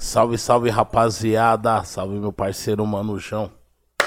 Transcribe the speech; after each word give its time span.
Salve, 0.00 0.38
salve, 0.38 0.70
rapaziada. 0.70 1.84
Salve, 1.84 2.18
meu 2.18 2.32
parceiro 2.32 2.84
Manujão. 2.86 3.50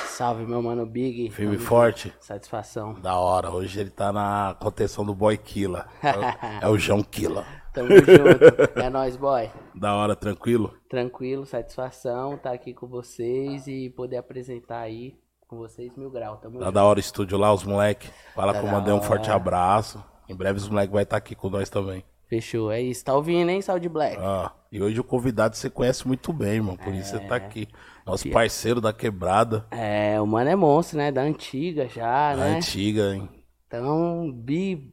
Salve, 0.07 0.43
meu 0.45 0.61
mano 0.61 0.85
Big. 0.85 1.29
Firme 1.31 1.53
e 1.53 1.57
Tamo 1.57 1.67
forte. 1.69 2.09
junto. 2.09 2.25
Satisfação. 2.25 2.93
Da 2.95 3.15
hora. 3.17 3.49
Hoje 3.51 3.79
ele 3.79 3.89
tá 3.91 4.11
na 4.11 4.55
contenção 4.59 5.05
do 5.05 5.13
Boy 5.13 5.37
Killa. 5.37 5.85
É 6.01 6.11
o- 6.11 6.65
É 6.65 6.69
o 6.69 6.77
João 6.77 7.03
Killa. 7.03 7.45
Tamo 7.73 7.89
junto. 7.89 8.79
É 8.79 8.89
nóis, 8.89 9.15
boy. 9.15 9.49
Da 9.73 9.95
hora, 9.95 10.15
tranquilo? 10.15 10.73
Tranquilo, 10.89 11.45
satisfação 11.45 12.35
estar 12.35 12.51
aqui 12.53 12.73
com 12.73 12.87
vocês 12.87 13.65
e 13.67 13.89
poder 13.89 14.17
apresentar 14.17 14.79
aí 14.79 15.15
com 15.47 15.57
vocês 15.57 15.95
Mil 15.95 16.09
Grau. 16.11 16.37
Tamo 16.37 16.59
Tá 16.59 16.65
junto. 16.65 16.73
da 16.75 16.83
hora 16.83 16.97
o 16.97 16.99
estúdio 16.99 17.37
lá, 17.37 17.51
os 17.53 17.63
moleque. 17.63 18.09
Fala 18.35 18.53
Tá 18.53 18.59
que 18.59 18.65
eu 18.65 18.71
mandei 18.71 18.93
um 18.93 19.01
forte 19.01 19.29
abraço. 19.31 20.03
Em 20.29 20.35
breve 20.35 20.57
os 20.57 20.67
moleques 20.69 20.93
vai 20.93 21.03
estar 21.03 21.17
aqui 21.17 21.33
com 21.35 21.49
nós 21.49 21.69
também. 21.69 22.03
Fechou, 22.27 22.71
é 22.71 22.81
isso. 22.81 23.03
Tá 23.05 23.13
ouvindo, 23.15 23.49
hein, 23.49 23.61
Saúde 23.61 23.89
Black? 23.89 24.17
Ah, 24.19 24.51
e 24.73 24.81
hoje 24.81 24.99
o 24.99 25.03
convidado 25.03 25.55
você 25.55 25.69
conhece 25.69 26.07
muito 26.07 26.33
bem, 26.33 26.55
irmão. 26.55 26.75
Por 26.75 26.93
isso 26.93 27.11
você 27.11 27.19
tá 27.19 27.35
É. 27.35 27.37
aqui. 27.37 27.67
Nosso 28.05 28.29
parceiro 28.31 28.81
da 28.81 28.91
quebrada. 28.91 29.65
É, 29.71 30.19
o 30.19 30.25
mano 30.27 30.49
é 30.49 30.55
monstro, 30.55 30.97
né? 30.97 31.11
Da 31.11 31.21
antiga 31.21 31.87
já, 31.87 32.35
né? 32.35 32.57
Antiga, 32.57 33.13
hein? 33.15 33.29
Então, 33.67 34.33
vi 34.45 34.91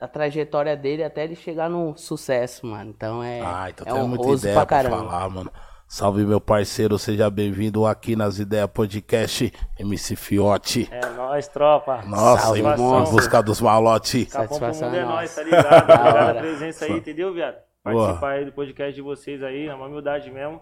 a 0.00 0.08
trajetória 0.08 0.76
dele 0.76 1.04
até 1.04 1.22
ele 1.24 1.36
chegar 1.36 1.70
no 1.70 1.96
sucesso, 1.96 2.66
mano. 2.66 2.90
Então 2.90 3.22
é, 3.22 3.40
Ah, 3.40 3.66
então 3.70 3.86
é 3.86 3.92
tem 4.00 4.08
muita 4.08 4.28
ideia 4.30 4.54
pra 4.56 4.66
pra, 4.66 4.90
falar, 4.90 5.28
mano. 5.28 5.52
Salve, 5.86 6.24
meu 6.24 6.40
parceiro. 6.40 6.98
Seja 6.98 7.28
bem-vindo 7.30 7.84
aqui 7.86 8.16
nas 8.16 8.38
Ideias 8.38 8.70
Podcast. 8.72 9.52
MC 9.78 10.16
Fiote. 10.16 10.88
É 10.90 11.06
nóis, 11.10 11.46
tropa. 11.48 12.02
Nossa, 12.06 12.44
Salve, 12.46 12.60
em, 12.62 12.64
em 12.64 12.76
monstro. 12.78 13.14
busca 13.14 13.42
dos 13.42 13.60
malote. 13.60 14.24
Capão 14.24 14.46
pro 14.48 14.56
Satisfação 14.58 14.88
mundo 14.88 14.96
é 14.96 15.00
é 15.00 15.04
nóis, 15.04 15.30
nossa. 15.30 15.34
tá 15.36 15.42
ligado? 15.44 15.86
Da 15.86 15.94
Obrigado 16.00 16.30
a 16.30 16.40
presença 16.40 16.84
aí, 16.86 16.92
entendeu, 16.92 17.32
viado? 17.34 17.56
Participar 17.82 18.30
aí 18.30 18.44
do 18.44 18.52
podcast 18.52 18.94
de 18.94 19.02
vocês 19.02 19.42
aí, 19.42 19.66
na 19.66 19.76
maior 19.76 19.88
humildade 19.88 20.30
mesmo. 20.30 20.60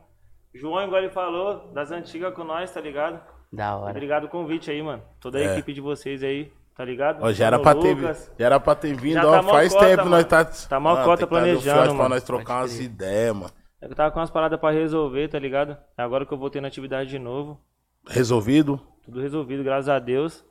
João, 0.54 0.82
igual 0.84 1.02
ele 1.02 1.10
falou, 1.12 1.70
das 1.72 1.90
antigas 1.92 2.34
com 2.34 2.42
nós, 2.44 2.70
tá 2.72 2.80
ligado? 2.80 3.20
Da 3.52 3.76
hora. 3.76 3.90
Obrigado 3.90 4.24
o 4.24 4.28
convite 4.28 4.70
aí, 4.70 4.82
mano. 4.82 5.02
Toda 5.20 5.38
a 5.38 5.42
É. 5.42 5.52
equipe 5.52 5.72
de 5.72 5.80
vocês 5.80 6.22
aí, 6.22 6.50
tá 6.76 6.84
ligado? 6.84 7.22
Ó, 7.22 7.30
já, 7.32 7.46
era 7.46 7.58
Mano 7.58 7.64
pra 7.80 7.82
ter, 7.82 8.14
já 8.38 8.46
era 8.46 8.58
pra 8.60 8.74
ter 8.74 8.94
vindo, 8.96 9.14
Já 9.14 9.26
ó, 9.28 9.32
tá 9.32 9.42
faz 9.42 9.72
cota, 9.72 9.86
tempo 9.86 10.02
nós 10.04 10.10
mano. 10.10 10.24
tá... 10.24 10.44
Tá 10.44 10.80
mó 10.80 10.94
Mano, 10.94 11.04
cota 11.04 11.16
tem 11.18 11.26
que 11.26 11.34
trazer 11.34 11.50
o 11.56 11.60
planejando, 11.60 11.62
Fiote 11.62 11.88
Pra 11.88 11.94
mano. 12.02 12.08
nós 12.14 12.24
trocar 12.24 12.56
umas 12.62 12.80
ideias, 12.80 13.34
mano. 13.36 13.50
É 13.82 13.86
que 13.86 13.92
eu 13.92 13.96
tava 13.96 14.10
com 14.10 14.20
umas 14.20 14.30
paradas 14.30 14.58
pra 14.60 14.70
resolver, 14.70 15.28
tá 15.28 15.38
ligado? 15.38 15.76
É 15.96 16.02
agora 16.02 16.24
que 16.26 16.32
eu 16.32 16.38
voltei 16.38 16.60
na 16.60 16.68
atividade 16.68 17.10
de 17.10 17.18
novo. 17.18 17.60
Resolvido? 18.08 18.80
Tudo 19.04 19.20
resolvido, 19.20 19.62
graças 19.64 19.88
a 19.88 19.98
Deus. 19.98 20.44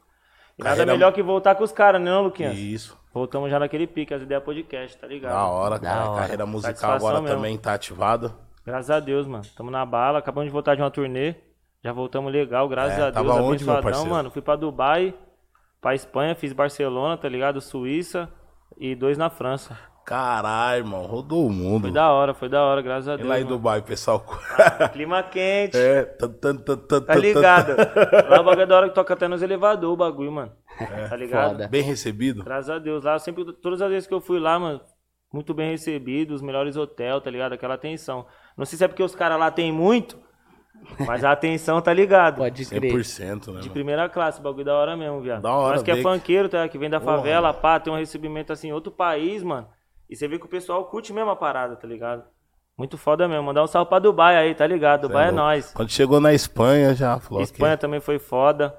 E 0.58 0.62
Carreira- 0.64 0.86
nada 0.86 0.92
melhor 0.98 1.14
que 1.14 1.22
voltar 1.24 1.56
com 1.56 1.64
os 1.64 1.72
caras, 1.72 2.02
né, 2.02 2.10
não, 2.12 2.24
Luquinhas? 2.24 2.58
Isso. 2.58 2.99
Voltamos 3.14 3.50
já 3.50 3.58
naquele 3.60 3.88
pique, 3.88 4.14
as 4.14 4.22
ideias 4.22 4.44
podcast, 4.44 4.98
tá 4.98 5.08
ligado? 5.08 5.32
Da 5.34 5.46
hora, 5.48 5.80
Da 5.80 5.90
cara. 5.90 6.02
A 6.02 6.10
hora. 6.12 6.22
carreira 6.22 6.46
musical 6.46 6.74
Satisfação 6.76 6.96
agora 7.08 7.22
mesmo. 7.22 7.36
também 7.38 7.58
tá 7.58 7.74
ativada. 7.74 8.34
Graças 8.66 8.92
a 8.92 9.00
Deus, 9.00 9.26
mano. 9.26 9.44
Tamo 9.58 9.72
na 9.72 9.86
bala, 9.86 10.20
acabamos 10.20 10.48
de 10.48 10.52
voltar 10.54 10.76
de 10.76 10.82
uma 10.82 10.92
turnê. 10.92 11.34
Já 11.84 11.92
voltamos 11.92 12.32
legal, 12.32 12.68
graças 12.70 13.00
É, 13.00 13.02
a 13.02 13.10
Deus. 13.10 13.14
tava 13.16 13.42
onde, 13.42 13.64
meu 13.66 13.82
parceiro? 13.82 14.10
mano. 14.12 14.30
Fui 14.30 14.42
pra 14.42 14.56
Dubai, 14.56 15.14
pra 15.82 15.96
Espanha, 15.96 16.36
fiz 16.36 16.54
Barcelona, 16.54 17.18
tá 17.18 17.28
ligado? 17.28 17.60
Suíça 17.62 18.30
e 18.78 18.94
dois 18.96 19.18
na 19.18 19.30
França. 19.30 19.78
Caralho, 20.10 20.80
irmão. 20.80 21.06
Rodou 21.06 21.46
o 21.46 21.52
mundo. 21.52 21.84
Foi 21.84 21.92
da 21.92 22.12
hora, 22.12 22.34
foi 22.34 22.50
da 22.50 22.64
hora, 22.64 22.82
graças 22.82 23.08
a 23.08 23.14
E 23.14 23.18
Deus. 23.18 23.30
lá 23.30 23.40
em 23.40 23.44
mano. 23.44 23.58
Dubai, 23.58 23.80
pessoal. 23.84 24.26
Clima 24.92 25.22
quente, 25.22 25.78
é. 25.78 26.04
tan, 26.04 26.30
tan, 26.32 26.56
tan, 26.56 26.78
tan, 26.78 27.02
tá 27.02 27.14
ligado? 27.14 27.76
Lá 28.28 28.42
o 28.42 28.44
bagulho 28.44 28.64
é 28.64 28.66
da 28.66 28.76
hora 28.76 28.90
que 28.90 28.96
toca 28.96 29.14
até 29.14 29.28
nos 29.28 29.44
elevadores 29.44 29.94
o 29.94 29.96
bagulho, 29.96 30.32
mano. 30.32 30.52
É, 30.80 31.08
tá 31.08 31.16
ligado? 31.16 31.52
foda. 31.52 31.68
Bem 31.68 31.84
recebido. 31.84 32.44
Graças 32.44 32.72
a 32.72 32.80
Deus. 32.80 33.04
Lá, 33.04 33.20
sempre, 33.20 33.54
todas 33.54 33.84
as 33.84 33.90
vezes 33.92 34.08
que 34.08 34.14
eu 34.16 34.20
fui 34.20 34.40
lá, 34.40 34.58
mano, 34.58 34.82
muito 35.32 35.54
bem 35.54 35.70
recebido, 35.70 36.34
os 36.34 36.42
melhores 36.42 36.76
hotéis, 36.76 37.22
tá 37.22 37.30
ligado? 37.30 37.54
Aquela 37.54 37.76
atenção. 37.76 38.26
Não 38.58 38.66
sei 38.66 38.80
se 38.80 38.84
é 38.84 38.88
porque 38.88 39.04
os 39.04 39.14
caras 39.14 39.38
lá 39.38 39.52
tem 39.52 39.72
muito, 39.72 40.18
mas 41.06 41.24
a 41.24 41.34
atenção 41.34 41.80
tá 41.84 41.94
ligado. 41.94 42.38
Pode 42.38 42.66
crer. 42.66 42.92
100%, 42.92 43.54
né, 43.54 43.62
De 43.62 43.70
primeira 43.70 44.10
classe, 44.10 44.42
bagulho 44.42 44.66
da 44.66 44.74
hora 44.74 44.98
mesmo, 44.98 45.22
viado. 45.22 45.44
Da 45.44 45.54
hora, 45.54 45.76
Nós 45.76 45.84
que 45.84 45.92
é 45.92 46.02
funkeiro, 46.02 46.50
tá? 46.50 46.68
Que 46.68 46.80
vem 46.80 46.90
da 46.90 47.00
Porra, 47.00 47.18
favela, 47.18 47.54
pá, 47.54 47.80
tem 47.80 47.94
um 47.94 47.96
recebimento 47.96 48.52
assim 48.52 48.70
em 48.70 48.74
outro 48.74 48.92
país, 48.92 49.44
mano. 49.44 49.68
E 50.10 50.16
você 50.16 50.28
vê 50.28 50.40
que 50.40 50.46
o 50.46 50.50
pessoal 50.50 50.86
curte 50.86 51.14
mesmo 51.14 51.30
a 51.30 51.36
parada, 51.36 51.76
tá 51.76 51.88
ligado? 51.88 52.24
Muito 52.78 52.98
foda 52.98 53.28
mesmo. 53.28 53.44
Mandar 53.44 53.64
um 53.64 53.68
salve 53.68 53.90
pra 53.90 54.00
Dubai 54.00 54.38
aí, 54.38 54.56
tá 54.56 54.66
ligado? 54.66 55.02
Dubai 55.08 55.26
é, 55.26 55.32
louco. 55.32 55.42
nóis. 55.42 55.74
Quando 55.74 55.90
chegou 55.92 56.20
na 56.20 56.34
Espanha, 56.34 56.96
já 56.96 57.20
falou 57.20 57.44
Espanha 57.44 57.76
que... 57.76 57.82
também 57.82 58.00
foi 58.00 58.18
foda. 58.18 58.76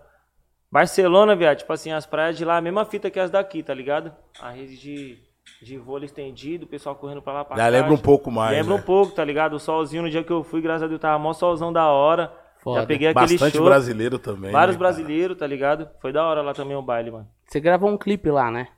Barcelona, 0.72 1.34
viado, 1.36 1.58
tipo 1.58 1.72
assim, 1.72 1.92
as 1.92 2.06
praias 2.06 2.38
de 2.38 2.44
lá, 2.44 2.56
a 2.56 2.60
mesma 2.60 2.84
fita 2.84 3.10
que 3.10 3.18
as 3.18 3.30
daqui, 3.30 3.62
tá 3.62 3.74
ligado? 3.74 4.12
A 4.40 4.50
rede 4.50 4.76
de, 4.78 5.18
de 5.60 5.76
vôlei 5.76 6.06
estendido, 6.06 6.64
o 6.64 6.68
pessoal 6.68 6.94
correndo 6.94 7.20
pra 7.20 7.32
lá 7.32 7.44
pra 7.44 7.56
Já 7.56 7.64
cá. 7.64 7.68
lembra 7.68 7.92
um 7.92 7.98
pouco 7.98 8.30
mais, 8.30 8.56
Lembra 8.56 8.74
né? 8.74 8.80
um 8.80 8.84
pouco, 8.84 9.12
tá 9.12 9.24
ligado? 9.24 9.54
O 9.54 9.58
solzinho 9.58 10.04
no 10.04 10.10
dia 10.10 10.22
que 10.22 10.32
eu 10.32 10.44
fui, 10.44 10.60
graças 10.60 10.84
a 10.84 10.86
Deus, 10.86 11.00
tava 11.00 11.18
mó 11.18 11.32
solzão 11.32 11.72
da 11.72 11.88
hora. 11.88 12.32
Foda. 12.62 12.80
Já 12.80 12.86
peguei 12.86 13.08
aquele 13.08 13.32
Bastante 13.32 13.56
show. 13.56 13.64
brasileiro 13.64 14.18
também. 14.18 14.52
Vários 14.52 14.76
né, 14.76 14.78
brasileiros, 14.78 15.36
tá 15.36 15.46
ligado? 15.46 15.88
Foi 16.00 16.12
da 16.12 16.24
hora 16.24 16.42
lá 16.42 16.54
também 16.54 16.76
o 16.76 16.82
baile, 16.82 17.10
mano. 17.10 17.28
Você 17.46 17.58
gravou 17.58 17.90
um 17.90 17.98
clipe 17.98 18.30
lá, 18.30 18.50
né? 18.50 18.68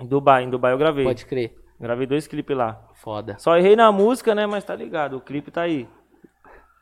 Em 0.00 0.06
Dubai, 0.06 0.44
em 0.44 0.50
Dubai 0.50 0.72
eu 0.72 0.78
gravei. 0.78 1.04
Pode 1.04 1.26
crer. 1.26 1.54
Gravei 1.80 2.06
dois 2.06 2.26
clipes 2.26 2.56
lá. 2.56 2.80
Foda. 2.94 3.36
Só 3.38 3.56
errei 3.56 3.76
na 3.76 3.90
música, 3.92 4.34
né? 4.34 4.46
Mas 4.46 4.64
tá 4.64 4.74
ligado, 4.74 5.16
o 5.16 5.20
clipe 5.20 5.50
tá 5.50 5.62
aí. 5.62 5.88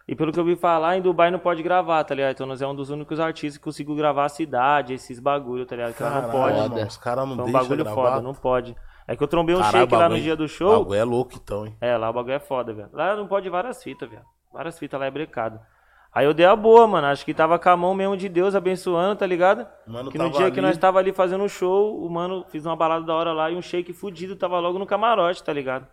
E 0.06 0.14
pelo 0.14 0.32
que 0.32 0.38
eu 0.38 0.44
vi 0.44 0.56
falar, 0.56 0.96
em 0.96 1.00
Dubai 1.00 1.30
não 1.30 1.38
pode 1.38 1.62
gravar, 1.62 2.02
tá 2.04 2.14
ligado? 2.14 2.32
Então 2.32 2.46
nós 2.46 2.60
é 2.60 2.66
um 2.66 2.74
dos 2.74 2.90
únicos 2.90 3.18
artistas 3.20 3.56
que 3.56 3.64
conseguiu 3.64 3.94
gravar 3.94 4.24
a 4.24 4.28
cidade, 4.28 4.92
esses 4.94 5.18
bagulho, 5.20 5.64
tá 5.64 5.76
ligado? 5.76 5.94
Que 5.94 6.02
lá 6.02 6.10
não 6.10 6.20
Caralho, 6.22 6.32
pode. 6.32 6.58
irmão, 6.74 6.86
Os 6.86 6.96
caras 6.96 7.24
não 7.26 7.32
um 7.34 7.36
deixam 7.44 7.52
bagulho 7.52 7.84
gravar. 7.84 8.02
foda, 8.10 8.20
não 8.20 8.34
pode. 8.34 8.76
É 9.06 9.16
que 9.16 9.22
eu 9.22 9.28
trombei 9.28 9.54
um 9.54 9.58
Caralho, 9.60 9.78
shake 9.78 9.94
lá 9.94 10.08
no 10.08 10.20
dia 10.20 10.36
do 10.36 10.46
show. 10.48 10.78
bagulho 10.80 10.98
é 11.00 11.04
louco, 11.04 11.32
então, 11.36 11.66
hein? 11.66 11.76
É, 11.80 11.96
lá 11.96 12.10
o 12.10 12.12
bagulho 12.12 12.34
é 12.34 12.38
foda, 12.40 12.72
velho. 12.74 12.88
Lá 12.92 13.16
não 13.16 13.26
pode 13.26 13.48
várias 13.48 13.82
fitas, 13.82 14.08
velho. 14.10 14.22
Várias 14.52 14.78
fitas 14.78 14.98
lá 15.00 15.06
é 15.06 15.10
brecado. 15.10 15.58
Aí 16.14 16.26
eu 16.26 16.34
dei 16.34 16.44
a 16.44 16.54
boa, 16.54 16.86
mano. 16.86 17.06
Acho 17.06 17.24
que 17.24 17.32
tava 17.32 17.58
com 17.58 17.68
a 17.70 17.76
mão 17.76 17.94
mesmo 17.94 18.16
de 18.16 18.28
Deus 18.28 18.54
abençoando, 18.54 19.16
tá 19.16 19.26
ligado? 19.26 19.66
Mano, 19.86 20.10
que 20.10 20.18
no 20.18 20.30
dia 20.30 20.50
que 20.50 20.58
ali. 20.58 20.68
nós 20.68 20.76
tava 20.76 20.98
ali 20.98 21.10
fazendo 21.10 21.42
um 21.42 21.48
show, 21.48 22.04
o 22.04 22.10
mano 22.10 22.44
fiz 22.48 22.66
uma 22.66 22.76
balada 22.76 23.06
da 23.06 23.14
hora 23.14 23.32
lá 23.32 23.50
e 23.50 23.56
um 23.56 23.62
shake 23.62 23.94
fudido 23.94 24.36
tava 24.36 24.58
logo 24.60 24.78
no 24.78 24.86
camarote, 24.86 25.42
tá 25.42 25.52
ligado? 25.52 25.86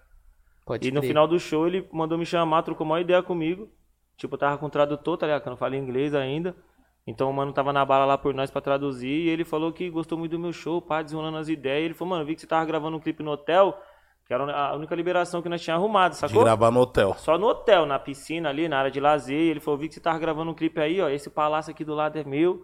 Pode 0.65 0.85
E 0.87 0.91
no 0.91 1.01
final 1.01 1.25
do 1.25 1.39
show 1.39 1.65
ele 1.65 1.87
mandou 1.91 2.17
me 2.17 2.25
chamar, 2.25 2.63
trocou 2.63 2.85
uma 2.85 2.99
ideia 2.99 3.23
comigo. 3.23 3.69
Tipo, 4.17 4.35
eu 4.35 4.39
tava 4.39 4.57
com 4.57 4.65
o 4.65 4.69
tradutor, 4.69 5.17
tá 5.17 5.25
ligado? 5.25 5.41
Que 5.41 5.47
eu 5.47 5.51
não 5.51 5.57
falo 5.57 5.75
inglês 5.75 6.13
ainda. 6.13 6.53
Então 7.07 7.29
o 7.29 7.33
mano 7.33 7.53
tava 7.53 7.71
na 7.71 7.83
bala 7.85 8.03
lá 8.05 8.17
por 8.17 8.33
nós 8.33 8.51
pra 8.51 8.61
traduzir. 8.61 9.07
E 9.07 9.29
ele 9.29 9.45
falou 9.45 9.71
que 9.71 9.89
gostou 9.89 10.17
muito 10.17 10.31
do 10.31 10.39
meu 10.39 10.51
show, 10.51 10.81
pá, 10.81 11.01
desenrolando 11.01 11.37
as 11.37 11.47
ideias. 11.47 11.81
E 11.81 11.85
ele 11.85 11.93
falou, 11.93 12.09
mano, 12.15 12.25
vi 12.25 12.35
que 12.35 12.41
você 12.41 12.47
tava 12.47 12.65
gravando 12.65 12.97
um 12.97 12.99
clipe 12.99 13.23
no 13.23 13.31
hotel, 13.31 13.81
que 14.29 14.33
era 14.35 14.43
a 14.55 14.75
única 14.75 14.93
liberação 14.93 15.41
que 15.41 15.49
nós 15.49 15.59
tínhamos 15.59 15.83
arrumado, 15.83 16.11
De 16.11 16.17
sacou? 16.19 16.43
gravar 16.43 16.69
no 16.69 16.81
hotel. 16.81 17.15
Só 17.17 17.35
no 17.35 17.47
hotel, 17.47 17.87
na 17.87 17.97
piscina 17.97 18.47
ali, 18.49 18.69
na 18.69 18.77
área 18.77 18.91
de 18.91 18.99
lazer. 18.99 19.35
E 19.35 19.49
ele 19.49 19.59
falou, 19.59 19.79
vi 19.79 19.87
que 19.87 19.95
você 19.95 19.99
tava 19.99 20.19
gravando 20.19 20.51
um 20.51 20.53
clipe 20.53 20.79
aí, 20.79 21.01
ó. 21.01 21.09
Esse 21.09 21.31
palácio 21.31 21.71
aqui 21.71 21.83
do 21.83 21.95
lado 21.95 22.15
é 22.19 22.23
meu. 22.23 22.61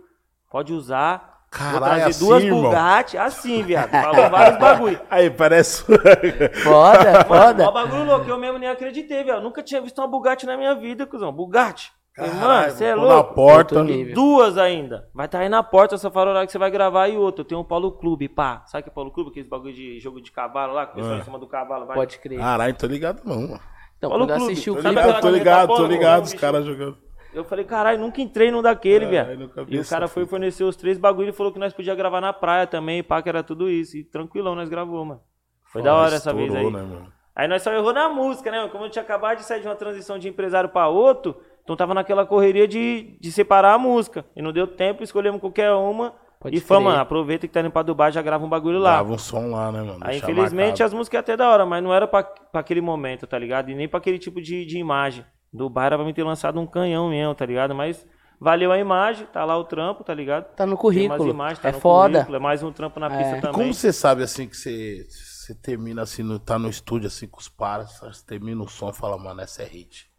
Pode 0.52 0.72
usar. 0.72 1.40
Vou 1.52 1.59
Caralho, 1.59 1.84
trazer 1.86 2.09
assim, 2.12 2.26
duas 2.28 2.44
irmão? 2.44 2.62
Bugatti, 2.62 3.18
assim, 3.18 3.64
viado. 3.64 3.90
Falou 3.90 4.30
vários 4.30 4.59
bagulho. 4.59 5.02
Aí, 5.09 5.31
parece... 5.31 5.84
Foda, 5.86 7.12
Mano, 7.14 7.26
foda. 7.26 7.64
mó 7.66 7.72
bagulho 7.72 8.03
louco, 8.06 8.30
eu 8.30 8.38
mesmo 8.38 8.59
nem 8.59 8.70
acreditei, 8.70 9.24
velho. 9.24 9.42
Nunca 9.42 9.64
tinha 9.64 9.82
visto 9.82 9.97
uma 9.97 10.08
Bugatti 10.08 10.46
na 10.46 10.56
minha 10.58 10.76
vida, 10.76 11.08
cuzão. 11.08 11.32
Bugatti. 11.34 11.92
Falei, 12.16 12.31
Mano, 12.31 12.42
Caralho, 12.42 12.72
você 12.72 12.86
é 12.86 12.96
vou 12.96 13.08
na 13.08 13.14
louco. 13.16 13.34
porta. 13.34 13.80
Outro. 13.80 14.14
Duas 14.14 14.58
ainda. 14.58 15.09
Vai 15.14 15.26
estar 15.26 15.40
aí 15.40 15.50
na 15.50 15.62
porta 15.62 15.96
essa 15.96 16.09
farol 16.09 16.46
que 16.46 16.52
você 16.52 16.58
vai 16.58 16.72
gravar 16.72 17.09
e 17.09 17.18
outra. 17.18 17.42
Eu 17.42 17.46
tenho 17.46 17.59
um 17.59 17.64
Paulo 17.66 17.92
Clube, 17.92 18.30
pá. 18.30 18.64
Sabe 18.68 18.84
que 18.84 18.90
é 18.90 18.92
Paulo 18.94 19.12
Clube? 19.12 19.31
Aqueles 19.31 19.50
bagulho 19.50 19.74
de 19.74 20.00
jogo 20.00 20.22
de 20.22 20.31
cavalo 20.31 20.74
lá, 20.74 20.86
que 20.86 20.94
o 20.94 20.96
pessoal 20.96 21.16
Ah. 21.16 21.20
em 21.20 21.24
cima 21.24 21.38
do 21.40 21.48
cavalo 21.48 21.86
vai. 21.86 21.96
Pode 21.98 22.18
crer. 22.20 22.40
Caralho, 22.40 22.74
tô 22.74 22.88
ligado 22.88 23.22
não, 23.26 23.42
mano. 23.42 23.59
Então, 23.98 24.09
Paulo 24.09 24.26
quando 24.26 24.38
Clube. 24.38 24.52
assisti 24.53 24.70
o 24.72 24.76
Tô 24.76 24.80
clipe, 24.81 24.90
ligado, 24.96 25.09
aquela 25.09 25.22
tô 25.22 25.30
ligado, 25.30 25.68
tô 25.76 25.86
ligado. 25.88 26.24
Os 26.24 26.34
caras 26.34 26.66
jogando. 26.66 26.98
Eu 27.34 27.44
falei, 27.44 27.66
caralho, 27.66 28.00
nunca 28.00 28.22
entrei 28.22 28.50
num 28.50 28.62
daquele, 28.62 29.08
Caralho, 29.08 29.50
velho. 29.50 29.66
E 29.68 29.78
o 29.80 29.86
cara 29.86 30.08
foi 30.08 30.26
fornecer 30.26 30.64
os 30.64 30.78
três 30.78 30.97
bagulho 30.97 31.30
e 31.30 31.34
falou 31.34 31.52
que 31.52 31.59
nós 31.59 31.74
podíamos 31.74 31.97
gravar 31.97 32.22
na 32.22 32.32
praia 32.32 32.66
também, 32.66 33.03
pá, 33.03 33.22
que 33.22 33.28
era 33.28 33.44
tudo 33.44 33.70
isso. 33.70 33.97
E 33.97 34.06
tranquilão, 34.06 34.56
nós 34.56 34.70
gravou, 34.70 35.03
mano. 35.03 35.20
Foi 35.66 35.82
da 35.82 35.94
hora 35.94 36.16
essa 36.16 36.34
vez 36.34 36.56
aí. 36.56 36.64
Né, 36.64 36.70
mano? 36.70 37.12
Aí 37.36 37.50
nós 37.50 37.62
só 37.62 37.74
errou 37.74 37.92
na 37.92 38.08
música, 38.08 38.50
né? 38.50 38.66
Como 38.72 38.86
eu 38.86 38.90
tinha 38.90 39.03
acabado 39.03 39.40
de 39.40 39.44
sair 39.44 39.59
de 39.59 39.68
uma 39.68 39.76
transição 39.76 40.18
de 40.18 40.30
empresário 40.30 40.70
pra 40.70 40.88
outro, 40.88 41.35
então 41.66 41.76
tava 41.76 41.94
naquela 41.94 42.26
correria 42.26 42.66
de, 42.66 43.17
de 43.20 43.32
separar 43.34 43.73
a 43.73 43.78
música. 43.78 44.23
E 44.35 44.41
não 44.41 44.53
deu 44.53 44.66
tempo, 44.66 45.03
escolhemos 45.03 45.41
qualquer 45.41 45.72
uma. 45.73 46.14
Pode 46.40 46.56
e 46.56 46.59
fama, 46.59 46.82
crer. 46.82 46.90
mano, 46.91 47.02
aproveita 47.02 47.47
que 47.47 47.53
tá 47.53 47.59
indo 47.62 47.72
pra 47.72 47.82
Dubai, 47.82 48.12
já 48.12 48.22
grava 48.22 48.46
um 48.46 48.50
bagulho 48.50 48.78
lá. 48.79 48.94
Grava 48.94 49.14
um 49.14 49.17
som 49.17 49.47
lá, 49.50 49.72
né, 49.72 49.79
mano? 49.79 49.97
Aí, 50.02 50.12
Deixa 50.20 50.32
infelizmente, 50.32 50.67
marcado. 50.67 50.84
as 50.85 50.94
músicas 50.94 51.17
é 51.17 51.20
até 51.22 51.35
da 51.38 51.50
hora, 51.50 51.66
mas 51.66 51.84
não 51.84 51.91
era 51.94 52.08
pra, 52.08 52.23
pra 52.23 52.62
aquele 52.62 52.82
momento, 52.82 53.26
tá 53.28 53.38
ligado? 53.40 53.72
E 53.72 53.76
nem 53.76 53.88
pra 53.90 53.97
aquele 53.97 54.20
tipo 54.20 54.40
de, 54.40 54.64
de 54.66 54.78
imagem. 54.78 55.26
Dubai 55.52 55.88
era 55.88 55.97
pra 55.97 56.06
mim 56.06 56.14
ter 56.14 56.23
lançado 56.23 56.59
um 56.59 56.67
canhão 56.67 57.09
mesmo, 57.09 57.34
tá 57.34 57.46
ligado? 57.46 57.73
Mas 57.73 58.06
valeu 58.40 58.72
a 58.72 58.78
imagem, 58.78 59.26
tá 59.28 59.44
lá 59.44 59.58
o 59.58 59.64
trampo, 59.64 60.03
tá 60.03 60.14
ligado? 60.14 60.53
tá 60.53 60.66
no 60.68 60.73
Tem 60.73 60.82
currículo. 60.82 61.29
imagens, 61.29 61.58
tá 61.59 61.70
é 61.70 61.72
no 61.72 61.79
foda. 61.79 62.14
currículo, 62.20 62.35
É 62.35 62.40
mais 62.40 62.61
um 62.61 62.72
trampo 62.72 63.00
na 63.00 63.09
pista 63.09 63.38
É. 63.38 63.41
também. 63.41 63.53
Como 63.53 63.73
você 63.73 63.91
sabe, 63.91 64.22
assim, 64.22 64.47
que 64.47 64.56
você, 64.58 65.03
você 65.09 65.56
termina, 65.56 66.03
assim, 66.03 66.22
no, 66.22 66.38
tá 66.38 66.59
no 66.59 66.70
estúdio, 66.70 67.08
assim, 67.08 67.28
com 67.28 67.40
os 67.40 67.47
paras, 67.50 67.97
você 68.00 68.23
termina 68.23 68.61
o 68.61 68.68
som 68.68 68.90
e 68.90 68.94
fala, 68.94 69.18
mano, 69.18 69.41
essa 69.41 69.64
é 69.64 69.66
hit. 69.66 70.14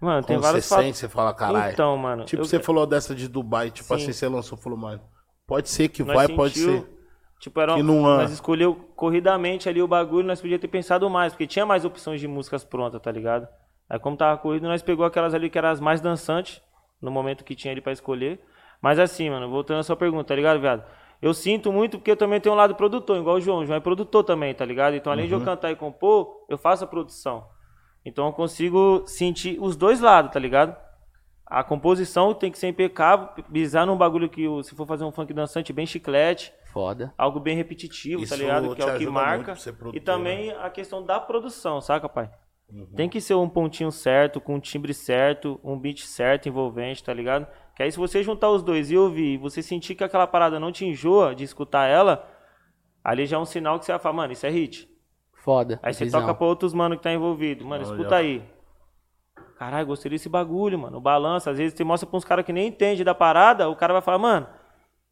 Mano, 0.00 0.22
tem 0.24 0.36
Como 0.36 0.40
você 0.40 0.46
vários 0.48 0.68
fatos. 0.68 0.96
você 0.96 1.08
fala, 1.08 1.34
caralho. 1.34 1.72
Então, 1.72 1.96
mano. 1.96 2.24
tipo, 2.24 2.42
eu- 2.42 2.46
você 2.46 2.60
falou 2.60 2.86
dessa 2.86 3.14
de 3.14 3.26
Dubai, 3.28 3.70
tipo 3.70 3.88
Sim. 3.88 3.94
assim, 3.94 4.12
você 4.12 4.28
lançou, 4.28 4.56
falou, 4.56 4.78
mano, 4.78 5.00
pode 5.46 5.68
ser 5.68 5.88
que 5.88 6.04
nós 6.04 6.14
vai, 6.14 6.28
pode 6.28 6.54
sentiu, 6.54 6.82
ser. 6.82 6.98
Tipo, 7.40 7.60
era 7.60 7.74
uma, 7.74 7.82
não- 7.82 8.02
nós 8.02 8.30
escolheu 8.30 8.74
corridamente 8.96 9.68
ali 9.68 9.80
o 9.82 9.88
bagulho, 9.88 10.26
nós 10.26 10.40
podíamos 10.40 10.60
ter 10.60 10.68
pensado 10.68 11.08
mais, 11.10 11.32
porque 11.32 11.46
tinha 11.46 11.64
mais 11.66 11.84
opções 11.84 12.20
de 12.20 12.28
músicas 12.28 12.64
prontas, 12.64 13.00
tá 13.00 13.10
ligado? 13.10 13.46
Aí 13.88 13.98
como 13.98 14.16
tava 14.16 14.36
corrido, 14.38 14.66
nós 14.68 14.82
pegou 14.82 15.04
aquelas 15.06 15.34
ali 15.34 15.48
que 15.48 15.56
eram 15.58 15.70
as 15.70 15.80
mais 15.80 16.00
dançantes, 16.00 16.60
no 17.00 17.10
momento 17.10 17.44
que 17.44 17.54
tinha 17.54 17.72
ali 17.72 17.80
pra 17.80 17.92
escolher. 17.92 18.40
Mas 18.82 18.98
assim, 18.98 19.30
mano, 19.30 19.48
voltando 19.48 19.80
à 19.80 19.82
sua 19.82 19.96
pergunta, 19.96 20.24
tá 20.24 20.34
ligado, 20.34 20.60
viado? 20.60 20.84
Eu 21.22 21.34
sinto 21.34 21.72
muito 21.72 21.98
porque 21.98 22.10
eu 22.12 22.16
também 22.16 22.40
tenho 22.40 22.54
um 22.54 22.58
lado 22.58 22.74
produtor, 22.76 23.16
igual 23.16 23.36
o 23.36 23.40
João. 23.40 23.58
O 23.58 23.66
João 23.66 23.76
é 23.76 23.80
produtor 23.80 24.22
também, 24.22 24.54
tá 24.54 24.64
ligado? 24.64 24.94
Então, 24.94 25.12
além 25.12 25.26
de 25.26 25.34
eu 25.34 25.40
cantar 25.40 25.70
e 25.72 25.76
compor, 25.76 26.44
eu 26.48 26.56
faço 26.58 26.84
a 26.84 26.86
produção. 26.86 27.44
Então, 28.08 28.26
eu 28.26 28.32
consigo 28.32 29.04
sentir 29.06 29.58
os 29.60 29.76
dois 29.76 30.00
lados, 30.00 30.32
tá 30.32 30.40
ligado? 30.40 30.74
A 31.46 31.62
composição 31.62 32.32
tem 32.32 32.50
que 32.50 32.58
ser 32.58 32.68
impecável, 32.68 33.28
pisar 33.52 33.86
num 33.86 33.96
bagulho 33.96 34.30
que, 34.30 34.46
se 34.64 34.74
for 34.74 34.86
fazer 34.86 35.04
um 35.04 35.12
funk 35.12 35.34
dançante, 35.34 35.72
bem 35.72 35.86
chiclete, 35.86 36.52
Foda. 36.72 37.12
algo 37.18 37.38
bem 37.38 37.54
repetitivo, 37.54 38.22
Isso 38.22 38.32
tá 38.32 38.40
ligado? 38.40 38.74
Que 38.74 38.80
é 38.80 38.94
o 38.94 38.98
que 38.98 39.06
marca. 39.06 39.54
E 39.92 40.00
também 40.00 40.50
a 40.52 40.70
questão 40.70 41.04
da 41.04 41.20
produção, 41.20 41.82
saca, 41.82 42.08
pai? 42.08 42.30
Uhum. 42.70 42.86
Tem 42.96 43.08
que 43.10 43.20
ser 43.20 43.34
um 43.34 43.48
pontinho 43.48 43.92
certo, 43.92 44.40
com 44.40 44.54
um 44.54 44.60
timbre 44.60 44.94
certo, 44.94 45.60
um 45.62 45.78
beat 45.78 46.00
certo, 46.00 46.48
envolvente, 46.48 47.04
tá 47.04 47.12
ligado? 47.12 47.46
Que 47.76 47.82
aí 47.82 47.92
se 47.92 47.98
você 47.98 48.22
juntar 48.22 48.50
os 48.50 48.62
dois 48.62 48.90
e 48.90 48.96
ouvir, 48.96 49.34
e 49.34 49.38
você 49.38 49.62
sentir 49.62 49.94
que 49.94 50.04
aquela 50.04 50.26
parada 50.26 50.58
não 50.58 50.72
te 50.72 50.86
enjoa 50.86 51.34
de 51.34 51.44
escutar 51.44 51.86
ela, 51.86 52.26
ali 53.04 53.26
já 53.26 53.36
é 53.36 53.40
um 53.40 53.44
sinal 53.44 53.78
que 53.78 53.84
você 53.84 53.92
vai 53.92 53.98
falar, 53.98 54.16
mano, 54.16 54.32
isso 54.32 54.46
é 54.46 54.50
hit. 54.50 54.88
Foda. 55.42 55.78
Aí 55.82 55.94
você 55.94 56.10
toca 56.10 56.34
pra 56.34 56.46
outros 56.46 56.72
mano 56.74 56.96
que 56.96 57.02
tá 57.02 57.12
envolvido. 57.12 57.64
Mano, 57.64 57.84
Olha. 57.84 57.92
escuta 57.92 58.16
aí. 58.16 58.42
Caralho, 59.58 59.86
gostei 59.86 60.10
desse 60.10 60.28
bagulho, 60.28 60.78
mano. 60.78 60.98
O 60.98 61.00
balanço, 61.00 61.50
às 61.50 61.58
vezes 61.58 61.76
você 61.76 61.82
mostra 61.84 62.08
pra 62.08 62.16
uns 62.16 62.24
caras 62.24 62.44
que 62.44 62.52
nem 62.52 62.68
entende 62.68 63.02
da 63.02 63.14
parada, 63.14 63.68
o 63.68 63.74
cara 63.74 63.92
vai 63.92 64.02
falar, 64.02 64.18
mano, 64.18 64.46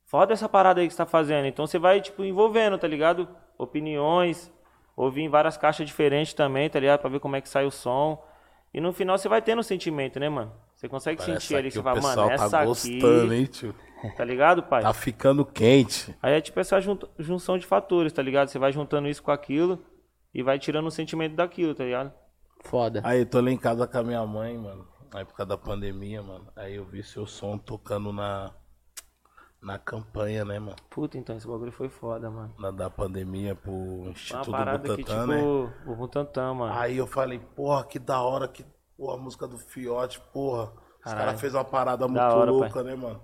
foda 0.05 0.33
essa 0.33 0.49
parada 0.49 0.81
aí 0.81 0.87
que 0.87 0.93
você 0.93 0.99
tá 0.99 1.07
fazendo. 1.07 1.47
Então 1.47 1.67
você 1.67 1.79
vai, 1.79 2.01
tipo, 2.01 2.25
envolvendo, 2.25 2.79
tá 2.79 2.87
ligado? 2.87 3.29
Opiniões, 3.59 4.53
ouvir 4.97 5.23
em 5.23 5.29
várias 5.29 5.57
caixas 5.57 5.87
diferentes 5.87 6.33
também, 6.33 6.71
tá 6.71 6.79
ligado? 6.79 7.01
Pra 7.01 7.11
ver 7.11 7.19
como 7.21 7.35
é 7.37 7.41
que 7.41 7.49
sai 7.49 7.65
o 7.67 7.71
som. 7.71 8.23
E 8.73 8.81
no 8.81 8.93
final 8.93 9.17
você 9.19 9.29
vai 9.29 9.41
tendo 9.43 9.61
um 9.61 9.65
sentimento, 9.65 10.21
né, 10.21 10.29
mano? 10.29 10.53
Você 10.75 10.89
consegue 10.89 11.17
Parece 11.19 11.41
sentir 11.41 11.57
ali, 11.57 11.71
você 11.71 11.83
fala, 11.83 12.01
mano, 12.01 12.31
essa 12.31 12.51
tá 12.51 12.59
aqui, 12.61 12.67
gostando, 12.69 13.35
hein, 13.35 13.47
tio? 13.47 13.75
tá 14.17 14.25
ligado, 14.25 14.63
pai? 14.63 14.83
Tá 14.83 14.93
ficando 14.93 15.45
quente. 15.45 16.15
Aí 16.23 16.35
é 16.35 16.41
tipo 16.41 16.61
essa 16.61 16.81
jun- 16.81 16.99
junção 17.19 17.57
de 17.59 17.67
fatores, 17.67 18.13
tá 18.13 18.23
ligado? 18.23 18.49
Você 18.49 18.59
vai 18.59 18.71
juntando 18.71 19.09
isso 19.09 19.23
com 19.23 19.31
aquilo 19.31 19.83
e 20.37 20.43
vai 20.43 20.59
tirando 20.59 20.87
o 20.87 20.91
sentimento 20.91 21.35
daquilo, 21.35 21.75
tá 21.75 21.83
ligado? 21.83 22.13
Foda. 22.61 23.01
Aí, 23.03 23.21
eu 23.21 23.27
tô 23.27 23.41
lá 23.41 23.51
em 23.51 23.57
casa 23.57 23.87
com 23.87 23.97
a 23.97 24.03
minha 24.03 24.25
mãe, 24.27 24.59
mano. 24.59 24.87
Na 25.11 25.21
época 25.21 25.47
da 25.47 25.57
pandemia, 25.57 26.23
mano. 26.23 26.53
Aí 26.55 26.75
eu 26.75 26.85
vi 26.85 27.03
seu 27.03 27.27
som 27.27 27.57
tocando 27.57 28.13
na. 28.13 28.53
Na 29.63 29.79
campanha, 29.79 30.45
né, 30.45 30.59
mano? 30.59 30.77
Puta, 30.91 31.17
então 31.17 31.35
esse 31.35 31.47
bagulho 31.49 31.73
foi 31.73 31.89
foda, 31.89 32.31
mano. 32.31 32.55
Na 32.59 32.71
da 32.71 32.91
pandemia 32.91 33.55
pro 33.55 33.73
Foi 33.73 33.99
uma 34.03 34.11
Instituto 34.11 34.51
parada 34.51 34.95
que, 34.95 35.03
Butantan, 35.03 35.21
tipo, 35.21 35.27
né? 35.27 35.73
o 35.87 35.97
Butantan, 35.97 36.55
mano. 36.55 36.75
Aí 36.75 36.99
eu 36.99 37.07
falei, 37.07 37.39
porra, 37.39 37.85
que 37.85 37.99
da 37.99 38.21
hora 38.21 38.47
que. 38.47 38.63
Porra, 38.95 39.15
a 39.15 39.19
música 39.19 39.49
do 39.49 39.57
Fiote, 39.57 40.21
porra. 40.35 40.71
Os 41.05 41.15
caras 41.15 41.41
fez 41.41 41.55
uma 41.55 41.65
parada 41.65 42.07
muito 42.07 42.21
hora, 42.21 42.51
louca, 42.51 42.83
né, 42.83 42.95
mano? 42.95 43.23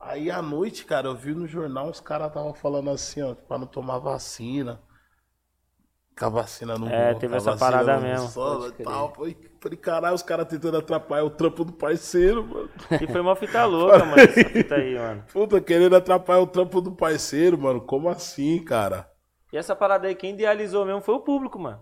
Aí 0.00 0.28
à 0.28 0.42
noite, 0.42 0.84
cara, 0.84 1.06
eu 1.06 1.14
vi 1.14 1.34
no 1.34 1.46
jornal 1.46 1.88
os 1.88 2.00
caras 2.00 2.32
tava 2.32 2.52
falando 2.52 2.90
assim, 2.90 3.22
ó, 3.22 3.34
pra 3.34 3.58
não 3.58 3.66
tomar 3.66 3.98
vacina. 3.98 4.82
A 6.20 6.28
vacina 6.28 6.76
não 6.76 6.88
É, 6.88 7.14
teve 7.14 7.36
essa 7.36 7.56
parada 7.56 7.98
mesmo, 7.98 8.28
e 8.68 8.72
crer. 8.72 8.86
tal. 8.86 9.12
Falei, 9.14 9.36
falei, 9.60 9.78
caralho, 9.78 10.14
os 10.14 10.22
caras 10.22 10.46
tentando 10.46 10.76
atrapalhar 10.78 11.24
o 11.24 11.30
trampo 11.30 11.64
do 11.64 11.72
parceiro, 11.72 12.44
mano. 12.44 12.68
E 13.00 13.06
foi 13.06 13.20
uma 13.20 13.36
fita 13.36 13.64
louca, 13.64 14.04
mano, 14.04 14.20
essa 14.20 14.44
fita 14.48 14.74
aí, 14.74 14.98
mano. 14.98 15.24
Puta, 15.32 15.60
querendo 15.60 15.94
atrapalhar 15.94 16.40
o 16.40 16.46
trampo 16.46 16.80
do 16.80 16.92
parceiro, 16.92 17.56
mano. 17.58 17.80
Como 17.80 18.08
assim, 18.08 18.62
cara? 18.64 19.08
E 19.52 19.56
essa 19.56 19.74
parada 19.76 20.08
aí, 20.08 20.14
quem 20.14 20.34
idealizou 20.34 20.84
mesmo 20.84 21.00
foi 21.00 21.14
o 21.14 21.20
público, 21.20 21.58
mano. 21.58 21.80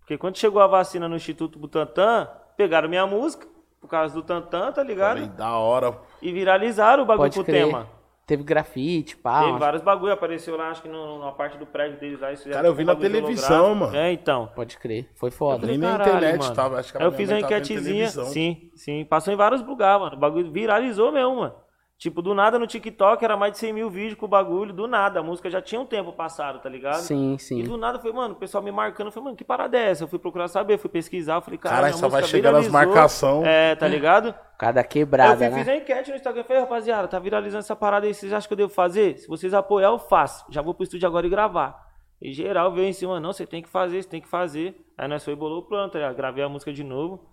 Porque 0.00 0.18
quando 0.18 0.36
chegou 0.36 0.60
a 0.60 0.66
vacina 0.66 1.08
no 1.08 1.16
Instituto 1.16 1.58
Butantan, 1.58 2.28
pegaram 2.56 2.88
minha 2.88 3.06
música, 3.06 3.46
por 3.80 3.88
causa 3.88 4.12
do 4.12 4.22
Tantan, 4.22 4.72
tá 4.72 4.82
ligado? 4.82 5.18
Falei, 5.20 5.28
da 5.36 5.52
hora. 5.56 5.96
E 6.20 6.32
viralizaram 6.32 7.04
o 7.04 7.06
bagulho 7.06 7.30
Pode 7.30 7.34
pro 7.36 7.44
crer. 7.44 7.64
tema. 7.66 7.86
Teve 8.30 8.44
grafite, 8.44 9.16
pá. 9.16 9.42
Teve 9.44 9.58
vários 9.58 9.82
bagulho, 9.82 10.12
apareceu 10.12 10.56
lá, 10.56 10.70
acho 10.70 10.82
que 10.82 10.88
no- 10.88 11.18
numa 11.18 11.32
parte 11.32 11.58
do 11.58 11.66
prédio 11.66 11.98
deles 11.98 12.20
lá. 12.20 12.28
Cara, 12.52 12.68
eu 12.68 12.72
vi 12.72 12.84
na 12.84 12.94
televisão, 12.94 13.74
mano. 13.74 13.96
É, 13.96 14.12
então. 14.12 14.48
Pode 14.54 14.78
crer. 14.78 15.10
Foi 15.16 15.32
foda. 15.32 15.66
Nem 15.66 15.76
na 15.76 15.94
internet 15.94 16.38
mano. 16.38 16.54
tava, 16.54 16.78
acho 16.78 16.92
que 16.92 17.02
eu 17.02 17.10
fiz 17.10 17.28
uma 17.28 17.40
enquetezinha, 17.40 18.06
sim, 18.08 18.70
sim. 18.76 19.04
Passou 19.04 19.34
em 19.34 19.36
vários 19.36 19.66
lugares, 19.66 20.00
mano. 20.00 20.14
O 20.14 20.18
bagulho 20.20 20.48
viralizou 20.52 21.10
mesmo, 21.10 21.34
mano. 21.40 21.54
Tipo, 22.00 22.22
do 22.22 22.32
nada 22.32 22.58
no 22.58 22.66
TikTok 22.66 23.22
era 23.22 23.36
mais 23.36 23.52
de 23.52 23.58
100 23.58 23.74
mil 23.74 23.90
vídeos 23.90 24.14
com 24.18 24.24
o 24.24 24.28
bagulho, 24.28 24.72
do 24.72 24.86
nada. 24.86 25.20
A 25.20 25.22
música 25.22 25.50
já 25.50 25.60
tinha 25.60 25.78
um 25.78 25.84
tempo 25.84 26.14
passado, 26.14 26.58
tá 26.58 26.66
ligado? 26.66 27.02
Sim, 27.02 27.34
E 27.34 27.38
sim. 27.38 27.62
do 27.62 27.76
nada 27.76 27.98
foi, 27.98 28.10
mano, 28.10 28.32
o 28.32 28.36
pessoal 28.38 28.64
me 28.64 28.72
marcando, 28.72 29.08
eu 29.08 29.12
falei, 29.12 29.24
mano, 29.26 29.36
que 29.36 29.44
parada 29.44 29.76
é 29.76 29.90
essa? 29.90 30.04
Eu 30.04 30.08
fui 30.08 30.18
procurar 30.18 30.48
saber, 30.48 30.78
fui 30.78 30.88
pesquisar, 30.88 31.34
eu 31.34 31.42
falei, 31.42 31.58
caralho, 31.58 31.80
Caralho, 31.82 31.98
só 31.98 32.08
vai 32.08 32.22
chegando 32.22 32.56
as 32.56 32.68
marcação. 32.68 33.44
É, 33.44 33.74
tá 33.74 33.86
ligado? 33.86 34.34
Cada 34.56 34.80
Aí 34.80 34.84
eu 34.84 34.88
quebrada, 34.88 35.46
fui, 35.50 35.58
fiz 35.58 35.66
né? 35.66 35.72
a 35.74 35.76
enquete 35.76 36.08
no 36.08 36.16
Instagram, 36.16 36.42
falei, 36.44 36.62
rapaziada, 36.62 37.06
tá 37.06 37.18
viralizando 37.18 37.60
essa 37.60 37.76
parada 37.76 38.06
aí, 38.06 38.14
vocês 38.14 38.32
acham 38.32 38.48
que 38.48 38.54
eu 38.54 38.56
devo 38.56 38.72
fazer? 38.72 39.18
Se 39.18 39.28
vocês 39.28 39.52
apoiar, 39.52 39.88
eu 39.88 39.98
faço. 39.98 40.46
Já 40.48 40.62
vou 40.62 40.72
pro 40.72 40.84
estúdio 40.84 41.06
agora 41.06 41.26
e 41.26 41.28
gravar. 41.28 41.86
E 42.18 42.32
geral 42.32 42.72
veio 42.72 42.88
em 42.88 42.94
cima, 42.94 43.20
não, 43.20 43.34
você 43.34 43.44
tem 43.44 43.60
que 43.60 43.68
fazer, 43.68 44.02
você 44.02 44.08
tem 44.08 44.22
que 44.22 44.28
fazer. 44.28 44.74
Aí 44.96 45.06
nós 45.06 45.22
foi 45.22 45.34
e 45.34 45.36
bolou 45.36 45.58
o 45.58 45.62
plano, 45.64 45.92
tá 45.92 45.98
ligado? 45.98 46.16
Gravei 46.16 46.42
a 46.42 46.48
música 46.48 46.72
de 46.72 46.82
novo. 46.82 47.28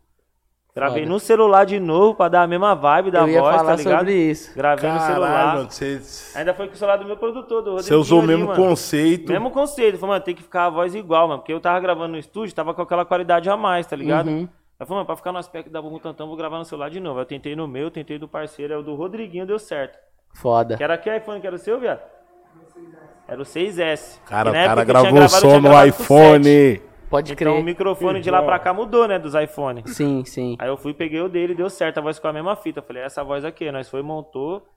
Gravei 0.78 1.04
Foda. 1.04 1.14
no 1.14 1.20
celular 1.20 1.66
de 1.66 1.80
novo 1.80 2.14
pra 2.14 2.28
dar 2.30 2.44
a 2.44 2.48
mesma 2.48 2.76
vibe 2.76 3.10
da 3.10 3.22
Eu 3.22 3.30
ia 3.30 3.42
voz, 3.42 3.56
falar 3.56 3.72
tá 3.72 3.76
ligado? 3.78 3.98
sobre 3.98 4.14
isso. 4.14 4.56
Gravei 4.56 4.90
no 4.92 4.96
Caralho, 4.98 5.14
celular. 5.14 5.56
mano, 5.56 5.72
você, 5.72 6.02
Ainda 6.36 6.54
foi 6.54 6.68
com 6.68 6.74
o 6.74 6.78
celular 6.78 6.98
do 6.98 7.06
meu 7.06 7.18
produtor, 7.18 7.64
do 7.64 7.74
você 7.74 7.96
usou 7.96 8.20
o 8.20 8.24
mesmo 8.24 8.46
mano. 8.46 8.62
conceito. 8.64 9.32
Mesmo 9.32 9.50
conceito, 9.50 9.98
falei, 9.98 10.14
mano, 10.14 10.24
tem 10.24 10.36
que 10.36 10.44
ficar 10.44 10.66
a 10.66 10.70
voz 10.70 10.94
igual, 10.94 11.28
mano. 11.28 11.40
Porque 11.40 11.52
eu 11.52 11.60
tava 11.60 11.80
gravando 11.80 12.10
no 12.10 12.18
estúdio, 12.20 12.54
tava 12.54 12.76
com 12.76 12.82
aquela 12.84 13.04
qualidade 13.06 13.50
a 13.50 13.58
mais, 13.58 13.88
tá 13.88 13.96
ligado? 13.96 14.28
Uhum. 14.28 14.48
Aí 14.80 14.86
falei, 14.86 14.98
mano, 14.98 15.06
pra 15.08 15.16
ficar 15.16 15.32
no 15.32 15.40
aspecto 15.40 15.72
da 15.72 15.82
Bumbum 15.82 15.98
Tantão, 15.98 16.28
vou 16.28 16.38
gravar 16.38 16.60
no 16.60 16.66
celular 16.66 16.92
de 16.92 17.00
novo. 17.00 17.18
Aí 17.18 17.24
Eu 17.24 17.28
tentei 17.28 17.56
no 17.56 17.68
meu, 17.68 17.90
tentei 17.90 18.20
do 18.20 18.28
parceiro, 18.28 18.74
é 18.74 18.78
o 18.78 18.84
do 18.84 18.94
Rodriguinho, 18.94 19.48
deu 19.48 19.58
certo. 19.58 19.98
Foda. 20.32 20.78
Que 20.78 20.84
era 20.84 20.96
que 20.96 21.10
iPhone 21.18 21.42
que 21.42 21.48
era 21.48 21.56
o 21.56 21.60
seu, 21.60 21.80
viado? 21.80 22.02
Era 23.28 23.42
o 23.42 23.46
6S. 23.46 24.20
Cara, 24.26 24.52
o 24.52 24.54
cara 24.54 24.82
eu 24.82 24.86
gravou 24.86 25.22
eu 25.22 25.28
som 25.28 25.60
no 25.60 25.84
iPhone. 25.86 26.82
Pode 27.10 27.30
7. 27.30 27.42
Então 27.42 27.54
o 27.54 27.56
crer. 27.56 27.66
microfone 27.66 28.22
de 28.22 28.30
lá 28.30 28.42
pra 28.42 28.60
cá 28.60 28.74
mudou, 28.74 29.08
né, 29.08 29.18
dos 29.18 29.34
iPhone. 29.34 29.84
Sim, 29.88 30.24
sim. 30.26 30.56
Aí 30.60 30.68
eu 30.68 30.78
fui, 30.78 30.94
peguei 30.94 31.22
o 31.22 31.30
dele, 31.30 31.56
deu 31.56 31.70
certo, 31.70 31.98
a 32.00 32.02
voz 32.02 32.18
ficou 32.18 32.30
a 32.30 32.34
mesma 32.34 32.56
fita. 32.56 32.80
Eu 32.80 32.84
Falei, 32.84 33.04
essa 33.04 33.24
voz 33.24 33.46
aqui, 33.46 33.72
nós 33.72 33.90
foi, 33.90 34.02
montou. 34.02 34.68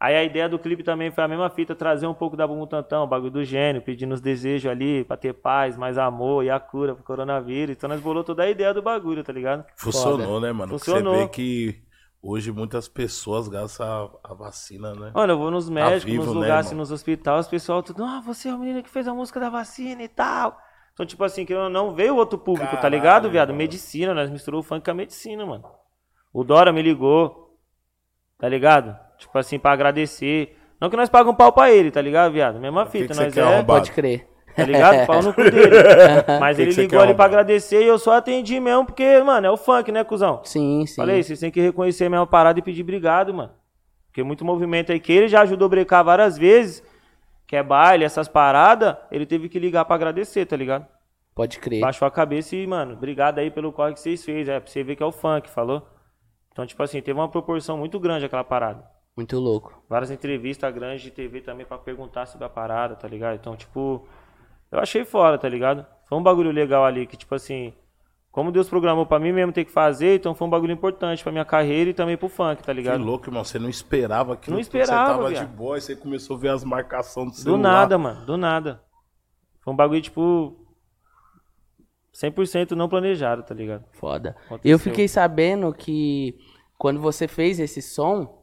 Aí 0.00 0.16
a 0.16 0.24
ideia 0.24 0.48
do 0.48 0.58
clipe 0.58 0.82
também 0.82 1.10
foi 1.10 1.24
a 1.24 1.28
mesma 1.28 1.48
fita, 1.48 1.74
trazer 1.74 2.06
um 2.06 2.12
pouco 2.12 2.36
da 2.36 2.46
Bumbum 2.46 2.66
Tantão, 2.66 3.04
o 3.04 3.06
bagulho 3.06 3.30
do 3.30 3.44
gênio, 3.44 3.80
pedindo 3.80 4.12
os 4.12 4.20
desejos 4.20 4.70
ali, 4.70 5.04
pra 5.04 5.16
ter 5.16 5.32
paz, 5.32 5.76
mais 5.76 5.96
amor 5.96 6.44
e 6.44 6.50
a 6.50 6.60
cura 6.60 6.94
pro 6.94 7.04
coronavírus. 7.04 7.76
Então 7.76 7.88
nós 7.88 8.00
bolou 8.00 8.22
toda 8.22 8.42
a 8.42 8.50
ideia 8.50 8.74
do 8.74 8.82
bagulho, 8.82 9.24
tá 9.24 9.32
ligado? 9.32 9.64
Funcionou, 9.76 10.40
né, 10.40 10.52
mano? 10.52 10.72
Porque 10.72 10.90
Funcionou. 10.90 11.14
Você 11.14 11.20
vê 11.20 11.28
que 11.28 11.82
hoje 12.20 12.52
muitas 12.52 12.88
pessoas 12.88 13.48
gastam 13.48 13.86
a, 14.22 14.32
a 14.32 14.34
vacina, 14.34 14.92
né? 14.94 15.12
Mano, 15.14 15.32
eu 15.32 15.38
vou 15.38 15.50
nos 15.50 15.70
médicos, 15.70 16.04
vivo, 16.04 16.24
nos 16.24 16.34
né, 16.34 16.40
lugares, 16.40 16.66
assim, 16.66 16.74
irmão? 16.74 16.82
nos 16.82 16.90
hospitais, 16.90 17.46
os 17.46 17.50
pessoal 17.50 17.82
tudo, 17.82 18.04
ah, 18.04 18.20
você 18.20 18.48
é 18.48 18.54
o 18.54 18.58
menino 18.58 18.82
que 18.82 18.90
fez 18.90 19.08
a 19.08 19.14
música 19.14 19.38
da 19.40 19.48
vacina 19.48 20.02
e 20.02 20.08
tal. 20.08 20.58
Então, 20.94 21.04
tipo 21.04 21.22
assim, 21.24 21.44
que 21.44 21.52
eu 21.52 21.68
não 21.68 21.92
veio 21.92 22.16
outro 22.16 22.38
público, 22.38 22.70
tá 22.70 22.76
Caralho, 22.76 22.94
ligado, 22.94 23.30
viado? 23.30 23.48
mano. 23.48 23.58
Medicina, 23.58 24.14
nós 24.14 24.30
misturou 24.30 24.60
o 24.60 24.62
funk 24.62 24.84
com 24.84 24.90
a 24.92 24.94
medicina, 24.94 25.44
mano. 25.44 25.64
O 26.32 26.44
Dora 26.44 26.72
me 26.72 26.80
ligou, 26.82 27.56
tá 28.38 28.48
ligado? 28.48 28.96
Tipo 29.18 29.36
assim, 29.38 29.58
pra 29.58 29.72
agradecer. 29.72 30.56
Não 30.80 30.88
que 30.88 30.96
nós 30.96 31.08
pagamos 31.08 31.36
pau 31.36 31.52
pra 31.52 31.70
ele, 31.70 31.90
tá 31.90 32.00
ligado, 32.00 32.32
viado? 32.32 32.60
Mesma 32.60 32.86
que 32.86 32.92
fita, 32.92 33.14
que 33.14 33.20
nós 33.20 33.36
é, 33.36 33.40
arrombado? 33.42 33.66
Pode 33.66 33.90
crer. 33.92 34.28
tá 34.54 34.64
ligado? 34.64 35.04
Pau 35.06 35.20
no 35.20 35.34
cu 35.34 35.42
dele. 35.42 35.76
Mas 36.38 36.56
Que 36.56 36.62
ele 36.62 36.72
ligou 36.72 37.00
ali 37.00 37.14
pra 37.14 37.24
agradecer 37.24 37.82
e 37.82 37.86
eu 37.88 37.98
só 37.98 38.12
atendi 38.14 38.60
mesmo, 38.60 38.86
porque, 38.86 39.20
mano, 39.22 39.46
é 39.48 39.50
o 39.50 39.56
funk, 39.56 39.90
né, 39.90 40.04
cuzão? 40.04 40.42
Sim, 40.44 40.86
sim. 40.86 40.94
Falei, 40.94 41.22
vocês 41.24 41.40
têm 41.40 41.50
que 41.50 41.60
reconhecer 41.60 42.04
a 42.04 42.08
minha 42.10 42.24
parada 42.26 42.58
e 42.58 42.62
pedir 42.62 42.82
obrigado, 42.82 43.34
mano. 43.34 43.50
Porque 44.06 44.22
muito 44.22 44.44
movimento 44.44 44.92
aí 44.92 45.00
que 45.00 45.12
ele 45.12 45.26
já 45.26 45.40
ajudou 45.42 45.66
a 45.66 45.68
brecar 45.70 46.04
várias 46.04 46.38
vezes, 46.38 46.84
que 47.54 47.58
é 47.58 47.62
baile, 47.62 48.02
essas 48.02 48.26
paradas, 48.26 48.96
ele 49.12 49.24
teve 49.24 49.48
que 49.48 49.60
ligar 49.60 49.84
pra 49.84 49.94
agradecer, 49.94 50.44
tá 50.44 50.56
ligado? 50.56 50.88
Pode 51.36 51.60
crer. 51.60 51.80
Baixou 51.80 52.06
a 52.08 52.10
cabeça 52.10 52.56
e, 52.56 52.66
mano, 52.66 52.94
obrigado 52.94 53.38
aí 53.38 53.48
pelo 53.48 53.72
corre 53.72 53.92
que 53.92 54.00
vocês 54.00 54.24
fez, 54.24 54.48
é, 54.48 54.58
pra 54.58 54.68
você 54.68 54.82
ver 54.82 54.96
que 54.96 55.02
é 55.04 55.06
o 55.06 55.12
funk, 55.12 55.48
falou? 55.48 55.86
Então, 56.50 56.66
tipo 56.66 56.82
assim, 56.82 57.00
teve 57.00 57.16
uma 57.16 57.28
proporção 57.28 57.78
muito 57.78 58.00
grande 58.00 58.24
aquela 58.24 58.42
parada. 58.42 58.84
Muito 59.16 59.38
louco. 59.38 59.80
Várias 59.88 60.10
entrevistas 60.10 60.74
grandes 60.74 61.02
de 61.02 61.12
TV 61.12 61.42
também 61.42 61.64
pra 61.64 61.78
perguntar 61.78 62.26
sobre 62.26 62.44
a 62.44 62.48
parada, 62.48 62.96
tá 62.96 63.06
ligado? 63.06 63.36
Então, 63.36 63.54
tipo, 63.54 64.04
eu 64.72 64.80
achei 64.80 65.04
fora, 65.04 65.38
tá 65.38 65.48
ligado? 65.48 65.86
Foi 66.08 66.18
um 66.18 66.22
bagulho 66.24 66.50
legal 66.50 66.84
ali 66.84 67.06
que, 67.06 67.16
tipo 67.16 67.36
assim, 67.36 67.72
como 68.34 68.50
Deus 68.50 68.68
programou 68.68 69.06
pra 69.06 69.20
mim 69.20 69.30
mesmo 69.30 69.52
ter 69.52 69.64
que 69.64 69.70
fazer, 69.70 70.16
então 70.16 70.34
foi 70.34 70.46
um 70.48 70.50
bagulho 70.50 70.72
importante 70.72 71.22
pra 71.22 71.30
minha 71.30 71.44
carreira 71.44 71.90
e 71.90 71.94
também 71.94 72.16
pro 72.16 72.28
funk, 72.28 72.62
tá 72.64 72.72
Que 72.72 72.80
ligado? 72.80 73.04
louco, 73.04 73.28
irmão. 73.28 73.44
Você 73.44 73.60
não 73.60 73.68
esperava 73.68 74.32
aquilo. 74.34 74.54
Não 74.54 74.60
esperava, 74.60 75.12
Você 75.12 75.16
tava 75.18 75.28
viado. 75.28 75.48
de 75.48 75.54
boa 75.56 75.78
e 75.78 75.80
você 75.80 75.94
começou 75.94 76.36
a 76.36 76.40
ver 76.40 76.48
as 76.48 76.64
marcações 76.64 77.26
do 77.28 77.30
Do 77.36 77.36
celular. 77.42 77.62
nada, 77.62 77.96
mano, 77.96 78.26
do 78.26 78.36
nada. 78.36 78.82
Foi 79.60 79.72
um 79.72 79.76
bagulho, 79.76 80.02
tipo, 80.02 80.56
100% 82.12 82.72
não 82.72 82.88
planejado, 82.88 83.42
tá 83.44 83.54
ligado? 83.54 83.84
Foda. 83.92 84.36
Aconteceu. 84.46 84.70
Eu 84.72 84.78
fiquei 84.78 85.08
sabendo 85.08 85.72
que 85.72 86.36
quando 86.76 87.00
você 87.00 87.26
fez 87.28 87.58
esse 87.60 87.80
som, 87.80 88.42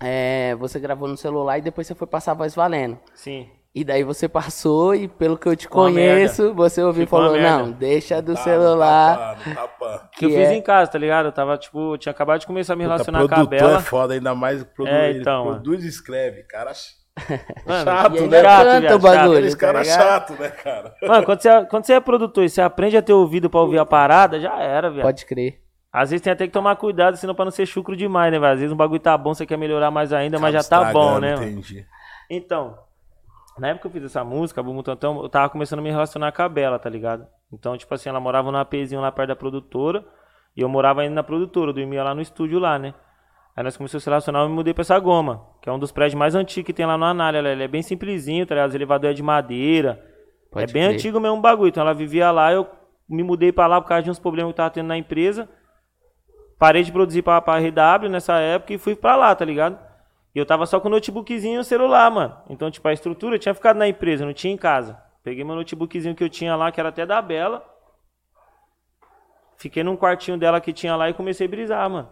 é, 0.00 0.54
você 0.56 0.78
gravou 0.80 1.08
no 1.08 1.16
celular 1.16 1.58
e 1.58 1.62
depois 1.62 1.86
você 1.86 1.94
foi 1.94 2.06
passar 2.06 2.32
a 2.32 2.34
voz 2.34 2.54
valendo. 2.54 2.98
Sim. 3.14 3.48
E 3.78 3.84
daí 3.84 4.02
você 4.02 4.26
passou 4.26 4.94
e 4.94 5.06
pelo 5.06 5.36
que 5.36 5.46
eu 5.46 5.54
te 5.54 5.64
Ficou 5.64 5.82
conheço, 5.82 6.54
você 6.54 6.82
ouviu 6.82 7.04
e 7.04 7.06
falou, 7.06 7.38
não, 7.38 7.70
deixa 7.72 8.22
do 8.22 8.32
Tá, 8.34 8.40
celular. 8.40 9.16
Tá, 9.18 9.36
pá, 9.36 9.54
tá, 9.54 9.68
pá. 9.68 10.08
Que 10.16 10.24
eu 10.24 10.30
que 10.30 10.34
fiz 10.34 10.48
é- 10.48 10.54
em 10.54 10.62
casa, 10.62 10.90
tá 10.90 10.98
ligado? 10.98 11.26
Eu 11.26 11.32
tava, 11.32 11.58
tipo, 11.58 11.92
eu 11.92 11.98
tinha 11.98 12.10
acabado 12.10 12.40
de 12.40 12.46
começar 12.46 12.72
a 12.72 12.76
me 12.76 12.84
Puta, 12.84 12.94
relacionar 12.94 13.18
com 13.18 13.24
a 13.26 13.28
produtor 13.28 13.58
Bela. 13.58 13.76
é 13.76 13.82
foda, 13.82 14.14
ainda 14.14 14.34
mais 14.34 14.64
produ... 14.64 14.88
É, 14.90 15.10
ele 15.10 15.20
então, 15.20 15.44
mano. 15.44 15.60
produz 15.60 15.84
e 15.84 15.88
escreve, 15.88 16.42
cara 16.44 16.72
Mano, 17.66 17.84
chato, 17.84 18.12
né? 18.26 18.42
Chato, 18.42 18.64
canta 18.64 18.80
viado, 18.80 18.94
o 18.94 18.98
bagulho, 18.98 19.20
chato. 19.20 19.32
Aqueles 19.32 19.54
tá 19.54 19.60
caras 19.60 19.86
ligado? 19.86 20.02
chatos, 20.02 20.38
né, 20.38 20.48
cara? 20.48 20.94
Mano, 21.02 21.24
quando 21.26 21.42
você, 21.42 21.64
quando 21.66 21.84
você 21.84 21.92
é 21.92 22.00
produtor 22.00 22.44
e 22.44 22.48
você 22.48 22.62
aprende 22.62 22.96
a 22.96 23.02
ter 23.02 23.12
ouvido 23.12 23.50
pra 23.50 23.60
ouvir 23.60 23.78
a 23.78 23.84
parada, 23.84 24.40
já 24.40 24.58
era, 24.58 24.90
viado. 24.90 25.04
Pode 25.04 25.26
crer. 25.26 25.60
Às 25.92 26.10
vezes 26.10 26.22
tem 26.24 26.32
até 26.32 26.46
que 26.46 26.52
tomar 26.52 26.76
cuidado, 26.76 27.18
senão 27.18 27.34
pra 27.34 27.44
não 27.44 27.52
ser 27.52 27.66
chucro 27.66 27.94
demais, 27.94 28.32
né, 28.32 28.38
velho? 28.38 28.52
Às 28.54 28.58
vezes 28.60 28.72
um 28.72 28.76
bagulho 28.76 29.00
tá 29.00 29.16
bom, 29.18 29.34
você 29.34 29.44
quer 29.44 29.58
melhorar 29.58 29.90
mais 29.90 30.14
ainda, 30.14 30.38
mas 30.38 30.54
já 30.54 30.62
tá 30.62 30.90
bom, 30.92 31.18
né, 31.18 31.34
mano? 31.34 31.46
Entendi. 31.46 31.86
Então, 32.30 32.85
na 33.58 33.68
época 33.68 33.82
que 33.82 33.86
eu 33.88 34.00
fiz 34.00 34.04
essa 34.10 34.22
música, 34.24 34.62
Bumbum 34.62 34.82
Tantão, 34.82 35.22
eu 35.22 35.28
tava 35.28 35.48
começando 35.48 35.78
a 35.78 35.82
me 35.82 35.90
relacionar 35.90 36.32
com 36.32 36.42
a 36.42 36.48
Bela, 36.48 36.78
tá 36.78 36.90
ligado? 36.90 37.26
Então, 37.52 37.76
tipo 37.76 37.92
assim, 37.94 38.08
ela 38.08 38.20
morava 38.20 38.50
num 38.50 38.58
APzinho 38.58 39.00
lá 39.00 39.10
perto 39.10 39.28
da 39.28 39.36
produtora, 39.36 40.04
e 40.56 40.60
eu 40.60 40.68
morava 40.68 41.02
ainda 41.02 41.14
na 41.14 41.22
produtora, 41.22 41.70
eu 41.70 41.74
dormia 41.74 42.02
lá 42.02 42.14
no 42.14 42.20
estúdio 42.20 42.58
lá, 42.58 42.78
né? 42.78 42.94
Aí 43.56 43.64
nós 43.64 43.76
começamos 43.76 44.02
a 44.02 44.04
se 44.04 44.10
relacionar, 44.10 44.40
eu 44.40 44.48
me 44.48 44.54
mudei 44.54 44.74
pra 44.74 44.82
essa 44.82 44.98
goma, 44.98 45.42
que 45.62 45.68
é 45.68 45.72
um 45.72 45.78
dos 45.78 45.90
prédios 45.90 46.18
mais 46.18 46.34
antigos 46.34 46.66
que 46.66 46.72
tem 46.72 46.84
lá 46.84 46.98
no 46.98 47.04
Anália, 47.04 47.38
ele 47.38 47.62
é 47.62 47.68
bem 47.68 47.82
simplesinho, 47.82 48.44
tá 48.46 48.54
ligado? 48.54 48.68
Os 48.68 48.74
elevadores 48.74 49.14
é 49.14 49.16
de 49.16 49.22
madeira, 49.22 50.02
Pode 50.50 50.70
é 50.70 50.72
bem 50.72 50.82
crer. 50.84 50.94
antigo 50.94 51.18
mesmo 51.18 51.38
o 51.38 51.40
bagulho, 51.40 51.68
então 51.68 51.82
ela 51.82 51.94
vivia 51.94 52.30
lá, 52.30 52.52
eu 52.52 52.66
me 53.08 53.22
mudei 53.22 53.52
pra 53.52 53.66
lá 53.66 53.80
por 53.80 53.88
causa 53.88 54.02
de 54.02 54.10
uns 54.10 54.18
problemas 54.18 54.50
que 54.50 54.52
eu 54.52 54.56
tava 54.56 54.70
tendo 54.70 54.88
na 54.88 54.98
empresa, 54.98 55.48
parei 56.58 56.82
de 56.82 56.92
produzir 56.92 57.22
pra, 57.22 57.40
pra 57.40 57.58
RW 57.58 58.08
nessa 58.10 58.38
época 58.38 58.74
e 58.74 58.78
fui 58.78 58.94
pra 58.94 59.16
lá, 59.16 59.34
tá 59.34 59.44
ligado? 59.44 59.78
E 60.36 60.38
eu 60.38 60.44
tava 60.44 60.66
só 60.66 60.78
com 60.78 60.88
o 60.88 60.90
notebookzinho 60.90 61.54
e 61.54 61.58
o 61.60 61.64
celular, 61.64 62.10
mano. 62.10 62.36
Então, 62.50 62.70
tipo, 62.70 62.86
a 62.86 62.92
estrutura 62.92 63.38
tinha 63.38 63.54
ficado 63.54 63.78
na 63.78 63.88
empresa, 63.88 64.26
não 64.26 64.34
tinha 64.34 64.52
em 64.52 64.56
casa. 64.58 65.02
Peguei 65.24 65.42
meu 65.42 65.54
notebookzinho 65.56 66.14
que 66.14 66.22
eu 66.22 66.28
tinha 66.28 66.54
lá, 66.54 66.70
que 66.70 66.78
era 66.78 66.90
até 66.90 67.06
da 67.06 67.22
Bela. 67.22 67.64
Fiquei 69.56 69.82
num 69.82 69.96
quartinho 69.96 70.36
dela 70.36 70.60
que 70.60 70.74
tinha 70.74 70.94
lá 70.94 71.08
e 71.08 71.14
comecei 71.14 71.46
a 71.46 71.48
brisar, 71.48 71.88
mano. 71.88 72.10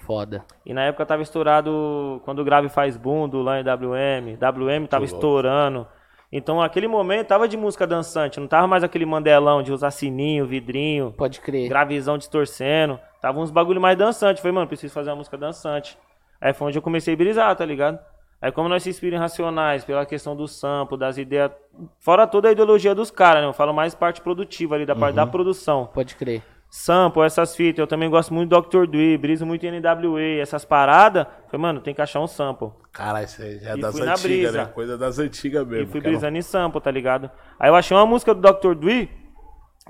Foda. 0.00 0.44
E 0.66 0.74
na 0.74 0.82
época 0.84 1.06
tava 1.06 1.22
estourado 1.22 2.20
quando 2.26 2.40
o 2.40 2.44
Grave 2.44 2.68
faz 2.68 2.98
boom 2.98 3.26
do 3.26 3.40
LAN 3.40 3.60
e 3.60 3.62
WM. 3.62 4.36
WM 4.36 4.86
tava 4.86 5.04
louco. 5.04 5.14
estourando. 5.14 5.86
Então, 6.30 6.60
aquele 6.60 6.86
momento 6.86 7.28
tava 7.28 7.48
de 7.48 7.56
música 7.56 7.86
dançante, 7.86 8.38
não 8.38 8.46
tava 8.46 8.66
mais 8.66 8.84
aquele 8.84 9.06
mandelão 9.06 9.62
de 9.62 9.72
usar 9.72 9.90
sininho, 9.90 10.46
vidrinho, 10.46 11.14
Pode 11.16 11.40
crer. 11.40 11.70
gravizão 11.70 12.18
distorcendo. 12.18 13.00
Tava 13.18 13.40
uns 13.40 13.50
bagulho 13.50 13.80
mais 13.80 13.96
dançante. 13.96 14.42
Falei, 14.42 14.54
mano, 14.54 14.68
preciso 14.68 14.92
fazer 14.92 15.08
uma 15.08 15.16
música 15.16 15.38
dançante. 15.38 15.96
Aí 16.42 16.52
foi 16.52 16.66
onde 16.66 16.76
eu 16.78 16.82
comecei 16.82 17.14
a 17.14 17.16
brisar, 17.16 17.54
tá 17.54 17.64
ligado? 17.64 17.98
Aí 18.40 18.50
como 18.50 18.68
nós 18.68 18.82
se 18.82 18.90
inspiramos 18.90 19.20
em 19.20 19.22
Racionais, 19.22 19.84
pela 19.84 20.04
questão 20.04 20.34
do 20.34 20.48
sample, 20.48 20.98
das 20.98 21.16
ideias, 21.16 21.52
fora 22.00 22.26
toda 22.26 22.48
a 22.48 22.52
ideologia 22.52 22.92
dos 22.92 23.12
caras, 23.12 23.40
né? 23.40 23.48
Eu 23.48 23.52
falo 23.52 23.72
mais 23.72 23.94
parte 23.94 24.20
produtiva 24.20 24.74
ali, 24.74 24.84
da 24.84 24.96
parte 24.96 25.14
da 25.14 25.24
produção. 25.24 25.86
Pode 25.94 26.16
crer. 26.16 26.42
Sample, 26.68 27.22
essas 27.22 27.54
fitas, 27.54 27.78
eu 27.78 27.86
também 27.86 28.10
gosto 28.10 28.34
muito 28.34 28.48
do 28.50 28.60
Dr. 28.60 28.86
Dre, 28.86 29.16
briso 29.16 29.46
muito 29.46 29.64
em 29.64 29.78
NWA, 29.78 30.40
essas 30.40 30.64
paradas. 30.64 31.26
Falei, 31.46 31.60
mano, 31.60 31.80
tem 31.80 31.94
que 31.94 32.02
achar 32.02 32.18
um 32.18 32.26
sample. 32.26 32.70
Caralho, 32.90 33.26
isso 33.26 33.40
aí 33.40 33.58
já 33.60 33.70
é 33.70 33.76
E 33.76 33.80
das 33.80 33.94
antigas, 34.00 34.54
né? 34.54 34.64
Coisa 34.64 34.98
das 34.98 35.18
antigas 35.20 35.62
E 35.62 35.66
mesmo. 35.70 35.92
fui 35.92 36.00
cara. 36.00 36.10
brisando 36.10 36.36
em 36.36 36.42
sample, 36.42 36.80
tá 36.80 36.90
ligado? 36.90 37.30
Aí 37.60 37.70
eu 37.70 37.76
achei 37.76 37.96
uma 37.96 38.06
música 38.06 38.34
do 38.34 38.40
Dr. 38.40 38.74
Dre 38.74 39.08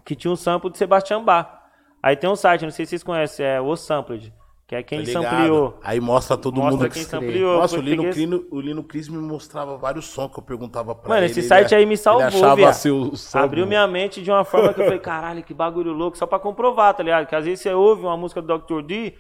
que 0.05 0.15
tinha 0.15 0.31
um 0.31 0.37
sample 0.37 0.71
de 0.71 0.77
Sebastian 0.77 1.23
Bach. 1.23 1.49
Aí 2.03 2.17
tem 2.17 2.29
um 2.29 2.37
site, 2.37 2.65
não 2.65 2.71
sei 2.71 2.85
se 2.85 2.91
vocês 2.91 3.03
conhecem, 3.05 3.47
é 3.47 3.61
o 3.61 3.75
Sampled, 3.77 4.35
que 4.73 4.77
é 4.77 4.83
quem 4.83 5.01
Tá 5.01 5.05
ligado? 5.05 5.23
sampleou. 5.25 5.79
Aí 5.83 6.01
mostra 6.01 6.35
todo 6.35 6.57
Mostra 6.57 6.71
mundo 6.73 6.91
quem 6.91 7.03
que... 7.05 7.09
sampleou. 7.11 7.59
Nossa, 7.59 7.77
o 7.77 7.81
Lino, 7.83 8.05
esse- 8.05 8.13
Crino, 8.13 8.45
o 8.51 8.59
Lino 8.59 8.83
Cris 8.83 9.07
me 9.07 9.19
mostrava 9.19 9.77
vários 9.77 10.07
sons 10.07 10.33
que 10.33 10.39
eu 10.39 10.43
perguntava 10.43 10.95
pra 10.95 11.11
Mano, 11.11 11.21
ele. 11.21 11.27
esse 11.31 11.41
ele 11.41 11.47
site 11.47 11.75
a- 11.75 11.79
aí 11.79 11.85
me 11.85 11.95
salvou, 11.97 12.23
Ele 12.27 12.35
achava 12.37 12.57
viado. 12.57 12.71
assim. 12.71 13.13
Abriu 13.35 13.67
minha 13.67 13.87
mente 13.87 14.23
de 14.23 14.31
uma 14.31 14.45
forma 14.45 14.73
que 14.73 14.81
eu 14.81 14.85
falei, 14.87 14.99
caralho, 14.99 15.43
que 15.43 15.53
bagulho 15.53 15.93
louco, 15.93 16.17
só 16.17 16.27
pra 16.27 16.39
comprovar, 16.39 16.95
tá 16.95 17.03
ligado? 17.03 17.27
Que 17.27 17.35
às 17.37 17.45
vezes 17.45 17.61
você 17.61 17.71
ouve 17.75 18.03
uma 18.03 18.17
música 18.17 18.41
do 18.41 18.59
Dr. 18.59 18.81
D 18.81 19.13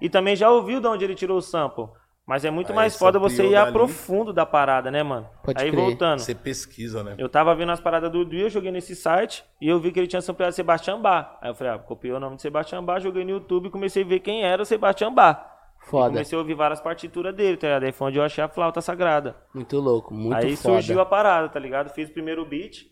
e 0.00 0.08
também 0.08 0.36
já 0.36 0.48
ouviu 0.48 0.80
de 0.80 0.86
onde 0.86 1.04
ele 1.04 1.16
tirou 1.16 1.38
o 1.38 1.42
sample. 1.42 1.86
Mas 2.30 2.44
é 2.44 2.50
muito 2.50 2.70
Aí 2.70 2.76
mais 2.76 2.96
foda 2.96 3.18
você 3.18 3.44
ir 3.44 3.56
a 3.56 3.72
profundo 3.72 4.32
da 4.32 4.46
parada, 4.46 4.88
né, 4.88 5.02
mano? 5.02 5.28
Pode 5.42 5.60
Aí 5.60 5.68
crer. 5.68 5.84
voltando. 5.84 6.20
Você 6.20 6.32
pesquisa, 6.32 7.02
né? 7.02 7.16
Eu 7.18 7.28
tava 7.28 7.52
vendo 7.56 7.72
as 7.72 7.80
paradas 7.80 8.08
do 8.08 8.24
Dre, 8.24 8.42
eu 8.42 8.48
joguei 8.48 8.70
nesse 8.70 8.94
site 8.94 9.44
e 9.60 9.68
eu 9.68 9.80
vi 9.80 9.90
que 9.90 9.98
ele 9.98 10.06
tinha 10.06 10.22
sampleado 10.22 10.54
Sebastian 10.54 11.00
Bach. 11.00 11.38
Aí 11.42 11.50
eu 11.50 11.56
falei, 11.56 11.72
ah, 11.72 11.78
copiei 11.80 12.14
o 12.14 12.20
nome 12.20 12.36
de 12.36 12.42
Sebastian 12.42 12.84
Bach, 12.84 13.02
joguei 13.02 13.24
no 13.24 13.30
YouTube 13.30 13.66
e 13.66 13.70
comecei 13.72 14.04
a 14.04 14.06
ver 14.06 14.20
quem 14.20 14.44
era 14.44 14.62
o 14.62 14.64
Sebastian 14.64 15.12
Bach. 15.12 15.44
E 15.82 15.86
Foda. 15.90 16.10
comecei 16.10 16.38
a 16.38 16.40
ouvir 16.40 16.54
várias 16.54 16.80
partituras 16.80 17.34
dele, 17.34 17.56
tá 17.56 17.66
ligado? 17.66 17.82
Aí 17.82 17.90
foi 17.90 18.06
onde 18.06 18.18
eu 18.20 18.22
achei 18.22 18.44
a 18.44 18.48
flauta 18.48 18.80
sagrada. 18.80 19.34
Muito 19.52 19.80
louco, 19.80 20.14
muito 20.14 20.36
Aí 20.36 20.54
foda. 20.54 20.74
surgiu 20.74 21.00
a 21.00 21.06
parada, 21.06 21.48
tá 21.48 21.58
ligado? 21.58 21.92
Fiz 21.92 22.10
o 22.10 22.12
primeiro 22.12 22.46
beat, 22.46 22.82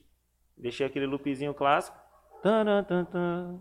deixei 0.56 0.84
aquele 0.84 1.06
loopzinho 1.06 1.54
clássico. 1.54 1.96
Taran, 2.42 2.82
taran. 2.82 3.60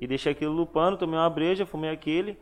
E 0.00 0.08
deixei 0.08 0.32
aquilo 0.32 0.54
lupando, 0.54 0.96
tomei 0.96 1.20
uma 1.20 1.30
breja, 1.30 1.64
fumei 1.64 1.90
aquele 1.90 2.36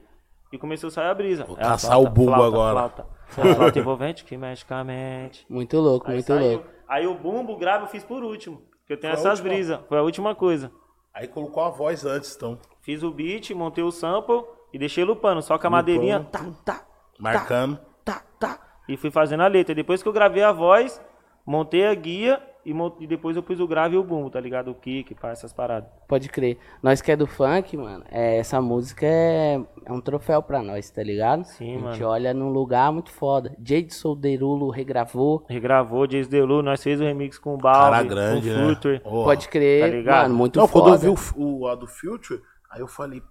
e 0.52 0.58
começou 0.58 0.88
a 0.88 0.90
sair 0.90 1.08
a 1.08 1.14
brisa. 1.14 1.44
Vou 1.44 1.56
É 1.56 1.60
caçar 1.62 2.00
o 2.00 2.08
bumbo 2.08 2.42
agora. 2.42 2.74
Flauta, 2.74 3.06
flauta, 3.26 3.54
flauta 3.54 3.78
envolvente 3.78 4.24
que 4.24 4.36
mexe 4.36 4.64
com 4.64 4.74
a 4.74 4.84
mente. 4.84 5.46
Muito 5.48 5.78
louco, 5.78 6.06
Aí 6.08 6.14
muito 6.14 6.26
saiu. 6.26 6.50
louco. 6.52 6.66
Aí 6.88 7.06
o 7.06 7.14
bumbo, 7.14 7.52
o 7.52 7.56
grave 7.58 7.84
eu 7.84 7.88
fiz 7.88 8.02
por 8.04 8.22
último. 8.22 8.62
Porque 8.80 8.94
eu 8.94 9.00
tenho 9.00 9.12
Foi 9.14 9.20
essas 9.20 9.40
brisas. 9.40 9.78
Foi 9.88 9.98
a 9.98 10.02
última 10.02 10.34
coisa. 10.34 10.72
Aí 11.12 11.26
colocou 11.28 11.62
a 11.62 11.68
voz 11.68 12.04
antes, 12.06 12.34
então. 12.36 12.58
Fiz 12.80 13.02
o 13.02 13.10
beat, 13.10 13.50
montei 13.50 13.84
o 13.84 13.90
sample 13.90 14.42
e 14.72 14.78
deixei 14.78 15.04
lupando. 15.04 15.42
Só 15.42 15.58
com 15.58 15.66
a 15.66 15.70
madeirinha. 15.70 16.26
Tá, 16.30 16.44
tá, 16.64 16.84
Marcando. 17.18 17.78
tá, 18.04 18.22
tá. 18.38 18.58
E 18.88 18.96
fui 18.96 19.10
fazendo 19.10 19.42
a 19.42 19.46
letra. 19.48 19.74
Depois 19.74 20.02
que 20.02 20.08
eu 20.08 20.12
gravei 20.12 20.42
a 20.42 20.52
voz, 20.52 20.98
montei 21.44 21.86
a 21.86 21.94
guia 21.94 22.40
e, 22.70 23.04
e 23.04 23.06
depois 23.06 23.36
eu 23.36 23.42
pus 23.42 23.58
o 23.60 23.66
grave 23.66 23.94
e 23.94 23.98
o 23.98 24.02
bumbo, 24.04 24.30
tá 24.30 24.40
ligado? 24.40 24.70
O 24.70 24.74
kick, 24.74 25.14
pá, 25.14 25.30
essas 25.30 25.52
paradas. 25.52 25.88
Pode 26.06 26.28
crer. 26.28 26.58
Nós 26.82 27.00
que 27.00 27.10
é 27.12 27.16
do 27.16 27.26
funk, 27.26 27.76
mano, 27.76 28.04
é, 28.10 28.38
essa 28.38 28.60
música 28.60 29.06
é, 29.06 29.60
é 29.84 29.92
um 29.92 30.00
troféu 30.00 30.42
pra 30.42 30.62
nós, 30.62 30.90
tá 30.90 31.02
ligado? 31.02 31.44
Sim, 31.44 31.76
A 31.76 31.78
gente 31.92 32.00
mano. 32.00 32.06
olha 32.12 32.34
num 32.34 32.50
lugar 32.50 32.92
muito 32.92 33.10
foda. 33.10 33.54
Jade 33.64 33.92
Solderulo 33.94 34.70
regravou. 34.70 35.44
Regravou, 35.48 36.06
Jace 36.06 36.28
Delu, 36.28 36.62
nós 36.62 36.82
fez 36.82 37.00
o 37.00 37.04
remix 37.04 37.38
com 37.38 37.54
o 37.54 37.58
Cara 37.58 37.90
Balbi, 37.96 38.08
grande, 38.08 38.48
com 38.50 38.54
o 38.54 38.58
né? 38.68 38.74
Future. 38.74 39.00
Porra. 39.00 39.24
Pode 39.24 39.48
crer, 39.48 39.80
Tá 39.80 39.96
ligado? 39.96 40.22
mano, 40.24 40.34
muito 40.34 40.58
Não, 40.58 40.66
foda. 40.68 40.84
quando 40.98 41.04
eu 41.04 41.14
vi 41.14 41.20
o, 41.36 41.60
o, 41.60 41.66
a 41.68 41.74
do 41.74 41.86
Future, 41.86 42.40
aí 42.70 42.80
eu 42.80 42.88
falei, 42.88 43.22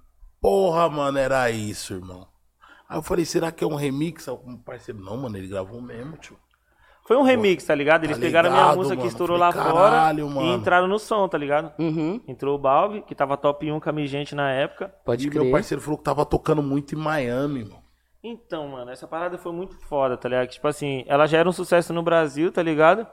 porra, 0.42 0.90
mano, 0.90 1.18
era 1.18 1.50
isso, 1.52 1.94
irmão. 1.94 2.28
Aí 2.90 2.98
eu 2.98 3.02
falei, 3.04 3.26
será 3.26 3.52
que 3.52 3.64
é 3.64 3.68
um 3.68 3.76
remix? 3.76 4.28
O 4.28 4.58
parceiro, 4.66 5.00
não, 5.02 5.18
mano, 5.18 5.38
ele 5.38 5.48
gravou 5.48 5.82
mesmo, 5.82 6.16
tio. 6.18 6.38
Foi 7.08 7.16
um 7.16 7.22
remix, 7.24 7.64
tá 7.64 7.74
ligado? 7.74 8.04
Eles 8.04 8.18
Tá 8.18 8.22
pegaram 8.22 8.50
a 8.50 8.52
minha 8.52 8.76
música 8.76 8.96
que 8.96 9.04
mano. 9.04 9.10
estourou 9.10 9.40
Falei, 9.40 9.56
lá 9.56 9.64
fora 9.72 9.90
caralho, 9.92 10.42
e 10.42 10.50
entraram 10.54 10.88
no 10.88 11.00
som, 11.00 11.26
tá 11.30 11.38
ligado? 11.38 11.72
Uhum, 11.80 12.22
Entrou 12.28 12.54
o 12.56 12.60
Balbi, 12.60 13.02
que 13.02 13.16
tava 13.16 13.38
top 13.38 13.72
1 13.72 13.80
com 13.80 13.90
a 13.90 13.94
minha 13.94 14.08
gente 14.08 14.36
na 14.36 14.52
época. 14.52 14.94
pode 15.06 15.26
e 15.26 15.30
crer. 15.30 15.42
meu 15.42 15.52
parceiro 15.52 15.82
falou 15.82 15.98
que 15.98 16.04
tava 16.04 16.26
tocando 16.26 16.62
muito 16.62 16.94
em 16.96 16.98
Miami, 16.98 17.64
mano. 17.64 17.82
Então, 18.22 18.68
mano, 18.68 18.92
essa 18.92 19.08
parada 19.08 19.38
foi 19.38 19.54
muito 19.54 19.78
foda, 19.88 20.18
tá 20.18 20.28
ligado? 20.28 20.48
Que, 20.48 20.54
Tipo 20.56 20.68
assim, 20.68 21.06
ela 21.08 21.26
já 21.28 21.38
era 21.38 21.48
um 21.48 21.54
sucesso 21.54 21.94
no 21.94 22.04
Brasil, 22.04 22.52
tá 22.52 22.62
ligado? 22.62 23.08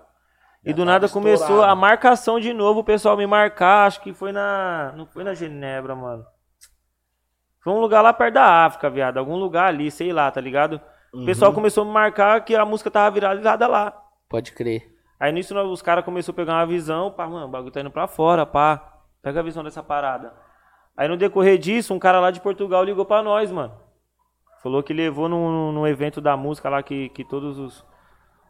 E 0.64 0.70
Já 0.70 0.76
do 0.76 0.84
nada 0.84 1.08
começou 1.08 1.62
a 1.62 1.72
marcação 1.76 2.40
de 2.40 2.52
novo, 2.52 2.80
o 2.80 2.84
pessoal 2.84 3.16
me 3.16 3.26
marcar, 3.28 3.86
acho 3.86 4.00
que 4.00 4.12
foi 4.12 4.32
na. 4.32 4.92
Não 4.96 5.06
foi 5.06 5.22
na 5.22 5.34
Genebra, 5.34 5.94
mano. 5.94 6.24
Foi 7.62 7.72
um 7.72 7.78
lugar 7.80 8.02
lá 8.02 8.12
perto 8.12 8.34
da 8.34 8.64
África, 8.64 8.90
viado. 8.90 9.18
Algum 9.18 9.36
lugar 9.36 9.66
ali, 9.66 9.88
sei 9.90 10.12
lá, 10.12 10.28
tá 10.32 10.40
ligado? 10.40 10.80
O 11.14 11.24
pessoal 11.24 11.50
Uhum. 11.50 11.54
começou 11.54 11.82
a 11.82 11.86
me 11.86 11.92
marcar 11.92 12.40
que 12.44 12.54
a 12.56 12.64
música 12.64 12.90
tava 12.90 13.10
viralizada 13.12 13.66
lá. 13.66 13.92
Pode 14.28 14.52
crer. 14.52 14.92
Aí 15.20 15.32
nisso 15.32 15.56
os 15.56 15.80
caras 15.80 16.04
começaram 16.04 16.34
a 16.34 16.36
pegar 16.36 16.52
uma 16.54 16.66
visão, 16.66 17.10
pá, 17.10 17.26
mano, 17.26 17.46
o 17.46 17.48
bagulho 17.48 17.70
tá 17.70 17.80
indo 17.80 17.90
pra 17.90 18.06
fora, 18.06 18.44
pá. 18.44 18.92
Pega 19.22 19.40
a 19.40 19.42
visão 19.42 19.62
dessa 19.62 19.82
parada. 19.82 20.32
Aí 20.96 21.08
no 21.08 21.16
decorrer 21.16 21.56
disso, 21.58 21.94
um 21.94 21.98
cara 21.98 22.20
lá 22.20 22.30
de 22.30 22.40
Portugal 22.40 22.82
ligou 22.84 23.04
pra 23.04 23.22
nós, 23.22 23.50
mano. 23.50 23.72
Falou 24.62 24.82
que 24.82 24.92
levou 24.92 25.28
num, 25.28 25.72
num 25.72 25.86
evento 25.86 26.20
da 26.20 26.36
música 26.36 26.68
lá 26.68 26.82
que, 26.82 27.08
que 27.10 27.24
todos 27.24 27.58
os, 27.58 27.84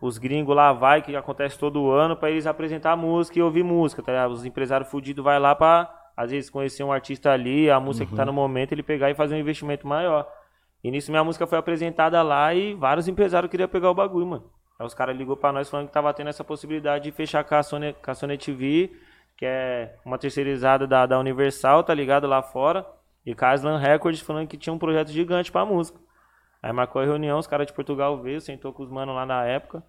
os 0.01 0.17
gringos 0.19 0.55
lá 0.55 0.73
vai, 0.73 1.03
que 1.03 1.15
acontece 1.15 1.59
todo 1.59 1.91
ano, 1.91 2.17
pra 2.17 2.31
eles 2.31 2.47
apresentar 2.47 2.93
a 2.93 2.97
música 2.97 3.39
e 3.39 3.43
ouvir 3.43 3.63
música, 3.65 4.03
tá 4.03 4.13
ligado? 4.13 4.31
Os 4.33 4.45
empresários 4.45 4.89
fudidos 4.91 5.25
vai 5.25 5.39
lá 5.39 5.55
pra, 5.55 5.93
às 6.17 6.31
vezes, 6.31 6.51
conhecer 6.51 6.83
um 6.85 6.93
artista 6.93 7.31
ali, 7.33 7.71
a 7.71 7.81
música 7.81 8.07
que 8.07 8.15
tá 8.17 8.25
no 8.25 8.33
momento, 8.33 8.73
ele 8.73 8.83
pegar 8.83 9.11
e 9.11 9.15
fazer 9.15 9.35
um 9.35 9.39
investimento 9.39 9.87
maior. 9.87 10.27
E 10.85 10.91
nisso 10.91 11.11
minha 11.11 11.25
música 11.25 11.47
foi 11.47 11.57
apresentada 11.57 12.23
lá 12.23 12.53
e 12.55 12.75
vários 12.75 13.09
empresários 13.09 13.51
queriam 13.51 13.69
pegar 13.69 13.91
o 13.91 13.95
bagulho, 13.95 14.27
mano. 14.27 14.51
Aí 14.79 14.87
os 14.87 14.93
caras 14.93 15.17
ligou 15.17 15.35
pra 15.35 15.51
nós 15.51 15.71
falando 15.71 15.87
que 15.87 15.93
tava 15.95 16.13
tendo 16.13 16.29
essa 16.29 16.45
possibilidade 16.45 17.05
de 17.05 17.11
fechar 17.11 17.43
com 17.43 17.55
a 17.55 17.63
Sony, 17.63 17.95
com 17.95 18.11
a 18.11 18.15
Sony 18.15 18.37
TV, 18.37 18.93
que 19.35 19.47
é 19.47 19.97
uma 20.05 20.19
terceirizada 20.19 20.87
da, 20.87 21.07
da 21.07 21.19
Universal, 21.19 21.83
tá 21.83 21.95
ligado? 21.95 22.27
Lá 22.27 22.43
fora. 22.43 22.87
E 23.25 23.35
com 23.35 23.47
a 23.47 23.53
Aslan 23.53 23.79
Records 23.79 24.21
falando 24.21 24.47
que 24.47 24.59
tinha 24.59 24.75
um 24.75 24.79
projeto 24.79 25.09
gigante 25.11 25.51
pra 25.51 25.65
música. 25.65 25.99
Aí 26.63 26.71
marcou 26.71 27.01
a 27.01 27.05
reunião, 27.07 27.39
os 27.39 27.47
caras 27.47 27.67
de 27.67 27.73
Portugal 27.73 28.21
veio, 28.21 28.41
sentou 28.41 28.71
com 28.71 28.83
os 28.83 28.91
manos 28.91 29.15
lá 29.15 29.25
na 29.25 29.43
época 29.47 29.83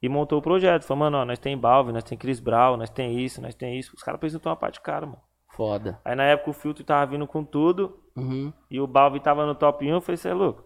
e 0.00 0.08
montou 0.08 0.38
o 0.38 0.42
projeto. 0.42 0.84
Falou, 0.84 1.00
mano, 1.00 1.18
ó, 1.18 1.24
nós 1.24 1.40
tem 1.40 1.58
Balve, 1.58 1.92
nós 1.92 2.04
tem 2.04 2.16
Chris 2.16 2.38
Brown, 2.38 2.76
nós 2.76 2.90
tem 2.90 3.18
isso, 3.18 3.42
nós 3.42 3.54
tem 3.56 3.76
isso. 3.76 3.96
Os 3.96 4.02
caras 4.02 4.18
apresentou 4.18 4.50
uma 4.50 4.56
parte 4.56 4.80
cara, 4.80 5.06
mano. 5.06 5.20
Foda. 5.56 5.98
Aí 6.04 6.14
na 6.14 6.24
época 6.24 6.50
o 6.50 6.52
Filtro 6.52 6.84
tava 6.84 7.06
vindo 7.10 7.26
com 7.26 7.42
tudo 7.42 7.98
Uhum. 8.14 8.52
e 8.70 8.80
o 8.80 8.86
Balve 8.86 9.20
tava 9.20 9.44
no 9.46 9.54
top 9.54 9.84
1, 9.86 9.94
eu 9.94 10.00
falei, 10.00 10.16
você 10.16 10.28
é 10.28 10.34
louco? 10.34 10.64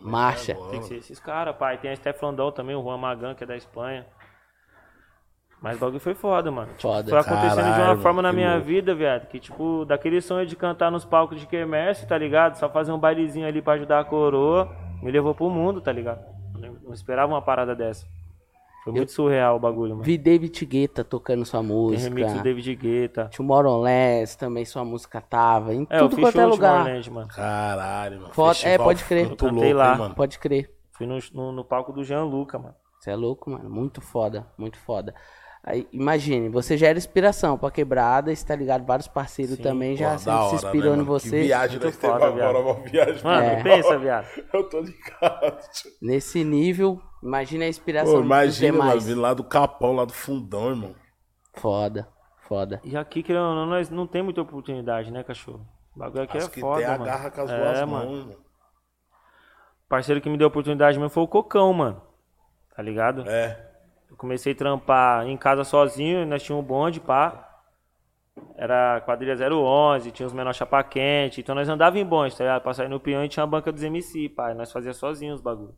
Marcha. 0.00 0.54
Tem 0.70 0.80
que 0.80 0.86
ser 0.86 0.96
esses 0.96 1.18
caras, 1.18 1.56
pai. 1.56 1.78
Tem 1.78 1.90
a 1.90 1.96
Steph 1.96 2.20
também, 2.54 2.76
o 2.76 2.82
Juan 2.82 2.98
Magan, 2.98 3.34
que 3.34 3.44
é 3.44 3.46
da 3.46 3.56
Espanha. 3.56 4.06
Mas 5.60 5.78
o 5.78 5.80
bagulho 5.80 5.98
foi 6.00 6.14
foda, 6.14 6.50
mano. 6.50 6.68
Tipo, 6.74 6.82
Foda. 6.82 7.08
foi 7.08 7.18
acontecendo 7.18 7.64
de 7.64 7.70
uma 7.70 7.76
Caralho, 7.76 8.00
forma 8.00 8.20
na 8.22 8.28
que 8.30 8.36
minha 8.36 8.52
louco. 8.52 8.66
vida, 8.66 8.94
viado. 8.94 9.26
Que, 9.26 9.40
tipo, 9.40 9.84
daquele 9.86 10.20
sonho 10.20 10.46
de 10.46 10.54
cantar 10.54 10.90
nos 10.90 11.04
palcos 11.04 11.40
de 11.40 11.46
quermesse, 11.46 12.06
tá 12.06 12.16
ligado? 12.18 12.56
Só 12.56 12.68
fazer 12.68 12.92
um 12.92 12.98
bailezinho 12.98 13.46
ali 13.48 13.62
pra 13.62 13.72
ajudar 13.72 14.00
a 14.00 14.04
coroa. 14.04 14.70
Me 15.02 15.10
levou 15.10 15.34
pro 15.34 15.48
mundo, 15.48 15.80
tá 15.80 15.90
ligado? 15.90 16.20
Eu 16.62 16.76
Não 16.84 16.92
esperava 16.92 17.32
uma 17.32 17.40
parada 17.42 17.74
dessa. 17.74 18.06
Foi 18.86 18.92
muito 18.92 19.10
surreal 19.10 19.56
o 19.56 19.58
bagulho, 19.58 19.90
mano. 19.94 20.04
Vi 20.04 20.16
David 20.16 20.64
Guetta 20.64 21.02
tocando 21.02 21.44
sua 21.44 21.58
Tem 21.58 21.68
música. 21.68 22.08
remix 22.08 22.32
do 22.34 22.40
David 22.40 22.76
Guetta. 22.76 23.28
Tomorrowland 23.36 24.38
também 24.38 24.64
sua 24.64 24.84
música 24.84 25.20
tava. 25.20 25.74
Em 25.74 25.84
É, 25.90 25.96
eu 25.98 26.08
tudo 26.08 26.20
quanto 26.22 26.40
é 26.40 26.46
lugar. 26.46 26.84
Mano. 27.10 27.26
Caralho, 27.28 28.20
mano. 28.20 28.32
Foda- 28.32 28.58
é, 28.62 28.78
pode 28.78 29.02
crer. 29.02 29.24
Eu 29.24 29.36
louco, 29.70 29.72
lá. 29.72 29.92
hein, 29.92 29.98
mano. 29.98 30.14
Pode 30.14 30.38
crer. 30.38 30.70
Fui 30.92 31.04
no, 31.04 31.18
no, 31.34 31.50
no 31.50 31.64
palco 31.64 31.92
do 31.92 32.04
Jean 32.04 32.22
Luca, 32.22 32.60
mano. 32.60 32.76
Você 33.00 33.10
é 33.10 33.16
louco, 33.16 33.50
mano. 33.50 33.68
Muito 33.68 34.00
foda, 34.00 34.46
muito 34.56 34.78
foda. 34.78 35.12
Aí, 35.68 35.84
imagine, 35.92 36.48
você 36.48 36.76
já 36.76 36.86
era 36.86 36.96
inspiração 36.96 37.58
pra 37.58 37.72
quebrada, 37.72 38.30
está 38.30 38.54
ligado? 38.54 38.86
Vários 38.86 39.08
parceiros 39.08 39.56
Sim. 39.56 39.62
também 39.64 39.96
já 39.96 40.12
Pô, 40.12 40.18
se, 40.18 40.26
da 40.26 40.40
hora, 40.44 40.48
se 40.58 40.64
inspirou 40.64 40.94
né, 40.94 41.02
em 41.02 41.04
você. 41.04 41.40
Que 41.40 41.46
viagem 41.46 41.80
nós 41.80 41.96
temos 41.96 42.22
agora, 42.22 42.58
uma 42.60 42.74
viagem. 42.74 43.24
Mano, 43.24 43.46
É. 43.46 43.62
pensa, 43.64 43.98
viado. 43.98 44.26
Eu 44.54 44.68
tô 44.68 44.78
ligado. 44.80 45.68
tio. 45.72 45.90
Nesse 46.00 46.44
nível, 46.44 47.02
imagina 47.20 47.64
a 47.64 47.68
inspiração 47.68 48.14
Pô, 48.14 48.20
imagina, 48.20 48.78
mano, 48.78 49.00
vir 49.00 49.16
lá 49.16 49.34
do 49.34 49.42
Capão, 49.42 49.92
lá 49.96 50.04
do 50.04 50.12
Fundão, 50.12 50.68
irmão. 50.70 50.94
Foda, 51.54 52.06
foda. 52.46 52.80
E 52.84 52.96
aqui, 52.96 53.20
querendo 53.24 53.46
ou 53.46 53.54
não, 53.56 53.66
nós 53.66 53.90
não 53.90 54.06
tem 54.06 54.22
muita 54.22 54.42
oportunidade, 54.42 55.10
né, 55.10 55.24
cachorro? 55.24 55.66
O 55.96 55.98
bagulho 55.98 56.22
aqui 56.22 56.36
Acho 56.38 56.46
é 56.46 56.50
que 56.50 56.60
foda, 56.60 56.76
tem 56.76 56.86
a 56.86 56.90
mano. 56.92 57.04
garra 57.04 57.30
com 57.32 57.40
as 57.40 57.50
é, 57.50 57.58
duas 57.58 57.80
mano. 57.80 57.90
mãos, 57.90 58.24
mano. 58.26 58.38
O 59.84 59.88
parceiro 59.88 60.20
que 60.20 60.28
me 60.30 60.38
deu 60.38 60.46
a 60.46 60.48
oportunidade 60.48 60.96
mesmo 60.96 61.10
foi 61.10 61.24
o 61.24 61.28
Cocão, 61.28 61.72
mano. 61.72 62.00
Tá 62.76 62.82
ligado? 62.82 63.28
É. 63.28 63.72
Eu 64.16 64.18
comecei 64.18 64.54
a 64.54 64.56
trampar 64.56 65.26
em 65.26 65.36
casa 65.36 65.62
sozinho, 65.62 66.24
nós 66.24 66.42
tínhamos 66.42 66.64
um 66.64 66.66
bonde, 66.66 67.00
pá. 67.00 67.42
Era 68.56 69.02
quadrilha 69.02 69.36
011, 69.36 70.10
tinha 70.10 70.26
os 70.26 70.32
menores 70.32 70.56
chapa 70.56 70.82
quente. 70.82 71.42
Então 71.42 71.54
nós 71.54 71.68
andava 71.68 71.98
em 71.98 72.04
bonde, 72.04 72.34
tá 72.34 72.44
ligado? 72.44 72.62
Pra 72.62 72.72
sair 72.72 72.88
no 72.88 72.98
peão 72.98 73.22
e 73.22 73.28
tinha 73.28 73.44
a 73.44 73.46
banca 73.46 73.70
dos 73.70 73.82
MC, 73.82 74.30
pá. 74.30 74.54
Nós 74.54 74.72
fazia 74.72 74.94
sozinhos 74.94 75.36
os 75.36 75.42
bagulho. 75.42 75.74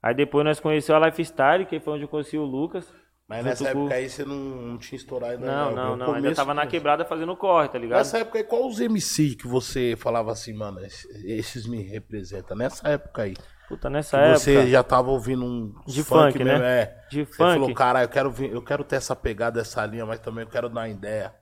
Aí 0.00 0.14
depois 0.14 0.44
nós 0.44 0.60
conhecemos 0.60 1.02
a 1.02 1.06
Lifestyle, 1.06 1.66
que 1.66 1.80
foi 1.80 1.94
onde 1.94 2.04
eu 2.04 2.08
conheci 2.08 2.38
o 2.38 2.44
Lucas. 2.44 2.92
Mas 3.28 3.44
nessa 3.44 3.64
com- 3.72 3.80
época 3.80 3.94
aí 3.94 4.08
você 4.10 4.24
não, 4.24 4.34
não 4.36 4.78
tinha 4.78 4.96
estourado 4.96 5.34
ainda. 5.34 5.46
Não, 5.46 5.70
no 5.70 5.76
não, 5.76 5.96
não. 5.96 6.06
Ainda 6.06 6.16
começo 6.20 6.36
tava 6.36 6.52
na 6.52 6.66
quebrada 6.66 7.04
fazendo 7.04 7.34
corre, 7.36 7.68
tá 7.68 7.78
ligado? 7.78 7.98
Nessa 7.98 8.18
época 8.18 8.38
aí, 8.38 8.44
qual 8.44 8.66
os 8.66 8.78
MC 8.80 9.34
que 9.36 9.46
você 9.46 9.94
falava 9.96 10.30
assim, 10.32 10.52
mano, 10.52 10.80
esses, 11.24 11.66
me 11.66 11.82
representam? 11.82 12.56
Nessa 12.56 12.88
época 12.88 13.22
aí. 13.22 13.34
Puta, 13.68 13.88
nessa 13.88 14.18
época. 14.18 14.38
você 14.38 14.66
já 14.68 14.82
tava 14.82 15.10
ouvindo 15.10 15.44
um 15.44 15.72
De 15.86 16.04
funk, 16.04 16.38
né? 16.40 16.44
mesmo, 16.44 16.64
É. 16.64 17.06
De 17.08 17.24
Você 17.24 17.32
funk. 17.34 17.52
falou, 17.54 17.74
cara, 17.74 18.02
eu 18.02 18.08
quero, 18.08 18.30
vir, 18.30 18.52
eu 18.52 18.60
quero 18.62 18.84
ter 18.84 18.96
essa 18.96 19.16
pegada, 19.16 19.60
essa 19.60 19.86
linha, 19.86 20.04
mas 20.04 20.18
também 20.20 20.44
eu 20.44 20.50
quero 20.50 20.68
dar 20.68 20.80
uma 20.82 20.88
ideia, 20.88 21.34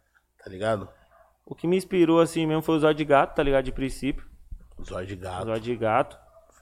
tá 0.45 0.49
ligado? 0.49 0.89
O 1.45 1.57
que 1.57 1.67
me 1.67 1.77
inspirou 1.77 2.21
assim 2.21 2.47
mesmo 2.47 2.63
foi 2.63 2.77
o 2.77 2.79
Zóio 2.79 2.95
de 2.95 3.05
Gato, 3.05 3.35
tá 3.35 3.43
ligado? 3.43 3.65
De 3.65 3.73
princípio. 3.73 4.25
Zóio 4.87 5.07
de 5.07 5.17
gato. 5.17 5.47
Zóio 5.47 5.61
de 5.61 5.75
Gato. 5.77 6.17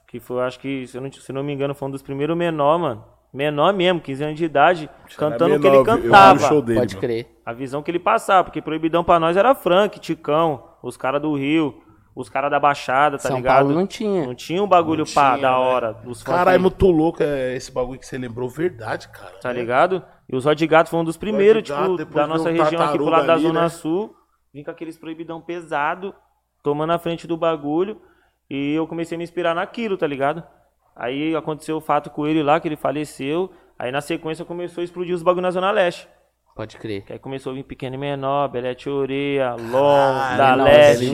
Que 0.07 0.19
foi, 0.19 0.41
acho 0.41 0.59
que, 0.59 0.87
se 0.87 0.97
eu 0.97 1.01
não, 1.01 1.11
se 1.11 1.31
não 1.31 1.43
me 1.43 1.53
engano, 1.53 1.75
foi 1.75 1.87
um 1.87 1.91
dos 1.91 2.01
primeiros 2.01 2.35
menor, 2.35 2.79
mano. 2.79 3.05
Menor 3.31 3.73
mesmo, 3.73 4.01
15 4.01 4.23
anos 4.23 4.37
de 4.37 4.45
idade, 4.45 4.89
cantando 5.15 5.55
o 5.55 5.59
que 5.59 5.67
ele 5.67 5.75
eu 5.75 5.81
eu 5.81 5.85
cantava. 5.85 6.39
show 6.39 6.61
dele, 6.61 6.79
Pode 6.79 6.95
mano. 6.95 7.07
crer. 7.07 7.27
A 7.45 7.53
visão 7.53 7.83
que 7.83 7.91
ele 7.91 7.99
passava, 7.99 8.45
porque 8.45 8.61
proibidão 8.61 9.03
pra 9.03 9.19
nós 9.19 9.37
era 9.37 9.53
Frank, 9.53 9.99
Ticão, 9.99 10.63
os 10.81 10.97
caras 10.97 11.21
do 11.21 11.35
Rio, 11.35 11.79
os 12.15 12.27
caras 12.27 12.49
da 12.49 12.59
Baixada, 12.59 13.17
tá 13.17 13.27
São 13.27 13.37
ligado? 13.37 13.59
Paulo 13.59 13.73
não 13.75 13.85
tinha. 13.85 14.25
Não 14.25 14.33
tinha 14.33 14.63
um 14.63 14.67
bagulho 14.67 15.05
Não 15.05 15.13
pá, 15.13 15.31
tinha, 15.35 15.41
da 15.43 15.51
né? 15.51 15.57
hora. 15.57 15.97
Caralho, 16.25 16.57
aí, 16.57 16.61
muito 16.61 16.87
louco 16.89 17.21
é 17.21 17.55
esse 17.55 17.71
bagulho 17.71 17.99
que 17.99 18.05
você 18.05 18.17
lembrou, 18.17 18.49
verdade, 18.49 19.07
cara. 19.09 19.33
Tá 19.39 19.53
ligado? 19.53 20.03
E 20.27 20.35
o 20.35 20.39
Zóio 20.39 20.55
de 20.55 20.65
Gato 20.67 20.89
foi 20.89 20.99
um 20.99 21.03
dos 21.03 21.17
primeiros, 21.17 21.61
de 21.63 21.69
Gato, 21.71 21.97
tipo, 21.97 22.13
da 22.15 22.25
nossa 22.25 22.49
o 22.49 22.51
região 22.51 22.81
aqui 22.81 22.97
pro 22.97 23.05
lado 23.09 23.27
da 23.27 23.33
ali, 23.33 23.43
Zona 23.43 23.61
né? 23.61 23.69
Sul. 23.69 24.15
Vim 24.51 24.63
com 24.63 24.71
aqueles 24.71 24.97
proibidão 24.97 25.39
pesado, 25.39 26.15
tomando 26.63 26.93
a 26.93 26.97
frente 26.99 27.27
do 27.27 27.37
bagulho. 27.37 28.01
E 28.49 28.73
eu 28.73 28.87
comecei 28.87 29.15
a 29.15 29.17
me 29.19 29.23
inspirar 29.23 29.53
naquilo, 29.53 29.95
tá 29.95 30.07
ligado? 30.07 30.43
Aí 30.99 31.33
aconteceu 31.33 31.77
o 31.77 31.81
fato 31.81 32.09
com 32.09 32.27
ele 32.27 32.43
lá, 32.43 32.59
que 32.59 32.67
ele 32.67 32.75
faleceu. 32.75 33.49
Aí 33.79 33.89
na 33.89 34.01
sequência 34.01 34.43
começou 34.43 34.81
a 34.81 34.83
explodir 34.83 35.15
os 35.15 35.23
bagulhos 35.23 35.43
na 35.43 35.51
Zona 35.51 35.71
Leste. 35.71 36.09
Pode 36.53 36.75
crer. 36.75 37.05
Que 37.05 37.13
aí 37.13 37.19
começou 37.19 37.53
a 37.53 37.55
vir 37.55 37.63
pequeno 37.63 37.95
e 37.95 37.97
menor, 37.97 38.49
Belete 38.49 38.89
Oreia, 38.89 39.55
Long, 39.55 40.19
Caralho, 40.19 40.57
da 40.57 40.63
Leste. 40.65 41.09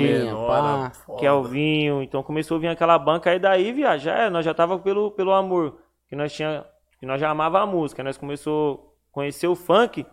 Kelvinho. 1.20 2.02
Então 2.02 2.24
começou 2.24 2.58
a 2.58 2.60
vir 2.60 2.70
aquela 2.70 2.98
banca 2.98 3.30
aí 3.30 3.38
daí, 3.38 3.72
viado, 3.72 4.10
é, 4.10 4.28
nós 4.28 4.44
já 4.44 4.56
tava 4.56 4.80
pelo, 4.80 5.12
pelo 5.12 5.32
amor. 5.32 5.78
Que 6.10 6.16
nós 6.16 6.34
tinha, 6.34 6.66
que 7.00 7.06
nós 7.06 7.22
já 7.22 7.30
amava 7.30 7.60
a 7.60 7.66
música. 7.68 8.04
Nós 8.04 8.18
começou 8.18 8.92
a 9.12 9.14
conhecer 9.14 9.46
o 9.46 9.56
funk, 9.56 10.04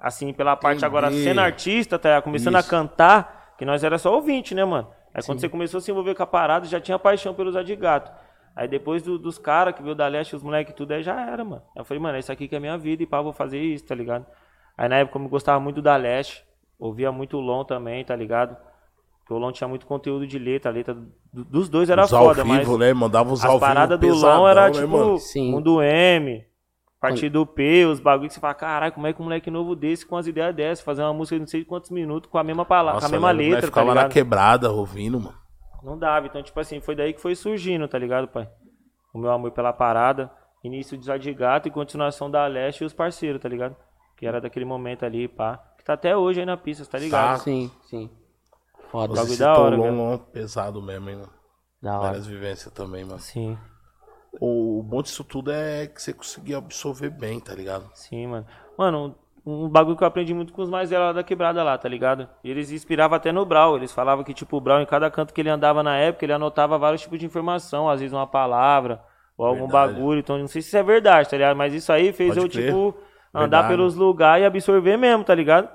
assim, 0.00 0.32
pela 0.32 0.56
parte 0.56 0.78
Entendi. 0.78 0.86
agora 0.86 1.12
sendo 1.12 1.40
artista, 1.40 1.96
tá? 1.96 2.20
Começando 2.20 2.58
Isso. 2.58 2.66
a 2.66 2.68
cantar, 2.68 3.54
que 3.56 3.64
nós 3.64 3.84
era 3.84 3.98
só 3.98 4.12
ouvinte, 4.12 4.52
né, 4.52 4.64
mano? 4.64 4.88
Aí 5.14 5.22
quando 5.22 5.40
você 5.40 5.48
começou 5.48 5.78
a 5.78 5.80
se 5.80 5.92
envolver 5.92 6.16
com 6.16 6.24
a 6.24 6.26
parada, 6.26 6.66
já 6.66 6.80
tinha 6.80 6.98
paixão 6.98 7.32
pelos 7.34 7.54
de 7.64 7.76
gato. 7.76 8.10
Aí 8.54 8.68
depois 8.68 9.02
do- 9.02 9.18
dos 9.18 9.38
caras 9.38 9.74
que 9.74 9.82
veio 9.82 9.94
da 9.94 10.06
leste, 10.06 10.36
os 10.36 10.42
moleques 10.42 10.74
tudo, 10.74 10.92
aí 10.92 11.02
já 11.02 11.18
era, 11.20 11.44
mano. 11.44 11.62
Aí 11.74 11.80
eu 11.80 11.84
falei, 11.84 12.02
mano, 12.02 12.18
isso 12.18 12.30
aqui 12.30 12.46
que 12.48 12.54
é 12.56 12.60
minha 12.60 12.76
vida 12.76 13.02
e 13.02 13.06
pá, 13.06 13.20
vou 13.22 13.32
fazer 13.32 13.58
isso, 13.60 13.84
tá 13.86 13.94
ligado? 13.94 14.26
Aí 14.76 14.88
na 14.88 14.96
época 14.96 15.18
eu 15.18 15.28
gostava 15.28 15.58
muito 15.60 15.80
da 15.80 15.96
leste, 15.96 16.44
ouvia 16.78 17.10
muito 17.10 17.36
o 17.36 17.40
Lon 17.40 17.64
também, 17.64 18.04
tá 18.04 18.14
ligado? 18.14 18.56
Porque 19.20 19.32
o 19.32 19.38
Lon 19.38 19.52
tinha 19.52 19.68
muito 19.68 19.86
conteúdo 19.86 20.26
de 20.26 20.38
letra, 20.38 20.70
a 20.70 20.74
letra 20.74 20.94
do- 20.94 21.44
dos 21.44 21.68
dois 21.68 21.88
era 21.88 22.04
Os 22.04 22.10
foda, 22.10 22.42
ao 22.42 22.46
mas 22.48 22.58
vivo, 22.60 22.76
né? 22.78 22.92
Mandava 22.92 23.32
os 23.32 23.44
ao 23.44 23.52
vivo 23.52 23.60
paradas 23.60 23.98
do 23.98 24.06
pesadão, 24.06 24.40
Lon 24.40 24.48
era 24.48 24.64
né, 24.66 24.72
tipo 24.72 24.88
mano? 24.88 25.18
Sim. 25.18 25.50
Mundo 25.50 25.80
M, 25.82 26.44
Partido 27.00 27.44
P, 27.46 27.84
os 27.86 27.98
bagulho 27.98 28.28
que 28.28 28.34
você 28.34 28.40
fala, 28.40 28.54
caralho, 28.54 28.92
como 28.92 29.06
é 29.08 29.12
que 29.12 29.20
um 29.20 29.24
moleque 29.24 29.50
novo 29.50 29.74
desse 29.74 30.06
com 30.06 30.16
as 30.16 30.26
ideias 30.28 30.54
dessas, 30.54 30.84
fazer 30.84 31.02
uma 31.02 31.12
música 31.12 31.34
de 31.36 31.40
não 31.40 31.46
sei 31.48 31.64
quantos 31.64 31.90
minutos 31.90 32.30
com 32.30 32.38
a 32.38 32.44
mesma 32.44 32.64
palavra, 32.64 32.94
Nossa, 32.94 33.08
com 33.08 33.16
a 33.16 33.18
mesma 33.18 33.30
letra, 33.32 33.60
tá 33.62 33.66
ficava 33.66 33.86
na 33.86 34.02
ligado? 34.02 34.12
quebrada 34.12 34.70
ouvindo, 34.70 35.18
mano. 35.20 35.41
Não 35.82 35.98
dava. 35.98 36.26
Então, 36.26 36.42
tipo 36.42 36.58
assim, 36.60 36.80
foi 36.80 36.94
daí 36.94 37.12
que 37.12 37.20
foi 37.20 37.34
surgindo, 37.34 37.88
tá 37.88 37.98
ligado, 37.98 38.28
pai? 38.28 38.48
O 39.12 39.18
meu 39.18 39.30
amor 39.30 39.50
pela 39.52 39.72
parada. 39.72 40.30
Início 40.64 40.96
de 40.96 41.04
Zóio 41.04 41.18
de 41.18 41.34
Gato 41.34 41.66
e 41.66 41.70
continuação 41.72 42.30
da 42.30 42.46
Leste 42.46 42.82
e 42.82 42.84
os 42.86 42.92
parceiros, 42.92 43.42
tá 43.42 43.48
ligado? 43.48 43.74
Que 44.16 44.26
era 44.26 44.40
daquele 44.40 44.64
momento 44.64 45.04
ali, 45.04 45.26
pá. 45.26 45.58
Que 45.76 45.84
tá 45.84 45.94
até 45.94 46.16
hoje 46.16 46.40
aí 46.40 46.46
na 46.46 46.56
pista, 46.56 46.86
tá 46.86 46.98
ligado? 46.98 47.38
Tá. 47.38 47.38
Sim, 47.38 47.70
sim. 47.82 48.08
Foda. 48.90 49.14
Você 49.14 49.36
da 49.36 49.52
hora, 49.58 49.74
o 49.74 49.78
Lon, 49.78 49.82
velho. 49.84 49.96
Lon 49.96 50.18
pesado 50.18 50.80
mesmo, 50.80 51.10
hein, 51.10 51.16
mano. 51.16 51.32
Da 51.82 51.94
hora. 51.98 52.06
Várias 52.08 52.26
vivências 52.26 52.72
também, 52.72 53.04
mano. 53.04 53.18
Sim, 53.18 53.58
O, 54.40 54.78
o 54.78 54.82
bom 54.84 55.02
disso 55.02 55.24
tudo 55.24 55.50
é 55.50 55.86
que 55.88 56.00
você 56.00 56.12
conseguia 56.12 56.58
absorver 56.58 57.10
bem, 57.10 57.40
tá 57.40 57.54
ligado? 57.54 57.90
sim, 57.94 58.26
mano. 58.28 58.46
Mano, 58.78 59.14
um, 59.44 59.68
bagulho 59.68 59.96
que 59.96 60.04
eu 60.04 60.08
aprendi 60.08 60.32
muito 60.32 60.52
com 60.52 60.62
os 60.62 60.70
mais 60.70 60.90
velhos 60.90 61.06
lá 61.06 61.12
da 61.12 61.22
quebrada 61.22 61.62
lá, 61.62 61.76
tá 61.76 61.88
ligado? 61.88 62.28
E 62.44 62.50
eles 62.50 62.70
inspiravam 62.70 63.16
até 63.16 63.32
no 63.32 63.44
Brau. 63.44 63.76
Eles 63.76 63.92
falavam 63.92 64.24
que, 64.24 64.32
tipo, 64.32 64.56
o 64.56 64.60
Brau, 64.60 64.80
em 64.80 64.86
cada 64.86 65.10
canto 65.10 65.34
que 65.34 65.40
ele 65.40 65.50
andava 65.50 65.82
na 65.82 65.96
época, 65.96 66.24
ele 66.24 66.32
anotava 66.32 66.78
vários 66.78 67.02
tipos 67.02 67.18
de 67.18 67.26
informação. 67.26 67.88
Às 67.88 68.00
vezes 68.00 68.12
uma 68.12 68.26
palavra 68.26 69.00
ou 69.36 69.46
algum 69.46 69.66
Verdade. 69.66 69.94
bagulho. 69.94 70.20
Então, 70.20 70.38
não 70.38 70.46
sei 70.46 70.62
se 70.62 70.68
isso 70.68 70.76
é 70.76 70.82
verdade, 70.82 71.28
tá 71.28 71.36
ligado? 71.36 71.56
Mas 71.56 71.74
isso 71.74 71.92
aí 71.92 72.12
fez 72.12 72.34
Pode 72.34 72.46
eu, 72.46 72.50
crer. 72.50 72.66
tipo, 72.66 72.94
andar 73.34 73.62
Verdade. 73.62 73.68
pelos 73.68 73.96
lugares 73.96 74.42
e 74.44 74.46
absorver 74.46 74.96
mesmo, 74.96 75.24
tá 75.24 75.34
ligado? 75.34 75.68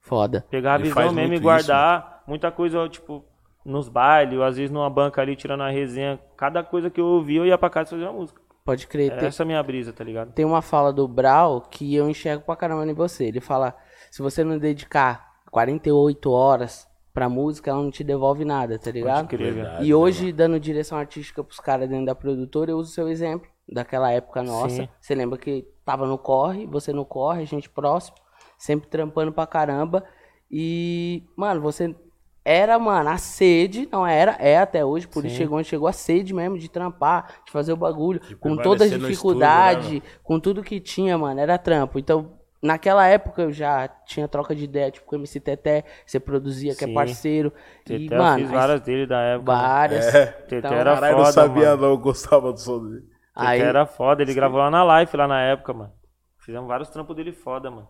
Foda. 0.00 0.44
Pegar 0.50 0.74
a 0.74 0.78
visão 0.78 1.12
mesmo 1.12 1.34
e 1.34 1.38
guardar. 1.38 2.22
Muita 2.26 2.50
coisa, 2.50 2.88
tipo, 2.88 3.24
nos 3.64 3.88
bailes, 3.88 4.38
ou 4.38 4.44
às 4.44 4.56
vezes 4.56 4.70
numa 4.70 4.90
banca 4.90 5.20
ali, 5.20 5.36
tirando 5.36 5.62
a 5.62 5.70
resenha. 5.70 6.18
Cada 6.36 6.62
coisa 6.62 6.90
que 6.90 7.00
eu 7.00 7.06
ouvia, 7.06 7.40
eu 7.40 7.46
ia 7.46 7.58
pra 7.58 7.70
casa 7.70 7.90
fazer 7.90 8.04
uma 8.04 8.12
música. 8.12 8.40
Pode 8.68 8.86
crer. 8.86 9.16
Tem, 9.16 9.28
essa 9.28 9.44
a 9.44 9.46
minha 9.46 9.62
brisa, 9.62 9.94
tá 9.94 10.04
ligado? 10.04 10.30
tem 10.32 10.44
uma 10.44 10.60
fala 10.60 10.92
do 10.92 11.08
Brau 11.08 11.62
que 11.62 11.94
eu 11.94 12.06
enxergo 12.06 12.44
pra 12.44 12.54
caramba 12.54 12.86
em 12.86 12.92
você. 12.92 13.24
Ele 13.24 13.40
fala: 13.40 13.74
se 14.10 14.20
você 14.20 14.44
não 14.44 14.58
dedicar 14.58 15.32
48 15.50 16.30
horas 16.30 16.86
pra 17.14 17.30
música, 17.30 17.70
ela 17.70 17.82
não 17.82 17.90
te 17.90 18.04
devolve 18.04 18.44
nada, 18.44 18.78
tá 18.78 18.90
ligado? 18.90 19.26
Pode 19.26 19.38
crer, 19.38 19.54
Verdade. 19.54 19.86
E 19.86 19.94
hoje, 19.94 20.30
dando 20.32 20.60
direção 20.60 20.98
artística 20.98 21.42
pros 21.42 21.58
caras 21.58 21.88
dentro 21.88 22.04
da 22.04 22.14
produtora, 22.14 22.70
eu 22.70 22.76
uso 22.76 22.90
o 22.90 22.92
seu 22.92 23.08
exemplo 23.08 23.48
daquela 23.66 24.12
época 24.12 24.42
nossa. 24.42 24.82
Sim. 24.82 24.88
Você 25.00 25.14
lembra 25.14 25.38
que 25.38 25.66
tava 25.82 26.06
no 26.06 26.18
corre, 26.18 26.66
você 26.66 26.92
no 26.92 27.06
corre, 27.06 27.40
a 27.40 27.46
gente 27.46 27.70
próximo, 27.70 28.18
sempre 28.58 28.90
trampando 28.90 29.32
pra 29.32 29.46
caramba. 29.46 30.04
E, 30.50 31.24
mano, 31.34 31.62
você 31.62 31.96
era, 32.44 32.78
mano, 32.78 33.10
a 33.10 33.18
sede, 33.18 33.88
não 33.92 34.06
era, 34.06 34.32
é 34.40 34.58
até 34.58 34.84
hoje, 34.84 35.06
por 35.06 35.24
isso 35.24 35.36
Sim. 35.36 35.42
chegou 35.42 35.58
onde 35.58 35.68
chegou 35.68 35.86
a 35.88 35.92
sede 35.92 36.32
mesmo 36.32 36.58
de 36.58 36.68
trampar, 36.70 37.42
de 37.44 37.52
fazer 37.52 37.72
o 37.72 37.76
bagulho, 37.76 38.20
com 38.40 38.56
todas 38.56 38.90
as 38.90 38.98
no 38.98 39.06
dificuldades, 39.06 39.86
estúdio, 39.86 40.02
né, 40.08 40.18
com 40.22 40.40
tudo 40.40 40.62
que 40.62 40.80
tinha, 40.80 41.18
mano, 41.18 41.38
era 41.40 41.58
trampo. 41.58 41.98
Então, 41.98 42.38
naquela 42.62 43.06
época 43.06 43.42
eu 43.42 43.52
já 43.52 43.86
tinha 44.06 44.26
troca 44.26 44.54
de 44.54 44.64
ideia, 44.64 44.90
tipo, 44.90 45.06
com 45.06 45.16
o 45.16 45.18
MC 45.18 45.40
Teté, 45.40 45.84
você 46.06 46.18
produzia, 46.18 46.74
que 46.74 46.84
é 46.84 46.88
Sim. 46.88 46.94
parceiro. 46.94 47.52
Teté, 47.84 48.14
E, 48.14 48.18
eu 48.18 48.18
mano, 48.18 48.38
fiz 48.40 48.50
várias 48.50 48.80
dele 48.80 49.06
da 49.06 49.20
época. 49.20 49.52
mano. 49.52 49.62
várias. 49.68 50.06
É. 50.14 50.26
Teté 50.26 50.56
Então, 50.58 50.72
era 50.72 50.94
Caralho, 50.94 51.12
eu 51.12 51.16
foda, 51.16 51.26
não 51.26 51.32
sabia 51.32 51.70
mano. 51.70 51.82
não, 51.82 51.88
eu 51.90 51.98
gostava 51.98 52.52
do 52.52 52.58
som 52.60 52.82
dele. 52.84 53.02
Teté 53.02 53.10
Aí, 53.34 53.60
era 53.60 53.86
foda, 53.86 54.22
ele 54.22 54.34
gravou 54.34 54.58
lá 54.58 54.70
na 54.70 54.82
live 54.84 55.16
lá 55.16 55.28
na 55.28 55.40
época, 55.42 55.72
mano. 55.72 55.92
Fizemos 56.38 56.66
vários 56.66 56.88
trampos 56.88 57.14
dele 57.14 57.32
foda, 57.32 57.70
mano. 57.70 57.88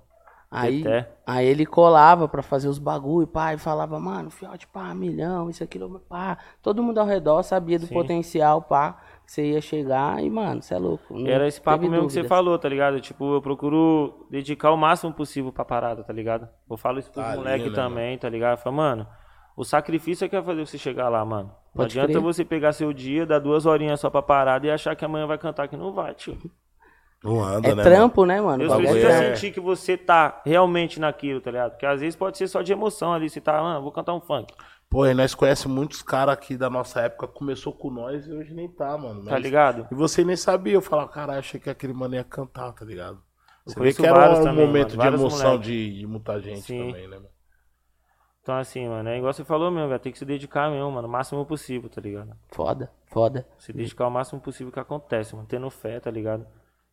Aí, 0.51 0.81
Até. 0.81 1.11
aí 1.27 1.47
ele 1.47 1.67
colava 1.67 2.27
pra 2.27 2.43
fazer 2.43 2.69
os 2.69 2.79
bagulho, 2.79 3.27
pá, 3.27 3.53
e 3.53 3.59
falava, 3.59 4.01
mano, 4.01 4.31
fiote, 4.31 4.67
pá, 4.67 4.95
milhão, 4.95 5.51
isso, 5.51 5.63
aquilo, 5.63 6.01
pá. 6.09 6.39
Todo 6.63 6.83
mundo 6.83 6.99
ao 6.99 7.07
redor 7.07 7.43
sabia 7.43 7.79
do 7.79 7.87
Sim. 7.87 7.93
potencial, 7.93 8.63
pá, 8.63 8.97
que 9.27 9.33
você 9.33 9.53
ia 9.53 9.61
chegar 9.61 10.23
e, 10.23 10.31
mano, 10.31 10.63
você 10.63 10.73
é 10.73 10.79
louco. 10.79 11.15
Era 11.27 11.47
esse 11.47 11.61
papo 11.61 11.87
mesmo 11.87 12.07
que 12.07 12.15
você 12.15 12.25
falou, 12.25 12.59
tá 12.59 12.67
ligado? 12.67 12.99
Tipo, 12.99 13.35
eu 13.35 13.43
procuro 13.43 14.27
dedicar 14.31 14.71
o 14.73 14.77
máximo 14.77 15.13
possível 15.13 15.53
pra 15.53 15.67
parada, 15.67 16.03
tá 16.03 16.15
ligado? 16.15 16.49
Eu 16.71 16.79
falo 16.79 16.99
isso 16.99 17.13
pros 17.13 17.23
Tá 17.23 17.33
ali, 17.33 17.39
moleques 17.41 17.69
né, 17.69 17.75
também, 17.75 18.17
tá 18.17 18.29
ligado? 18.31 18.53
Eu 18.57 18.63
falo, 18.63 18.77
mano, 18.77 19.07
o 19.55 19.65
sacrifício 19.65 20.25
é 20.25 20.29
que 20.31 20.35
vai 20.37 20.45
fazer 20.45 20.67
você 20.67 20.79
chegar 20.79 21.11
lá, 21.11 21.23
mano. 21.27 21.49
Não 21.75 21.85
Pode 21.85 21.93
adianta 21.99 22.13
crer. 22.13 22.23
você 22.23 22.43
pegar 22.43 22.73
seu 22.73 22.91
dia, 22.95 23.27
dar 23.27 23.39
duas 23.39 23.67
horinhas 23.67 24.01
só 24.01 24.09
pra 24.09 24.23
parada 24.23 24.67
e 24.67 24.71
achar 24.71 24.97
que 24.97 25.05
amanhã 25.05 25.27
vai 25.27 25.37
cantar 25.37 25.69
que 25.69 25.77
não 25.77 25.93
vai, 25.93 26.15
tio. 26.15 26.39
Não 27.23 27.43
anda, 27.43 27.69
É 27.69 27.75
né? 27.75 27.83
trampo, 27.83 28.25
né, 28.25 28.41
mano? 28.41 28.59
Deus 28.59 28.73
O 28.73 28.77
bagulho 28.77 29.01
precisa 29.01 29.25
é- 29.25 29.35
sentir 29.35 29.53
que 29.53 29.61
você 29.61 29.97
tá 29.97 30.41
realmente 30.45 31.01
naquilo, 31.01 31.41
tá 31.41 31.51
ligado? 31.51 31.71
Porque 31.73 31.87
às 31.87 32.01
vezes 32.01 32.17
pode 32.17 32.39
ser 32.39 32.49
só 32.49 32.63
de 32.63 32.73
emoção 32.73 33.13
ali, 33.13 33.29
você 33.29 33.41
tá, 33.41 33.59
ah, 33.59 33.81
vou 33.81 33.91
cantar 33.93 34.15
um 34.15 34.21
funk, 34.21 34.55
Pô, 34.91 35.05
e 35.05 35.13
nós 35.13 35.35
conhecemos 35.35 35.77
muitos 35.77 36.01
caras 36.01 36.33
aqui 36.33 36.57
da 36.57 36.71
nossa 36.71 37.01
época, 37.03 37.29
começou 37.29 37.75
com 37.75 37.91
nós 37.91 38.27
e 38.27 38.33
hoje 38.33 38.55
nem 38.55 38.69
tá, 38.69 38.97
mano. 38.97 39.23
tá 39.23 39.39
ligado? 39.39 39.87
E 39.91 39.95
você 39.95 40.25
nem 40.25 40.37
sabia, 40.37 40.75
eu 40.75 40.81
falava, 40.81 41.09
caralho, 41.11 41.41
achei 41.41 41.61
que 41.61 41.69
aquele 41.69 41.93
mano 41.93 42.15
ia 42.15 42.25
cantar, 42.25 42.73
tá 42.73 42.85
ligado? 42.87 43.21
Você 43.67 43.79
vê 43.79 43.93
que 43.93 44.07
era 44.07 44.31
um 44.31 44.45
também, 44.45 44.67
momento 44.67 44.97
mano, 44.97 45.03
de 45.03 45.09
emoção 45.09 45.59
de, 45.59 45.99
de 45.99 46.07
muita 46.07 46.41
gente 46.41 46.63
Sim. 46.63 46.87
também, 46.87 47.07
né, 47.07 47.17
mano? 47.17 47.29
Então 48.43 48.57
assim, 48.57 48.89
mano, 48.89 49.11
é 49.11 49.19
igual 49.19 49.31
você 49.31 49.45
falou 49.45 49.71
mesmo, 49.71 49.89
velho, 49.89 50.01
tem 50.01 50.11
que 50.11 50.19
se 50.19 50.25
dedicar 50.25 50.71
mesmo, 50.71 50.91
mano, 50.91 51.07
o 51.07 51.11
máximo 51.11 51.45
possível, 51.45 51.91
tá 51.91 52.01
ligado? 52.01 52.35
Foda, 52.51 52.91
foda. 53.09 53.47
Se 53.59 53.75
dedicar 53.75 54.07
o 54.07 54.11
máximo 54.11 54.41
possível 54.41 54.73
que 54.73 54.81
acontece, 54.81 55.35
mano. 55.37 55.47
Tendo 55.47 55.69
fé, 55.69 56.01
tá 56.01 56.11
ligado? 56.11 56.47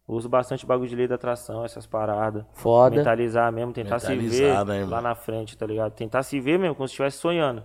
Uso 0.07 0.29
bastante 0.29 0.65
bagulho 0.65 0.87
de 0.87 0.95
lei 0.95 1.07
da 1.07 1.15
atração, 1.15 1.65
essas 1.65 1.87
paradas. 1.87 2.45
Foda. 2.53 2.95
Mentalizar 2.95 3.51
mesmo, 3.51 3.73
tentar 3.73 3.97
se 3.97 4.15
ver 4.15 4.21
Mentalizar, 4.21 4.65
né, 4.65 4.85
lá 4.85 5.01
na 5.01 5.15
frente, 5.15 5.57
tá 5.57 5.65
ligado? 5.65 5.93
Tentar 5.93 6.21
se 6.21 6.39
ver 6.39 6.59
mesmo, 6.59 6.75
como 6.75 6.87
se 6.87 6.91
estivesse 6.91 7.17
sonhando. 7.17 7.63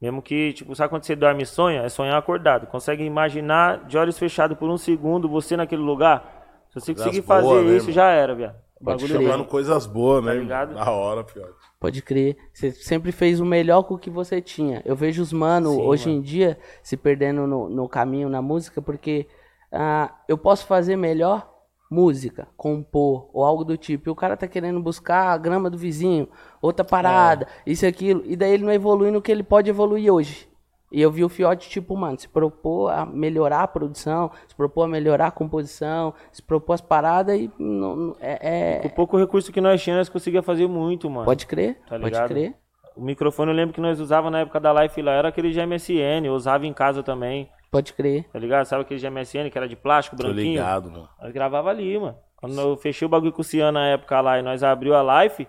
Mesmo 0.00 0.22
que, 0.22 0.52
tipo, 0.52 0.74
sabe 0.74 0.90
quando 0.90 1.04
você 1.04 1.16
dorme 1.16 1.42
e 1.42 1.46
sonha? 1.46 1.82
É 1.82 1.88
sonhar 1.88 2.16
acordado. 2.16 2.66
Consegue 2.66 3.04
imaginar 3.04 3.86
de 3.86 3.98
olhos 3.98 4.18
fechados 4.18 4.56
por 4.56 4.68
um 4.68 4.76
segundo 4.76 5.28
você 5.28 5.56
naquele 5.56 5.82
lugar? 5.82 6.64
Se 6.68 6.80
você 6.80 6.94
Coisas 6.94 7.04
conseguir 7.04 7.26
boas, 7.26 7.44
fazer 7.44 7.64
né, 7.64 7.76
isso, 7.76 7.86
mano? 7.86 7.92
já 7.92 8.08
era, 8.08 8.34
viado. 8.34 8.56
Pode 8.84 9.06
bagulho. 9.06 9.28
Chamando 9.28 9.44
coisas 9.44 9.86
boas, 9.86 10.24
né? 10.24 10.32
Tá 10.32 10.38
ligado? 10.38 10.74
Da 10.74 10.90
hora, 10.90 11.22
pior. 11.22 11.50
Pode 11.78 12.02
crer. 12.02 12.36
Você 12.52 12.72
sempre 12.72 13.12
fez 13.12 13.38
o 13.38 13.44
melhor 13.44 13.82
com 13.84 13.94
o 13.94 13.98
que 13.98 14.10
você 14.10 14.40
tinha. 14.40 14.82
Eu 14.84 14.96
vejo 14.96 15.22
os 15.22 15.32
mano 15.32 15.70
Sim, 15.70 15.82
hoje 15.82 16.08
mano. 16.08 16.18
em 16.18 16.22
dia 16.22 16.58
se 16.82 16.96
perdendo 16.96 17.46
no, 17.46 17.68
no 17.68 17.88
caminho 17.88 18.28
na 18.28 18.42
música 18.42 18.82
porque 18.82 19.28
ah, 19.72 20.12
eu 20.28 20.36
posso 20.38 20.66
fazer 20.66 20.96
melhor 20.96 21.50
música, 21.90 22.48
compor 22.56 23.28
ou 23.34 23.44
algo 23.44 23.64
do 23.64 23.76
tipo. 23.76 24.08
E 24.08 24.12
o 24.12 24.14
cara 24.14 24.36
tá 24.36 24.46
querendo 24.46 24.80
buscar 24.80 25.32
a 25.32 25.36
grama 25.36 25.68
do 25.68 25.76
vizinho, 25.76 26.28
outra 26.60 26.84
parada, 26.84 27.46
É. 27.66 27.70
isso 27.70 27.84
e 27.84 27.88
aquilo. 27.88 28.22
E 28.24 28.34
daí 28.36 28.52
ele 28.52 28.64
não 28.64 28.72
evolui 28.72 29.10
no 29.10 29.20
que 29.20 29.30
ele 29.30 29.42
pode 29.42 29.68
evoluir 29.68 30.12
hoje. 30.12 30.48
E 30.90 31.00
eu 31.00 31.10
vi 31.10 31.24
o 31.24 31.28
Fiote, 31.28 31.70
tipo, 31.70 31.96
mano, 31.96 32.18
se 32.18 32.28
propor 32.28 32.90
a 32.92 33.06
melhorar 33.06 33.62
a 33.62 33.66
produção, 33.68 34.30
se 34.46 34.54
propor 34.54 34.82
a 34.84 34.88
melhorar 34.88 35.28
a 35.28 35.30
composição, 35.30 36.12
se 36.30 36.42
propor 36.42 36.74
as 36.74 36.82
paradas 36.82 37.38
e 37.38 37.50
não, 37.58 37.96
não- 37.96 38.16
é, 38.20 38.36
Com 38.80 38.88
é- 38.88 38.90
o 38.92 38.94
pouco 38.94 39.16
recurso 39.18 39.50
que 39.50 39.60
nós 39.60 39.82
tínhamos, 39.82 40.00
nós 40.06 40.08
conseguia 40.12 40.42
fazer 40.42 40.66
muito, 40.66 41.08
mano. 41.08 41.24
Pode 41.24 41.46
crer, 41.46 41.78
Tá 41.88 41.98
pode 41.98 42.22
crer. 42.24 42.54
O 42.94 43.02
microfone 43.02 43.50
eu 43.50 43.56
lembro 43.56 43.74
que 43.74 43.80
nós 43.80 43.98
usava 44.00 44.30
na 44.30 44.40
época 44.40 44.60
da 44.60 44.70
Life 44.82 45.00
lá, 45.00 45.12
era 45.12 45.28
aquele 45.28 45.50
de 45.50 45.58
MSN, 45.60 46.26
eu 46.26 46.34
usava 46.34 46.66
em 46.66 46.74
casa 46.74 47.02
também. 47.02 47.48
Pode 47.72 47.94
crer. 47.94 48.24
Tá 48.30 48.38
ligado? 48.38 48.66
Sabe 48.66 48.82
aquele 48.82 49.00
de 49.00 49.08
MSN 49.08 49.48
que 49.50 49.56
era 49.56 49.66
de 49.66 49.74
plástico, 49.74 50.14
Tô 50.14 50.24
branquinho? 50.24 50.50
ligado, 50.50 50.90
mano. 50.90 51.08
Nós 51.18 51.32
gravava 51.32 51.70
ali, 51.70 51.98
mano. 51.98 52.18
Quando 52.36 52.60
eu 52.60 52.76
fechei 52.76 53.06
o 53.06 53.08
bagulho 53.08 53.32
com 53.32 53.40
o 53.40 53.44
Cian 53.44 53.72
na 53.72 53.86
época 53.86 54.20
lá 54.20 54.38
e 54.38 54.42
nós 54.42 54.62
abriu 54.62 54.94
a 54.94 55.00
live, 55.00 55.48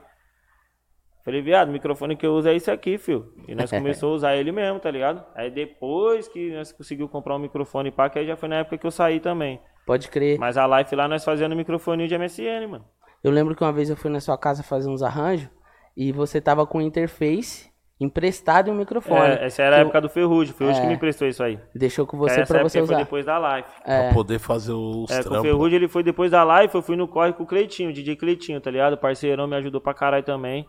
falei, 1.25 1.41
viado, 1.41 1.67
o 1.67 1.71
microfone 1.73 2.15
que 2.15 2.25
eu 2.25 2.33
uso 2.33 2.47
é 2.47 2.55
esse 2.55 2.71
aqui, 2.71 2.97
fio. 2.97 3.33
E 3.45 3.53
nós 3.53 3.69
começamos 3.69 4.13
a 4.13 4.15
usar 4.15 4.35
ele 4.37 4.53
mesmo, 4.53 4.79
tá 4.79 4.89
ligado? 4.89 5.21
Aí 5.35 5.51
depois 5.51 6.29
que 6.29 6.55
nós 6.55 6.71
conseguimos 6.71 7.11
comprar 7.11 7.35
um 7.35 7.39
microfone 7.39 7.91
pá, 7.91 8.09
que 8.09 8.19
aí 8.19 8.25
já 8.25 8.37
foi 8.37 8.47
na 8.47 8.59
época 8.59 8.77
que 8.77 8.87
eu 8.87 8.91
saí 8.91 9.19
também. 9.19 9.59
Pode 9.85 10.07
crer. 10.07 10.39
Mas 10.39 10.55
a 10.55 10.65
live 10.65 10.95
lá 10.95 11.09
nós 11.09 11.25
fazendo 11.25 11.57
microfone 11.57 12.07
de 12.07 12.17
MSN, 12.17 12.67
mano. 12.69 12.85
Eu 13.21 13.31
lembro 13.31 13.53
que 13.53 13.63
uma 13.63 13.73
vez 13.73 13.89
eu 13.89 13.97
fui 13.97 14.09
na 14.09 14.21
sua 14.21 14.37
casa 14.37 14.63
fazer 14.63 14.89
uns 14.89 15.03
arranjos 15.03 15.49
e 15.97 16.13
você 16.13 16.39
tava 16.39 16.65
com 16.65 16.79
interface 16.79 17.69
emprestado 18.03 18.67
e 18.67 18.71
um 18.71 18.75
microfone. 18.75 19.19
É, 19.35 19.45
essa 19.45 19.63
era 19.63 19.75
a 19.77 19.79
Eu- 19.79 19.83
época 19.83 20.01
do 20.01 20.09
Ferrugem, 20.09 20.53
o 20.53 20.57
Ferrugem 20.57 20.79
É. 20.79 20.81
que 20.83 20.87
me 20.87 20.93
emprestou 20.95 21.27
isso 21.27 21.43
aí. 21.43 21.59
Deixou 21.75 22.05
com 22.05 22.17
você 22.17 22.41
época 22.41 22.63
você 22.63 22.79
foi 22.79 22.83
usar. 22.87 22.97
depois 22.97 23.25
da 23.25 23.37
live. 23.37 23.67
É. 23.85 24.05
Pra 24.05 24.13
poder 24.13 24.39
fazer 24.39 24.73
os 24.73 25.09
É, 25.11 25.23
com 25.23 25.37
o. 25.37 25.41
Ferrugem 25.41 25.75
ele 25.77 25.87
foi 25.87 26.03
depois 26.03 26.31
da 26.31 26.43
live, 26.43 26.73
eu 26.73 26.81
fui 26.81 26.95
no 26.95 27.07
corre 27.07 27.33
com 27.33 27.43
o 27.43 27.45
Cleitinho, 27.47 27.89
o 27.89 27.93
DJ 27.93 28.15
Cleitinho, 28.15 28.59
tá 28.61 28.69
ligado? 28.71 28.93
O 28.93 28.97
parceirão 28.97 29.47
me 29.47 29.55
ajudou 29.55 29.79
pra 29.81 29.93
caralho 29.93 30.23
também. 30.23 30.67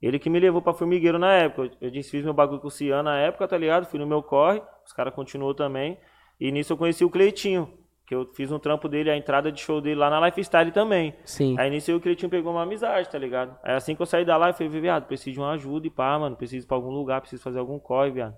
Ele 0.00 0.18
que 0.18 0.30
me 0.30 0.38
levou 0.38 0.62
pra 0.62 0.72
Formigueiro 0.72 1.18
na 1.18 1.32
época. 1.32 1.62
Eu, 1.80 1.88
eu 1.88 1.90
desfiz 1.90 2.22
meu 2.24 2.32
bagulho 2.32 2.60
com 2.60 2.68
o 2.68 2.70
Cian 2.70 3.02
na 3.02 3.18
época, 3.18 3.48
tá 3.48 3.58
ligado? 3.58 3.84
Fui 3.86 3.98
no 3.98 4.06
meu 4.06 4.22
corre, 4.22 4.62
os 4.86 4.92
caras 4.92 5.12
continuou 5.14 5.54
também. 5.54 5.98
E 6.40 6.52
nisso 6.52 6.72
eu 6.72 6.76
conheci 6.76 7.04
o 7.04 7.10
Cleitinho, 7.10 7.68
que 8.08 8.14
eu 8.14 8.24
fiz 8.32 8.50
um 8.50 8.58
trampo 8.58 8.88
dele, 8.88 9.10
a 9.10 9.16
entrada 9.18 9.52
de 9.52 9.60
show 9.60 9.82
dele 9.82 9.96
lá 9.96 10.08
na 10.08 10.18
Lifestyle 10.24 10.72
também. 10.72 11.14
Sim. 11.26 11.54
Aí 11.58 11.68
nisso 11.68 11.90
eu 11.90 11.96
e 11.96 11.98
o 11.98 12.00
Cleitinho 12.00 12.30
pegou 12.30 12.50
uma 12.50 12.62
amizade, 12.62 13.06
tá 13.06 13.18
ligado? 13.18 13.54
Aí 13.62 13.74
assim 13.74 13.94
que 13.94 14.00
eu 14.00 14.06
saí 14.06 14.24
da 14.24 14.34
live, 14.38 14.54
eu 14.54 14.70
falei, 14.70 14.80
viado, 14.80 15.04
preciso 15.04 15.34
de 15.34 15.38
uma 15.38 15.52
ajuda 15.52 15.86
e 15.86 15.90
pá, 15.90 16.18
mano. 16.18 16.34
Preciso 16.34 16.64
ir 16.64 16.66
pra 16.66 16.74
algum 16.74 16.88
lugar, 16.88 17.20
preciso 17.20 17.42
fazer 17.42 17.58
algum 17.58 17.78
corre, 17.78 18.10
viado. 18.10 18.34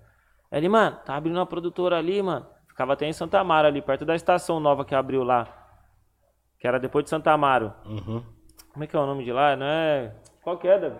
Aí 0.51 0.59
ele, 0.59 0.67
mano, 0.67 0.97
tá 1.05 1.15
abrindo 1.15 1.37
uma 1.37 1.45
produtora 1.45 1.97
ali, 1.97 2.21
mano. 2.21 2.45
Ficava 2.67 2.91
até 2.91 3.07
em 3.07 3.13
Santa 3.13 3.39
Amaro 3.39 3.65
ali, 3.65 3.81
perto 3.81 4.03
da 4.03 4.13
estação 4.13 4.59
nova 4.59 4.83
que 4.83 4.93
abriu 4.93 5.23
lá. 5.23 5.47
Que 6.59 6.67
era 6.67 6.77
depois 6.77 7.05
de 7.05 7.09
Santa 7.09 7.31
Amaro. 7.31 7.73
Uhum. 7.85 8.21
Como 8.73 8.83
é 8.83 8.87
que 8.87 8.93
é 8.93 8.99
o 8.99 9.05
nome 9.05 9.23
de 9.23 9.31
lá? 9.31 9.55
Não 9.55 9.65
é. 9.65 10.13
Qual 10.43 10.57
que 10.57 10.67
é, 10.67 10.77
Davi? 10.77 10.97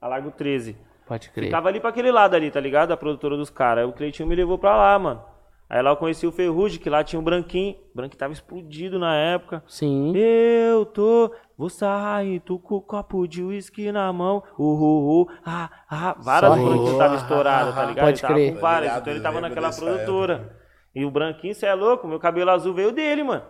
A 0.00 0.06
Largo 0.06 0.30
13. 0.30 0.78
Pode 1.08 1.28
crer. 1.30 1.46
Ficava 1.46 1.68
ali 1.68 1.80
pra 1.80 1.90
aquele 1.90 2.12
lado 2.12 2.36
ali, 2.36 2.52
tá 2.52 2.60
ligado? 2.60 2.92
A 2.92 2.96
produtora 2.96 3.36
dos 3.36 3.50
caras. 3.50 3.82
Aí 3.82 3.90
o 3.90 3.92
Cleitinho 3.92 4.28
me 4.28 4.36
levou 4.36 4.58
pra 4.58 4.76
lá, 4.76 4.96
mano. 4.96 5.33
Aí 5.68 5.80
lá 5.82 5.90
eu 5.90 5.96
conheci 5.96 6.26
o 6.26 6.32
Ferrugem, 6.32 6.78
que 6.78 6.90
lá 6.90 7.02
tinha 7.02 7.18
um 7.18 7.24
branquinho. 7.24 7.76
O 7.92 7.96
branquinho 7.96 8.18
tava 8.18 8.32
explodido 8.32 8.98
na 8.98 9.14
época. 9.14 9.62
Sim. 9.66 10.12
Eu 10.14 10.84
tô, 10.84 11.32
vou 11.56 11.70
sair, 11.70 12.40
tô 12.40 12.58
com 12.58 12.76
o 12.76 12.82
copo 12.82 13.26
de 13.26 13.42
uísque 13.42 13.90
na 13.90 14.12
mão. 14.12 14.42
Uhul, 14.58 15.22
uh, 15.22 15.28
ah, 15.44 15.70
ah. 15.90 16.16
Várias 16.20 16.52
Só 16.52 16.56
branquinhas 16.56 16.88
rindo. 16.88 16.98
tava 16.98 17.16
estourada, 17.16 17.72
tá 17.72 17.86
ligado? 17.86 18.04
Pode 18.04 18.18
ele 18.18 18.20
tava 18.20 18.34
crer. 18.34 18.54
com 18.54 18.60
várias, 18.60 18.82
ligado, 18.82 19.00
então 19.00 19.12
ele 19.12 19.22
tava 19.22 19.40
naquela 19.40 19.72
produtora. 19.72 20.56
E 20.94 21.04
o 21.04 21.10
branquinho, 21.10 21.54
cê 21.54 21.66
é 21.66 21.74
louco, 21.74 22.06
meu 22.06 22.20
cabelo 22.20 22.50
azul 22.50 22.74
veio 22.74 22.92
dele, 22.92 23.24
mano. 23.24 23.42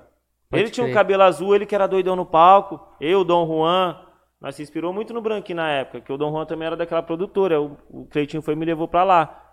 Pode 0.48 0.62
ele 0.62 0.70
tinha 0.70 0.86
um 0.86 0.92
cabelo 0.92 1.24
azul, 1.24 1.54
ele 1.54 1.66
que 1.66 1.74
era 1.74 1.86
doidão 1.86 2.14
no 2.14 2.24
palco. 2.24 2.80
Eu, 3.00 3.20
o 3.20 3.24
Dom 3.24 3.46
Juan. 3.46 4.00
Nós 4.40 4.54
se 4.54 4.62
inspirou 4.62 4.92
muito 4.92 5.12
no 5.12 5.22
branquinho 5.22 5.56
na 5.56 5.70
época, 5.70 6.00
que 6.02 6.12
o 6.12 6.18
Dom 6.18 6.30
Juan 6.30 6.44
também 6.44 6.66
era 6.66 6.76
daquela 6.76 7.02
produtora. 7.02 7.60
O, 7.60 7.76
o 7.88 8.06
Cleitinho 8.06 8.42
foi 8.42 8.54
e 8.54 8.56
me 8.56 8.64
levou 8.64 8.86
pra 8.86 9.02
lá. 9.02 9.43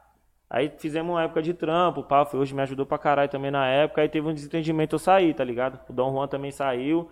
Aí 0.54 0.70
fizemos 0.78 1.14
uma 1.14 1.24
época 1.24 1.42
de 1.42 1.54
trampo, 1.54 2.02
o 2.02 2.04
pau 2.04 2.26
foi 2.26 2.38
hoje 2.38 2.54
me 2.54 2.62
ajudou 2.62 2.86
pra 2.86 2.98
caralho 2.98 3.32
também 3.32 3.50
na 3.50 3.66
época. 3.68 4.02
Aí 4.02 4.10
teve 4.10 4.28
um 4.28 4.34
desentendimento, 4.34 4.96
eu 4.96 5.00
saí, 5.00 5.34
tá 5.34 5.46
ligado? 5.46 5.80
O 5.90 5.94
Dom 5.94 6.12
Juan 6.12 6.28
também 6.28 6.52
saiu. 6.52 7.10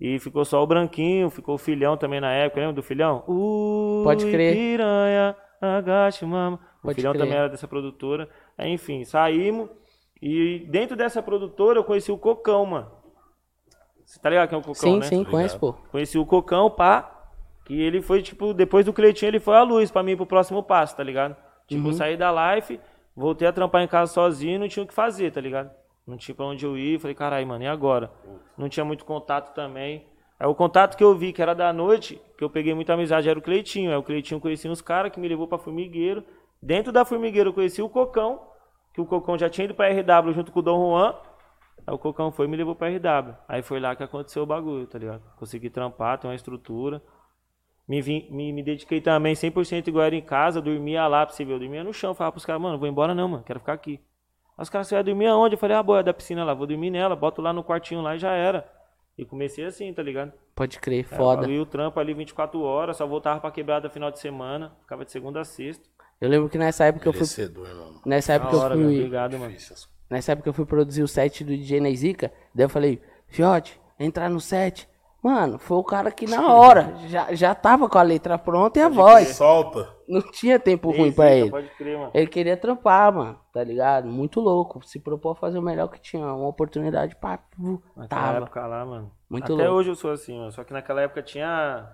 E 0.00 0.16
ficou 0.20 0.44
só 0.44 0.62
o 0.62 0.66
branquinho, 0.66 1.28
ficou 1.28 1.56
o 1.56 1.58
filhão 1.58 1.96
também 1.96 2.20
na 2.20 2.30
época, 2.32 2.60
lembra 2.60 2.76
do 2.76 2.82
filhão? 2.82 3.24
Ui, 3.26 4.04
Pode 4.04 4.30
crer. 4.30 4.54
piranha, 4.54 5.34
agache, 5.60 6.24
mama. 6.24 6.60
O 6.78 6.82
Pode 6.82 6.94
filhão 6.94 7.12
crer. 7.12 7.24
também 7.24 7.36
era 7.36 7.48
dessa 7.48 7.66
produtora. 7.66 8.28
Aí, 8.56 8.70
enfim, 8.70 9.04
saímos. 9.04 9.68
E 10.20 10.64
dentro 10.70 10.96
dessa 10.96 11.20
produtora 11.20 11.80
eu 11.80 11.84
conheci 11.84 12.12
o 12.12 12.18
Cocão, 12.18 12.64
mano. 12.64 12.92
Você 14.04 14.20
tá 14.20 14.30
ligado 14.30 14.48
quem 14.48 14.56
é 14.56 14.60
o 14.60 14.64
Cocão, 14.64 14.74
sim, 14.74 14.98
né? 15.00 15.06
sim, 15.06 15.24
conheço, 15.24 15.58
pô. 15.58 15.72
Conheci 15.90 16.16
o 16.16 16.24
Cocão, 16.24 16.70
pá. 16.70 17.28
Que 17.64 17.80
ele 17.80 18.00
foi, 18.00 18.22
tipo, 18.22 18.54
depois 18.54 18.84
do 18.84 18.92
Cleitinho, 18.92 19.30
ele 19.30 19.40
foi 19.40 19.56
a 19.56 19.62
luz 19.64 19.90
pra 19.90 20.02
mim 20.02 20.16
pro 20.16 20.26
próximo 20.26 20.62
passo, 20.62 20.96
tá 20.96 21.02
ligado? 21.02 21.36
Tipo, 21.76 21.88
eu 21.88 21.92
saí 21.92 22.16
da 22.16 22.54
life, 22.54 22.80
voltei 23.16 23.46
a 23.48 23.52
trampar 23.52 23.82
em 23.82 23.88
casa 23.88 24.12
sozinho, 24.12 24.60
não 24.60 24.68
tinha 24.68 24.82
o 24.82 24.86
que 24.86 24.94
fazer, 24.94 25.30
tá 25.30 25.40
ligado? 25.40 25.70
Não 26.06 26.16
tinha 26.16 26.34
pra 26.34 26.46
onde 26.46 26.64
eu 26.66 26.76
ir, 26.76 26.98
falei, 26.98 27.14
caralho, 27.14 27.46
mano, 27.46 27.62
e 27.64 27.66
agora? 27.66 28.10
Não 28.56 28.68
tinha 28.68 28.84
muito 28.84 29.04
contato 29.04 29.54
também. 29.54 30.06
Aí 30.38 30.46
o 30.48 30.54
contato 30.54 30.96
que 30.96 31.04
eu 31.04 31.14
vi, 31.14 31.32
que 31.32 31.40
era 31.40 31.54
da 31.54 31.72
noite, 31.72 32.20
que 32.36 32.42
eu 32.42 32.50
peguei 32.50 32.74
muita 32.74 32.94
amizade, 32.94 33.28
era 33.28 33.38
o 33.38 33.42
Cleitinho. 33.42 33.92
Aí 33.92 33.96
o 33.96 34.02
Cleitinho 34.02 34.40
conhecia 34.40 34.68
uns 34.70 34.82
caras 34.82 35.12
que 35.12 35.20
me 35.20 35.28
levou 35.28 35.46
pra 35.46 35.56
Formigueiro. 35.56 36.24
Dentro 36.60 36.90
da 36.90 37.04
Formigueiro 37.04 37.50
eu 37.50 37.54
conheci 37.54 37.80
o 37.80 37.88
Cocão, 37.88 38.40
que 38.92 39.00
o 39.00 39.06
Cocão 39.06 39.38
já 39.38 39.48
tinha 39.48 39.66
ido 39.66 39.74
pra 39.74 39.88
RW 39.88 40.32
junto 40.32 40.50
com 40.50 40.58
o 40.58 40.62
Dom 40.62 40.90
Juan. 40.90 41.14
Aí 41.86 41.94
o 41.94 41.98
Cocão 41.98 42.32
foi 42.32 42.46
e 42.46 42.48
me 42.48 42.56
levou 42.56 42.74
pra 42.74 42.88
RW. 42.88 43.36
Aí 43.46 43.62
foi 43.62 43.78
lá 43.78 43.94
que 43.94 44.02
aconteceu 44.02 44.42
o 44.42 44.46
bagulho, 44.46 44.86
tá 44.86 44.98
ligado? 44.98 45.22
Consegui 45.36 45.70
trampar, 45.70 46.18
ter 46.18 46.26
uma 46.26 46.34
estrutura. 46.34 47.00
Me, 47.88 48.00
vim, 48.00 48.28
me, 48.30 48.52
me 48.52 48.62
dediquei 48.62 49.00
também 49.00 49.34
100% 49.34 49.88
igual 49.88 50.04
era 50.04 50.14
em 50.14 50.22
casa, 50.22 50.60
dormia 50.60 51.06
lá 51.06 51.26
pra 51.26 51.34
você 51.34 51.44
ver. 51.44 51.54
Eu 51.54 51.58
dormia 51.58 51.82
no 51.84 51.92
chão, 51.92 52.14
falava 52.14 52.32
pros 52.32 52.44
caras, 52.44 52.62
mano, 52.62 52.78
vou 52.78 52.88
embora 52.88 53.14
não, 53.14 53.28
mano, 53.28 53.42
quero 53.44 53.58
ficar 53.60 53.72
aqui. 53.72 54.00
Aí 54.56 54.62
os 54.62 54.70
caras, 54.70 54.86
você 54.86 54.94
vai 54.94 55.02
dormir 55.04 55.26
aonde? 55.26 55.54
Eu 55.54 55.58
falei, 55.58 55.76
ah, 55.76 55.82
boa, 55.82 56.00
é 56.00 56.02
da 56.02 56.14
piscina 56.14 56.44
lá, 56.44 56.54
vou 56.54 56.66
dormir 56.66 56.90
nela, 56.90 57.16
boto 57.16 57.42
lá 57.42 57.52
no 57.52 57.64
quartinho 57.64 58.00
lá 58.00 58.14
e 58.14 58.18
já 58.18 58.32
era. 58.32 58.66
E 59.18 59.24
comecei 59.24 59.64
assim, 59.64 59.92
tá 59.92 60.02
ligado? 60.02 60.32
Pode 60.54 60.78
crer, 60.78 61.06
É, 61.10 61.16
foda. 61.16 61.44
Ali 61.44 61.58
o 61.58 61.66
trampo 61.66 61.98
ali 62.00 62.14
24 62.14 62.60
horas, 62.62 62.96
só 62.96 63.06
voltava 63.06 63.40
pra 63.40 63.50
quebrada 63.50 63.90
final 63.90 64.10
de 64.10 64.18
semana, 64.18 64.72
ficava 64.80 65.04
de 65.04 65.12
segunda 65.12 65.40
a 65.40 65.44
sexta. 65.44 65.88
Eu 66.20 66.28
lembro 66.28 66.48
que 66.48 66.56
nessa 66.56 66.84
época 66.84 67.08
eu 67.08 67.12
fui. 67.12 67.20
Merecedor, 67.20 67.68
mano. 67.68 68.00
Nessa 68.06 68.34
época 68.34 68.54
eu 68.54 68.60
hora, 68.60 68.76
velho, 68.76 68.88
fui. 68.88 68.98
obrigado, 68.98 69.38
mano. 69.38 69.54
Nessa 70.08 70.32
época 70.32 70.48
eu 70.48 70.52
fui 70.52 70.64
produzir 70.64 71.02
o 71.02 71.08
set 71.08 71.42
do 71.42 71.56
DJ 71.56 71.80
Nezica. 71.80 72.32
Daí 72.54 72.64
eu 72.64 72.68
falei, 72.68 73.02
Fiote, 73.26 73.80
entrar 73.98 74.30
no 74.30 74.40
set. 74.40 74.88
Mano, 75.22 75.56
foi 75.58 75.76
o 75.78 75.84
cara 75.84 76.10
que 76.10 76.26
na 76.26 76.52
hora 76.52 76.94
já, 77.06 77.32
já 77.32 77.54
tava 77.54 77.88
com 77.88 77.96
a 77.96 78.02
letra 78.02 78.36
pronta 78.36 78.80
e 78.80 78.82
a 78.82 78.86
Ele 78.86 78.94
voz. 78.94 79.28
solta. 79.36 79.88
Não 80.08 80.20
tinha 80.20 80.58
tempo 80.58 80.90
ruim 80.90 81.10
Sim, 81.10 81.12
pra 81.16 81.30
ele. 81.32 81.48
Pode 81.50 81.68
crer, 81.76 81.96
mano. 81.96 82.10
Ele 82.12 82.26
queria 82.26 82.56
trampar, 82.56 83.12
mano, 83.14 83.38
tá 83.52 83.62
ligado? 83.62 84.08
Muito 84.08 84.40
louco. 84.40 84.84
Se 84.84 84.98
propôs 84.98 85.36
a 85.36 85.40
fazer 85.40 85.58
o 85.58 85.62
melhor 85.62 85.86
que 85.88 86.00
tinha. 86.00 86.26
Uma 86.26 86.48
oportunidade, 86.48 87.14
pá, 87.16 87.38
vu, 87.56 87.80
Naquela 87.96 88.22
tava. 88.22 88.38
época 88.38 88.66
lá, 88.66 88.84
mano. 88.84 89.12
Muito 89.30 89.54
Até 89.54 89.62
louco. 89.62 89.78
hoje 89.78 89.90
eu 89.90 89.94
sou 89.94 90.10
assim, 90.10 90.36
mano. 90.36 90.50
Só 90.50 90.64
que 90.64 90.72
naquela 90.72 91.00
época 91.02 91.22
tinha. 91.22 91.88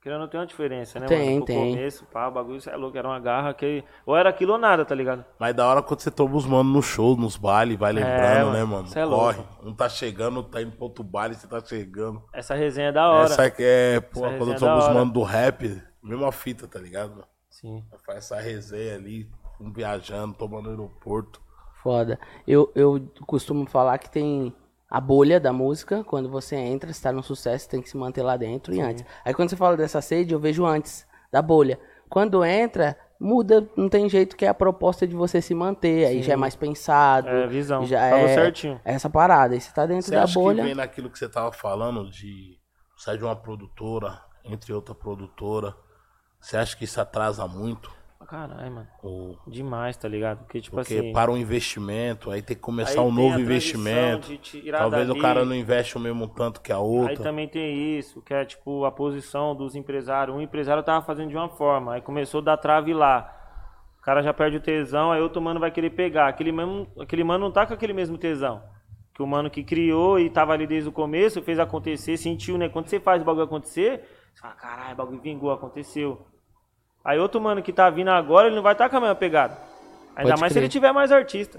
Querendo 0.00 0.20
não 0.20 0.28
tem 0.28 0.38
uma 0.38 0.46
diferença, 0.46 1.00
né, 1.00 1.06
Tem, 1.06 1.34
mano? 1.34 1.36
Pro 1.44 1.46
tem. 1.46 1.72
começo, 1.74 2.06
pá, 2.06 2.28
o 2.28 2.30
bagulho, 2.30 2.56
isso 2.58 2.70
é 2.70 2.76
louco, 2.76 2.96
era 2.96 3.08
uma 3.08 3.18
garra 3.18 3.52
que. 3.52 3.82
Ou 4.06 4.16
era 4.16 4.30
aquilo 4.30 4.52
ou 4.52 4.58
nada, 4.58 4.84
tá 4.84 4.94
ligado? 4.94 5.24
Mas 5.40 5.54
da 5.56 5.66
hora 5.66 5.82
quando 5.82 6.00
você 6.00 6.10
toma 6.10 6.36
os 6.36 6.46
manos 6.46 6.72
no 6.72 6.80
show, 6.80 7.16
nos 7.16 7.36
bailes, 7.36 7.76
vai 7.76 7.92
lembrando, 7.92 8.46
mano. 8.46 8.52
né, 8.52 8.64
mano? 8.64 8.86
Cê 8.86 9.00
é 9.00 9.04
Corre. 9.06 9.38
louco. 9.38 9.68
Um 9.68 9.74
tá 9.74 9.88
chegando, 9.88 10.42
tá 10.44 10.62
indo 10.62 10.70
pro 10.72 10.84
outro 10.84 11.02
baile, 11.02 11.34
você 11.34 11.48
tá 11.48 11.60
chegando. 11.60 12.22
Essa 12.32 12.54
resenha 12.54 12.88
é 12.88 12.92
da 12.92 13.08
hora. 13.10 13.24
Essa 13.24 13.42
aqui 13.44 13.64
é, 13.64 14.00
pô, 14.00 14.24
Essa 14.24 14.38
quando 14.38 14.50
eu 14.50 14.54
é 14.54 14.58
tomo 14.58 14.72
da 14.72 14.78
os 14.88 14.94
manos 14.94 15.12
do 15.12 15.22
rap, 15.24 15.82
mesma 16.00 16.30
fita, 16.30 16.68
tá 16.68 16.78
ligado? 16.78 17.10
mano? 17.10 17.24
Sim. 17.50 17.84
Faz 18.06 18.18
essa 18.18 18.36
resenha 18.40 18.94
ali, 18.94 19.28
um 19.60 19.72
viajando, 19.72 20.32
tomando 20.34 20.66
no 20.66 20.70
aeroporto. 20.70 21.42
Foda. 21.82 22.20
Eu, 22.46 22.70
eu 22.76 23.08
costumo 23.26 23.68
falar 23.68 23.98
que 23.98 24.08
tem 24.10 24.54
a 24.90 25.00
bolha 25.00 25.38
da 25.38 25.52
música. 25.52 26.02
Quando 26.04 26.28
você 26.28 26.56
entra, 26.56 26.92
você 26.92 27.02
tá 27.02 27.12
no 27.12 27.22
sucesso, 27.22 27.68
tem 27.68 27.82
que 27.82 27.88
se 27.90 27.96
manter 27.96 28.22
lá 28.22 28.36
dentro 28.36 28.74
e 28.74 28.80
antes. 28.80 29.04
Aí 29.24 29.34
quando 29.34 29.50
você 29.50 29.56
fala 29.56 29.76
dessa 29.76 30.00
sede, 30.00 30.32
eu 30.34 30.40
vejo 30.40 30.64
antes 30.64 31.06
da 31.30 31.42
bolha. 31.42 31.78
Quando 32.08 32.42
entra, 32.44 32.96
muda, 33.20 33.68
não 33.76 33.88
tem 33.88 34.08
jeito 34.08 34.34
que 34.36 34.46
é 34.46 34.48
a 34.48 34.54
proposta 34.54 35.06
de 35.06 35.14
você 35.14 35.42
se 35.42 35.54
manter. 35.54 36.06
Aí 36.06 36.22
já 36.22 36.32
é 36.32 36.36
mais 36.36 36.56
pensado. 36.56 37.28
É, 37.28 37.46
visão. 37.46 37.84
Já 37.84 38.08
Falou 38.10 38.26
é 38.26 38.34
certinho. 38.34 38.80
essa 38.84 39.10
parada. 39.10 39.54
Aí 39.54 39.60
você 39.60 39.70
tá 39.72 39.84
dentro 39.84 40.06
Você 40.06 40.14
da 40.14 40.22
acha 40.24 40.34
bolha. 40.34 40.62
que 40.62 40.68
vem 40.68 40.74
naquilo 40.74 41.10
que 41.10 41.18
você 41.18 41.28
tava 41.28 41.52
falando, 41.52 42.10
de 42.10 42.58
sair 42.96 43.18
de 43.18 43.24
uma 43.24 43.36
produtora, 43.36 44.20
entre 44.44 44.72
outra 44.72 44.94
produtora, 44.94 45.74
você 46.40 46.56
acha 46.56 46.76
que 46.76 46.84
isso 46.84 47.00
atrasa 47.00 47.46
muito? 47.46 47.92
Caralho, 48.26 48.70
mano. 48.70 48.88
Ou... 49.02 49.38
Demais, 49.46 49.96
tá 49.96 50.06
ligado? 50.06 50.40
Porque, 50.40 50.60
tipo 50.60 50.76
Porque 50.76 50.94
assim. 50.98 51.12
para 51.12 51.30
um 51.30 51.36
investimento, 51.36 52.30
aí 52.30 52.42
tem 52.42 52.56
que 52.56 52.62
começar 52.62 53.00
aí 53.00 53.06
um 53.06 53.12
novo 53.12 53.40
investimento. 53.40 54.28
Talvez 54.70 55.08
o 55.08 55.12
dali. 55.12 55.20
cara 55.20 55.44
não 55.44 55.54
investe 55.54 55.96
o 55.96 56.00
mesmo 56.00 56.28
tanto 56.28 56.60
que 56.60 56.70
a 56.70 56.76
Aí 56.76 56.82
outra. 56.82 57.22
também 57.22 57.48
tem 57.48 57.96
isso, 57.98 58.20
que 58.20 58.34
é 58.34 58.44
tipo 58.44 58.84
a 58.84 58.92
posição 58.92 59.54
dos 59.54 59.74
empresários. 59.74 60.36
Um 60.36 60.40
empresário 60.42 60.82
tava 60.82 61.04
fazendo 61.06 61.30
de 61.30 61.36
uma 61.36 61.48
forma, 61.48 61.94
aí 61.94 62.02
começou 62.02 62.40
a 62.40 62.44
dar 62.44 62.56
trave 62.58 62.92
lá. 62.92 63.34
O 63.98 64.02
cara 64.02 64.22
já 64.22 64.34
perde 64.34 64.56
o 64.58 64.60
tesão, 64.60 65.10
aí 65.10 65.20
outro 65.22 65.40
mano 65.40 65.60
vai 65.60 65.70
querer 65.70 65.90
pegar. 65.90 66.28
Aquele, 66.28 66.52
mesmo, 66.52 66.86
aquele 67.00 67.24
mano 67.24 67.44
não 67.44 67.52
tá 67.52 67.66
com 67.66 67.74
aquele 67.74 67.92
mesmo 67.92 68.18
tesão. 68.18 68.62
Que 69.14 69.22
o 69.22 69.26
mano 69.26 69.50
que 69.50 69.64
criou 69.64 70.18
e 70.18 70.28
tava 70.28 70.52
ali 70.52 70.66
desde 70.66 70.88
o 70.88 70.92
começo, 70.92 71.42
fez 71.42 71.58
acontecer, 71.58 72.16
sentiu, 72.16 72.58
né? 72.58 72.68
Quando 72.68 72.88
você 72.88 73.00
faz 73.00 73.22
o 73.22 73.24
bagulho 73.24 73.44
acontecer, 73.44 74.02
você 74.34 74.40
fala, 74.42 74.54
caralho, 74.54 74.92
o 74.92 74.96
bagulho 74.96 75.20
vingou, 75.20 75.50
aconteceu. 75.50 76.26
Aí 77.08 77.18
outro 77.18 77.40
mano 77.40 77.62
que 77.62 77.72
tá 77.72 77.88
vindo 77.88 78.08
agora, 78.10 78.48
ele 78.48 78.56
não 78.56 78.62
vai 78.62 78.72
estar 78.74 78.84
tá 78.84 78.90
com 78.90 78.98
a 78.98 79.00
mesma 79.00 79.14
pegada. 79.14 79.56
Ainda 80.14 80.28
Pode 80.32 80.40
mais 80.42 80.52
se 80.52 80.58
crer. 80.58 80.64
ele 80.64 80.68
tiver 80.70 80.92
mais 80.92 81.10
artista. 81.10 81.58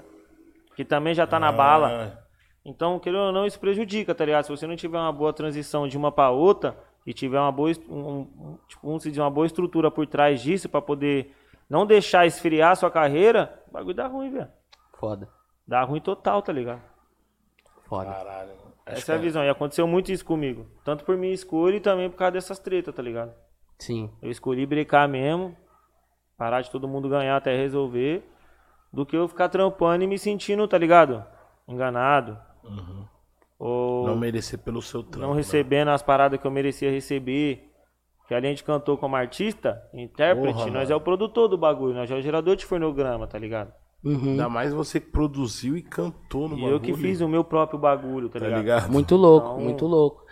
Que 0.76 0.84
também 0.84 1.12
já 1.12 1.26
tá 1.26 1.40
na 1.40 1.50
bala. 1.50 1.88
Ah, 2.16 2.22
Então, 2.64 3.00
querendo 3.00 3.22
ou 3.22 3.32
não, 3.32 3.44
isso 3.44 3.58
prejudica, 3.58 4.14
tá 4.14 4.24
ligado? 4.24 4.44
Se 4.44 4.50
você 4.50 4.64
não 4.64 4.76
tiver 4.76 4.96
uma 4.96 5.10
boa 5.12 5.32
transição 5.32 5.88
de 5.88 5.98
uma 5.98 6.12
pra 6.12 6.30
outra 6.30 6.76
e 7.04 7.12
tiver 7.12 7.40
uma 7.40 7.50
boa, 7.50 7.72
um, 7.88 8.20
um- 8.20 8.58
tipo, 8.68 8.86
vamos 8.86 9.02
dizer, 9.02 9.20
uma 9.20 9.28
boa 9.28 9.44
estrutura 9.44 9.90
por 9.90 10.06
trás 10.06 10.40
disso 10.40 10.68
pra 10.68 10.80
poder 10.80 11.34
não 11.68 11.84
deixar 11.84 12.26
esfriar 12.26 12.70
a 12.70 12.76
sua 12.76 12.90
carreira, 12.90 13.60
o 13.68 13.72
bagulho 13.72 13.94
dá 13.96 14.06
ruim, 14.06 14.30
velho. 14.30 14.48
Foda. 15.00 15.28
Dá 15.66 15.82
ruim 15.82 16.00
total, 16.00 16.42
tá 16.42 16.52
ligado? 16.52 16.80
Foda. 17.88 18.12
Caralho. 18.12 18.50
Essa 18.86 19.12
é 19.12 19.14
a 19.16 19.18
que 19.18 19.24
visão. 19.24 19.42
E 19.42 19.48
aconteceu 19.48 19.88
muito 19.88 20.12
isso 20.12 20.24
comigo. 20.24 20.68
Tanto 20.84 21.04
por 21.04 21.16
minha 21.16 21.34
escolha 21.34 21.74
e 21.74 21.80
também 21.80 22.08
por 22.08 22.16
causa 22.16 22.32
dessas 22.32 22.60
tretas, 22.60 22.94
tá 22.94 23.02
ligado? 23.02 23.32
Sim. 23.80 24.10
Eu 24.22 24.30
escolhi 24.30 24.64
brincar 24.66 25.08
mesmo, 25.08 25.56
parar 26.38 26.60
de 26.60 26.70
todo 26.70 26.86
mundo 26.86 27.08
ganhar 27.08 27.36
até 27.36 27.56
resolver, 27.56 28.22
do 28.92 29.04
que 29.04 29.16
eu 29.16 29.26
ficar 29.26 29.48
trampando 29.48 30.04
e 30.04 30.06
me 30.06 30.18
sentindo, 30.18 30.68
tá 30.68 30.78
ligado? 30.78 31.24
Enganado. 31.66 32.38
Ou 33.58 34.06
Não 34.06 34.16
merecer 34.16 34.58
pelo 34.58 34.80
seu 34.80 35.02
trampo. 35.02 35.18
não 35.26 35.30
né? 35.34 35.36
recebendo 35.38 35.88
as 35.88 36.02
paradas 36.02 36.40
que 36.40 36.46
eu 36.46 36.50
merecia 36.50 36.90
receber. 36.90 37.66
Que 38.26 38.34
além 38.34 38.54
de 38.54 38.62
cantor 38.62 38.96
como 38.96 39.16
artista, 39.16 39.82
intérprete, 39.92 40.54
Porra, 40.54 40.66
nós 40.70 40.74
mano. 40.88 40.92
é 40.92 40.94
o 40.94 41.00
produtor 41.00 41.48
do 41.48 41.58
bagulho, 41.58 41.94
nós 41.94 42.08
é 42.08 42.14
o 42.14 42.22
gerador 42.22 42.54
de 42.54 42.64
fonograma, 42.64 43.26
tá 43.26 43.36
ligado? 43.36 43.72
Uhum. 44.04 44.30
Ainda 44.30 44.48
mais 44.48 44.72
você 44.72 45.00
que 45.00 45.10
produziu 45.10 45.76
e 45.76 45.82
cantou 45.82 46.48
no 46.48 46.54
E 46.54 46.60
bagulho. 46.60 46.76
eu 46.76 46.80
que 46.80 46.94
fiz 46.94 47.20
o 47.20 47.28
meu 47.28 47.42
próprio 47.42 47.76
bagulho, 47.78 48.28
tá, 48.28 48.38
Tá 48.38 48.44
ligado? 48.46 48.60
ligado? 48.60 48.92
Muito 48.92 49.16
louco, 49.16 49.48
Então- 49.48 49.60
muito 49.60 49.84
louco. 49.84 50.22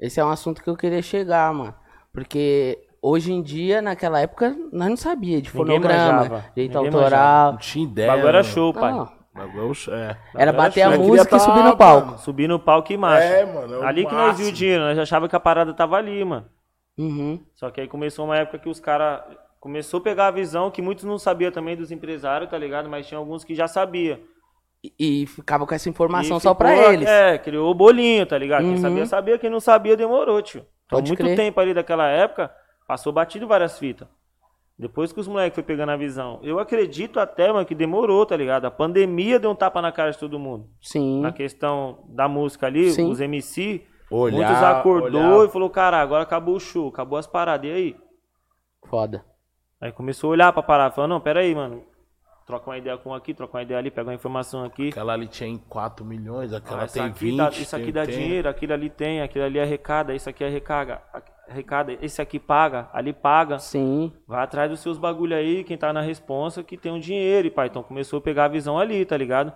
Esse 0.00 0.18
é 0.18 0.24
um 0.24 0.30
assunto 0.30 0.62
que 0.64 0.68
eu 0.68 0.76
queria 0.76 1.00
chegar, 1.00 1.54
mano. 1.54 1.72
Porque 2.12 2.83
hoje 3.08 3.32
em 3.32 3.42
dia, 3.42 3.82
naquela 3.82 4.20
época, 4.20 4.56
nós 4.72 4.88
não 4.88 4.96
sabia 4.96 5.40
de 5.42 5.48
Ninguém 5.48 5.66
fonograma, 5.76 6.12
manjava, 6.18 6.44
direito 6.54 6.78
ninguém 6.80 6.94
autoral. 6.94 7.52
Não 7.52 7.58
tinha 7.58 7.84
ideia. 7.84 8.08
bagulho 8.08 8.28
era 8.28 8.38
né, 8.38 8.44
show, 8.44 8.72
pai. 8.72 8.92
Não, 8.92 9.08
bagulho 9.34 9.72
é. 9.90 10.16
era 10.36 10.52
bater 10.52 10.82
a 10.82 10.90
música 10.96 11.28
e 11.28 11.30
tá, 11.30 11.38
subir 11.38 11.58
no 11.58 11.64
mano. 11.64 11.76
palco. 11.76 12.18
Subir 12.18 12.48
no 12.48 12.58
palco 12.58 12.92
e 12.92 12.96
marcha. 12.96 13.24
É, 13.26 13.44
mano, 13.44 13.82
é 13.82 13.86
ali 13.86 14.06
que 14.06 14.14
nós 14.14 14.38
viu 14.38 14.48
o 14.48 14.52
dinheiro, 14.52 14.84
nós 14.84 14.98
achava 14.98 15.28
que 15.28 15.36
a 15.36 15.40
parada 15.40 15.74
tava 15.74 15.96
ali, 15.96 16.24
mano. 16.24 16.46
Uhum. 16.96 17.44
Só 17.54 17.70
que 17.70 17.80
aí 17.80 17.88
começou 17.88 18.24
uma 18.24 18.36
época 18.38 18.58
que 18.58 18.68
os 18.68 18.78
caras 18.80 19.20
começou 19.60 19.98
a 19.98 20.02
pegar 20.02 20.28
a 20.28 20.30
visão 20.30 20.70
que 20.70 20.80
muitos 20.80 21.04
não 21.04 21.18
sabiam 21.18 21.50
também 21.50 21.76
dos 21.76 21.90
empresários, 21.90 22.50
tá 22.50 22.56
ligado? 22.56 22.88
Mas 22.88 23.06
tinha 23.06 23.18
alguns 23.18 23.42
que 23.44 23.54
já 23.54 23.66
sabia. 23.66 24.20
E, 24.82 25.22
e 25.22 25.26
ficava 25.26 25.66
com 25.66 25.74
essa 25.74 25.88
informação 25.88 26.36
E 26.36 26.40
só 26.40 26.52
pra 26.54 26.92
eles. 26.92 27.08
É, 27.08 27.38
criou 27.38 27.70
o 27.70 27.74
bolinho, 27.74 28.26
tá 28.26 28.36
ligado? 28.38 28.60
Quem 28.62 28.72
Uhum. 28.72 28.76
sabia, 28.78 29.06
sabia. 29.06 29.38
Quem 29.38 29.50
não 29.50 29.60
sabia, 29.60 29.96
demorou, 29.96 30.40
tio. 30.42 30.58
Então, 30.86 30.98
Pode 30.98 31.08
muito 31.10 31.24
crer. 31.24 31.34
tempo 31.36 31.58
ali 31.58 31.72
daquela 31.72 32.06
época, 32.08 32.50
passou 32.86 33.12
batido 33.12 33.46
várias 33.46 33.78
fitas. 33.78 34.08
Depois 34.76 35.12
que 35.12 35.20
os 35.20 35.28
moleques 35.28 35.54
foi 35.54 35.62
pegando 35.62 35.90
a 35.92 35.96
visão. 35.96 36.40
Eu 36.42 36.58
acredito 36.58 37.20
até, 37.20 37.52
mano, 37.52 37.64
que 37.64 37.74
demorou, 37.76 38.26
tá 38.26 38.36
ligado? 38.36 38.64
A 38.64 38.70
pandemia 38.72 39.38
deu 39.38 39.50
um 39.50 39.54
tapa 39.54 39.80
na 39.80 39.92
cara 39.92 40.10
de 40.10 40.18
todo 40.18 40.38
mundo. 40.38 40.68
Sim. 40.82 41.20
Na 41.20 41.30
questão 41.30 42.04
da 42.08 42.28
música 42.28 42.66
ali, 42.66 42.90
Sim. 42.90 43.08
os 43.08 43.20
MC, 43.20 43.86
Olhar, 44.10 44.36
muitos 44.36 44.62
acordou 44.64 45.22
olhar. 45.38 45.48
e 45.48 45.52
falou, 45.52 45.70
cara, 45.70 46.00
agora 46.00 46.24
acabou 46.24 46.56
o 46.56 46.60
show, 46.60 46.88
acabou 46.88 47.16
as 47.18 47.26
paradas. 47.26 47.70
E 47.70 47.72
aí? 47.72 47.96
Foda. 48.88 49.24
Aí 49.80 49.92
começou 49.92 50.28
a 50.28 50.32
olhar 50.32 50.52
pra 50.52 50.62
parar, 50.62 50.90
falou, 50.90 51.08
não, 51.08 51.20
pera 51.20 51.40
aí, 51.40 51.54
mano. 51.54 51.84
Troca 52.44 52.68
uma 52.68 52.76
ideia 52.76 52.98
com 52.98 53.10
um 53.10 53.14
aqui, 53.14 53.32
troca 53.32 53.56
uma 53.56 53.62
ideia 53.62 53.78
ali, 53.78 53.90
pega 53.92 54.08
uma 54.10 54.14
informação 54.14 54.64
aqui. 54.64 54.88
Aquela 54.88 55.12
ali 55.14 55.28
tinha 55.28 55.48
em 55.48 55.56
4 55.56 56.04
milhões, 56.04 56.52
aquela 56.52 56.82
Ah, 56.82 56.84
isso 56.86 56.94
tem 56.94 57.02
aqui 57.04 57.18
20. 57.26 57.36
dá, 57.36 57.48
isso 57.50 57.76
aqui 57.76 57.84
tem- 57.86 57.92
dá 57.94 58.04
tem- 58.06 58.18
dinheiro, 58.18 58.48
aquilo 58.48 58.72
ali 58.72 58.90
tem, 58.90 59.22
aquilo 59.22 59.44
ali 59.44 59.58
arrecada, 59.60 60.14
isso 60.14 60.28
aqui 60.28 60.42
arrecada, 60.44 61.00
arrecada, 61.48 61.96
esse 62.00 62.20
aqui 62.20 62.38
paga, 62.38 62.88
ali 62.92 63.12
paga. 63.12 63.58
Sim. 63.58 64.12
Vai 64.26 64.42
atrás 64.42 64.70
dos 64.70 64.80
seus 64.80 64.98
bagulho 64.98 65.36
aí, 65.36 65.64
quem 65.64 65.76
tá 65.76 65.92
na 65.92 66.00
responsa 66.00 66.62
que 66.62 66.76
tem 66.76 66.92
um 66.92 67.00
dinheiro, 67.00 67.48
e 67.48 67.50
pai, 67.50 67.68
então 67.68 67.82
começou 67.82 68.18
a 68.18 68.22
pegar 68.22 68.46
a 68.46 68.48
visão 68.48 68.78
ali, 68.78 69.04
tá 69.04 69.16
ligado? 69.16 69.52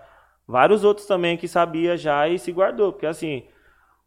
Vários 0.46 0.84
outros 0.84 1.06
também 1.06 1.36
que 1.36 1.46
sabia 1.46 1.96
já 1.96 2.28
e 2.28 2.38
se 2.38 2.50
guardou, 2.52 2.92
porque 2.92 3.06
assim, 3.06 3.44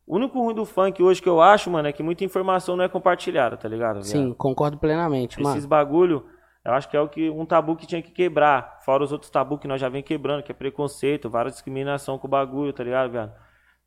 o 0.07 0.15
único 0.15 0.39
ruim 0.39 0.55
do 0.55 0.65
funk 0.65 1.01
hoje 1.01 1.21
que 1.21 1.29
eu 1.29 1.39
acho, 1.39 1.69
mano, 1.69 1.87
é 1.87 1.93
que 1.93 2.03
muita 2.03 2.25
informação 2.25 2.75
não 2.75 2.83
é 2.83 2.89
compartilhada, 2.89 3.55
tá 3.55 3.69
ligado? 3.69 4.01
viado? 4.01 4.05
Sim, 4.05 4.33
concordo 4.33 4.77
plenamente, 4.77 5.39
Esses 5.39 5.43
mano. 5.43 5.67
bagulho, 5.67 6.25
eu 6.65 6.73
acho 6.73 6.89
que 6.89 6.97
é 6.97 7.01
o 7.01 7.07
que 7.07 7.29
um 7.29 7.45
tabu 7.45 7.75
que 7.75 7.87
tinha 7.87 8.01
que 8.01 8.11
quebrar. 8.11 8.79
Fora 8.83 9.03
os 9.03 9.11
outros 9.11 9.31
tabus 9.31 9.59
que 9.59 9.67
nós 9.67 9.79
já 9.79 9.89
vem 9.89 10.03
quebrando, 10.03 10.43
que 10.43 10.51
é 10.51 10.55
preconceito, 10.55 11.29
várias 11.29 11.53
discriminação 11.53 12.17
com 12.17 12.27
o 12.27 12.29
bagulho, 12.29 12.73
tá 12.73 12.83
ligado, 12.83 13.11
viado? 13.11 13.33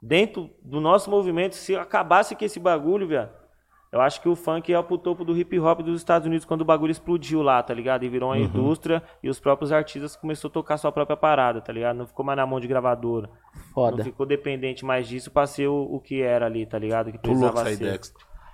Dentro 0.03 0.51
do 0.63 0.81
nosso 0.81 1.11
movimento, 1.11 1.57
se 1.57 1.77
acabasse 1.77 2.35
com 2.35 2.45
esse 2.45 2.59
bagulho, 2.61 3.07
viado, 3.07 3.31
eu 3.95 4.01
acho 4.01 4.21
que 4.21 4.29
o 4.29 4.35
funk 4.35 4.73
ia 4.73 4.83
pro 4.83 4.99
topo 4.99 5.25
do 5.25 5.39
hip 5.39 5.57
hop 5.61 5.79
dos 5.81 6.01
Estados 6.01 6.27
Unidos 6.27 6.45
quando 6.45 6.63
o 6.63 6.65
bagulho 6.65 6.91
explodiu 6.91 7.43
lá, 7.43 7.63
tá 7.63 7.73
ligado? 7.73 8.03
E 8.03 8.09
virou 8.09 8.31
uma 8.31 8.37
indústria 8.37 9.01
e 9.23 9.29
os 9.29 9.39
próprios 9.39 9.71
artistas 9.71 10.17
começaram 10.17 10.51
a 10.51 10.53
tocar 10.53 10.77
sua 10.79 10.91
própria 10.91 11.17
parada, 11.17 11.61
tá 11.61 11.73
ligado? 11.73 11.95
Não 11.99 12.05
ficou 12.05 12.25
mais 12.27 12.37
na 12.37 12.45
mão 12.45 12.59
de 12.59 12.67
gravadora. 12.67 13.31
Foda. 13.73 13.99
Não 13.99 14.05
ficou 14.05 14.27
dependente 14.27 14.85
mais 14.85 15.07
disso 15.07 15.31
pra 15.31 15.47
ser 15.47 15.69
o, 15.69 15.77
o 15.77 16.01
que 16.01 16.21
era 16.21 16.47
ali, 16.47 16.67
tá 16.67 16.77
ligado? 16.77 17.13
Que 17.13 17.29
louco 17.29 17.53
precisava 17.53 17.71
ser. 17.71 18.01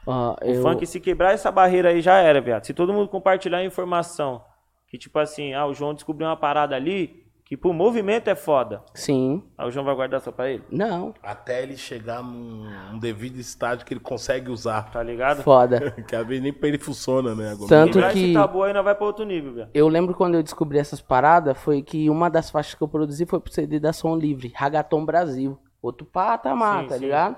Ó, 0.06 0.36
O 0.42 0.44
eu... 0.44 0.60
funk, 0.60 0.86
se 0.86 1.00
quebrar 1.00 1.32
essa 1.32 1.50
barreira 1.50 1.88
aí, 1.88 2.02
já 2.02 2.18
era, 2.18 2.38
viado. 2.38 2.66
Se 2.66 2.74
todo 2.74 2.92
mundo 2.92 3.08
compartilhar 3.08 3.58
a 3.58 3.64
informação, 3.64 4.44
que 4.88 4.98
tipo 4.98 5.18
assim, 5.18 5.54
ah, 5.54 5.64
o 5.64 5.72
João 5.72 5.94
descobriu 5.94 6.28
uma 6.28 6.36
parada 6.36 6.76
ali, 6.76 7.24
que 7.50 7.56
pro 7.56 7.72
movimento 7.72 8.28
é 8.28 8.36
foda. 8.36 8.80
Sim. 8.94 9.42
Aí 9.58 9.66
o 9.66 9.72
João 9.72 9.84
vai 9.84 9.92
guardar 9.96 10.20
só 10.20 10.30
pra 10.30 10.48
ele, 10.48 10.62
Não. 10.70 11.12
Até 11.20 11.64
ele 11.64 11.76
chegar 11.76 12.22
num, 12.22 12.70
num 12.92 12.98
devido 13.00 13.38
estágio 13.40 13.84
que 13.84 13.92
ele 13.92 13.98
consegue 13.98 14.48
usar. 14.48 14.88
tá 14.92 15.02
ligado? 15.02 15.42
Foda. 15.42 15.90
Que 16.06 16.16
vezes 16.22 16.42
nem 16.44 16.52
pra 16.52 16.68
ele 16.68 16.78
funciona, 16.78 17.34
né? 17.34 17.50
Agora, 17.50 17.68
Tanto 17.68 17.94
Quebrar 17.94 18.12
que- 18.12 18.22
esse 18.26 18.32
tabu 18.34 18.62
aí, 18.62 18.72
nós 18.72 18.84
vai 18.84 18.94
pra 18.94 19.04
outro 19.04 19.24
nível, 19.24 19.52
velho. 19.52 19.68
Eu 19.74 19.88
lembro 19.88 20.14
quando 20.14 20.36
eu 20.36 20.44
descobri 20.44 20.78
essas 20.78 21.00
paradas, 21.00 21.58
foi 21.58 21.82
que 21.82 22.08
uma 22.08 22.30
das 22.30 22.48
faixas 22.50 22.74
que 22.76 22.82
eu 22.82 22.86
produzi 22.88 23.26
foi 23.26 23.40
pro 23.40 23.52
CD 23.52 23.80
da 23.80 23.92
Som 23.92 24.14
Livre, 24.14 24.52
Ragaton 24.54 25.04
Brasil. 25.04 25.58
Outro 25.82 26.06
patamar, 26.06 26.82
Sim, 26.84 26.88
tá 26.88 26.94
sim. 26.94 27.00
ligado? 27.00 27.36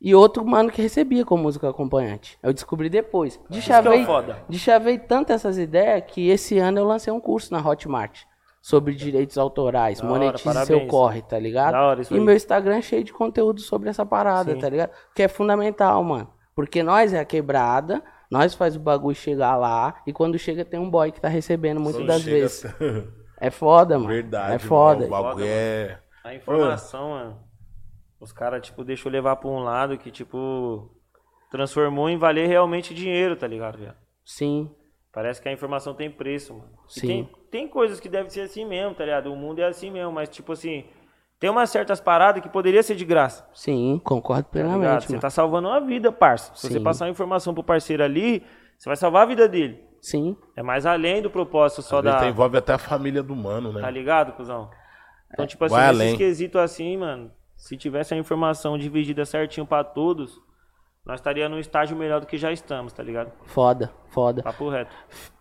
E 0.00 0.14
outro 0.14 0.42
mano 0.42 0.70
que 0.70 0.80
recebia 0.80 1.26
com 1.26 1.36
música 1.36 1.68
acompanhante. 1.68 2.38
Eu 2.42 2.54
descobri 2.54 2.88
depois. 2.88 3.36
que 3.36 3.42
é 3.52 3.56
Deschavei, 3.56 4.02
o 4.04 4.06
foda. 4.06 4.38
deschavei 4.48 4.98
tanto 4.98 5.34
essas 5.34 5.58
ideias 5.58 6.02
que 6.06 6.30
esse 6.30 6.56
ano 6.58 6.78
eu 6.78 6.86
lancei 6.86 7.12
um 7.12 7.20
curso 7.20 7.52
na 7.52 7.60
Hotmart. 7.60 8.22
Sobre 8.60 8.94
direitos 8.94 9.38
autorais. 9.38 10.00
Da 10.00 10.06
hora, 10.08 10.18
monetize 10.18 10.42
seu 10.42 10.52
parabéns. 10.52 10.90
corre, 10.90 11.22
tá 11.22 11.38
ligado? 11.38 11.72
Da 11.72 11.82
hora 11.82 12.00
isso 12.02 12.12
E 12.14 12.18
aí. 12.18 12.22
meu 12.24 12.34
Instagram 12.34 12.76
é 12.76 12.82
cheio 12.82 13.02
de 13.04 13.12
conteúdo 13.12 13.60
sobre 13.60 13.88
essa 13.88 14.04
parada, 14.04 14.52
Sim. 14.52 14.58
tá 14.58 14.68
ligado? 14.68 14.90
Que 15.14 15.22
é 15.22 15.28
fundamental, 15.28 16.02
mano. 16.04 16.30
Porque 16.54 16.82
nós 16.82 17.12
é 17.14 17.20
a 17.20 17.24
quebrada, 17.24 18.02
nós 18.30 18.54
faz 18.54 18.76
o 18.76 18.80
bagulho 18.80 19.14
chegar 19.16 19.56
lá, 19.56 20.00
e 20.06 20.12
quando 20.12 20.38
chega 20.38 20.64
tem 20.64 20.78
um 20.78 20.90
boy 20.90 21.10
que 21.10 21.20
tá 21.20 21.28
recebendo 21.28 21.80
muitas 21.80 22.06
das 22.06 22.22
chega- 22.22 22.36
vezes. 22.36 22.64
É 23.42 23.50
foda, 23.50 23.96
mano. 23.98 24.10
Verdade. 24.10 24.54
É 24.56 24.58
foda. 24.58 25.08
mano, 25.08 25.14
O 25.16 25.22
bagulho 25.22 25.46
é. 25.48 25.98
A 26.22 26.34
informação, 26.34 27.08
mano. 27.12 27.38
Os 28.20 28.32
caras, 28.32 28.60
tipo, 28.66 28.84
deixou 28.84 29.10
levar 29.10 29.36
pra 29.36 29.48
um 29.48 29.60
lado 29.60 29.96
que, 29.96 30.10
tipo, 30.10 30.94
transformou 31.50 32.10
em 32.10 32.18
valer 32.18 32.46
realmente 32.48 32.92
dinheiro, 32.94 33.34
tá 33.36 33.46
ligado? 33.46 33.78
Sim, 34.24 34.70
Parece 35.10 35.40
que 35.40 35.48
a 35.48 35.52
informação 35.52 35.94
tem 35.94 36.10
preço, 36.10 36.52
mano. 36.52 36.70
E 36.88 37.00
Sim. 37.00 37.06
Tem, 37.06 37.30
tem 37.50 37.66
coisas 37.68 37.98
que 38.00 38.08
devem 38.08 38.30
ser 38.30 38.42
assim 38.42 38.64
mesmo, 38.64 38.94
tá 38.94 39.04
ligado? 39.04 39.32
O 39.32 39.36
mundo 39.36 39.58
é 39.60 39.64
assim 39.64 39.90
mesmo, 39.90 40.12
mas, 40.12 40.28
tipo 40.28 40.52
assim, 40.52 40.84
tem 41.38 41.48
umas 41.50 41.70
certas 41.70 42.00
paradas 42.00 42.42
que 42.42 42.48
poderia 42.48 42.82
ser 42.82 42.94
de 42.94 43.04
graça. 43.04 43.48
sim, 43.54 44.00
concordo 44.04 44.44
Tá 44.44 44.50
plenamente, 44.50 45.06
Você 45.06 45.12
mano. 45.12 45.20
tá 45.22 45.30
salvando 45.30 45.68
uma 45.68 45.80
vida, 45.80 46.12
parça. 46.12 46.52
Se 46.54 46.68
você 46.68 46.78
Sim. 46.78 46.82
passar 46.84 47.04
uma 47.06 47.10
informação 47.10 47.52
pro 47.54 47.62
parceiro 47.64 48.02
ali, 48.04 48.42
você 48.78 48.88
vai 48.88 48.96
salvar 48.96 49.22
a 49.22 49.26
vida 49.26 49.48
dele. 49.48 49.82
Sim, 50.02 50.36
É 50.56 50.62
mais 50.62 50.86
além 50.86 51.20
do 51.20 51.28
propósito 51.30 51.82
só 51.82 52.00
da. 52.00 52.26
envolve 52.26 52.56
até 52.56 52.72
a 52.72 52.78
família 52.78 53.22
do 53.22 53.36
mano, 53.36 53.70
né? 53.72 53.80
Tá 53.82 53.90
ligado, 53.90 54.32
cuzão? 54.32 54.70
Então, 55.32 55.46
tipo 55.46 55.64
assim, 55.64 55.74
Vai 55.74 55.88
nesse 55.92 56.02
além. 56.02 56.16
quesito 56.16 56.58
assim, 56.58 56.96
mano, 56.96 57.30
se 57.56 57.76
tivesse 57.76 58.14
a 58.14 58.16
informação 58.16 58.78
dividida 58.78 59.24
certinho 59.26 59.66
pra 59.66 59.84
todos, 59.84 60.40
nós 61.10 61.18
estaríamos 61.18 61.56
num 61.56 61.60
estágio 61.60 61.96
melhor 61.96 62.20
do 62.20 62.26
que 62.26 62.38
já 62.38 62.52
estamos, 62.52 62.92
tá 62.92 63.02
ligado? 63.02 63.32
foda, 63.44 63.90
foda. 64.10 64.44
Papo 64.44 64.68
reto. 64.68 64.94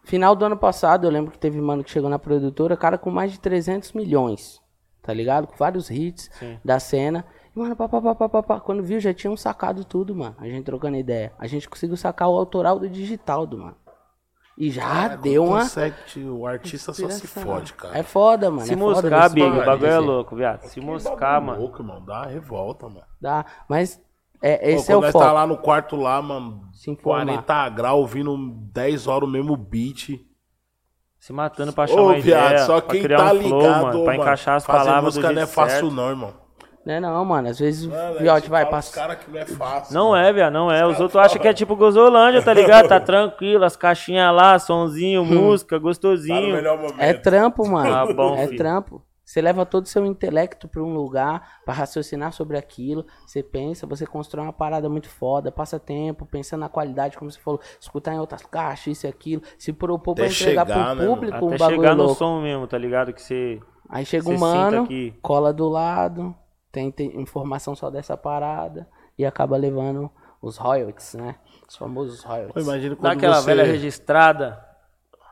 Final 0.04 0.36
do 0.36 0.44
ano 0.44 0.58
passado, 0.58 1.06
eu 1.06 1.12
lembro 1.12 1.32
que 1.32 1.38
teve 1.38 1.62
mano 1.62 1.84
que 1.84 1.92
chegou 1.92 2.10
na 2.10 2.18
produtora, 2.18 2.76
cara 2.76 2.98
com 2.98 3.12
mais 3.12 3.32
de 3.32 3.40
300 3.40 3.94
milhões, 3.94 4.60
tá 5.04 5.14
ligado? 5.14 5.46
Com 5.46 5.56
vários 5.56 5.92
hits 5.92 6.28
Sim. 6.40 6.60
da 6.66 6.80
cena. 6.80 7.24
E, 7.56 7.60
mano, 7.60 7.76
pá, 7.76 7.88
pá, 7.88 8.02
pá, 8.02 8.16
pá, 8.16 8.30
pá, 8.30 8.44
pá. 8.44 8.60
quando 8.60 8.82
viu, 8.82 9.00
já 9.00 9.14
tinham 9.14 9.38
sacado 9.38 9.86
tudo, 9.86 10.16
mano. 10.16 10.36
A 10.40 10.48
gente 10.48 10.64
trocando 10.66 10.98
ideia. 10.98 11.34
A 11.38 11.46
gente 11.46 11.70
conseguiu 11.70 11.96
sacar 11.96 12.30
o 12.30 12.36
autoral 12.36 12.80
do 12.80 12.90
digital 12.90 13.46
do 13.46 13.60
mano. 13.60 13.78
E 14.58 14.72
já 14.72 14.82
Cara, 14.82 15.16
deu 15.18 15.46
uma. 15.46 15.60
consegue, 15.60 15.96
o 16.26 16.48
artista 16.48 16.92
só 16.94 17.10
se 17.10 17.28
fode, 17.28 17.74
cara. 17.74 17.98
É 17.98 18.02
foda, 18.04 18.50
mano. 18.50 18.66
Se 18.66 18.74
é 18.74 18.76
moscar, 18.76 19.30
Big, 19.30 19.48
o 19.48 19.64
bagulho, 19.64 19.88
é 19.88 20.00
louco, 20.00 20.36
viado. 20.36 20.64
Se 20.64 20.80
Que 20.80 20.82
moscar, 20.82 21.40
mano. 21.42 21.62
louco, 21.62 21.82
irmão. 21.82 22.04
Dá 22.04 22.22
uma 22.22 22.26
revolta, 22.26 22.90
mano. 22.90 23.06
Dá. 23.22 23.46
Mas 23.70 24.02
é, 24.42 24.58
Pô, 24.58 24.66
esse 24.68 24.92
é 24.92 24.96
quando 24.96 24.98
o 25.00 25.02
nós 25.02 25.12
foco. 25.12 25.26
tá 25.26 25.32
lá 25.32 25.48
no 25.48 25.58
quarto 25.58 25.96
lá, 25.96 26.22
mano, 26.22 26.62
Se 26.74 26.90
informar. 26.92 27.26
40 27.26 27.70
graus, 27.70 28.00
ouvindo 28.00 28.38
10 28.74 29.08
horas 29.08 29.28
o 29.28 29.32
mesmo 29.32 29.56
beat. 29.58 30.20
Se 31.20 31.34
matando 31.34 31.74
pra 31.74 31.84
achar 31.84 31.96
Ô, 32.00 32.06
uma 32.06 32.20
viado, 32.20 32.46
ideia, 32.52 32.66
só 32.66 32.80
pra 32.80 32.92
quem 32.94 33.02
criar 33.02 33.18
tá 33.18 33.34
um 33.34 33.42
flow, 33.42 33.60
ligado, 33.62 33.82
mano, 33.84 34.04
pra 34.04 34.12
mano, 34.14 34.24
encaixar 34.24 34.56
as 34.56 34.66
fazer 34.66 34.78
palavras 34.86 35.04
música 35.04 35.28
do 35.28 35.34
não 35.34 35.42
é 35.42 35.46
jeito 35.46 35.54
fácil 35.56 35.80
certo. 35.82 35.92
não, 35.92 36.10
irmão. 36.10 36.34
Não 36.86 36.94
é 36.94 37.00
não, 37.02 37.26
mano. 37.26 37.50
Às 37.50 37.60
vezes, 37.60 37.86
Mano, 37.86 38.16
fiote, 38.20 38.46
você 38.46 38.50
vai, 38.50 38.62
fala 38.64 38.72
pros 38.78 38.86
passa. 38.86 38.96
cara 39.02 39.16
que 39.18 39.30
não 39.30 39.38
é 39.40 39.46
fácil. 39.46 39.94
Não 39.94 40.10
mano. 40.12 40.24
é, 40.26 40.32
viado, 40.34 40.54
não 40.54 40.72
é. 40.72 40.78
Os 40.78 40.82
caras 40.94 41.00
outros 41.02 41.24
acham 41.26 41.42
que 41.42 41.48
é 41.50 41.54
tipo 41.54 41.76
Gozolândia, 41.76 42.42
tá 42.42 42.54
ligado? 42.54 42.88
Tá 42.88 43.00
tranquilo, 43.02 43.66
as 43.66 43.76
caixinhas 43.76 44.34
lá, 44.34 44.58
sonzinho, 44.58 45.24
música, 45.26 45.76
Tá 45.76 45.80
no 45.80 45.82
gostosinho. 45.82 46.56
melhor 46.56 46.78
momento. 46.78 47.02
É 47.02 47.14
trampo, 47.14 47.68
mano. 47.68 47.94
Ah, 47.94 48.06
bom, 48.16 48.34
é 48.36 48.46
filho. 48.48 48.58
trampo. 48.58 49.04
Você 49.30 49.44
leva 49.44 49.64
todo 49.64 49.86
o 49.86 49.88
seu 49.88 50.08
intelecto 50.08 50.68
pra 50.68 50.82
um 50.82 50.92
lugar 50.92 51.62
pra 51.64 51.72
raciocinar 51.72 52.34
sobre 52.34 52.58
aquilo. 52.58 53.06
Você 53.28 53.44
pensa, 53.44 53.86
você 53.86 54.04
constrói 54.04 54.44
uma 54.44 54.52
parada 54.52 54.90
muito 54.90 55.08
foda, 55.08 55.52
passa 55.52 55.80
tempo, 55.80 56.26
pensando 56.26 56.62
na 56.62 56.68
qualidade, 56.68 57.16
como 57.16 57.30
você 57.30 57.40
falou, 57.40 57.62
escutar 57.80 58.16
em 58.16 58.20
outras 58.20 58.44
caixas, 58.48 58.88
isso 58.88 59.06
e 59.06 59.08
aquilo, 59.08 59.44
se 59.56 59.72
propor 59.72 60.16
pra 60.16 60.26
Até 60.26 60.34
entregar 60.34 60.66
chegar, 60.66 60.96
pro 60.96 60.96
né, 60.96 61.06
público 61.06 61.36
Até 61.36 61.46
um 61.46 61.58
bagulho 61.58 61.76
chegar 61.76 61.96
no 61.96 62.04
louco. 62.06 62.18
som 62.18 62.42
mesmo, 62.42 62.66
tá 62.66 62.76
ligado? 62.76 63.14
Que 63.14 63.22
você. 63.22 63.62
Aí 63.88 64.04
chega 64.04 64.24
Você 64.24 64.34
um 64.34 64.40
mano, 64.40 64.88
cola 65.22 65.54
do 65.54 65.70
lado, 65.70 66.36
tem, 66.72 66.92
tem 66.92 67.22
informação 67.22 67.76
só 67.76 67.92
dessa 67.92 68.18
parada 68.18 68.90
e 69.16 69.24
acaba 69.24 69.56
levando 69.58 70.10
os 70.42 70.58
royalties, 70.58 71.14
né? 71.14 71.36
Os 71.68 71.76
famosos 71.76 72.24
royalties. 72.24 72.66
Imagina 72.66 72.96
quando 72.96 73.04
Dá 73.04 73.12
aquela 73.12 73.36
você... 73.36 73.46
velha 73.46 73.64
registrada. 73.64 74.69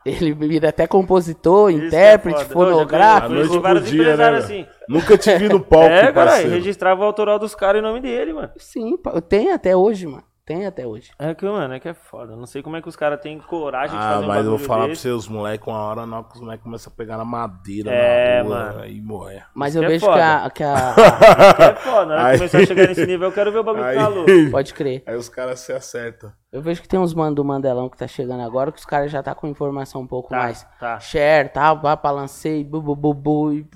Ele 0.04 0.32
vira 0.32 0.68
até 0.68 0.86
compositor, 0.86 1.70
Isso 1.70 1.82
é 1.82 1.86
intérprete, 1.86 2.40
já 2.40 2.46
fonográfico. 2.46 3.32
Noite 3.34 3.48
Conheci 3.48 3.62
vários 3.62 3.82
pro 3.82 3.90
dia, 3.90 4.16
né, 4.16 4.28
assim. 4.30 4.66
Nunca 4.88 5.18
te 5.18 5.36
vi 5.36 5.48
no 5.48 5.60
palco, 5.60 5.86
É, 5.86 6.12
cara, 6.12 6.36
registrava 6.36 7.02
o 7.02 7.04
autoral 7.04 7.38
dos 7.38 7.54
caras 7.54 7.80
em 7.80 7.82
nome 7.82 8.00
dele, 8.00 8.32
mano. 8.32 8.50
Sim, 8.56 8.96
tem 9.28 9.52
até 9.52 9.76
hoje, 9.76 10.06
mano. 10.06 10.27
Tem 10.48 10.64
até 10.66 10.86
hoje. 10.86 11.10
É 11.18 11.34
que, 11.34 11.44
mano, 11.44 11.74
é 11.74 11.78
que 11.78 11.88
é 11.90 11.92
foda. 11.92 12.34
Não 12.34 12.46
sei 12.46 12.62
como 12.62 12.74
é 12.76 12.80
que 12.80 12.88
os 12.88 12.96
caras 12.96 13.20
têm 13.20 13.38
coragem 13.38 13.96
de 13.98 14.02
Ah, 14.02 14.12
fazer 14.14 14.24
um 14.24 14.28
mas 14.28 14.44
eu 14.46 14.50
vou 14.56 14.58
falar 14.58 14.78
pra 14.84 14.88
desse. 14.88 15.02
você, 15.02 15.10
os 15.10 15.28
moleques, 15.28 15.66
uma 15.68 15.78
hora 15.78 16.06
não, 16.06 16.24
que 16.24 16.36
os 16.36 16.40
moleques 16.40 16.64
começam 16.64 16.90
a 16.90 16.96
pegar 16.96 17.18
na 17.18 17.24
madeira, 17.24 17.90
É, 17.92 18.42
na 18.42 18.48
rua, 18.48 18.58
mano. 18.64 18.80
aí 18.80 19.00
morre. 19.02 19.42
Mas 19.54 19.76
eu 19.76 19.80
que 19.82 19.86
é 19.86 19.88
vejo 19.90 20.06
foda. 20.06 20.16
que 20.16 20.22
a, 20.22 20.50
que 20.50 20.62
a- 20.64 20.94
É 21.70 21.74
foda, 21.76 22.06
na 22.06 22.14
hora 22.14 22.22
que 22.24 22.30
Aí- 22.30 22.38
começar 22.38 22.58
a 22.58 22.66
chegar 22.66 22.88
nesse 22.88 23.04
nível, 23.06 23.28
eu 23.28 23.32
quero 23.32 23.52
ver 23.52 23.58
o 23.58 23.62
bagulho 23.62 23.84
ficar 23.86 24.08
louco. 24.08 24.30
Aí, 24.30 24.48
Pode 24.50 24.72
crer. 24.72 25.02
aí 25.06 25.16
os 25.16 25.28
caras 25.28 25.60
se 25.60 25.70
acertam. 25.72 26.32
Eu 26.50 26.62
vejo 26.62 26.80
que 26.80 26.88
tem 26.88 26.98
uns 26.98 27.12
mano 27.12 27.34
do 27.36 27.44
Mandelão 27.44 27.90
que 27.90 27.98
tá 27.98 28.06
chegando 28.08 28.42
agora, 28.42 28.72
que 28.72 28.78
os 28.78 28.86
caras 28.86 29.10
já 29.10 29.22
tá 29.22 29.34
com 29.34 29.46
informação 29.46 30.00
um 30.00 30.06
pouco 30.06 30.30
Tá, 30.30 30.38
mais. 30.38 30.66
tá. 30.80 30.98
Share, 30.98 31.50
tá? 31.50 31.74
Vá 31.74 31.94
pra 31.94 32.10
lancei, 32.10 32.64
bu, 32.64 32.80
bu, 32.80 32.96
bu, 32.96 33.12
bu, 33.12 33.52
e- 33.52 33.66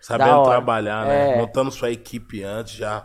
Sabendo 0.00 0.44
trabalhar, 0.44 1.04
né? 1.06 1.32
É. 1.34 1.36
Montando 1.38 1.70
sua 1.72 1.90
equipe 1.90 2.42
antes 2.44 2.74
já. 2.74 3.04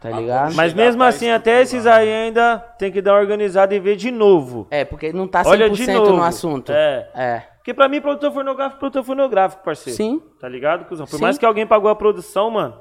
Tá 0.00 0.10
ligado? 0.10 0.54
Mas 0.54 0.72
mesmo 0.72 1.02
assim, 1.02 1.28
até 1.28 1.60
esses 1.60 1.84
lá. 1.84 1.96
aí 1.96 2.08
ainda 2.08 2.58
tem 2.78 2.92
que 2.92 3.02
dar 3.02 3.14
uma 3.14 3.20
organizada 3.20 3.74
e 3.74 3.80
ver 3.80 3.96
de 3.96 4.10
novo. 4.10 4.66
É, 4.70 4.84
porque 4.84 5.12
não 5.12 5.26
tá 5.26 5.42
100% 5.42 5.46
Olha 5.48 5.70
de 5.70 5.86
novo. 5.88 6.12
no 6.12 6.22
assunto. 6.22 6.70
É. 6.72 7.10
É. 7.14 7.42
Porque 7.56 7.74
pra 7.74 7.88
mim, 7.88 8.00
produtor 8.00 8.32
fonográfico, 8.32 8.78
produtor 8.78 9.04
fonográfico, 9.04 9.64
parceiro. 9.64 9.96
Sim. 9.96 10.22
Tá 10.40 10.48
ligado, 10.48 10.86
cuzão? 10.86 11.06
Por 11.06 11.16
Sim. 11.16 11.22
mais 11.22 11.36
que 11.36 11.44
alguém 11.44 11.66
pagou 11.66 11.90
a 11.90 11.96
produção, 11.96 12.50
mano, 12.50 12.78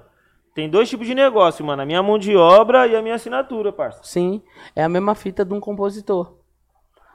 tem 0.53 0.69
dois 0.69 0.89
tipos 0.89 1.05
de 1.07 1.13
negócio, 1.13 1.65
mano. 1.65 1.81
A 1.81 1.85
minha 1.85 2.01
mão 2.01 2.17
de 2.17 2.35
obra 2.35 2.87
e 2.87 2.95
a 2.95 3.01
minha 3.01 3.15
assinatura, 3.15 3.71
parça. 3.73 3.99
Sim, 4.03 4.41
é 4.75 4.83
a 4.83 4.89
mesma 4.89 5.13
fita 5.15 5.43
de 5.43 5.53
um 5.53 5.59
compositor. 5.59 6.33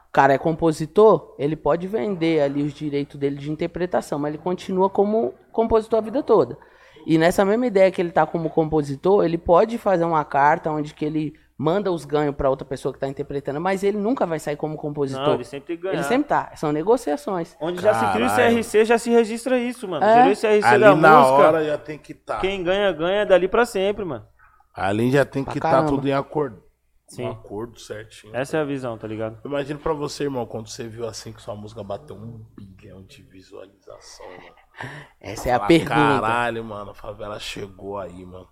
O 0.08 0.12
cara 0.12 0.34
é 0.34 0.38
compositor, 0.38 1.34
ele 1.38 1.56
pode 1.56 1.86
vender 1.86 2.42
ali 2.42 2.62
os 2.62 2.74
direitos 2.74 3.18
dele 3.18 3.36
de 3.36 3.50
interpretação, 3.50 4.18
mas 4.18 4.34
ele 4.34 4.42
continua 4.42 4.90
como 4.90 5.32
compositor 5.50 5.98
a 5.98 6.02
vida 6.02 6.22
toda. 6.22 6.58
E 7.06 7.18
nessa 7.18 7.44
mesma 7.44 7.66
ideia 7.66 7.90
que 7.90 8.00
ele 8.00 8.10
tá 8.12 8.24
como 8.26 8.48
compositor, 8.50 9.24
ele 9.24 9.38
pode 9.38 9.78
fazer 9.78 10.04
uma 10.04 10.24
carta 10.24 10.70
onde 10.70 10.94
que 10.94 11.04
ele 11.04 11.34
manda 11.58 11.92
os 11.92 12.04
ganhos 12.04 12.34
para 12.34 12.50
outra 12.50 12.64
pessoa 12.66 12.92
que 12.92 12.98
tá 12.98 13.06
interpretando, 13.06 13.60
mas 13.60 13.84
ele 13.84 13.96
nunca 13.96 14.26
vai 14.26 14.38
sair 14.40 14.56
como 14.56 14.76
compositor. 14.76 15.24
Não, 15.24 15.34
ele 15.34 15.44
sempre 15.44 15.76
ganhar. 15.76 15.94
Ele 15.94 16.02
sempre 16.02 16.28
tá, 16.28 16.52
são 16.56 16.72
negociações. 16.72 17.56
Onde 17.60 17.80
já 17.80 17.94
se 17.94 18.12
cria 18.12 18.26
o 18.26 18.28
Caralho. 18.28 18.56
CRC, 18.56 18.84
já 18.84 18.98
se 18.98 19.10
registra 19.10 19.58
isso, 19.58 19.86
mano. 19.86 20.04
É. 20.04 20.14
Gerou 20.14 20.32
o 20.32 20.36
CRC 20.36 20.66
Ali 20.66 20.80
da 20.84 20.96
na 20.96 21.18
música. 21.18 21.36
hora 21.36 21.64
já 21.64 21.78
tem 21.78 21.98
que 21.98 22.12
estar. 22.12 22.40
Quem 22.40 22.64
ganha, 22.64 22.90
ganha 22.92 23.24
dali 23.24 23.46
pra 23.46 23.64
sempre, 23.64 24.04
mano. 24.04 24.26
Ali 24.74 25.10
já 25.10 25.24
tem 25.24 25.44
Pra 25.44 25.52
que 25.52 25.58
estar 25.58 25.70
caramba. 25.70 25.88
tudo 25.90 26.08
em 26.08 26.12
acordo. 26.12 26.62
Sim. 27.06 27.24
Um 27.26 27.30
acordo 27.30 27.78
certinho. 27.78 28.34
Essa 28.34 28.56
é 28.56 28.60
a 28.60 28.64
visão, 28.64 28.96
tá 28.96 29.06
ligado? 29.06 29.38
Imagina 29.44 29.78
pra 29.78 29.92
você, 29.92 30.24
irmão, 30.24 30.46
quando 30.46 30.68
você 30.68 30.88
viu 30.88 31.06
assim 31.06 31.30
que 31.30 31.42
sua 31.42 31.54
música 31.54 31.84
bateu 31.84 32.16
um 32.16 32.42
bilhão 32.56 33.02
de 33.04 33.22
visualização, 33.22 34.26
mano. 34.26 34.61
Essa 35.20 35.48
é 35.50 35.52
a 35.52 35.56
Fala, 35.56 35.68
pergunta. 35.68 35.94
Caralho, 35.94 36.64
mano, 36.64 36.90
a 36.90 36.94
favela 36.94 37.38
chegou 37.38 37.98
aí, 37.98 38.24
mano. 38.24 38.48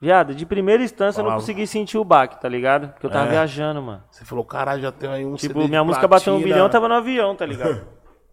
Viado, 0.00 0.34
de 0.34 0.46
primeira 0.46 0.82
instância 0.82 1.20
eu 1.20 1.24
não 1.24 1.30
Falava. 1.30 1.42
consegui 1.42 1.66
sentir 1.66 1.98
o 1.98 2.04
baque, 2.04 2.40
tá 2.40 2.48
ligado? 2.48 2.88
Porque 2.92 3.04
eu 3.04 3.10
tava 3.10 3.26
É. 3.26 3.30
viajando, 3.30 3.82
mano. 3.82 4.02
Você 4.10 4.24
falou, 4.24 4.44
caralho, 4.44 4.80
já 4.80 4.90
tem 4.90 5.10
aí 5.10 5.26
um 5.26 5.34
Tipo, 5.34 5.52
CD 5.54 5.64
de 5.64 5.68
minha 5.68 5.84
música 5.84 6.08
bateu 6.08 6.32
um 6.32 6.36
platina. 6.38 6.54
bilhão, 6.54 6.70
tava 6.70 6.88
no 6.88 6.94
avião, 6.94 7.34
tá 7.36 7.44
ligado? 7.44 7.86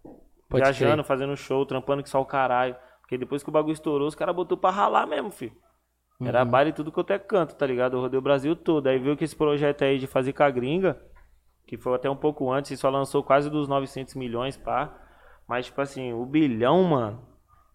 Pode 0.49 0.63
Viajando, 0.63 0.93
crer. 0.93 1.05
fazendo 1.05 1.35
show, 1.35 1.65
trampando 1.65 2.01
que 2.01 2.09
só 2.09 2.21
o 2.21 2.25
caralho. 2.25 2.75
Porque 3.01 3.17
depois 3.17 3.43
que 3.43 3.49
o 3.49 3.51
bagulho 3.51 3.73
estourou, 3.73 4.07
os 4.07 4.15
caras 4.15 4.35
botou 4.35 4.57
pra 4.57 4.69
ralar 4.69 5.05
mesmo, 5.05 5.29
filho. 5.31 5.53
Era 6.21 6.43
Uhum. 6.43 6.49
baile 6.49 6.71
tudo 6.73 6.91
quanto 6.91 7.11
é 7.11 7.19
canto, 7.19 7.53
tá 7.55 7.65
ligado? 7.65 7.97
Eu 7.97 8.01
rodei 8.01 8.17
o 8.17 8.21
Brasil 8.21 8.55
todo. 8.55 8.87
Aí 8.87 8.97
viu 8.97 9.15
que 9.17 9.23
esse 9.25 9.35
projeto 9.35 9.83
aí 9.83 9.99
de 9.99 10.07
fazer 10.07 10.31
com 10.33 10.43
a 10.43 10.49
gringa, 10.49 10.99
que 11.67 11.77
foi 11.77 11.93
até 11.95 12.09
um 12.09 12.15
pouco 12.15 12.49
antes, 12.51 12.71
e 12.71 12.77
só 12.77 12.89
lançou 12.89 13.21
quase 13.23 13.49
dos 13.49 13.67
900 13.67 14.15
milhões, 14.15 14.55
pá. 14.57 14.93
Mas, 15.47 15.67
tipo 15.67 15.79
assim, 15.81 16.13
o 16.13 16.25
bilhão, 16.25 16.83
mano, 16.83 17.19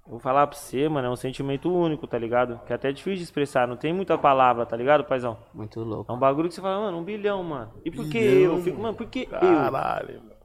eu 0.05 0.13
vou 0.13 0.21
falar 0.21 0.47
pra 0.47 0.59
você, 0.59 0.89
mano, 0.89 1.09
é 1.09 1.11
um 1.11 1.17
sentimento 1.17 1.73
único, 1.73 2.07
tá 2.07 2.19
ligado? 2.19 2.61
Que 2.67 2.73
é 2.73 2.77
até 2.77 2.93
difícil 2.93 3.19
de 3.19 3.23
expressar, 3.23 3.67
não 3.67 3.77
tem 3.77 3.93
muita 3.93 4.19
palavra, 4.19 4.67
tá 4.67 4.77
ligado, 4.77 5.05
paizão? 5.05 5.39
Muito 5.55 5.81
louco. 5.81 6.11
É 6.11 6.15
um 6.15 6.19
bagulho 6.19 6.49
que 6.49 6.55
você 6.55 6.61
fala, 6.61 6.81
mano, 6.81 6.99
um 6.99 7.05
bilhão, 7.05 7.43
mano. 7.43 7.73
E 7.85 7.91
por 7.91 8.09
que 8.09 8.19
eu? 8.19 8.57
Eu 8.57 8.63
fico, 8.63 8.81
mano, 8.81 8.97
por 8.97 9.07
que 9.07 9.23
eu? 9.23 9.39
Caralho, 9.39 10.21
mano. 10.21 10.43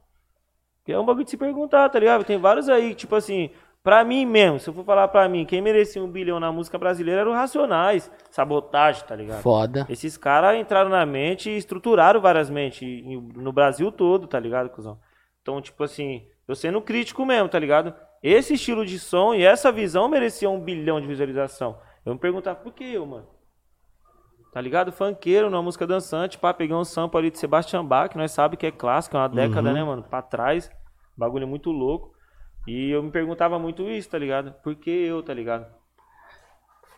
Que 0.84 0.92
é 0.92 0.98
um 0.98 1.04
bagulho 1.04 1.24
de 1.24 1.30
se 1.30 1.36
perguntar, 1.36 1.88
tá 1.90 1.98
ligado? 1.98 2.24
Tem 2.24 2.38
vários 2.38 2.68
aí, 2.70 2.94
tipo 2.94 3.14
assim, 3.14 3.50
pra 3.82 4.04
mim 4.04 4.24
mesmo, 4.24 4.58
se 4.58 4.70
eu 4.70 4.72
for 4.72 4.84
falar 4.84 5.08
pra 5.08 5.28
mim, 5.28 5.44
quem 5.44 5.60
merecia 5.60 6.02
um 6.02 6.10
bilhão 6.10 6.40
na 6.40 6.50
música 6.50 6.78
brasileira 6.78 7.20
era 7.20 7.30
o 7.30 7.34
Racionais. 7.34 8.10
Sabotagem, 8.30 9.04
tá 9.06 9.14
ligado? 9.14 9.42
Foda. 9.42 9.86
Esses 9.90 10.16
caras 10.16 10.56
entraram 10.56 10.88
na 10.88 11.04
mente 11.04 11.50
e 11.50 11.58
estruturaram 11.58 12.22
várias 12.22 12.48
mentes 12.48 13.04
no 13.34 13.52
Brasil 13.52 13.92
todo, 13.92 14.26
tá 14.26 14.40
ligado, 14.40 14.70
cuzão? 14.70 14.98
Então, 15.42 15.60
tipo 15.60 15.84
assim, 15.84 16.26
eu 16.48 16.56
sendo 16.56 16.80
crítico 16.80 17.24
mesmo, 17.26 17.48
tá 17.48 17.58
ligado? 17.58 17.94
Esse 18.22 18.54
estilo 18.54 18.84
de 18.84 18.98
som 18.98 19.34
e 19.34 19.44
essa 19.44 19.70
visão 19.70 20.08
mereciam 20.08 20.56
um 20.56 20.60
bilhão 20.60 21.00
de 21.00 21.06
visualização. 21.06 21.78
Eu 22.04 22.14
me 22.14 22.18
perguntava, 22.18 22.58
por 22.58 22.72
que 22.72 22.84
eu, 22.84 23.06
mano? 23.06 23.28
Tá 24.50 24.60
ligado? 24.60 24.90
Funkeiro, 24.90 25.50
numa 25.50 25.62
música 25.62 25.86
dançante, 25.86 26.38
pá, 26.38 26.54
peguei 26.54 26.74
um 26.74 26.84
sample 26.84 27.18
ali 27.18 27.30
de 27.30 27.38
Sebastian 27.38 27.84
Bach, 27.84 28.10
que 28.10 28.16
nós 28.16 28.32
sabe 28.32 28.56
que 28.56 28.66
é 28.66 28.70
clássico, 28.70 29.16
é 29.16 29.20
uma 29.20 29.28
década, 29.28 29.72
né, 29.72 29.84
mano? 29.84 30.02
Pra 30.02 30.22
trás. 30.22 30.70
Bagulho 31.16 31.46
muito 31.46 31.70
louco. 31.70 32.12
E 32.66 32.90
eu 32.90 33.02
me 33.02 33.10
perguntava 33.10 33.58
muito 33.58 33.88
isso, 33.88 34.08
tá 34.08 34.18
ligado? 34.18 34.52
Por 34.62 34.74
que 34.74 34.90
eu, 34.90 35.22
tá 35.22 35.34
ligado? 35.34 35.66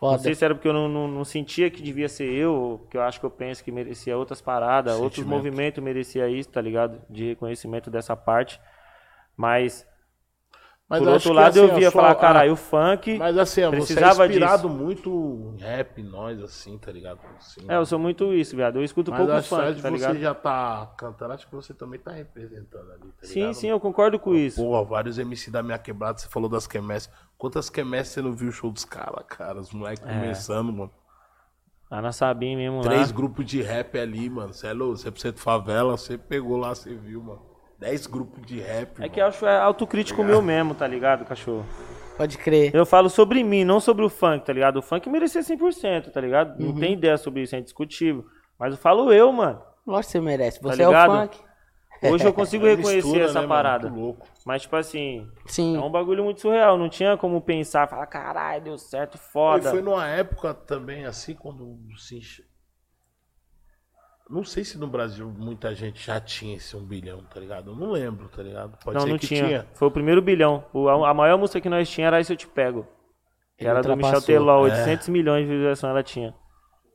Não 0.01 0.11
Foda. 0.11 0.19
sei 0.19 0.35
se 0.35 0.45
era 0.45 0.55
porque 0.55 0.69
eu 0.69 0.73
não, 0.73 0.89
não, 0.89 1.09
não 1.09 1.25
sentia 1.25 1.71
que 1.71 1.83
devia 1.83 2.09
ser 2.09 2.33
eu, 2.33 2.87
que 2.91 2.97
eu 2.97 3.03
acho 3.03 3.21
que 3.21 3.27
eu 3.27 3.31
penso 3.31 3.63
que 3.63 3.71
merecia 3.71 4.17
outras 4.17 4.41
paradas, 4.41 4.99
outros 4.99 5.27
movimentos 5.27 5.83
merecia 5.83 6.29
isso, 6.29 6.49
tá 6.49 6.61
ligado? 6.61 7.03
De 7.11 7.29
reconhecimento 7.29 7.91
dessa 7.91 8.17
parte. 8.17 8.61
Mas, 9.41 9.87
Mas 10.87 10.99
por 10.99 11.09
outro 11.09 11.31
que, 11.31 11.35
lado, 11.37 11.49
assim, 11.49 11.59
eu 11.61 11.75
via 11.75 11.91
sua- 11.91 12.03
falar, 12.03 12.15
caralho, 12.17 12.53
o 12.53 12.57
funk. 12.57 13.17
Mas 13.19 13.39
assim, 13.39 13.63
ó, 13.63 13.71
você 13.71 13.77
é 13.77 13.79
precisava 13.79 14.27
inspirado 14.27 14.69
muito 14.69 15.55
em 15.57 15.63
rap, 15.63 16.03
nós, 16.03 16.43
assim, 16.43 16.77
tá 16.77 16.93
ligado? 16.93 17.21
Assim, 17.39 17.63
É, 17.67 17.77
eu 17.77 17.87
sou 17.87 17.99
muito 17.99 18.35
isso, 18.35 18.55
viado. 18.55 18.77
Eu 18.77 18.85
escuto 18.85 19.11
mas 19.11 19.19
pouco 19.19 19.33
acho 19.33 19.49
que 19.49 19.55
funk, 19.55 19.75
de 19.77 19.83
tá 19.83 19.89
você 19.89 19.95
ligado? 19.95 20.19
já 20.19 20.35
tá 20.35 20.93
cantando, 20.99 21.33
acho 21.33 21.47
que 21.47 21.55
você 21.55 21.73
também 21.73 21.99
tá 21.99 22.11
representando 22.11 22.91
ali, 22.93 23.01
tá 23.13 23.27
Sim, 23.27 23.35
ligado? 23.41 23.55
sim, 23.55 23.69
eu 23.69 23.81
concordo 23.81 24.19
com 24.19 24.35
isso. 24.35 24.61
Porra, 24.63 24.85
vários 24.85 25.17
MC 25.19 25.51
da 25.51 25.63
minha 25.63 25.79
quebrada, 25.79 26.19
você 26.19 26.29
falou 26.29 26.51
das 26.51 26.67
quermesses. 26.67 27.09
Quantas 27.39 27.71
quermesses 27.71 28.13
você 28.13 28.21
não 28.21 28.33
viu 28.35 28.51
o 28.51 28.53
show 28.53 28.71
dos 28.71 28.85
caras, 28.85 29.25
cara? 29.27 29.59
Os 29.59 29.73
moleques 29.73 30.05
É. 30.07 30.13
começando, 30.13 30.71
mano. 30.71 30.91
Lá 31.91 32.03
na 32.03 32.13
Sabim 32.13 32.57
mesmo 32.57 32.83
Três 32.83 33.11
lá. 33.11 33.17
grupos 33.17 33.47
de 33.47 33.63
rap 33.63 33.99
ali, 33.99 34.29
mano. 34.29 34.53
Você 34.53 34.67
é 34.67 34.73
louco, 34.75 34.97
você 34.99 35.29
é 35.29 35.33
favela, 35.33 35.97
você 35.97 36.19
pegou 36.19 36.57
lá, 36.59 36.75
você 36.75 36.95
viu, 36.95 37.23
mano. 37.23 37.50
Dez 37.81 38.07
grupos 38.07 38.45
de 38.47 38.61
rap, 38.61 38.97
É 38.99 39.01
mano. 39.01 39.13
que 39.13 39.21
eu 39.21 39.27
acho 39.27 39.47
é 39.47 39.57
autocrítico 39.59 40.23
meu 40.23 40.43
mesmo, 40.43 40.75
tá 40.75 40.87
ligado, 40.87 41.25
cachorro? 41.25 41.65
Pode 42.17 42.37
crer. 42.37 42.75
Eu 42.75 42.85
falo 42.85 43.09
sobre 43.09 43.43
mim, 43.43 43.65
não 43.65 43.81
sobre 43.81 44.05
o 44.05 44.11
funk, 44.11 44.45
tá 44.45 44.53
ligado? 44.53 44.77
O 44.77 44.83
funk 44.83 45.09
merecia 45.09 45.41
100%, 45.41 46.11
tá 46.13 46.21
ligado? 46.21 46.61
Uhum. 46.61 46.73
Não 46.73 46.79
tem 46.79 46.93
ideia 46.93 47.17
sobre 47.17 47.41
isso, 47.43 47.57
é 47.57 47.59
indiscutível. 47.59 48.27
Mas 48.59 48.73
eu 48.75 48.79
falo 48.79 49.11
eu, 49.11 49.33
mano. 49.33 49.63
Lógico 49.87 50.07
que 50.09 50.13
você 50.13 50.21
merece. 50.21 50.61
Tá 50.61 50.69
Você 50.69 50.83
é 50.83 50.89
o 50.89 50.93
funk. 50.93 51.39
Hoje 52.03 52.25
eu 52.27 52.33
consigo 52.35 52.65
É 52.69 52.71
reconhecer 52.75 52.97
mistura, 52.97 53.25
essa 53.25 53.35
né, 53.41 53.41
mano? 53.41 53.49
parada. 53.49 53.89
Muito 53.89 54.03
louco. 54.03 54.27
Mas, 54.45 54.63
tipo 54.63 54.77
assim, 54.77 55.27
Sim. 55.47 55.77
é 55.77 55.81
um 55.81 55.91
bagulho 55.91 56.23
muito 56.23 56.43
surreal. 56.43 56.77
Não 56.77 56.91
tinha 56.91 57.17
como 57.17 57.41
pensar, 57.41 57.89
falar, 57.89 58.07
caralho, 58.07 58.65
deu 58.65 58.77
certo, 58.79 59.15
E 59.17 59.19
foda. 59.19 59.71
foi 59.71 59.81
numa 59.81 60.07
época 60.07 60.53
também, 60.53 61.07
assim, 61.07 61.35
quando 61.35 61.79
se... 61.97 62.21
Não 64.31 64.45
sei 64.45 64.63
se 64.65 64.79
no 64.79 64.87
Brasil 64.87 65.29
muita 65.37 65.75
gente 65.75 66.07
já 66.07 66.21
tinha 66.21 66.57
esse 66.57 66.77
um 66.77 66.85
bilhão, 66.85 67.23
tá 67.33 67.41
ligado? 67.41 67.71
Eu 67.73 67.75
não 67.77 67.91
lembro, 67.91 68.29
tá 68.29 68.43
ligado? 68.43 68.79
Pode 68.85 68.95
não, 68.95 69.03
ser 69.05 69.11
não 69.11 69.19
que 69.19 69.27
tinha. 69.27 69.67
Foi 69.75 69.89
o 69.89 69.91
primeiro 69.91 70.23
bilhão. 70.23 70.65
O- 70.73 70.89
a, 70.89 71.11
a 71.11 71.15
maior 71.15 71.37
música 71.37 71.61
que 71.61 71.69
nós 71.69 71.89
tinha 71.91 72.07
era 72.07 72.21
Isso 72.21 72.33
Eu 72.33 72.37
Te 72.37 72.47
Pego. 72.47 72.87
Que 73.59 73.65
Ele 73.65 73.71
era 73.71 73.83
do 73.83 73.97
Michel. 73.97 74.23
Teló, 74.23 74.67
É. 74.67 74.71
800 74.71 75.09
milhões 75.09 75.43
de 75.47 75.51
visualizações 75.53 75.91
ela 75.91 76.03
tinha. 76.03 76.33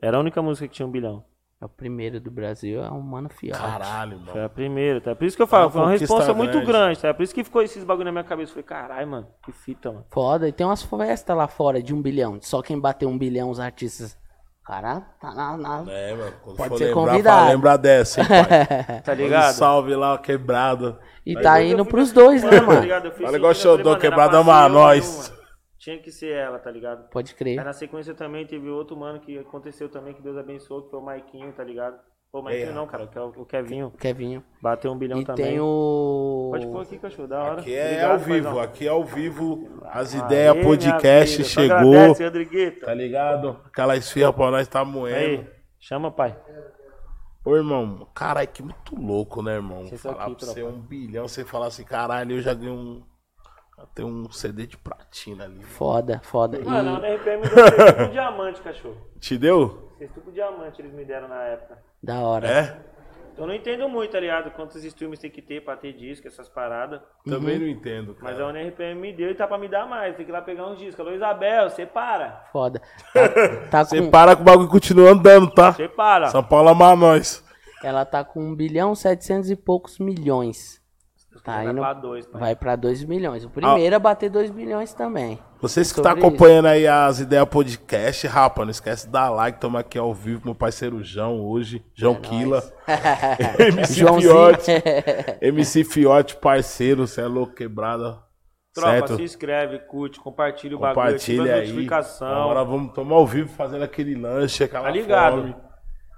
Era 0.02 0.18
a 0.18 0.20
única 0.20 0.42
música 0.42 0.68
que 0.68 0.74
tinha 0.74 0.88
um 0.88 0.92
bilhão. 0.92 1.26
É 1.62 1.66
o 1.66 1.70
primeiro 1.70 2.20
do 2.20 2.30
Brasil, 2.30 2.84
é 2.84 2.90
o 2.90 3.02
Mano 3.02 3.30
Fiote. 3.30 3.58
Caralho, 3.60 4.18
Foi 4.20 4.34
mano. 4.34 4.46
a 4.46 4.50
primeira, 4.50 5.00
tá? 5.02 5.16
Por 5.16 5.26
isso 5.26 5.38
que 5.38 5.44
eu 5.44 5.48
falo, 5.48 5.66
uma 5.66 5.72
foi 5.72 5.82
uma 5.82 5.88
conquista 5.92 6.14
responsa 6.14 6.34
muito 6.34 6.52
grande. 6.52 6.66
grande, 6.68 7.00
tá? 7.02 7.14
Por 7.14 7.24
isso 7.24 7.34
que 7.34 7.44
ficou 7.46 7.62
esses 7.62 7.84
bagulho 7.84 8.06
na 8.06 8.12
minha 8.12 8.24
cabeça. 8.26 8.52
Eu 8.52 8.54
falei, 8.56 8.64
caralho, 8.66 9.08
mano, 9.08 9.28
que 9.44 9.52
fita, 9.54 9.90
mano. 9.92 10.06
Foda. 10.12 10.48
E 10.50 10.52
tem 10.52 10.66
umas 10.66 10.84
festas 10.84 11.36
lá 11.36 11.48
fora 11.48 11.82
de 11.82 11.94
um 11.94 12.02
bilhão. 12.02 12.38
Só 12.42 12.62
quem 12.62 12.80
bateu 12.80 13.08
um 13.10 13.18
bilhão, 13.18 13.50
os 13.50 13.60
artistas. 13.60 14.18
Cara, 14.66 15.02
tá 15.22 15.32
na. 15.34 15.56
na- 15.58 15.86
É, 15.92 16.14
mano. 16.16 16.34
Quando 16.44 16.58
Pode 16.58 16.70
for 16.70 16.78
ser 16.80 16.86
lembrar, 16.86 17.02
convidado. 17.12 17.38
fala, 17.40 17.50
lembra 17.52 17.78
dessa, 17.78 18.22
hein, 18.22 18.28
pai? 18.28 19.02
Tá 19.06 19.14
ligado? 19.14 19.50
Um 19.52 19.54
salve 19.54 19.96
lá, 19.96 20.18
quebrado. 20.18 20.98
E 21.26 21.38
Aí 21.38 21.44
tá 21.44 21.62
indo 21.62 21.86
pros 21.86 22.10
me 22.10 22.16
dois, 22.16 22.42
né, 22.44 22.50
acostumando, 22.50 22.66
tá 22.68 22.74
mano? 22.74 22.82
ligado? 22.84 23.06
Eu 23.06 23.12
fui 23.12 23.26
Fala 23.26 23.38
igual 23.38 23.52
mano, 23.90 24.02
quebrada 24.02 24.30
pra 24.32 24.44
ser 24.44 24.50
ama 24.50 24.66
eu, 24.66 24.70
nós. 24.70 25.30
mano. 25.30 25.46
Tinha 25.78 26.00
que 26.00 26.12
ser 26.12 26.34
ela, 26.34 26.58
tá 26.58 26.72
ligado? 26.72 27.08
Pode 27.12 27.32
Aí 27.32 27.38
crer. 27.38 27.64
na 27.64 27.74
sequência 27.74 28.16
também 28.16 28.48
teve 28.48 28.68
outro 28.70 28.98
mano 28.98 29.20
que 29.20 29.38
aconteceu 29.38 29.88
também, 29.88 30.16
que 30.16 30.22
Deus 30.24 30.36
abençoou, 30.36 30.82
que 30.84 30.90
foi 30.90 31.00
o 31.00 31.04
Maiquinho, 31.04 31.52
tá 31.54 31.64
ligado? 31.64 31.96
Pô, 32.36 32.42
Maiquinho 32.42 32.70
É. 32.72 32.74
não, 32.74 32.86
cara, 32.86 33.08
que 33.08 33.18
é 33.18 33.22
o 33.22 33.46
Kevinho. 33.46 33.92
Kevinho. 33.92 34.44
Bateu 34.62 34.92
um 34.92 34.98
bilhão 34.98 35.22
E 35.22 35.24
também. 35.24 35.46
tem 35.46 35.60
o. 35.62 36.50
Pode 36.52 36.68
pôr 36.68 36.82
aqui, 36.82 36.98
cachorro, 36.98 37.30
da 37.30 37.42
hora. 37.42 37.62
Aqui 37.62 37.74
é 37.74 37.86
Obrigado, 37.86 38.12
ao 38.12 38.20
vivo, 38.20 38.60
aqui 38.60 38.86
é 38.88 38.90
ao 38.90 39.06
vivo. 39.06 39.82
As 39.86 40.14
ideias 40.14 40.58
podcast 40.62 41.44
chegou. 41.46 41.78
agradece, 41.94 42.26
Rodriguito. 42.26 42.86
Tá 42.86 42.94
ligado? 42.94 43.58
Aquela 43.66 43.96
esfirra 43.96 44.34
pra 44.34 44.52
nós 44.52 44.68
tá 44.68 44.84
moendo. 44.84 45.16
Aí, 45.18 45.48
chama, 45.80 46.12
pai. 46.12 46.38
Ô, 47.46 47.56
irmão, 47.56 48.06
caralho, 48.14 48.50
que 48.50 48.62
muito 48.62 49.00
louco, 49.00 49.42
né, 49.42 49.54
irmão? 49.54 49.86
Vocês 49.86 50.02
Falar 50.02 50.24
aqui, 50.26 50.36
pra 50.36 50.46
você 50.48 50.62
um 50.64 50.82
bilhão, 50.82 51.30
você 51.30 51.46
falar 51.46 51.68
assim, 51.68 51.86
caralho, 51.86 52.36
eu 52.36 52.42
já 52.42 52.54
ganhei 52.54 52.70
um. 52.74 53.02
Tenho 53.94 54.10
um 54.10 54.30
CD 54.30 54.68
de 54.68 54.76
platina 54.78 55.46
ali. 55.46 55.64
Foda, 55.64 56.20
foda. 56.22 56.58
E- 56.60 56.66
Mano, 56.66 56.98
a 56.98 57.08
RPM 57.16 57.44
me 57.44 57.48
deu 57.50 57.96
com 58.08 58.12
diamante, 58.12 58.60
cachorro. 58.62 58.98
Te 59.22 59.38
deu? 59.38 59.86
Sexto 59.98 60.20
com 60.20 60.32
diamante 60.32 60.82
eles 60.82 60.92
me 60.94 61.06
deram 61.06 61.30
na 61.30 61.42
época. 61.44 61.78
Da 62.06 62.20
hora. 62.20 62.48
É? 62.48 62.78
Eu 63.38 63.46
não 63.46 63.54
entendo 63.54 63.90
muito, 63.90 64.12
tá 64.12 64.20
ligado? 64.20 64.50
Quantos 64.52 64.82
streams 64.84 65.20
tem 65.20 65.30
que 65.30 65.42
ter 65.42 65.62
pra 65.62 65.76
ter 65.76 65.92
disco, 65.92 66.26
essas 66.26 66.48
paradas. 66.48 67.02
Também 67.28 67.60
não 67.60 67.68
entendo, 67.68 68.16
Mas 68.22 68.38
cara. 68.38 68.46
a 68.46 68.48
UNRPM 68.50 68.96
me 69.02 69.12
deu 69.12 69.30
e 69.32 69.36
tá 69.36 69.46
pra 69.46 69.58
me 69.58 69.68
dar 69.68 69.86
mais. 69.86 70.16
Tem 70.16 70.24
que 70.26 70.32
ir 70.32 70.34
lá 70.34 70.42
pegar 70.42 70.68
uns 70.68 70.80
discos. 70.80 71.00
Alô, 71.02 71.12
Isabel, 71.14 71.70
separa. 71.70 72.44
Foda. 72.52 72.82
Tá, 73.70 73.70
tá 73.70 73.84
Você 73.84 74.00
com, 74.02 74.10
para 74.10 74.36
que 74.36 74.42
o 74.42 74.46
bagulho 74.46 74.70
continua 74.70 75.10
andando, 75.10 75.50
tá? 75.52 75.74
Separa. 75.74 76.28
São 76.28 76.42
Paulo 76.44 76.70
ama 76.70 76.96
nós. 76.96 77.44
ela 77.84 78.06
tá 78.06 78.24
com 78.24 78.40
1 78.40 78.56
bilhão 78.56 78.96
700 78.96 79.50
e 79.50 79.56
poucos 79.58 80.00
milhões. 80.00 80.82
Tá 81.44 81.58
Vai 81.58 81.66
indo, 81.68 81.76
pra 81.82 81.94
dois, 81.94 82.26
pai. 82.26 82.42
vai 82.42 82.56
pra 82.56 82.76
2 82.76 83.04
milhões. 83.04 83.44
O 83.46 83.50
primeiro 83.50 83.96
a 83.96 84.00
bater 84.00 84.30
2 84.30 84.50
milhões 84.52 84.94
também. 84.94 85.38
Vocês 85.62 85.92
que 85.92 86.00
estão 86.00 86.12
acompanhando 86.12 86.68
aí 86.68 86.88
as 86.88 87.20
ideias 87.20 87.48
podcast, 87.48 88.26
rapa, 88.26 88.64
não 88.64 88.72
esquece 88.72 89.06
de 89.06 89.12
dar 89.12 89.30
like, 89.30 89.60
toma 89.60 89.80
aqui 89.80 89.98
ao 89.98 90.14
vivo, 90.14 90.42
meu 90.46 90.56
parceiro 90.56 91.04
João 91.04 91.40
hoje, 91.42 91.84
João 91.94 92.16
Quila, 92.16 92.64
MC 93.60 93.94
Joãozinho. 94.00 94.32
Fiote, 94.32 94.72
MC 95.42 95.84
Fiote, 95.84 96.36
parceiro, 96.38 97.06
você 97.08 97.22
é 97.22 97.26
louco, 97.28 97.54
quebrada, 97.54 98.18
Tropa, 98.74 98.92
certo? 98.92 99.16
se 99.18 99.24
inscreve, 99.24 99.80
curte, 99.80 100.20
compartilha 100.20 100.76
o 100.76 100.80
bagulho, 100.80 100.96
Compartilha 101.06 101.42
ativa 101.44 101.56
a 101.56 101.60
aí, 101.60 101.68
notificação. 101.70 102.28
agora 102.44 102.64
vamos 102.64 102.94
tomar 102.94 103.16
ao 103.16 103.26
vivo 103.28 103.50
fazendo 103.50 103.84
aquele 103.84 104.16
lanche, 104.16 104.64
aquela 104.64 104.84
Tá 104.86 104.90
ligado? 104.92 105.42
fome. 105.42 105.56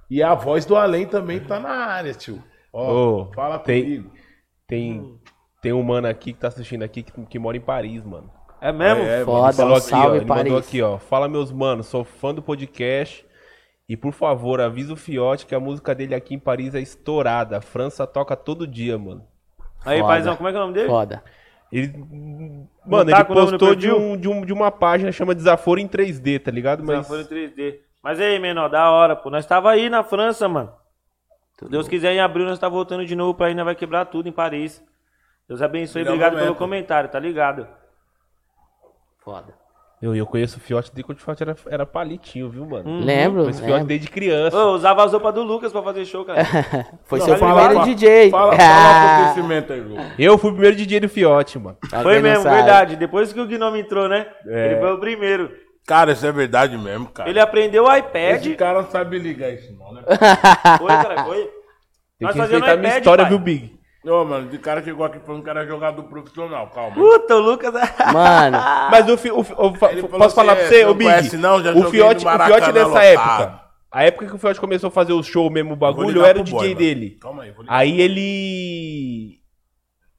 E 0.10 0.24
a 0.24 0.34
voz 0.34 0.66
do 0.66 0.76
além 0.76 1.06
também 1.06 1.40
tá 1.40 1.60
na 1.60 1.70
área, 1.70 2.14
tio. 2.14 2.42
Ó, 2.72 3.22
Ô, 3.24 3.34
fala 3.34 3.60
tem- 3.60 3.84
comigo. 3.84 4.12
Tem, 4.68 5.18
tem 5.62 5.72
um 5.72 5.82
mano 5.82 6.08
aqui 6.08 6.34
que 6.34 6.40
tá 6.40 6.50
assistindo 6.50 6.84
aqui 6.84 7.02
que, 7.04 7.26
que 7.26 7.40
mora 7.40 7.56
em 7.56 7.62
Paris, 7.62 8.04
mano. 8.04 8.30
É 8.60 8.72
mesmo? 8.72 9.04
É, 9.04 9.24
Foda, 9.24 9.54
Falou 9.54 9.74
um 9.74 9.78
aqui, 9.78 9.86
ó. 9.86 9.90
salve, 9.90 10.18
Ele 10.18 10.26
mandou 10.26 10.54
Paris. 10.54 10.68
aqui, 10.68 10.82
ó. 10.82 10.98
Fala, 10.98 11.28
meus 11.30 11.52
manos, 11.52 11.88
sou 11.88 12.04
fã 12.04 12.34
do 12.34 12.42
podcast. 12.42 13.26
E 13.88 13.96
por 13.96 14.12
favor, 14.12 14.60
avisa 14.60 14.92
o 14.92 14.98
Fiote 14.98 15.46
que 15.46 15.56
a 15.56 15.60
música 15.60 15.96
dele 15.96 16.14
aqui 16.14 16.36
em 16.36 16.40
Paris 16.40 16.76
é 16.76 16.82
estourada. 16.82 17.58
A 17.58 17.62
França 17.62 18.06
toca 18.06 18.36
todo 18.36 18.68
dia, 18.68 18.98
mano. 18.98 19.26
Aí, 19.86 20.02
paizão, 20.02 20.36
como 20.36 20.50
é 20.50 20.52
que 20.52 20.58
é 20.58 20.60
o 20.60 20.64
nome 20.64 20.74
dele? 20.74 20.90
Foda. 20.90 21.24
Ele. 21.72 21.94
Mano, 22.86 23.10
tá 23.10 23.18
ele 23.20 23.26
postou 23.26 23.74
de, 23.74 23.90
um, 23.92 24.18
de, 24.18 24.28
um, 24.28 24.42
de 24.42 24.52
uma 24.52 24.72
página 24.72 25.12
chama 25.12 25.34
Desaforo 25.34 25.80
em 25.80 25.88
3D, 25.88 26.42
tá 26.42 26.52
ligado? 26.52 26.84
Mas. 26.84 27.08
foi 27.08 27.20
no 27.20 27.26
3D. 27.26 27.80
Mas 28.04 28.20
aí, 28.20 28.38
menor, 28.40 28.70
da 28.70 28.92
hora, 28.92 29.16
pô. 29.16 29.30
Nós 29.30 29.46
tava 29.46 29.72
aí 29.72 29.90
na 29.90 30.04
França, 30.04 30.50
mano. 30.50 30.72
Se 31.60 31.70
Deus 31.70 31.88
quiser, 31.88 32.14
em 32.14 32.20
abril 32.20 32.46
nós 32.46 32.60
tá 32.60 32.70
voltando 32.70 33.06
de 33.06 33.16
novo 33.16 33.34
pra 33.34 33.48
aí, 33.48 33.56
nós 33.56 33.66
vai 33.66 33.76
quebrar 33.76 34.06
tudo 34.06 34.30
em 34.30 34.32
Paris. 34.32 34.84
Deus 35.48 35.62
abençoe, 35.62 36.02
Melhor 36.02 36.14
obrigado 36.14 36.34
momento. 36.34 36.46
pelo 36.46 36.56
comentário, 36.56 37.10
tá 37.10 37.20
ligado? 37.20 37.68
Foda. 39.24 39.54
Eu, 40.00 40.16
eu 40.16 40.28
conheço 40.28 40.58
o 40.58 40.60
Fiote 40.60 40.92
desde 40.92 41.04
quando 41.04 41.18
o 41.18 41.22
Fiote 41.22 41.42
era, 41.42 41.56
era 41.72 41.84
palitinho, 41.86 42.50
viu, 42.52 42.64
mano? 42.68 42.88
Hum. 42.88 43.04
Lembro, 43.04 43.42
Conheço 43.42 43.64
o 43.64 43.66
Fiote 43.66 43.86
desde 43.86 44.08
criança. 44.10 44.56
Ô, 44.56 44.60
eu 44.60 44.68
usava 44.76 45.04
as 45.04 45.12
roupas 45.12 45.34
do 45.34 45.42
Lucas 45.42 45.72
pra 45.72 45.82
fazer 45.82 46.06
show, 46.06 46.24
cara. 46.24 46.44
Foi 47.06 47.18
Não, 47.18 47.26
seu 47.26 47.36
primeiro 47.36 47.74
fala- 47.74 47.84
DJ. 47.86 48.30
Fala, 48.30 48.54
Ah, 48.54 48.58
fala 48.58 49.08
o 49.20 49.24
crescimento 49.34 49.74
aí, 49.74 49.82
Lu. 49.82 49.96
Eu 50.20 50.38
fui 50.38 50.52
o 50.52 50.54
primeiro 50.54 50.76
DJ 50.78 51.00
do 51.00 51.10
Fiote, 51.10 51.58
mano. 51.58 51.78
Foi 52.04 52.20
mesmo, 52.22 52.44
sabe. 52.44 52.56
verdade. 52.58 52.96
Depois 52.96 53.34
que 53.34 53.40
o 53.42 53.48
Gnome 53.48 53.80
entrou, 53.80 54.08
né? 54.08 54.28
É. 54.46 54.72
Ele 54.74 54.80
foi 54.80 54.94
o 54.94 55.00
primeiro. 55.00 55.52
Cara, 55.88 56.12
isso 56.12 56.26
é 56.26 56.32
verdade 56.32 56.78
mesmo, 56.78 57.08
cara. 57.08 57.30
Ele 57.30 57.40
aprendeu 57.40 57.86
o 57.86 57.92
Esse 57.92 58.00
iPad. 58.00 58.56
cara 58.58 58.82
não 58.84 58.92
sabe 58.92 59.18
ligar 59.18 59.52
isso 59.54 59.74
não, 59.80 59.94
né? 59.94 60.04
Foi, 60.78 60.88
cara, 60.90 61.24
foi. 61.26 61.38
Tem 62.20 62.28
Nós 62.28 62.34
que 62.34 62.40
respeitar 62.42 62.72
a 62.74 62.76
minha 62.78 62.90
iPad, 62.90 62.98
história, 63.02 63.24
pai. 63.24 63.30
viu, 63.30 63.40
Big? 63.40 63.78
Ô, 64.06 64.24
mano, 64.26 64.50
de 64.50 64.58
cara 64.58 64.82
que 64.82 64.90
chegou 64.90 65.06
aqui 65.06 65.20
falando 65.20 65.44
que 65.44 65.50
era 65.50 65.66
jogador 65.66 66.04
profissional, 66.04 66.68
calma. 66.72 66.94
Puta, 66.96 67.36
o 67.36 67.40
Lucas. 67.40 67.74
Mano, 68.14 68.58
Mas 68.92 69.10
o, 69.10 69.18
Fi- 69.18 69.32
o, 69.32 69.40
o 69.40 69.74
posso 70.10 70.36
falar 70.36 70.54
assim, 70.54 70.62
pra 70.62 70.70
você, 70.70 70.84
não 70.84 70.92
ô 70.92 70.94
Big? 70.94 71.10
conhece 71.10 71.38
não? 71.38 71.64
Já 71.64 71.72
o 71.72 71.74
joguei 71.76 71.92
Fiote, 71.92 72.26
o 72.26 72.30
Fiote 72.30 72.72
nessa 72.74 72.88
lotado. 72.88 73.04
época. 73.04 73.62
A 73.92 74.04
época 74.04 74.26
que 74.28 74.36
o 74.36 74.38
Fiote 74.38 74.60
começou 74.60 74.90
a 74.90 74.92
fazer 74.92 75.14
o 75.14 75.24
show 75.24 75.50
mesmo, 75.50 75.74
o 75.74 75.78
bagulho, 75.78 76.22
eu 76.22 76.26
era 76.26 76.40
o 76.40 76.44
DJ 76.44 76.54
boy, 76.58 76.68
mano. 76.68 76.80
dele. 76.80 77.18
Calma 77.22 77.44
aí, 77.44 77.52
vou 77.52 77.64
ligar. 77.64 77.76
Aí 77.78 78.02
ele. 78.02 79.40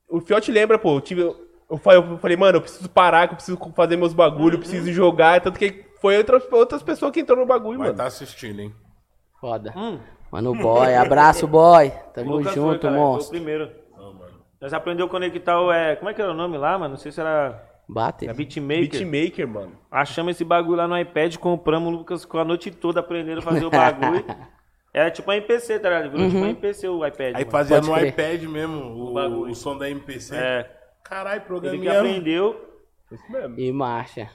O 0.09 0.21
Fiote 0.21 0.51
lembra, 0.51 0.79
pô, 0.79 0.97
eu, 0.97 1.01
tive... 1.03 1.23
eu 1.71 1.77
fa- 1.77 1.95
eu 1.95 2.19
falei, 2.19 2.37
mano, 2.37 2.59
eu 2.59 2.62
preciso 2.62 2.89
parar, 2.89 3.27
que 3.29 3.35
eu 3.35 3.37
preciso 3.37 3.59
fazer 3.75 3.97
meus 3.97 4.12
bagulho, 4.12 4.55
eu 4.57 4.59
preciso 4.61 4.91
jogar. 4.93 5.41
Tanto 5.41 5.59
que 5.59 5.85
foi 6.01 6.16
outras, 6.19 6.43
outras 6.53 6.83
pessoas 6.83 7.11
que 7.12 7.21
entrou 7.21 7.39
no 7.39 7.47
bagulho, 7.47 7.79
Vai 7.79 7.89
mano. 7.89 7.99
tá 7.99 8.07
assistindo, 8.07 8.61
hein? 8.61 8.75
foda. 9.41 9.73
Hum, 9.77 9.99
Mano, 10.31 10.55
boy, 10.55 10.95
abraço, 10.95 11.47
boy. 11.47 11.91
Tamo 12.12 12.33
Lucas 12.37 12.53
foi, 12.53 12.62
junto, 12.62 12.81
cara, 12.81 12.95
Foi 12.95 13.03
o 13.03 13.07
monstro. 13.07 13.31
primeiro. 13.37 13.71
Nós 14.61 14.73
aprendeu 14.75 15.07
a 15.07 15.09
conectar 15.09 15.61
o. 15.61 15.71
É, 15.73 15.95
como 15.97 16.11
é 16.11 16.14
que 16.14 16.21
era 16.21 16.33
o 16.33 16.35
nome 16.35 16.59
lá, 16.59 16.77
mano? 16.77 16.91
Não 16.91 16.97
sei 16.99 17.12
se 17.12 17.21
era. 17.21 17.62
Bate. 17.89 18.29
É 18.29 18.35
Beatmaker. 18.35 18.91
Beatmaker, 18.91 19.49
mano. 19.49 19.73
Achamos 19.91 20.33
esse 20.33 20.45
bagulho 20.45 20.77
lá 20.77 20.89
no 20.89 20.99
iPad, 20.99 21.37
compramos, 21.37 21.89
o 21.95 21.97
Lucas 21.97 22.23
ficou 22.23 22.41
a 22.41 22.45
noite 22.45 22.71
toda 22.71 23.01
aprendendo 23.01 23.39
a 23.39 23.43
fazer 23.43 23.64
o 23.64 23.71
bagulho. 23.71 24.25
Era 24.93 25.09
tipo 25.12 25.31
um 25.31 25.35
MPC, 25.35 25.79
tá 25.79 25.89
ligado? 25.89 26.11
Virou 26.11 26.27
tipo 26.29 26.41
um 26.41 26.47
MPC 26.47 26.89
o 26.89 27.07
iPad. 27.07 27.27
Aí 27.29 27.33
mano. 27.45 27.51
fazia 27.51 27.77
Pode 27.77 27.89
no 27.89 27.95
crer. 27.95 28.09
iPad 28.09 28.43
mesmo 28.51 28.81
o, 28.85 29.49
o 29.49 29.55
som 29.55 29.79
da 29.79 29.89
MPC. 29.89 30.35
É. 30.37 30.71
Caralho, 31.09 31.37
Ele 31.37 31.41
que 31.41 31.47
programinha. 31.47 31.99
aprendeu. 31.99 32.81
Isso 33.11 33.33
mesmo. 33.33 33.59
E 33.59 33.73
marcha. 33.73 34.31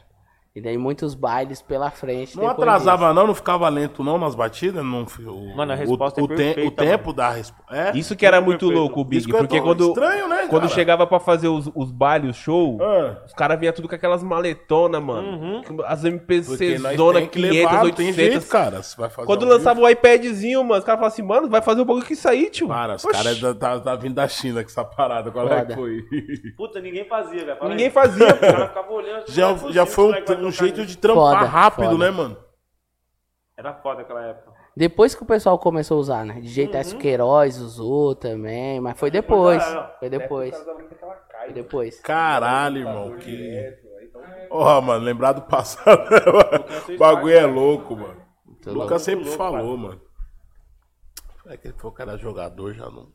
E 0.55 0.61
daí 0.61 0.77
muitos 0.77 1.15
bailes 1.15 1.63
pela 1.63 1.89
frente. 1.89 2.37
Não 2.37 2.47
atrasava, 2.47 3.11
não? 3.11 3.25
Não 3.25 3.33
ficava 3.33 3.67
lento, 3.69 4.03
não, 4.03 4.19
nas 4.19 4.35
batidas? 4.35 4.85
Não, 4.85 5.03
o, 5.25 5.55
Mano, 5.57 5.71
a 5.71 5.75
o- 5.75 5.79
resposta 5.79 6.21
o, 6.21 6.25
é 6.25 6.27
te- 6.27 6.35
perfeita, 6.35 6.67
O 6.67 6.71
tempo 6.85 7.11
da 7.11 7.31
resposta. 7.31 7.75
É? 7.75 7.97
Isso 7.97 8.15
que 8.15 8.23
era 8.23 8.39
Muito 8.39 8.59
perfeito. 8.59 8.79
louco, 8.79 9.01
o 9.01 9.03
Big, 9.03 9.27
eu 9.31 9.35
porque 9.39 9.57
tô- 9.57 9.63
quando, 9.63 9.87
Estranho, 9.87 10.27
né, 10.27 10.45
quando 10.47 10.61
cara? 10.63 10.73
chegava 10.75 11.07
pra 11.07 11.19
fazer 11.19 11.47
os, 11.47 11.71
os 11.73 11.89
bailes, 11.91 12.29
o 12.29 12.39
show, 12.39 12.77
Ah. 12.83 13.17
os 13.25 13.33
caras 13.33 13.59
vinham 13.59 13.73
tudo 13.73 13.89
com 13.89 13.95
aquelas 13.95 14.21
maletonas, 14.21 15.01
mano. 15.01 15.27
Uhum. 15.27 15.61
As 15.87 16.05
MPC 16.05 16.77
zona 16.95 17.19
tem 17.21 17.27
que 17.29 17.39
500, 17.39 17.57
levar, 17.57 17.73
não 17.73 17.83
800. 17.85 17.95
tem 18.05 18.13
jeito, 18.13 18.47
cara. 18.47 18.83
Você 18.83 18.95
vai 18.95 19.09
fazer 19.09 19.25
Quando 19.25 19.39
vivo. 19.39 19.53
lançava 19.53 19.79
o 19.81 19.89
iPadzinho, 19.89 20.63
mano, 20.63 20.77
os 20.77 20.85
caras 20.85 20.99
falavam 20.99 21.07
assim, 21.07 21.23
mano, 21.23 21.49
vai 21.49 21.63
fazer 21.63 21.81
o 21.81 21.85
bagulho 21.85 22.05
que 22.05 22.13
isso 22.13 22.29
aí, 22.29 22.51
tio. 22.51 22.67
Para, 22.67 22.93
os 22.97 23.03
caras 23.03 23.39
da, 23.39 23.77
da 23.79 23.95
vindo 23.95 24.13
da 24.13 24.27
China 24.27 24.61
com 24.63 24.69
essa 24.69 24.85
parada. 24.85 25.31
Qual 25.31 25.47
é 25.51 25.65
que 25.65 25.73
foi? 25.73 26.03
Puta, 26.55 26.79
ninguém 26.79 27.05
fazia, 27.05 27.43
velho. 27.43 27.57
Ninguém 27.69 27.85
aí. 27.87 27.91
fazia, 27.91 28.27
O 28.27 28.33
pô. 28.35 28.39
cara 28.39 28.67
ficava 28.67 28.91
olhando. 28.93 29.23
Já, 29.29 29.49
é 29.49 29.71
já 29.71 29.85
foi 29.87 30.13
o 30.13 30.42
um, 30.42 30.42
um 30.47 30.51
jeito 30.51 30.85
de 30.85 30.97
trampar 30.97 31.35
Foda, 31.39 31.45
rápido, 31.45 31.91
foda. 31.91 32.05
né, 32.05 32.11
mano? 32.11 32.37
Era 33.55 33.73
foda 33.75 34.01
aquela 34.01 34.23
época. 34.23 34.51
Depois 34.75 35.13
que 35.13 35.21
o 35.21 35.25
pessoal 35.25 35.59
começou 35.59 35.97
a 35.97 36.01
usar, 36.01 36.25
né? 36.25 36.39
DJ 36.41 36.65
Uhum. 36.65 36.71
Tasso 36.71 36.97
Queiroz 36.97 37.59
usou 37.59 38.15
também, 38.15 38.79
mas 38.79 38.97
foi 38.99 39.11
depois. 39.11 39.63
Foi 39.99 40.09
depois. 40.09 40.55
Foi 40.57 41.53
depois. 41.53 41.99
Caralho, 42.01 42.79
irmão. 42.79 43.15
Que. 43.17 43.77
Ó, 44.49 44.81
mano, 44.81 45.05
lembrar 45.05 45.33
do 45.33 45.43
passado. 45.43 46.01
o 46.89 46.97
bagulho 46.97 47.37
é 47.37 47.45
louco, 47.45 47.95
mano. 47.95 48.21
O. 48.65 48.69
Lucas 48.71 49.01
sempre 49.03 49.25
louco, 49.25 49.37
falou, 49.37 49.77
mano. 49.77 50.01
É 51.45 51.57
que 51.57 51.67
ele 51.67 51.75
foi 51.77 51.89
o 51.91 51.93
cara 51.93 52.17
jogador, 52.17 52.73
já 52.73 52.89
não. 52.89 53.11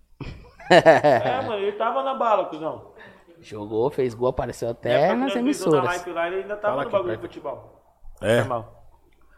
É, 0.70 1.40
mano, 1.42 1.54
ele 1.62 1.72
tava 1.72 2.02
na 2.02 2.14
bala, 2.14 2.44
cuzão. 2.46 2.92
Jogou, 3.40 3.90
fez 3.90 4.14
gol, 4.14 4.28
apareceu 4.28 4.68
Na 4.68 4.72
até 4.72 5.14
nas 5.14 5.34
emissoras. 5.36 5.92
Life 5.92 6.10
lá, 6.10 6.26
ele 6.26 6.42
ainda 6.42 6.56
tava 6.56 6.74
Fala 6.76 6.84
no 6.84 6.90
bagulho 6.90 7.16
de 7.16 7.22
futebol. 7.22 7.82
É, 8.20 8.38
Normal. 8.38 8.84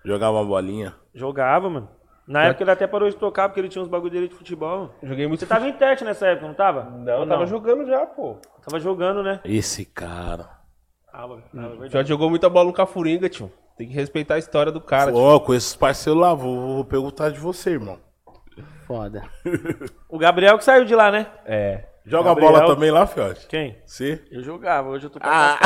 jogava 0.05 0.37
uma 0.39 0.45
bolinha. 0.45 0.95
Jogava, 1.15 1.69
mano. 1.69 1.89
Na 2.27 2.45
época 2.45 2.63
ele 2.63 2.71
até 2.71 2.87
parou 2.87 3.09
de 3.09 3.17
tocar 3.17 3.49
porque 3.49 3.61
ele 3.61 3.69
tinha 3.69 3.83
uns 3.83 3.89
bagulho 3.89 4.11
dele 4.13 4.29
de 4.29 4.35
futebol. 4.35 4.95
Joguei 5.03 5.27
muito 5.27 5.41
Você 5.41 5.47
tava 5.47 5.67
em 5.67 5.73
teste 5.73 6.05
nessa 6.05 6.29
época, 6.29 6.47
não 6.47 6.55
tava? 6.55 6.85
Não, 6.85 7.15
Ou 7.15 7.23
eu 7.23 7.29
tava 7.29 7.45
jogando 7.47 7.85
já, 7.87 8.07
pô. 8.07 8.37
Tava 8.65 8.79
jogando, 8.79 9.23
né? 9.23 9.41
Esse 9.45 9.85
cara. 9.85 10.49
Tava, 11.11 11.43
tava, 11.53 11.67
O 11.67 11.71
verdade. 11.71 11.91
Fiote 11.91 12.09
jogou 12.09 12.31
muita 12.31 12.49
bola 12.49 12.67
no 12.67 12.73
Cafuringa, 12.73 13.29
tio. 13.29 13.51
Tem 13.77 13.89
que 13.89 13.95
respeitar 13.95 14.35
a 14.35 14.39
história 14.39 14.71
do 14.71 14.81
cara, 14.81 15.11
tio. 15.11 15.21
Ó, 15.21 15.41
com 15.41 15.53
esses 15.53 15.75
parceiros 15.75 16.21
lá, 16.21 16.33
vou, 16.33 16.77
vou 16.77 16.85
perguntar 16.85 17.31
de 17.31 17.41
você, 17.41 17.71
irmão. 17.71 17.99
Foda. 18.87 19.23
O 20.09 20.19
Gabriel 20.19 20.59
que 20.59 20.65
saiu 20.65 20.85
de 20.85 20.95
lá, 20.95 21.11
né? 21.11 21.27
É. 21.45 21.85
Joga 22.07 22.31
Gabriel. 22.31 22.53
bola 22.53 22.67
também 22.67 22.91
lá, 22.91 23.07
Fiote? 23.07 23.47
Quem? 23.47 23.77
Você? 23.87 24.23
Eu 24.31 24.43
jogava, 24.43 24.89
hoje 24.89 25.07
eu 25.07 25.11
tô 25.11 25.21
com 25.21 25.27
Ah. 25.29 25.59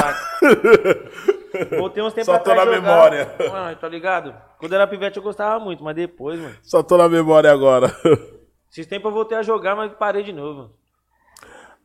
Voltei 1.79 2.03
uns 2.03 2.13
tempos 2.13 2.27
Só 2.27 2.39
tô 2.39 2.51
atrás 2.51 2.59
na 2.69 2.75
jogar. 2.77 2.81
memória. 2.83 3.35
Mano, 3.51 3.77
tá 3.77 3.89
ligado? 3.89 4.35
Quando 4.59 4.75
era 4.75 4.87
pivete 4.87 5.17
eu 5.17 5.23
gostava 5.23 5.63
muito, 5.63 5.85
mas 5.85 5.95
depois, 5.95 6.39
mano. 6.41 6.55
Só 6.63 6.83
tô 6.83 6.97
na 6.97 7.09
memória 7.09 7.51
agora. 7.53 7.95
Esses 8.71 8.87
tempos 8.87 9.07
eu 9.11 9.15
voltei 9.15 9.39
a 9.39 9.43
jogar, 9.43 9.77
mas 9.77 9.93
parei 9.93 10.25
de 10.25 10.33
novo. 10.33 10.71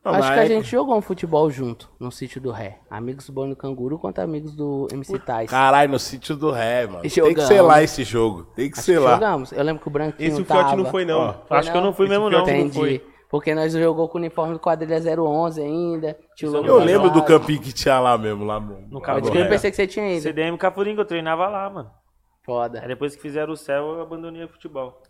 Não, 0.04 0.12
Acho 0.14 0.28
na 0.28 0.34
que 0.34 0.40
a 0.40 0.42
época- 0.44 0.54
gente 0.56 0.70
jogou 0.70 0.96
um 0.96 1.02
futebol 1.02 1.48
junto, 1.50 1.88
no 2.00 2.10
sítio 2.10 2.40
do 2.40 2.50
Ré. 2.50 2.78
Amigos 2.90 3.26
do 3.26 3.32
Boi 3.34 3.46
no 3.46 3.54
Canguru 3.54 3.98
contra 3.98 4.24
amigos 4.24 4.56
do 4.56 4.88
MC 4.90 5.18
Tais. 5.20 5.50
Caralho, 5.50 5.92
no 5.92 5.98
sítio 5.98 6.34
do 6.34 6.50
Ré, 6.50 6.86
mano. 6.86 7.02
Tem 7.02 7.34
que 7.34 7.42
ser 7.42 7.60
lá 7.60 7.82
esse 7.82 8.02
jogo. 8.02 8.44
Tem 8.56 8.68
que 8.70 8.78
Acho 8.78 8.86
ser 8.86 8.92
que 8.94 8.98
lá. 8.98 9.14
jogamos. 9.14 9.52
Eu 9.52 9.62
lembro 9.62 9.82
que 9.82 9.88
o 9.88 9.90
Branquinho 9.90 10.26
Esse 10.32 10.40
o 10.40 10.44
tava. 10.44 10.60
Fiote 10.62 10.76
não 10.82 10.90
foi, 10.90 11.04
não. 11.04 11.18
Ó. 11.20 11.32
Foi 11.46 11.56
Acho 11.58 11.70
que 11.70 11.76
eu 11.76 11.82
não 11.82 11.92
fui 11.92 12.06
Esse 12.06 12.10
mesmo, 12.14 12.30
não. 12.30 12.38
Fiote 12.44 12.50
não 12.50 12.58
Entendi. 12.66 12.78
foi. 12.78 13.09
Porque 13.30 13.54
nós 13.54 13.72
jogou 13.72 14.08
com 14.08 14.18
o 14.18 14.20
uniforme 14.20 14.54
do 14.54 14.58
quadrilha 14.58 14.98
011 14.98 15.62
ainda. 15.62 16.18
Tinha 16.34 16.50
o 16.50 16.54
logo 16.54 16.66
Eu 16.66 16.78
lembro 16.78 17.10
do 17.10 17.22
campinho 17.22 17.60
que 17.60 17.72
tinha 17.72 17.98
lá 18.00 18.18
mesmo, 18.18 18.44
lá 18.44 18.58
no. 18.58 18.80
No 18.88 19.00
lá 19.00 19.18
eu 19.18 19.48
pensei 19.48 19.70
que 19.70 19.76
você 19.76 19.86
tinha 19.86 20.12
ido. 20.14 20.22
CDM 20.22 20.56
Cafuringa, 20.58 21.02
eu 21.02 21.04
treinava 21.04 21.46
lá, 21.48 21.70
mano. 21.70 21.90
Aí 21.90 22.44
Foda. 22.44 22.80
depois 22.80 23.14
que 23.14 23.22
fizeram 23.22 23.52
o 23.52 23.56
céu, 23.56 23.94
eu 23.94 24.02
abandonei 24.02 24.42
o 24.44 24.48
futebol. 24.48 25.00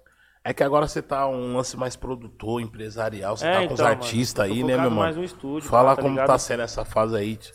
É 0.45 0.53
que 0.53 0.63
agora 0.63 0.87
você 0.87 1.01
tá 1.01 1.27
um 1.27 1.57
lance 1.57 1.77
mais 1.77 1.97
produtor, 1.97 2.61
empresarial, 2.61 3.37
você 3.37 3.47
É, 3.47 3.53
tá 3.53 3.59
com 3.69 3.75
os 3.75 3.81
então, 3.81 3.87
artistas 3.87 4.49
mano. 4.49 4.55
aí, 4.61 4.65
né, 4.65 4.75
meu 4.75 4.91
mano? 4.91 4.97
mais 4.97 5.17
no 5.17 5.25
estúdio, 5.25 5.69
Fala 5.69 5.95
tá 5.97 6.03
como 6.03 6.15
ligado? 6.15 6.27
tá 6.27 6.39
sendo 6.39 6.63
essa 6.63 6.85
fase 6.85 7.17
aí. 7.17 7.37
tio. 7.37 7.55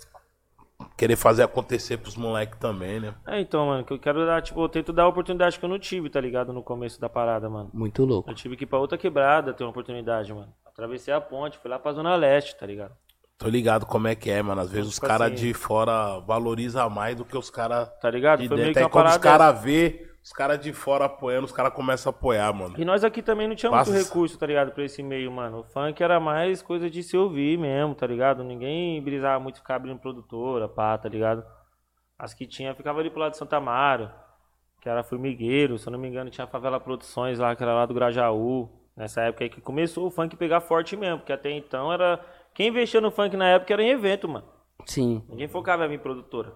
Querer 0.97 1.15
fazer 1.15 1.43
acontecer 1.43 1.97
pros 1.97 2.15
moleques 2.15 2.57
também, 2.59 2.99
né? 2.99 3.13
É, 3.27 3.39
então, 3.39 3.65
mano, 3.67 3.83
que 3.83 3.93
eu 3.93 3.99
quero 3.99 4.25
dar, 4.25 4.41
tipo, 4.41 4.61
eu 4.61 4.69
tento 4.69 4.91
dar 4.93 5.03
a 5.03 5.07
oportunidade 5.07 5.57
que 5.59 5.63
eu 5.65 5.69
não 5.69 5.79
tive, 5.79 6.09
tá 6.09 6.19
ligado? 6.19 6.51
No 6.53 6.61
começo 6.63 6.99
da 6.99 7.07
parada, 7.09 7.49
mano. 7.49 7.69
Muito 7.73 8.03
louco. 8.05 8.29
Eu 8.29 8.35
tive 8.35 8.55
que 8.57 8.63
ir 8.63 8.67
pra 8.67 8.79
outra 8.79 8.97
quebrada 8.97 9.53
ter 9.53 9.63
uma 9.63 9.69
oportunidade, 9.71 10.33
mano. 10.33 10.53
Atravessei 10.65 11.13
a 11.13 11.21
ponte, 11.21 11.57
fui 11.57 11.69
lá 11.69 11.79
pra 11.79 11.93
Zona 11.93 12.15
Leste, 12.15 12.55
tá 12.57 12.65
ligado? 12.65 12.91
Tô 13.37 13.47
ligado 13.49 13.85
como 13.85 14.07
é 14.07 14.15
que 14.15 14.29
é, 14.29 14.41
mano. 14.41 14.61
Às 14.61 14.69
vezes 14.71 14.87
os 14.89 14.95
Tipo 14.95 15.07
caras 15.07 15.27
assim- 15.27 15.35
de 15.35 15.53
fora 15.53 16.19
valorizam 16.19 16.89
mais 16.89 17.15
do 17.15 17.25
que 17.25 17.37
os 17.37 17.49
caras 17.49 17.89
Tá 18.01 18.09
ligado? 18.09 18.41
de 18.41 18.47
Foi 18.47 18.57
meio 18.57 18.71
que 18.73 18.79
Aí 18.79 18.85
uma 18.85 18.89
quando 18.89 19.07
os 19.07 19.17
parada 19.17 19.37
caras 19.51 19.61
vê, 19.63 20.09
os 20.25 20.33
caras 20.33 20.59
de 20.59 20.73
fora 20.73 21.05
apoiando, 21.05 21.45
os 21.45 21.51
caras 21.51 21.71
começam 21.73 22.11
a 22.11 22.15
apoiar, 22.15 22.51
mano. 22.51 22.73
E 22.79 22.83
nós 22.83 23.03
aqui 23.03 23.21
também 23.21 23.47
não 23.47 23.55
tinha 23.55 23.71
Passa- 23.71 23.91
muito 23.91 24.03
recurso, 24.03 24.37
tá 24.39 24.47
ligado? 24.47 24.71
Pra 24.71 24.83
esse 24.83 25.03
meio, 25.03 25.31
mano. 25.31 25.59
O 25.59 25.63
funk 25.65 26.01
era 26.03 26.19
mais 26.19 26.61
coisa 26.63 26.89
de 26.89 27.03
se 27.03 27.15
ouvir 27.15 27.57
mesmo, 27.59 27.93
tá 27.93 28.07
ligado? 28.07 28.43
Ninguém 28.43 28.99
brisava 29.03 29.39
muito 29.39 29.59
ficar 29.59 29.75
abrindo 29.75 29.99
produtora, 29.99 30.67
pá, 30.67 30.97
tá 30.97 31.07
ligado? 31.07 31.45
As 32.17 32.33
que 32.33 32.47
tinha 32.47 32.73
ficava 32.73 32.99
ali 32.99 33.09
pro 33.11 33.19
lado 33.19 33.33
de 33.33 33.37
Santa 33.37 33.57
Amaro, 33.57 34.09
que 34.81 34.89
era 34.89 35.03
Formigueiro, 35.03 35.77
se 35.77 35.87
eu 35.87 35.91
não 35.91 35.99
me 35.99 36.07
engano, 36.07 36.29
tinha 36.31 36.45
a 36.45 36.47
Favela 36.47 36.79
Produções 36.79 37.37
lá, 37.37 37.55
que 37.55 37.61
era 37.61 37.73
lá 37.75 37.85
do 37.85 37.93
Grajaú. 37.93 38.69
Nessa 38.97 39.21
época 39.23 39.43
aí 39.43 39.49
que 39.49 39.59
começou 39.59 40.07
o 40.07 40.09
funk 40.09 40.37
pegar 40.37 40.61
forte 40.61 40.95
mesmo, 40.95 41.17
porque 41.19 41.33
até 41.33 41.51
então 41.51 41.91
era. 41.91 42.17
Quem 42.53 42.69
investia 42.69 43.01
no 43.01 43.11
funk 43.11 43.35
na 43.35 43.49
época 43.49 43.73
era 43.73 43.83
em 43.83 43.89
evento, 43.89 44.27
mano. 44.27 44.47
Sim, 44.85 45.21
Ninguém 45.27 45.49
focava 45.49 45.85
em 45.93 45.99
produtora. 45.99 46.49
tá 46.51 46.55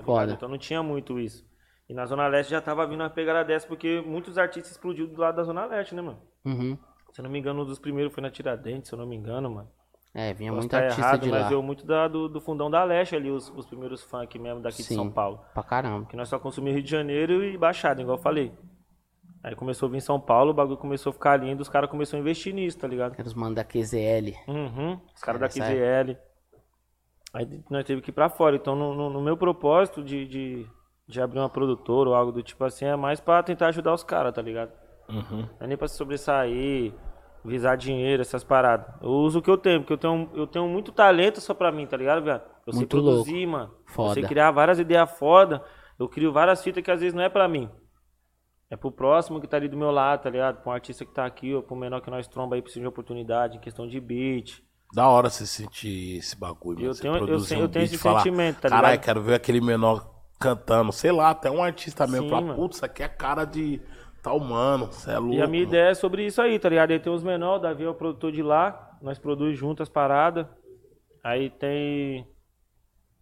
ligado? 0.00 0.04
Foda. 0.04 0.32
Então 0.32 0.48
não 0.48 0.58
tinha 0.58 0.82
muito 0.82 1.20
isso. 1.20 1.46
E 1.88 1.94
na 1.94 2.06
Zona 2.06 2.26
Leste 2.28 2.50
já 2.50 2.60
tava 2.60 2.86
vindo 2.86 3.00
uma 3.00 3.10
pegada 3.10 3.44
dessa, 3.44 3.66
porque 3.66 4.00
muitos 4.06 4.38
artistas 4.38 4.72
explodiu 4.72 5.06
do 5.06 5.20
lado 5.20 5.36
da 5.36 5.42
Zona 5.42 5.64
Leste, 5.66 5.94
né, 5.94 6.02
mano? 6.02 6.20
Uhum. 6.44 6.78
Se 7.12 7.20
eu 7.20 7.24
não 7.24 7.30
me 7.30 7.38
engano, 7.38 7.62
um 7.62 7.66
dos 7.66 7.78
primeiros 7.78 8.12
foi 8.14 8.22
na 8.22 8.30
Tiradentes, 8.30 8.88
se 8.88 8.94
eu 8.94 8.98
não 8.98 9.06
me 9.06 9.16
engano, 9.16 9.50
mano. 9.50 9.68
É, 10.14 10.32
vinha 10.34 10.50
Posso 10.50 10.60
muito 10.62 10.74
estar 10.74 10.84
artista 10.84 11.00
errado, 11.02 11.20
de 11.22 11.30
mas 11.30 11.42
lá. 11.42 11.48
veio 11.48 11.62
muito 11.62 11.86
da- 11.86 12.06
do, 12.08 12.28
do 12.28 12.40
fundão 12.40 12.70
da 12.70 12.84
Leste 12.84 13.16
ali, 13.16 13.30
os, 13.30 13.48
os 13.50 13.66
primeiros 13.66 14.02
funk 14.02 14.38
mesmo 14.38 14.60
daqui 14.60 14.78
de 14.78 14.82
Sim. 14.84 14.94
São 14.94 15.10
Paulo. 15.10 15.40
Pra 15.54 15.62
caramba. 15.62 16.06
Que 16.06 16.16
nós 16.16 16.28
só 16.28 16.38
consumimos 16.38 16.76
Rio 16.76 16.84
de 16.84 16.90
Janeiro 16.90 17.44
e 17.44 17.56
Baixada, 17.58 18.00
igual 18.00 18.16
eu 18.16 18.22
falei. 18.22 18.52
Aí 19.42 19.54
começou 19.56 19.88
a 19.88 19.90
vir 19.90 19.96
em 19.96 20.00
São 20.00 20.20
Paulo, 20.20 20.50
o 20.52 20.54
bagulho 20.54 20.76
começou 20.78 21.10
a 21.10 21.12
ficar 21.14 21.36
lindo, 21.36 21.60
os 21.62 21.68
caras 21.68 21.90
começaram 21.90 22.18
a 22.18 22.22
investir 22.22 22.54
nisso, 22.54 22.78
tá 22.78 22.86
ligado? 22.86 23.14
Era 23.18 23.26
os 23.26 23.34
manos 23.34 23.56
da 23.56 23.64
QZL. 23.64 24.36
Uhum, 24.46 25.00
os 25.14 25.20
caras 25.22 25.40
da 25.40 25.48
QZL. 25.48 26.16
Aí 27.34 27.62
nós 27.70 27.84
teve 27.84 28.00
que 28.02 28.10
ir 28.10 28.12
pra 28.12 28.28
fora. 28.28 28.56
Então, 28.56 28.76
no, 28.76 28.94
no- 28.94 29.10
no 29.10 29.20
meu 29.22 29.36
propósito 29.36 30.02
de, 30.02 30.26
de, 30.26 30.66
de 31.12 31.20
abrir 31.20 31.38
uma 31.38 31.48
produtora 31.48 32.08
ou 32.10 32.14
algo 32.14 32.32
do 32.32 32.42
tipo 32.42 32.64
assim, 32.64 32.84
é 32.86 32.96
mais 32.96 33.20
pra 33.20 33.42
tentar 33.42 33.68
ajudar 33.68 33.92
os 33.94 34.02
caras, 34.02 34.32
tá 34.34 34.40
ligado? 34.42 34.70
Uhum. 35.08 35.40
Não 35.42 35.48
é 35.60 35.66
nem 35.66 35.76
pra 35.76 35.86
se 35.88 35.96
sobressair, 35.96 36.92
visar 37.44 37.76
dinheiro, 37.76 38.22
essas 38.22 38.42
paradas. 38.44 38.86
Eu 39.02 39.10
uso 39.10 39.38
o 39.40 39.42
que 39.42 39.50
eu 39.50 39.58
tenho, 39.58 39.80
porque 39.80 39.92
eu 39.92 39.98
tenho, 39.98 40.30
eu 40.34 40.46
tenho 40.46 40.68
muito 40.68 40.90
talento 40.92 41.40
só 41.40 41.52
pra 41.54 41.70
mim, 41.72 41.86
tá 41.86 41.96
ligado, 41.96 42.22
viado? 42.22 42.42
Eu 42.66 42.72
sei 42.72 42.80
Muito 42.80 42.90
produzir, 42.90 43.46
mano. 43.46 43.72
Eu 43.88 43.92
Foda. 43.94 44.14
sei 44.14 44.22
criar 44.24 44.50
várias 44.52 44.78
ideias 44.78 45.10
foda. 45.18 45.62
Eu 45.98 46.08
crio 46.08 46.32
várias 46.32 46.62
fitas 46.62 46.82
que 46.82 46.90
às 46.90 47.00
vezes 47.00 47.14
não 47.14 47.22
é 47.22 47.28
pra 47.28 47.46
mim. 47.48 47.68
É 48.70 48.76
pro 48.76 48.90
próximo 48.90 49.40
que 49.40 49.46
tá 49.46 49.56
ali 49.58 49.68
do 49.68 49.76
meu 49.76 49.90
lado, 49.90 50.22
tá 50.22 50.30
ligado? 50.30 50.62
Pra 50.62 50.70
um 50.70 50.74
artista 50.74 51.04
que 51.04 51.12
tá 51.12 51.26
aqui, 51.26 51.52
ou 51.54 51.62
pro 51.62 51.76
menor 51.76 52.00
que 52.00 52.10
nós 52.10 52.26
tromba 52.26 52.54
aí, 52.56 52.62
precisa 52.62 52.80
de 52.80 52.86
oportunidade, 52.86 53.56
em 53.56 53.60
questão 53.60 53.86
de 53.86 54.00
beat. 54.00 54.62
Da 54.94 55.08
hora 55.08 55.28
você 55.28 55.46
sentir 55.46 56.18
esse 56.18 56.36
bagulho, 56.38 56.78
mano. 56.80 56.90
Eu 56.92 56.94
tenho- 57.00 57.28
eu 57.28 57.38
sei- 57.40 57.58
um 57.58 57.62
eu 57.62 57.68
tenho 57.68 57.84
esse 57.84 57.98
falar, 57.98 58.20
sentimento, 58.20 58.60
tá 58.60 58.68
Caralho, 58.70 58.92
ligado?" 58.92 59.04
quero 59.04 59.22
ver 59.22 59.34
aquele 59.34 59.60
menor 59.60 60.06
cantando. 60.42 60.92
Sei 60.92 61.12
lá, 61.12 61.30
até 61.30 61.50
um 61.50 61.62
artista 61.62 62.06
mesmo. 62.06 62.28
Sim, 62.28 62.34
mano. 62.34 62.54
putz, 62.54 62.76
isso 62.76 62.84
aqui 62.84 63.02
é 63.02 63.08
cara 63.08 63.44
de 63.44 63.80
tal 64.22 64.38
mano. 64.40 64.86
Você 64.86 65.10
é 65.10 65.18
louco. 65.18 65.34
E 65.34 65.42
a 65.42 65.46
minha 65.46 65.62
mano." 65.62 65.74
ideia 65.74 65.90
é 65.90 65.94
sobre 65.94 66.24
isso 66.26 66.40
aí, 66.42 66.58
tá 66.58 66.68
ligado? 66.68 66.90
Aí 66.90 66.98
tem 66.98 67.12
os 67.12 67.22
menores, 67.22 67.58
o 67.58 67.62
Davi 67.62 67.84
é 67.84 67.88
o 67.88 67.94
produtor 67.94 68.32
de 68.32 68.42
lá, 68.42 68.98
nós 69.00 69.18
produzimos 69.18 69.58
juntos 69.58 69.82
as 69.82 69.88
paradas. 69.88 70.46
Aí 71.22 71.50
tem. 71.50 72.26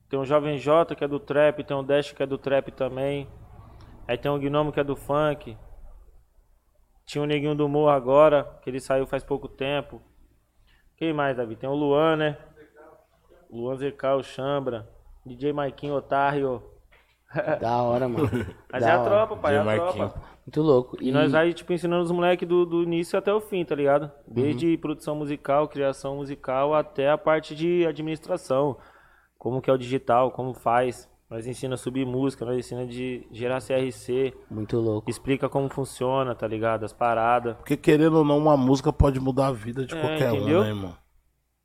Tem 0.09 0.19
o 0.19 0.25
Jovem 0.25 0.59
J 0.59 0.95
que 0.97 1.05
é 1.05 1.09
do 1.09 1.21
trap, 1.21 1.63
tem 1.63 1.77
o 1.77 1.83
Dash 1.83 2.13
que 2.13 2.23
é 2.23 2.27
do 2.27 2.39
trap 2.39 2.73
também. 2.73 3.29
Aí 4.09 4.19
tem 4.19 4.31
o 4.31 4.39
Gnomo 4.39 4.73
que 4.73 4.81
é 4.81 4.85
do 4.85 4.97
funk. 4.97 5.57
Tinha 7.07 7.23
o 7.23 7.27
Neguinho 7.27 7.55
do 7.55 7.69
Morro 7.69 7.91
agora, 7.91 8.45
que 8.63 8.71
ele 8.71 8.81
saiu 8.81 9.07
faz 9.07 9.23
pouco 9.23 9.49
tempo. 9.49 10.01
Quem 10.97 11.13
mais, 11.13 11.37
Davi? 11.37 11.57
Tem 11.57 11.69
o 11.69 11.75
Luan, 11.75 12.17
né? 12.17 12.39
Luan 13.51 13.77
o 14.17 14.23
Chambra. 14.23 14.89
DJ 15.25 15.53
Maikinho 15.53 15.95
Otário. 15.95 16.63
Da 17.61 17.83
hora, 17.83 18.09
mano. 18.09 18.29
Mas 18.73 18.83
Da 18.83 18.89
é 18.89 18.93
a 18.93 19.01
hora. 19.01 19.11
tropa, 19.11 19.37
pai, 19.37 19.55
é 19.57 19.59
a 19.59 19.65
tropa. 19.75 20.15
Muito 20.47 20.63
louco. 20.63 20.97
E 21.01 21.13
nós 21.13 21.33
aí, 21.35 21.55
tipo, 21.55 21.73
ensinando 21.73 22.03
os 22.03 22.11
moleques 22.11 22.49
do, 22.49 22.67
do 22.67 22.83
início 22.83 23.17
até 23.19 23.33
o 23.33 23.41
fim, 23.41 23.65
tá 23.65 23.75
ligado? 23.75 24.11
Desde 24.27 24.77
produção 24.79 25.15
musical, 25.15 25.69
criação 25.69 26.17
musical, 26.17 26.75
até 26.75 27.09
a 27.11 27.17
parte 27.19 27.55
de 27.55 27.87
administração. 27.87 28.77
Como 29.39 29.61
que 29.63 29.71
é 29.71 29.73
o 29.73 29.79
digital, 29.79 30.33
como 30.33 30.53
faz. 30.55 31.09
Nós 31.31 31.47
ensina 31.47 31.75
a 31.75 31.79
subir 31.79 32.05
música, 32.05 32.45
nós 32.45 32.59
ensina 32.59 32.85
de 32.85 33.25
gerar 33.31 33.61
CRC, 33.61 34.35
Muito 34.51 34.77
louco. 34.81 35.09
explica 35.09 35.49
como 35.49 35.69
funciona, 35.69 36.35
tá 36.35 36.45
ligado? 36.49 36.83
As 36.85 36.93
paradas. 36.93 37.55
Porque 37.59 37.77
querendo 37.77 38.17
ou 38.19 38.25
não, 38.25 38.37
uma 38.37 38.57
música 38.57 38.93
pode 38.93 39.21
mudar 39.21 39.47
a 39.47 39.53
vida 39.53 39.87
de 39.87 39.95
É, 39.97 40.01
qualquer 40.01 40.35
entendeu? 40.35 40.59
um, 40.59 40.63
né, 40.65 40.69
irmão? 40.71 40.95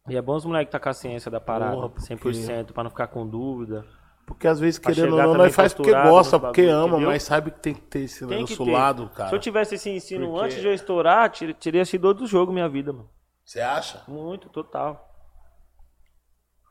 E 0.08 0.16
é 0.16 0.22
bom 0.22 0.36
os 0.36 0.46
moleques 0.46 0.72
tá 0.72 0.80
com 0.80 0.90
a 0.90 0.94
ciência 0.94 1.32
da 1.32 1.40
parada, 1.40 1.76
Porra, 1.76 1.90
porque- 1.90 2.06
100%, 2.16 2.74
pra 2.74 2.84
não 2.84 2.92
ficar 2.92 3.08
com 3.08 3.26
dúvida. 3.28 3.84
Porque 4.26 4.48
às 4.48 4.60
vezes, 4.60 4.80
Pra 4.80 4.92
querendo 4.92 5.14
ou 5.14 5.22
não, 5.22 5.34
nós 5.36 5.54
faz 5.54 5.74
porque 5.74 5.92
gosta, 5.92 6.40
porque 6.40 6.62
bagulho, 6.64 6.76
ama, 6.78 6.88
entendeu? 6.94 7.10
mas 7.10 7.24
sabe 7.24 7.52
que 7.52 7.60
tem 7.60 7.76
que 7.76 7.82
ter 7.82 8.00
esse 8.00 8.26
Tem 8.26 8.42
nosso 8.42 8.64
lado, 8.64 9.08
cara. 9.10 9.30
Se 9.30 9.36
eu 9.36 9.40
tivesse 9.40 9.76
esse 9.76 9.90
ensino 9.90 10.28
Porque- 10.28 10.46
antes 10.46 10.62
de 10.62 10.68
eu 10.68 10.74
estourar, 10.74 11.32
teria 11.60 11.86
sido 11.86 12.06
outro 12.06 12.26
jogo 12.26 12.52
minha 12.52 12.68
vida, 12.68 12.92
mano. 12.92 13.10
Você 13.44 13.62
acha? 13.62 14.02
Muito, 14.08 14.50
total. 14.50 15.08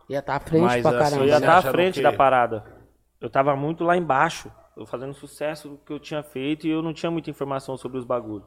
Ia 0.08 0.18
estar 0.18 0.36
à 0.36 0.40
frente 0.40 0.62
Mas, 0.62 0.82
pra 0.82 0.90
assim, 0.90 0.98
Eu 0.98 1.04
caramba. 1.04 1.26
ia 1.26 1.36
estar 1.36 1.52
à 1.54 1.58
acha 1.58 1.68
no 1.68 1.72
frente 1.72 2.02
da 2.02 2.12
parada. 2.12 2.64
Eu 3.20 3.30
tava 3.30 3.54
muito 3.56 3.84
lá 3.84 3.96
embaixo. 3.96 4.50
Eu 4.76 4.84
fazendo 4.84 5.14
sucesso 5.14 5.68
do 5.68 5.78
que 5.78 5.92
eu 5.92 6.00
tinha 6.00 6.22
feito 6.22 6.66
e 6.66 6.70
eu 6.70 6.82
não 6.82 6.92
tinha 6.92 7.10
muita 7.10 7.30
informação 7.30 7.76
sobre 7.76 7.96
os 7.98 8.04
bagulhos. 8.04 8.46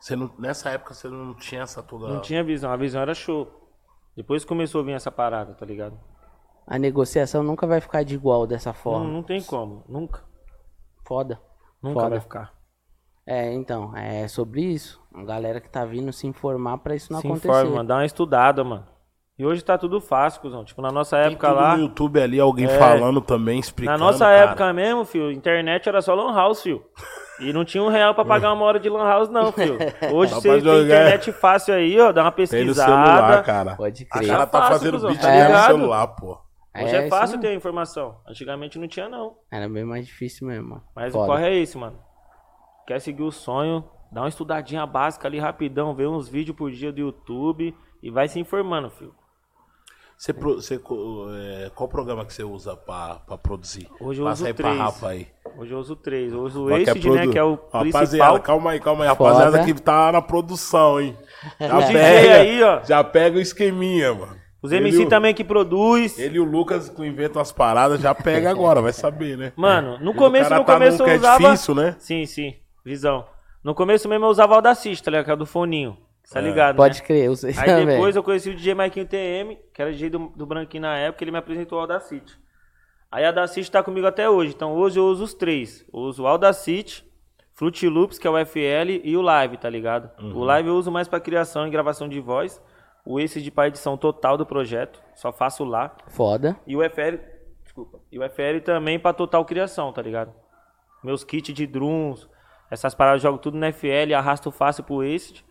Você 0.00 0.16
não, 0.16 0.32
nessa 0.38 0.70
época 0.70 0.94
você 0.94 1.08
não 1.08 1.34
tinha 1.34 1.62
essa 1.62 1.82
toda. 1.82 2.08
Não 2.08 2.20
tinha 2.20 2.42
visão. 2.42 2.72
A 2.72 2.76
visão 2.76 3.02
era 3.02 3.14
show. 3.14 3.70
Depois 4.16 4.44
começou 4.44 4.80
a 4.80 4.84
vir 4.84 4.92
essa 4.92 5.12
parada, 5.12 5.52
tá 5.54 5.64
ligado? 5.66 6.00
A 6.66 6.78
negociação 6.78 7.42
nunca 7.42 7.66
vai 7.66 7.80
ficar 7.80 8.02
de 8.04 8.14
igual 8.14 8.46
dessa 8.46 8.70
Não, 8.70 8.74
forma. 8.74 9.08
não 9.10 9.22
tem 9.22 9.42
como. 9.42 9.84
Nunca. 9.88 10.22
Foda. 11.06 11.40
Nunca 11.82 11.94
Foda. 12.00 12.10
vai 12.10 12.20
ficar. 12.20 12.52
É, 13.26 13.52
então, 13.52 13.96
é 13.96 14.26
sobre 14.28 14.62
isso. 14.62 15.00
A 15.14 15.22
galera 15.24 15.60
que 15.60 15.68
tá 15.68 15.84
vindo 15.84 16.12
se 16.12 16.26
informar 16.26 16.78
pra 16.78 16.94
isso 16.94 17.12
não 17.12 17.20
Se 17.20 17.26
acontecer. 17.26 17.48
informa, 17.48 17.70
mano. 17.76 17.88
Dá 17.88 17.94
uma 17.96 18.04
estudada, 18.06 18.64
mano. 18.64 18.86
E 19.38 19.46
hoje 19.46 19.62
tá 19.64 19.76
tudo 19.78 20.00
fácil, 20.00 20.40
cuzão. 20.40 20.64
Tipo, 20.64 20.82
na 20.82 20.90
nossa 20.90 21.16
Tem 21.16 21.26
época 21.32 21.48
tudo 21.48 21.60
lá. 21.60 21.76
no 21.76 21.82
YouTube 21.84 22.20
ali, 22.20 22.38
alguém 22.38 22.66
É. 22.66 22.78
falando 22.78 23.20
também, 23.20 23.58
explicando. 23.58 23.98
Na 23.98 24.04
nossa 24.04 24.24
cara. 24.26 24.36
época 24.38 24.72
mesmo, 24.72 25.04
fio, 25.04 25.32
internet 25.32 25.88
era 25.88 26.00
só 26.02 26.14
lan 26.14 26.32
house, 26.34 26.62
fio. 26.62 26.84
E 27.40 27.52
não 27.52 27.64
tinha 27.64 27.82
um 27.82 27.88
real 27.88 28.14
pra 28.14 28.24
pagar 28.24 28.52
uma 28.52 28.64
hora 28.64 28.78
de 28.78 28.88
lan 28.88 29.04
house, 29.04 29.28
não, 29.28 29.50
fio. 29.50 29.76
Hoje 30.14 30.32
você 30.34 30.48
tem 30.48 30.60
jogar. 30.60 30.84
internet 30.84 31.32
fácil 31.32 31.74
aí, 31.74 31.98
ó, 31.98 32.12
dá 32.12 32.22
uma 32.22 32.30
Tem 32.30 32.44
no 32.44 32.48
pesquisada. 32.50 32.90
celular, 32.92 33.42
cara. 33.42 33.74
Pode 33.76 34.04
O 34.04 34.06
crer. 34.08 34.28
cara 34.28 34.46
tá 34.46 34.58
fácil, 34.60 34.72
fazendo 34.74 34.92
cuzão, 34.92 35.10
beat 35.10 35.20
tá 35.22 35.48
no 35.48 35.66
celular, 35.78 36.06
pô. 36.08 36.38
Hoje 36.74 36.96
é, 36.96 37.00
isso 37.00 37.08
fácil 37.10 37.38
ter 37.40 37.54
informação. 37.54 38.18
Antigamente 38.26 38.78
não 38.78 38.88
tinha, 38.88 39.08
não. 39.08 39.36
Era 39.50 39.68
bem 39.68 39.84
mais 39.84 40.06
difícil 40.06 40.46
mesmo, 40.46 40.70
mano. 40.70 40.82
Mas 40.96 41.12
Foda. 41.12 41.24
o 41.24 41.26
corre 41.28 41.46
é 41.48 41.54
esse, 41.58 41.76
mano. 41.76 41.98
Quer 42.86 43.00
seguir 43.00 43.22
o 43.22 43.30
sonho, 43.30 43.84
dá 44.10 44.22
uma 44.22 44.28
estudadinha 44.28 44.84
básica 44.86 45.28
ali 45.28 45.38
rapidão, 45.38 45.94
vê 45.94 46.06
uns 46.06 46.28
vídeos 46.28 46.56
por 46.56 46.70
dia 46.70 46.90
do 46.92 47.00
YouTube 47.00 47.76
e 48.02 48.10
vai 48.10 48.26
se 48.28 48.40
informando, 48.40 48.90
filho. 48.90 49.14
Você, 50.16 50.32
pro- 50.32 50.54
você 50.62 50.76
é, 50.76 51.70
qual 51.74 51.88
programa 51.88 52.24
que 52.24 52.32
você 52.32 52.44
usa 52.44 52.76
pra, 52.76 53.16
pra 53.26 53.36
produzir? 53.36 53.88
Hoje 54.00 54.20
eu 54.20 54.24
Passa 54.26 54.42
uso 54.42 54.46
aí 54.46 54.54
pra 54.54 54.68
três. 54.68 54.80
Rafa 54.80 55.08
aí. 55.08 55.28
Hoje 55.58 55.72
eu 55.74 55.78
uso 55.78 55.96
três. 55.96 56.32
Eu 56.32 56.42
uso 56.42 56.64
o 56.64 56.68
que 56.68 56.74
é 56.74 56.90
Acid, 56.92 57.04
né, 57.04 57.12
produ- 57.16 57.32
que 57.32 57.38
é 57.38 57.42
o 57.42 57.54
Rapaziada, 57.54 57.98
principal. 57.98 58.40
calma 58.40 58.70
aí, 58.70 58.80
calma 58.80 59.04
aí. 59.04 59.08
Rapaziada 59.08 59.58
Foda. 59.58 59.64
que 59.64 59.74
tá 59.82 60.12
na 60.12 60.22
produção, 60.22 61.00
hein? 61.00 61.18
Já 61.58 61.86
pega, 61.88 62.34
aí, 62.36 62.62
ó. 62.62 62.84
Já 62.84 63.02
pega 63.04 63.36
o 63.36 63.40
esqueminha, 63.40 64.14
mano. 64.14 64.41
Os 64.62 64.70
Ele 64.70 64.88
MC 64.88 65.04
o- 65.04 65.08
também 65.08 65.34
que 65.34 65.42
produz. 65.42 66.18
Ele 66.18 66.36
e 66.36 66.40
o 66.40 66.44
Lucas 66.44 66.88
que 66.88 67.04
inventam 67.04 67.42
as 67.42 67.50
paradas, 67.50 68.00
já 68.00 68.14
pega 68.14 68.48
agora, 68.50 68.80
vai 68.80 68.92
saber, 68.92 69.36
né? 69.36 69.52
Mano, 69.56 69.98
no 69.98 70.12
o 70.12 70.14
começo, 70.14 70.48
cara 70.48 70.60
no 70.60 70.66
tá 70.66 70.74
começo 70.74 71.02
eu 71.02 71.06
é 71.08 71.16
usava... 71.16 71.42
difícil, 71.44 71.74
né? 71.74 71.96
Sim, 71.98 72.24
sim. 72.26 72.54
Visão. 72.84 73.26
No 73.64 73.74
começo 73.74 74.08
mesmo 74.08 74.24
eu 74.24 74.28
usava 74.30 74.52
o 74.52 74.56
Audacity, 74.56 75.02
tá 75.02 75.10
ligado? 75.10 75.24
Que 75.24 75.30
é 75.32 75.34
o 75.34 75.36
do 75.36 75.46
foninho. 75.46 75.96
Tá 76.32 76.38
É. 76.38 76.42
ligado, 76.42 76.76
Pode 76.76 77.00
né? 77.00 77.04
crer, 77.04 77.24
eu 77.26 77.34
sei 77.36 77.50
Aí 77.58 77.66
também. 77.66 77.86
depois 77.86 78.14
eu 78.16 78.22
conheci 78.22 78.50
o 78.50 78.54
DJ 78.54 78.74
Maikinho 78.74 79.04
TM, 79.06 79.58
que 79.74 79.82
era 79.82 79.90
DJ 79.92 80.08
do, 80.10 80.32
do 80.36 80.46
Branquinho 80.46 80.82
na 80.82 80.96
época, 80.96 81.22
ele 81.24 81.32
me 81.32 81.38
apresentou 81.38 81.78
o 81.78 81.80
Audacity. 81.80 82.38
Aí 83.10 83.24
a 83.24 83.28
Audacity 83.28 83.70
tá 83.70 83.82
comigo 83.82 84.06
até 84.06 84.30
hoje. 84.30 84.52
Então 84.54 84.72
hoje 84.74 84.98
eu 84.98 85.04
uso 85.04 85.24
os 85.24 85.34
três. 85.34 85.84
Eu 85.92 86.00
uso 86.00 86.22
o 86.22 86.26
Audacity, 86.26 87.04
Fruit 87.52 87.86
Loops, 87.88 88.18
que 88.18 88.26
é 88.26 88.30
o 88.30 88.38
FL, 88.46 89.00
e 89.04 89.16
o 89.16 89.20
Live, 89.22 89.56
tá 89.58 89.68
ligado? 89.68 90.10
O 90.34 90.42
Live 90.44 90.68
eu 90.68 90.76
uso 90.76 90.90
mais 90.90 91.06
pra 91.08 91.20
criação 91.20 91.66
e 91.66 91.70
gravação 91.70 92.08
de 92.08 92.20
voz. 92.20 92.62
O 93.04 93.18
Ace 93.18 93.40
de 93.42 93.50
pra 93.50 93.66
edição 93.68 93.96
total 93.96 94.36
do 94.36 94.46
projeto. 94.46 95.02
Só 95.14 95.32
faço 95.32 95.64
lá. 95.64 95.94
Foda. 96.08 96.56
E 96.66 96.76
o 96.76 96.80
FL, 96.88 97.18
desculpa. 97.62 97.98
E 98.10 98.18
o 98.18 98.22
FL 98.30 98.60
também 98.64 98.98
pra 98.98 99.12
total 99.12 99.44
criação, 99.44 99.92
tá 99.92 100.00
ligado? 100.02 100.32
Meus 101.02 101.24
kits 101.24 101.52
de 101.52 101.66
drums, 101.66 102.28
essas 102.70 102.94
paradas 102.94 103.22
eu 103.24 103.30
jogo 103.30 103.38
tudo 103.42 103.56
no 103.58 103.72
FL, 103.72 104.14
arrasto 104.16 104.50
fácil 104.52 104.84
pro 104.84 105.02
Ace. 105.02 105.42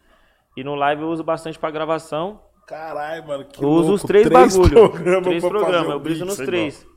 E 0.55 0.63
no 0.63 0.75
live 0.75 1.01
eu 1.01 1.09
uso 1.09 1.23
bastante 1.23 1.59
pra 1.59 1.69
gravação. 1.71 2.41
Caralho, 2.67 3.27
mano, 3.27 3.45
que 3.45 3.61
Eu 3.63 3.69
uso 3.69 3.79
louco. 3.89 3.95
os 3.95 4.03
três, 4.03 4.29
bagulho. 4.29 4.69
programas 4.89 5.23
três 5.23 5.43
programas, 5.45 5.87
um 5.87 5.91
eu 5.91 5.99
briso 5.99 6.25
nos 6.25 6.35
sei 6.35 6.45
três. 6.45 6.87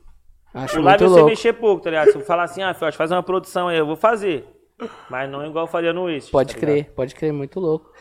Acho 0.53 0.79
O 0.79 0.83
live 0.83 1.03
muito 1.03 1.11
você 1.13 1.19
louco. 1.19 1.29
mexer 1.29 1.53
pouco, 1.53 1.83
tá 1.83 1.89
ligado? 1.89 2.11
Se 2.11 2.17
eu 2.17 2.21
falar 2.21 2.43
assim, 2.43 2.63
ah, 2.63 2.73
Fiote, 2.73 2.95
faz 2.95 3.11
uma 3.11 3.21
produção 3.21 3.67
aí, 3.67 3.77
eu 3.77 3.85
vou 3.85 3.97
fazer. 3.97 4.47
Mas 5.09 5.29
não 5.29 5.45
igual 5.45 5.65
eu 5.65 5.69
faria 5.71 5.91
no 5.91 6.09
Ace. 6.09 6.31
Pode 6.31 6.53
tá 6.53 6.59
crer, 6.61 6.75
ligado? 6.75 6.93
pode 6.95 7.13
crer, 7.15 7.33
muito 7.33 7.59
louco. 7.59 7.91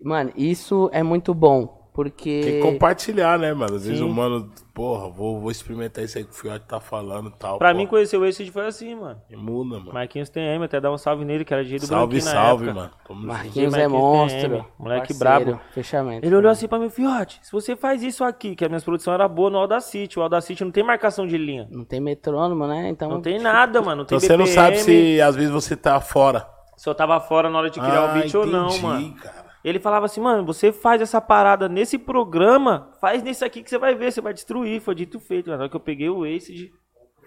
Mano, 0.00 0.32
isso 0.36 0.88
é 0.92 1.02
muito 1.02 1.34
bom, 1.34 1.83
Tem 1.94 2.02
porque... 2.02 2.40
que 2.42 2.60
compartilhar, 2.60 3.38
né, 3.38 3.54
mano? 3.54 3.76
Às 3.76 3.84
vezes 3.86 4.00
Sim. 4.00 4.04
o 4.04 4.12
mano, 4.12 4.50
porra, 4.74 5.08
vou, 5.08 5.40
vou 5.40 5.48
experimentar 5.48 6.02
isso 6.02 6.18
aí 6.18 6.24
que 6.24 6.30
o 6.30 6.34
Fiote 6.34 6.64
tá 6.66 6.80
falando 6.80 7.28
e 7.28 7.38
tal. 7.38 7.56
Pra 7.56 7.70
pô. 7.70 7.76
mim, 7.78 7.86
conhecer 7.86 8.16
o 8.16 8.24
Ace 8.24 8.50
foi 8.50 8.66
assim, 8.66 8.96
mano. 8.96 9.16
Muda, 9.30 9.78
mano. 9.78 9.92
Marquinhos 9.92 10.28
TM, 10.28 10.64
até 10.64 10.80
dar 10.80 10.90
um 10.90 10.98
salve 10.98 11.24
nele, 11.24 11.44
que 11.44 11.54
era 11.54 11.62
DJ 11.62 11.78
do 11.78 11.86
Salve, 11.86 12.20
salve, 12.20 12.68
época. 12.68 12.80
mano. 13.14 13.26
Marquinhos 13.26 13.72
é 13.74 13.86
Marquinhos 13.86 13.92
monstro. 13.92 14.40
TM, 14.50 14.64
moleque 14.76 15.14
parceiro, 15.14 15.18
brabo. 15.52 15.60
Fechamento. 15.72 16.26
Ele 16.26 16.34
olhou 16.34 16.50
assim 16.50 16.66
pra 16.66 16.80
mim, 16.80 16.90
Fiote, 16.90 17.38
se 17.40 17.52
você 17.52 17.76
faz 17.76 18.02
isso 18.02 18.24
aqui, 18.24 18.56
que 18.56 18.64
a 18.64 18.68
minha 18.68 18.80
produção 18.80 19.14
era 19.14 19.28
boa 19.28 19.48
no 19.48 19.58
Audacity, 19.58 20.18
o 20.18 20.22
Audacity 20.22 20.64
não 20.64 20.72
tem 20.72 20.82
marcação 20.82 21.28
de 21.28 21.38
linha. 21.38 21.68
Não 21.70 21.84
tem 21.84 22.00
metrônomo, 22.00 22.66
né? 22.66 22.88
Então... 22.88 23.08
Não 23.08 23.20
tem 23.22 23.38
nada, 23.38 23.80
mano. 23.80 23.98
Não 23.98 24.04
tem 24.04 24.16
Então 24.18 24.28
você 24.28 24.36
não 24.36 24.46
sabe 24.46 24.78
BPM, 24.78 25.14
se 25.14 25.20
às 25.20 25.36
vezes 25.36 25.52
você 25.52 25.76
tá 25.76 26.00
fora. 26.00 26.44
se 26.76 26.88
eu 26.88 26.94
tava 26.96 27.20
fora 27.20 27.48
na 27.48 27.56
hora 27.58 27.70
de 27.70 27.78
criar 27.78 28.00
Ah, 28.00 28.10
o 28.10 28.14
beat 28.14 28.34
ou 28.34 28.44
não, 28.46 28.66
entendi, 28.66 28.82
mano. 28.82 29.14
cara. 29.14 29.43
Ele 29.64 29.78
falava 29.80 30.04
assim, 30.04 30.20
mano, 30.20 30.44
você 30.44 30.70
faz 30.70 31.00
essa 31.00 31.22
parada 31.22 31.70
nesse 31.70 31.96
programa, 31.96 32.90
faz 33.00 33.22
nesse 33.22 33.42
aqui 33.44 33.62
que 33.62 33.70
você 33.70 33.78
vai 33.78 33.94
ver, 33.94 34.12
você 34.12 34.20
vai 34.20 34.34
destruir. 34.34 34.78
Foi 34.80 34.94
dito 34.94 35.18
feito. 35.18 35.48
Na 35.48 35.56
hora 35.56 35.68
que 35.70 35.76
eu 35.76 35.80
peguei 35.80 36.10
o 36.10 36.26
Ace, 36.26 36.70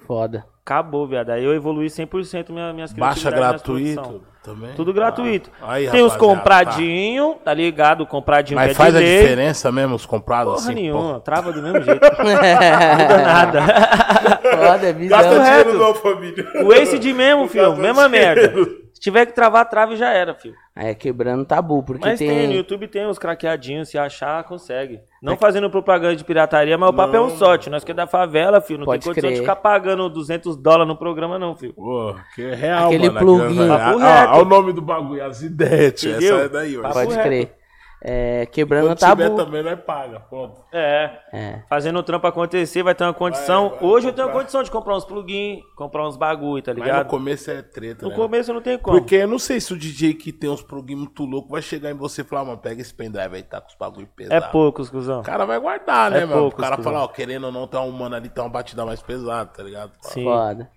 Foda. 0.06 0.46
acabou, 0.62 1.08
viado. 1.08 1.32
Aí 1.32 1.44
eu 1.44 1.54
evoluí 1.54 1.88
100% 1.88 2.52
minha, 2.52 2.72
minhas 2.74 2.94
Baixa 2.94 3.32
gratuito 3.32 4.22
também. 4.44 4.74
Tudo 4.76 4.94
gratuito. 4.94 5.50
Ah, 5.60 5.74
aí, 5.74 5.90
Tem 5.90 6.02
os 6.04 6.14
rapaziada, 6.14 6.38
compradinho, 6.38 7.36
tá, 7.44 7.54
ligado? 7.54 8.02
O 8.02 8.08
compradinho 8.08 8.56
Mas 8.58 8.72
é 8.72 8.74
faz 8.76 8.96
a 8.96 9.00
diferença 9.00 9.72
mesmo 9.72 9.96
os 9.96 10.06
comprados 10.06 10.54
Porra 10.54 10.66
assim? 10.66 10.76
nenhuma, 10.76 11.20
trava 11.20 11.52
do 11.52 11.62
mesmo 11.62 11.82
jeito. 11.82 12.02
Não 12.02 12.24
muda 13.04 13.18
nada. 13.18 13.62
Foda, 14.42 14.88
é 14.88 14.94
visão. 14.94 15.18
Gasta 15.18 15.44
reto. 15.44 15.74
não, 15.74 15.96
família. 15.96 16.46
O 16.64 16.72
Ace 16.72 17.00
de 17.00 17.14
mesmo, 17.14 17.48
filho. 17.48 17.76
Mesma 17.76 18.08
merda. 18.08 18.54
Se 18.98 19.02
tiver 19.02 19.28
que 19.28 19.32
travar, 19.32 19.70
trave 19.70 19.96
já 19.96 20.10
era, 20.10 20.34
filho. 20.34 20.56
Aí 20.76 20.88
é 20.88 20.96
quebrando 20.96 21.46
tabu, 21.46 21.84
porque 21.84 22.04
Mas 22.04 22.18
tem... 22.18 22.28
tem... 22.28 22.48
no 22.48 22.54
YouTube 22.56 22.88
tem 22.88 23.06
os 23.06 23.20
craqueadinhos, 23.20 23.90
se 23.90 23.96
achar, 23.96 24.44
consegue. 24.44 25.02
Não 25.22 25.38
fazendo 25.38 25.70
propaganda 25.70 26.16
de 26.16 26.24
pirataria, 26.24 26.76
mas 26.80 26.90
o 26.90 26.94
papo 26.94 27.16
é 27.16 27.22
um 27.22 27.30
sorte. 27.30 27.70
Nós 27.70 27.84
que 27.84 27.92
é 27.92 27.94
da 27.94 28.08
favela, 28.08 28.60
filho. 28.60 28.80
Não 28.80 28.86
Pode 28.86 29.04
tem 29.04 29.12
condição 29.12 29.30
de 29.30 29.36
crer. 29.36 29.44
ficar 29.44 29.58
pagando 29.58 30.10
200 30.10 30.58
dólares 30.58 30.88
no 30.88 30.96
programa, 30.98 31.38
não, 31.38 31.56
filho. 31.56 31.74
Pô, 31.74 32.16
que 32.34 32.42
é 32.42 32.56
real, 32.56 32.88
Aquele 32.88 33.08
mano. 33.12 33.20
plugin. 33.20 33.70
Ah, 33.70 33.78
Papo 33.78 34.00
ah. 34.02 34.32
Olha 34.34 34.42
o 34.42 34.46
nome 34.46 34.74
do 34.74 34.82
bagulho, 34.82 35.24
as 35.24 35.44
ideias? 35.44 36.04
Essa 36.04 36.26
é 36.26 36.50
daí, 36.50 36.76
ó. 36.76 36.82
Pode 36.92 37.12
reto. 37.12 37.22
crer. 37.24 37.56
É, 38.00 38.46
quebrando 38.46 38.88
Quando 38.90 39.00
tiver 39.00 39.28
tabu. 39.30 39.36
também, 39.44 39.64
nós 39.64 39.80
paga. 39.80 40.20
Pronto. 40.20 40.62
É. 40.72 41.20
É. 41.34 41.64
Fazendo 41.68 41.98
o 41.98 42.04
trampo 42.04 42.28
acontecer, 42.28 42.84
vai 42.84 42.94
ter 42.94 43.04
uma 43.04 43.14
condição. 43.14 43.70
Vai, 43.70 43.80
vai 43.80 43.90
Hoje 43.90 44.08
eu 44.10 44.14
tenho 44.14 44.28
comprar. 44.28 44.40
condição 44.42 44.64
de 44.64 44.70
comprar 44.70 44.96
uns 44.96 45.04
plugins, 45.06 45.64
comprar 45.76 46.08
uns 46.08 46.16
bagulho, 46.16 46.62
tá 46.64 46.72
Mas 46.74 46.78
no 46.80 46.84
ligado? 46.86 47.08
começo 47.08 47.50
é 47.50 47.62
treta, 47.64 48.06
No 48.06 48.12
né? 48.12 48.16
começo 48.16 48.54
não 48.54 48.62
tem 48.62 48.78
como. 48.78 49.00
Porque 49.00 49.16
eu 49.16 49.28
não 49.28 49.40
sei 49.40 49.60
se 49.60 49.74
o 49.74 49.78
DJ 49.78 50.14
que 50.14 50.32
tem 50.32 50.48
uns 50.48 50.62
plugins 50.62 50.96
muito 50.98 51.26
loucos 51.26 51.50
vai 51.50 51.62
chegar 51.62 51.90
em 51.90 51.96
você 51.96 52.22
e 52.22 52.24
falar, 52.24 52.46
mano, 52.46 52.60
pega 52.60 52.80
esse 52.82 52.94
pendrive 52.94 53.36
aí, 53.36 53.42
tá 53.42 53.60
com 53.60 53.68
os 53.70 53.76
bagulho 53.76 54.08
É 54.08 54.16
pesados. 54.16 54.48
poucos, 54.50 54.90
cuzão. 54.92 55.22
O 55.22 55.24
cara 55.24 55.46
vai 55.46 55.60
guardar, 55.60 56.12
né, 56.12 56.20
É 56.22 56.26
mano? 56.26 56.42
poucos, 56.42 56.60
o 56.60 56.62
cara 56.62 56.76
cuzão. 56.78 56.94
fala, 56.94 57.04
ó, 57.04 57.08
querendo 57.08 57.46
ou 57.46 57.52
não, 57.52 57.66
tem 57.66 57.80
um 57.80 57.92
mano 57.92 58.16
ali, 58.16 58.30
tem 58.30 58.44
uma 58.44 58.50
batida 58.52 58.86
mais 58.86 59.02
pesada, 59.02 59.50
tá 59.50 59.64
ligado? 59.64 59.92
Sim. 60.02 60.24
Foda. 60.24 60.70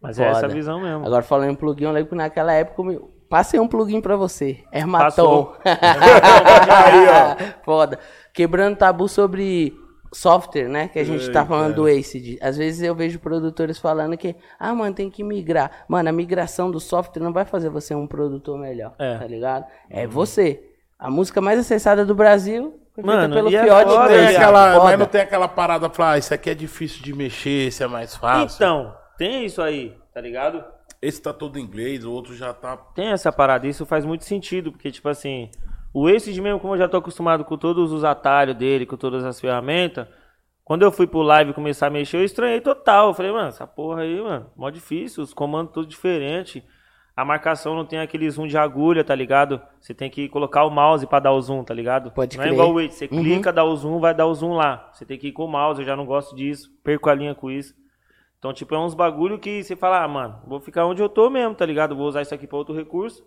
Mas 0.00 0.20
é 0.20 0.24
essa 0.26 0.42
Foda. 0.42 0.52
a 0.52 0.54
visão 0.54 0.80
mesmo. 0.80 1.04
Agora 1.04 1.22
falando 1.24 1.50
em 1.50 1.54
plugin, 1.56 1.84
eu 1.86 1.90
lembro 1.90 2.10
que 2.10 2.14
naquela 2.14 2.52
época 2.52 2.82
eu 2.92 3.10
passei 3.28 3.60
um 3.60 3.68
plugin 3.68 4.00
pra 4.00 4.16
você. 4.16 4.64
Hermatom. 4.72 5.04
Passou. 5.06 5.56
Foda. 7.64 7.98
Quebrando 8.32 8.76
tabu 8.76 9.08
sobre 9.08 9.74
software, 10.12 10.68
né? 10.68 10.88
Que 10.88 10.98
a 10.98 11.04
gente 11.04 11.30
tá 11.30 11.44
falando 11.44 11.74
do 11.74 11.86
ACID. 11.86 12.38
Às 12.40 12.56
vezes 12.56 12.82
eu 12.82 12.94
vejo 12.94 13.18
produtores 13.18 13.78
falando 13.78 14.16
que, 14.16 14.34
ah, 14.58 14.74
mano, 14.74 14.94
tem 14.94 15.10
que 15.10 15.22
migrar. 15.24 15.70
Mano, 15.88 16.08
a 16.08 16.12
migração 16.12 16.70
do 16.70 16.80
software 16.80 17.22
não 17.22 17.32
vai 17.32 17.44
fazer 17.44 17.68
você 17.68 17.94
um 17.94 18.06
produtor 18.06 18.58
melhor, 18.58 18.94
É. 18.98 19.18
tá 19.18 19.26
ligado? 19.26 19.66
É 19.90 20.06
você. 20.06 20.62
A 20.98 21.10
música 21.10 21.40
mais 21.40 21.58
acessada 21.58 22.06
do 22.06 22.14
Brasil 22.14 22.80
Mano, 23.04 23.34
pelo 23.34 23.50
e 23.50 23.56
é 23.56 23.62
Fiote. 23.62 23.90
Tem 23.90 23.98
velho. 24.08 24.28
viado. 24.28 24.36
aquela, 24.36 24.72
Foda. 24.72 24.84
mas 24.84 24.98
não 24.98 25.06
tem 25.06 25.20
aquela 25.20 25.48
parada 25.48 25.90
pra, 25.90 26.12
ah, 26.12 26.18
isso 26.18 26.32
aqui 26.32 26.48
é 26.48 26.54
difícil 26.54 27.02
de 27.02 27.12
mexer, 27.12 27.68
esse 27.68 27.82
é 27.82 27.86
mais 27.86 28.16
fácil. 28.16 28.56
Então, 28.56 28.94
tem 29.18 29.44
isso 29.44 29.60
aí, 29.60 29.94
tá 30.14 30.20
ligado? 30.22 30.64
Esse 31.00 31.20
tá 31.22 31.32
todo 31.32 31.58
em 31.58 31.62
inglês, 31.62 32.04
o 32.04 32.12
outro 32.12 32.34
já 32.34 32.52
tá. 32.54 32.76
Tem 32.76 33.08
essa 33.08 33.30
parada, 33.32 33.66
isso 33.66 33.84
faz 33.86 34.04
muito 34.04 34.24
sentido, 34.24 34.72
porque, 34.72 34.90
tipo 34.90 35.08
assim, 35.08 35.50
o 35.92 36.08
Ace 36.08 36.40
mesmo, 36.40 36.58
como 36.60 36.74
eu 36.74 36.78
já 36.78 36.88
tô 36.88 36.96
acostumado 36.96 37.44
com 37.44 37.56
todos 37.56 37.92
os 37.92 38.02
atalhos 38.04 38.56
dele, 38.56 38.86
com 38.86 38.96
todas 38.96 39.24
as 39.24 39.40
ferramentas, 39.40 40.06
quando 40.64 40.82
eu 40.82 40.90
fui 40.90 41.06
pro 41.06 41.22
live 41.22 41.52
começar 41.52 41.86
a 41.86 41.90
mexer, 41.90 42.16
eu 42.16 42.24
estranhei 42.24 42.60
total. 42.60 43.08
Eu 43.08 43.14
falei, 43.14 43.30
mano, 43.30 43.48
essa 43.48 43.66
porra 43.66 44.02
aí, 44.02 44.20
mano, 44.20 44.50
mó 44.56 44.68
difícil, 44.68 45.22
os 45.22 45.32
comandos 45.32 45.72
todos 45.72 45.88
diferentes. 45.88 46.62
A 47.16 47.24
marcação 47.24 47.74
não 47.74 47.86
tem 47.86 47.98
aquele 48.00 48.28
zoom 48.28 48.46
de 48.46 48.58
agulha, 48.58 49.02
tá 49.02 49.14
ligado? 49.14 49.62
Você 49.80 49.94
tem 49.94 50.10
que 50.10 50.28
colocar 50.28 50.64
o 50.64 50.70
mouse 50.70 51.06
pra 51.06 51.18
dar 51.20 51.32
o 51.32 51.40
zoom, 51.40 51.64
tá 51.64 51.72
ligado? 51.72 52.10
Pode 52.10 52.36
não 52.36 52.44
é 52.44 52.48
igual 52.50 52.70
o 52.70 52.74
Wade, 52.74 52.92
você 52.92 53.08
Uhum. 53.10 53.22
clica, 53.22 53.52
dá 53.52 53.64
o 53.64 53.74
zoom, 53.74 54.00
vai 54.00 54.12
dar 54.14 54.26
o 54.26 54.34
zoom 54.34 54.52
lá. 54.54 54.90
Você 54.92 55.06
tem 55.06 55.16
que 55.18 55.28
ir 55.28 55.32
com 55.32 55.44
o 55.44 55.48
mouse, 55.48 55.80
eu 55.80 55.86
já 55.86 55.96
não 55.96 56.04
gosto 56.04 56.36
disso, 56.36 56.68
perco 56.84 57.08
a 57.08 57.14
linha 57.14 57.34
com 57.34 57.50
isso. 57.50 57.74
Então, 58.38 58.52
tipo, 58.52 58.74
é 58.74 58.78
uns 58.78 58.94
bagulho 58.94 59.38
que 59.38 59.62
você 59.62 59.74
fala, 59.74 60.02
ah, 60.04 60.08
mano, 60.08 60.40
vou 60.46 60.60
ficar 60.60 60.86
onde 60.86 61.02
eu 61.02 61.08
tô 61.08 61.28
mesmo, 61.30 61.54
tá 61.54 61.64
ligado? 61.66 61.96
Vou 61.96 62.06
usar 62.06 62.22
isso 62.22 62.34
aqui 62.34 62.46
pra 62.46 62.58
outro 62.58 62.74
recurso, 62.74 63.24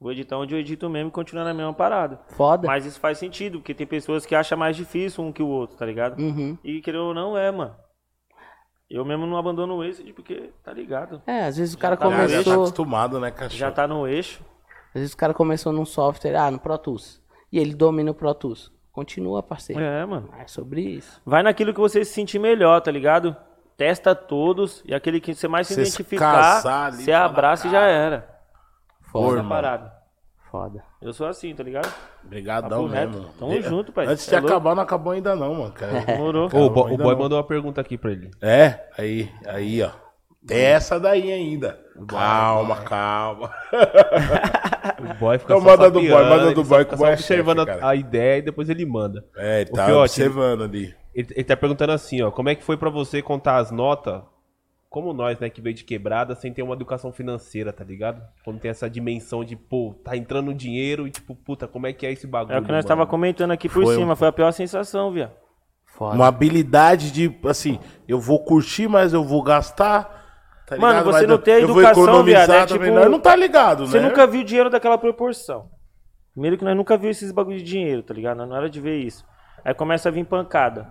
vou 0.00 0.12
editar 0.12 0.36
onde 0.36 0.54
eu 0.54 0.58
edito 0.58 0.88
mesmo 0.90 1.08
e 1.08 1.12
continuar 1.12 1.44
na 1.44 1.54
mesma 1.54 1.72
parada. 1.72 2.20
Foda. 2.30 2.66
Mas 2.66 2.84
isso 2.84 2.98
faz 3.00 3.18
sentido, 3.18 3.58
porque 3.58 3.72
tem 3.74 3.86
pessoas 3.86 4.26
que 4.26 4.34
acham 4.34 4.58
mais 4.58 4.76
difícil 4.76 5.24
um 5.24 5.32
que 5.32 5.42
o 5.42 5.48
outro, 5.48 5.76
tá 5.76 5.86
ligado? 5.86 6.20
Uhum. 6.20 6.58
E 6.64 6.80
querendo 6.80 7.04
ou 7.04 7.14
não, 7.14 7.36
é, 7.38 7.50
mano. 7.50 7.74
Eu 8.90 9.04
mesmo 9.04 9.26
não 9.26 9.36
abandono 9.36 9.76
o 9.76 9.84
Ace 9.84 10.02
porque, 10.14 10.50
tá 10.64 10.72
ligado? 10.72 11.22
É, 11.26 11.44
às 11.44 11.56
vezes 11.58 11.74
o 11.74 11.78
cara 11.78 11.96
tá 11.96 12.06
Ah, 12.06 12.10
já 12.10 12.38
tá 12.38 12.44
começou. 12.44 12.52
acostumado, 12.54 13.20
né, 13.20 13.30
cachorro? 13.30 13.58
Já 13.58 13.70
tá 13.70 13.86
no 13.86 14.08
eixo. 14.08 14.42
Às 14.94 15.00
vezes 15.02 15.12
o 15.12 15.16
cara 15.16 15.34
começou 15.34 15.72
num 15.72 15.84
software, 15.84 16.34
ah, 16.36 16.50
no 16.50 16.58
Pro 16.58 16.76
Tools. 16.78 17.22
E 17.52 17.58
ele 17.58 17.74
domina 17.74 18.10
o 18.10 18.14
Pro 18.14 18.32
Tools. 18.34 18.72
Continua, 18.90 19.42
parceiro. 19.42 19.80
É, 19.82 20.04
mano. 20.06 20.30
É 20.38 20.46
sobre 20.48 20.80
isso. 20.80 21.20
Vai 21.24 21.42
naquilo 21.42 21.74
que 21.74 21.78
você 21.80 22.02
se 22.04 22.12
sentir 22.14 22.38
melhor, 22.38 22.80
tá 22.80 22.90
ligado? 22.90 23.36
Testa 23.78 24.12
todos 24.14 24.82
e 24.84 24.92
aquele 24.92 25.20
que 25.20 25.32
você 25.34 25.46
mais 25.48 25.66
se 25.68 25.74
se 25.74 25.80
identificar, 25.80 26.86
ali, 26.86 26.96
você 27.04 27.12
abraça 27.12 27.68
e 27.68 27.70
já 27.70 27.80
era. 27.86 28.28
Foda. 29.12 29.42
Parada. 29.44 29.92
Foda. 30.50 30.82
Eu 31.00 31.12
sou 31.12 31.28
assim, 31.28 31.54
tá 31.54 31.62
ligado? 31.62 31.88
Obrigadão 32.24 32.82
Papo 32.82 32.92
reto. 32.92 33.10
mesmo. 33.12 33.28
Tamo 33.38 33.52
De- 33.52 33.62
junto, 33.62 33.92
pai. 33.92 34.06
Antes 34.06 34.26
de 34.26 34.34
é 34.34 34.38
louco. 34.40 34.52
acabar, 34.52 34.74
não 34.74 34.82
acabou 34.82 35.12
ainda 35.12 35.36
não, 35.36 35.54
mano. 35.54 35.72
cara. 35.72 36.00
Demorou. 36.04 36.50
Ô, 36.52 36.66
o, 36.66 36.70
bo- 36.70 36.92
o 36.92 36.96
boy 36.96 37.14
não. 37.14 37.18
mandou 37.22 37.38
uma 37.38 37.44
pergunta 37.44 37.80
aqui 37.80 37.96
pra 37.96 38.10
ele. 38.10 38.30
É, 38.42 38.88
aí, 38.98 39.30
aí, 39.46 39.80
ó. 39.82 39.90
Tem 40.44 40.58
essa 40.64 40.98
daí 40.98 41.30
ainda. 41.32 41.78
Calma, 42.08 42.76
calma. 42.82 43.52
O 44.98 45.14
boy 45.14 45.38
fica 45.38 45.54
Então 45.54 45.64
manda 45.64 45.90
do 45.90 46.00
boy, 46.00 46.08
manda 46.24 46.52
do 46.54 46.64
boy, 46.64 46.78
fica 46.84 46.96
boy 46.96 47.10
é 47.10 47.12
observando 47.12 47.64
chefe, 47.64 47.84
a- 47.84 47.94
ideia 47.94 48.38
e 48.38 48.42
depois 48.42 48.68
ele 48.68 48.84
manda. 48.84 49.24
É, 49.36 49.60
ele 49.60 49.70
tá 49.70 49.84
Fiote, 49.86 50.00
observando 50.20 50.64
ali. 50.64 50.94
Ele, 51.14 51.28
ele 51.34 51.44
tá 51.44 51.56
perguntando 51.56 51.92
assim, 51.92 52.22
ó, 52.22 52.30
como 52.30 52.48
é 52.48 52.54
que 52.54 52.62
foi 52.62 52.76
pra 52.76 52.90
você 52.90 53.20
contar 53.22 53.56
as 53.56 53.70
notas, 53.70 54.22
como 54.88 55.12
nós, 55.12 55.38
né, 55.38 55.50
que 55.50 55.60
veio 55.60 55.74
de 55.74 55.84
quebrada, 55.84 56.34
sem 56.34 56.52
ter 56.52 56.62
uma 56.62 56.74
educação 56.74 57.12
financeira, 57.12 57.72
tá 57.72 57.84
ligado? 57.84 58.22
Quando 58.44 58.60
tem 58.60 58.70
essa 58.70 58.88
dimensão 58.88 59.44
de, 59.44 59.56
pô, 59.56 59.94
tá 60.04 60.16
entrando 60.16 60.54
dinheiro 60.54 61.06
e 61.06 61.10
tipo, 61.10 61.34
puta, 61.34 61.66
como 61.68 61.86
é 61.86 61.92
que 61.92 62.06
é 62.06 62.12
esse 62.12 62.26
bagulho? 62.26 62.54
É 62.56 62.58
o 62.58 62.62
que 62.62 62.68
nós 62.68 62.84
mano? 62.84 62.88
tava 62.88 63.06
comentando 63.06 63.50
aqui 63.50 63.68
por 63.68 63.82
Foi 63.84 63.96
um- 63.96 63.98
cima. 64.00 64.16
Foi 64.16 64.28
a 64.28 64.32
pior 64.32 64.50
sensação, 64.52 65.10
viado. 65.12 65.32
Foda. 65.86 66.14
Uma 66.14 66.28
habilidade 66.28 67.10
de, 67.10 67.34
assim, 67.46 67.78
eu 68.06 68.20
vou 68.20 68.44
curtir, 68.44 68.86
mas 68.88 69.12
eu 69.12 69.24
vou 69.24 69.42
gastar. 69.42 70.16
Tá 70.66 70.76
Mano, 70.76 71.02
você 71.02 71.20
Mas 71.20 71.28
não 71.28 71.38
tem 71.38 71.54
a 71.54 71.60
educação, 71.60 72.22
viado, 72.22 72.52
é 72.52 72.66
tipo- 72.66 72.84
Nós 72.86 73.10
não 73.10 73.18
tá 73.18 73.34
ligado, 73.34 73.86
Você 73.86 73.98
né? 74.00 74.06
nunca 74.08 74.26
viu 74.26 74.44
dinheiro 74.44 74.68
daquela 74.70 74.98
proporção. 74.98 75.70
Primeiro 76.32 76.58
que 76.58 76.64
nós 76.64 76.76
nunca 76.76 76.96
viu 76.96 77.10
esses 77.10 77.32
bagulho 77.32 77.56
de 77.58 77.64
dinheiro, 77.64 78.02
tá 78.02 78.12
ligado? 78.14 78.36
Não 78.46 78.54
era 78.54 78.68
de 78.70 78.78
ver 78.80 78.98
isso. 78.98 79.24
Aí 79.64 79.74
começa 79.74 80.08
a 80.08 80.12
vir 80.12 80.24
pancada. 80.26 80.86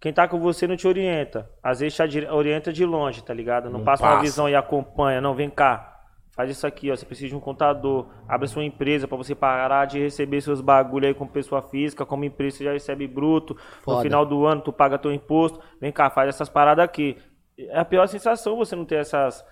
Quem 0.00 0.12
tá 0.12 0.26
com 0.26 0.40
você 0.40 0.66
não 0.66 0.76
te 0.76 0.88
orienta. 0.88 1.50
Às 1.62 1.80
vezes 1.80 1.94
te 1.94 2.26
orienta 2.26 2.72
de 2.72 2.84
longe, 2.86 3.22
tá 3.22 3.34
ligado? 3.34 3.66
Não, 3.68 3.78
Não 3.78 3.84
passa, 3.84 4.02
uma 4.02 4.10
passa. 4.12 4.22
visão 4.22 4.48
e 4.48 4.54
acompanha. 4.54 5.20
Não, 5.20 5.34
vem 5.34 5.50
cá. 5.50 5.88
Faz 6.34 6.50
isso 6.50 6.66
aqui, 6.66 6.90
ó. 6.90 6.96
Você 6.96 7.04
precisa 7.04 7.28
de 7.28 7.36
um 7.36 7.40
contador. 7.40 8.06
Abre 8.26 8.48
sua 8.48 8.64
empresa 8.64 9.06
pra 9.06 9.18
você 9.18 9.34
parar 9.34 9.84
de 9.84 9.98
receber 9.98 10.40
seus 10.40 10.62
bagulho 10.62 11.06
aí 11.06 11.12
como 11.12 11.30
pessoa 11.30 11.60
física. 11.60 12.06
Como 12.06 12.24
empresa 12.24 12.56
você 12.56 12.64
já 12.64 12.72
recebe 12.72 13.06
bruto. 13.06 13.52
No 13.54 13.60
Foda. 13.82 14.02
final 14.02 14.24
do 14.24 14.46
ano 14.46 14.62
tu 14.62 14.72
paga 14.72 14.96
teu 14.98 15.12
imposto. 15.12 15.60
Vem 15.78 15.92
cá, 15.92 16.08
faz 16.08 16.30
essas 16.30 16.48
paradas 16.48 16.82
aqui. 16.82 17.18
É 17.58 17.80
a 17.80 17.84
pior 17.84 18.06
sensação 18.06 18.56
você 18.56 18.74
não 18.74 18.86
ter 18.86 18.96
essas. 19.00 19.44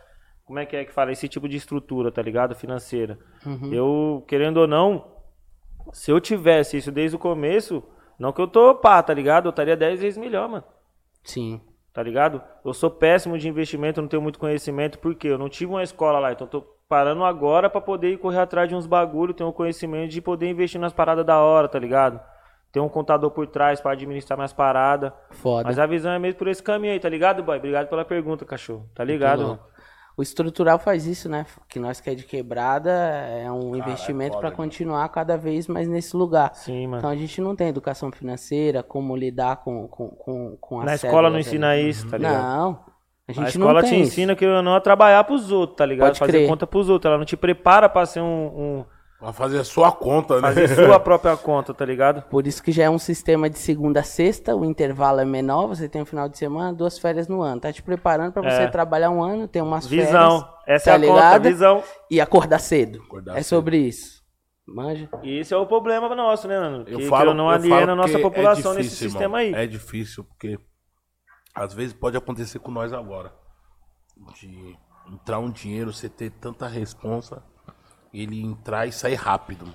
Como 0.46 0.58
é 0.58 0.64
que 0.64 0.76
é 0.76 0.84
que 0.86 0.92
fala? 0.94 1.12
Esse 1.12 1.28
tipo 1.28 1.46
de 1.46 1.58
estrutura, 1.58 2.10
tá 2.10 2.22
ligado? 2.22 2.54
Financeira. 2.54 3.18
Eu, 3.70 4.24
querendo 4.26 4.56
ou 4.56 4.66
não, 4.66 5.12
se 5.92 6.10
eu 6.10 6.18
tivesse 6.18 6.78
isso 6.78 6.90
desde 6.90 7.16
o 7.16 7.18
começo, 7.18 7.82
não 8.18 8.32
que 8.32 8.40
eu 8.40 8.48
tô 8.48 8.74
pá, 8.74 9.02
tá 9.02 9.14
ligado? 9.14 9.46
Eu 9.46 9.50
estaria 9.50 9.76
10 9.76 10.00
vezes 10.00 10.18
melhor, 10.18 10.48
mano. 10.48 10.64
Sim. 11.22 11.60
Tá 11.92 12.02
ligado? 12.02 12.42
Eu 12.64 12.72
sou 12.72 12.90
péssimo 12.90 13.38
de 13.38 13.48
investimento, 13.48 14.00
não 14.00 14.08
tenho 14.08 14.22
muito 14.22 14.38
conhecimento, 14.38 14.98
porque 14.98 15.28
eu 15.28 15.38
não 15.38 15.48
tive 15.48 15.72
uma 15.72 15.82
escola 15.82 16.18
lá, 16.18 16.32
então 16.32 16.46
eu 16.46 16.50
tô 16.50 16.62
parando 16.88 17.24
agora 17.24 17.68
pra 17.68 17.80
poder 17.80 18.12
ir 18.12 18.18
correr 18.18 18.38
atrás 18.38 18.68
de 18.68 18.74
uns 18.74 18.86
bagulho, 18.86 19.34
ter 19.34 19.44
um 19.44 19.52
conhecimento 19.52 20.10
de 20.10 20.20
poder 20.20 20.48
investir 20.48 20.80
nas 20.80 20.92
paradas 20.92 21.24
da 21.24 21.38
hora, 21.38 21.68
tá 21.68 21.78
ligado? 21.78 22.20
Ter 22.70 22.80
um 22.80 22.88
contador 22.88 23.30
por 23.30 23.46
trás 23.46 23.80
pra 23.80 23.92
administrar 23.92 24.36
minhas 24.36 24.52
paradas. 24.52 25.12
Foda. 25.30 25.64
Mas 25.64 25.78
a 25.78 25.86
visão 25.86 26.12
é 26.12 26.18
mesmo 26.18 26.38
por 26.38 26.48
esse 26.48 26.62
caminho 26.62 26.92
aí, 26.92 27.00
tá 27.00 27.08
ligado, 27.08 27.42
boy? 27.42 27.56
Obrigado 27.56 27.88
pela 27.88 28.04
pergunta, 28.04 28.44
cachorro. 28.44 28.88
Tá 28.94 29.02
ligado, 29.02 29.42
mano? 29.42 29.60
O 30.18 30.22
estrutural 30.22 30.80
faz 30.80 31.06
isso, 31.06 31.28
né? 31.28 31.46
Que 31.68 31.78
nós 31.78 32.00
que 32.00 32.10
é 32.10 32.14
de 32.14 32.24
quebrada 32.24 32.90
é 32.90 33.50
um 33.52 33.76
investimento 33.76 34.32
foda, 34.32 34.40
pra 34.40 34.50
né? 34.50 34.56
continuar 34.56 35.08
cada 35.10 35.36
vez 35.38 35.68
mais 35.68 35.86
nesse 35.88 36.16
lugar. 36.16 36.52
Sim, 36.56 36.88
mano. 36.88 36.98
Então 36.98 37.08
a 37.10 37.14
gente 37.14 37.40
não 37.40 37.54
tem 37.54 37.68
educação 37.68 38.10
financeira, 38.10 38.82
como 38.82 39.16
lidar 39.16 39.58
com, 39.58 39.86
com, 39.86 40.08
com, 40.08 40.56
com 40.60 40.80
a 40.80 40.84
Na 40.84 40.94
escola 40.96 41.30
não 41.30 41.38
ensina 41.38 41.76
isso, 41.76 42.08
tá 42.10 42.18
ligado? 42.18 42.42
Não. 42.42 42.80
A 43.28 43.32
gente 43.32 43.44
A 43.44 43.48
escola 43.48 43.74
não 43.80 43.88
te 43.88 43.94
isso. 43.94 43.94
ensina 44.10 44.34
que 44.34 44.44
eu 44.44 44.60
não 44.60 44.74
a 44.74 44.80
trabalhar 44.80 45.22
pros 45.22 45.52
outros, 45.52 45.76
tá 45.76 45.86
ligado? 45.86 46.08
Pode 46.08 46.18
Fazer 46.18 46.32
crer. 46.32 46.48
conta 46.48 46.66
pros 46.66 46.88
outros. 46.88 47.08
Ela 47.08 47.18
não 47.18 47.24
te 47.24 47.36
prepara 47.36 47.88
pra 47.88 48.04
ser 48.04 48.20
um. 48.20 48.26
um- 48.80 48.84
Vai 49.20 49.32
fazer 49.32 49.58
a 49.58 49.64
sua 49.64 49.90
conta, 49.90 50.36
né? 50.36 50.42
fazer 50.42 50.68
sua 50.76 50.98
própria 51.00 51.36
conta, 51.36 51.74
tá 51.74 51.84
ligado? 51.84 52.22
Por 52.28 52.46
isso 52.46 52.62
que 52.62 52.70
já 52.70 52.84
é 52.84 52.90
um 52.90 53.00
sistema 53.00 53.50
de 53.50 53.58
segunda 53.58 53.98
a 54.00 54.02
sexta, 54.04 54.54
o 54.54 54.64
intervalo 54.64 55.18
é 55.20 55.24
menor, 55.24 55.66
você 55.66 55.88
tem 55.88 56.00
um 56.00 56.06
final 56.06 56.28
de 56.28 56.38
semana, 56.38 56.72
duas 56.72 56.98
férias 57.00 57.26
no 57.26 57.42
ano. 57.42 57.60
Tá 57.60 57.72
te 57.72 57.82
preparando 57.82 58.32
pra 58.32 58.42
você 58.42 58.62
É. 58.62 58.68
trabalhar 58.68 59.10
um 59.10 59.20
ano, 59.22 59.48
ter 59.48 59.60
umas 59.60 59.86
Visão. 59.88 60.40
férias. 60.42 60.58
Essa 60.68 60.84
tá 60.84 60.90
é 60.92 60.94
a 60.94 60.98
conta, 61.00 61.06
ligado? 61.16 61.42
visão. 61.42 61.82
E 62.08 62.20
acordar 62.20 62.58
cedo. 62.60 63.02
Acordar 63.02 63.32
é 63.32 63.42
cedo. 63.42 63.48
sobre 63.48 63.78
isso. 63.78 64.18
Manja? 64.66 65.08
E 65.22 65.38
esse 65.38 65.52
é 65.52 65.56
o 65.56 65.66
problema 65.66 66.14
nosso, 66.14 66.46
né, 66.46 66.60
mano? 66.60 66.84
Que, 66.84 66.92
Eu 66.92 66.98
que 66.98 67.06
falo, 67.08 67.34
não 67.34 67.50
eu 67.50 67.58
falo 67.58 67.72
aliena 67.74 67.92
a 67.92 67.96
nossa 67.96 68.18
porque 68.18 68.22
população 68.22 68.72
é 68.72 68.76
nesse 68.76 68.90
difícil, 68.90 69.10
sistema 69.10 69.42
irmão. 69.42 69.58
aí. 69.58 69.64
É 69.64 69.66
difícil, 69.66 70.22
porque 70.24 70.58
às 71.54 71.72
vezes 71.74 71.92
pode 71.92 72.16
acontecer 72.16 72.58
com 72.60 72.70
nós 72.70 72.92
agora. 72.92 73.32
De 74.38 74.76
entrar 75.12 75.38
um 75.40 75.50
dinheiro, 75.50 75.92
você 75.92 76.08
ter 76.08 76.30
tanta 76.30 76.68
responsa, 76.68 77.42
ele 78.12 78.40
entrar 78.42 78.86
e 78.86 78.92
sair 78.92 79.14
rápido. 79.14 79.66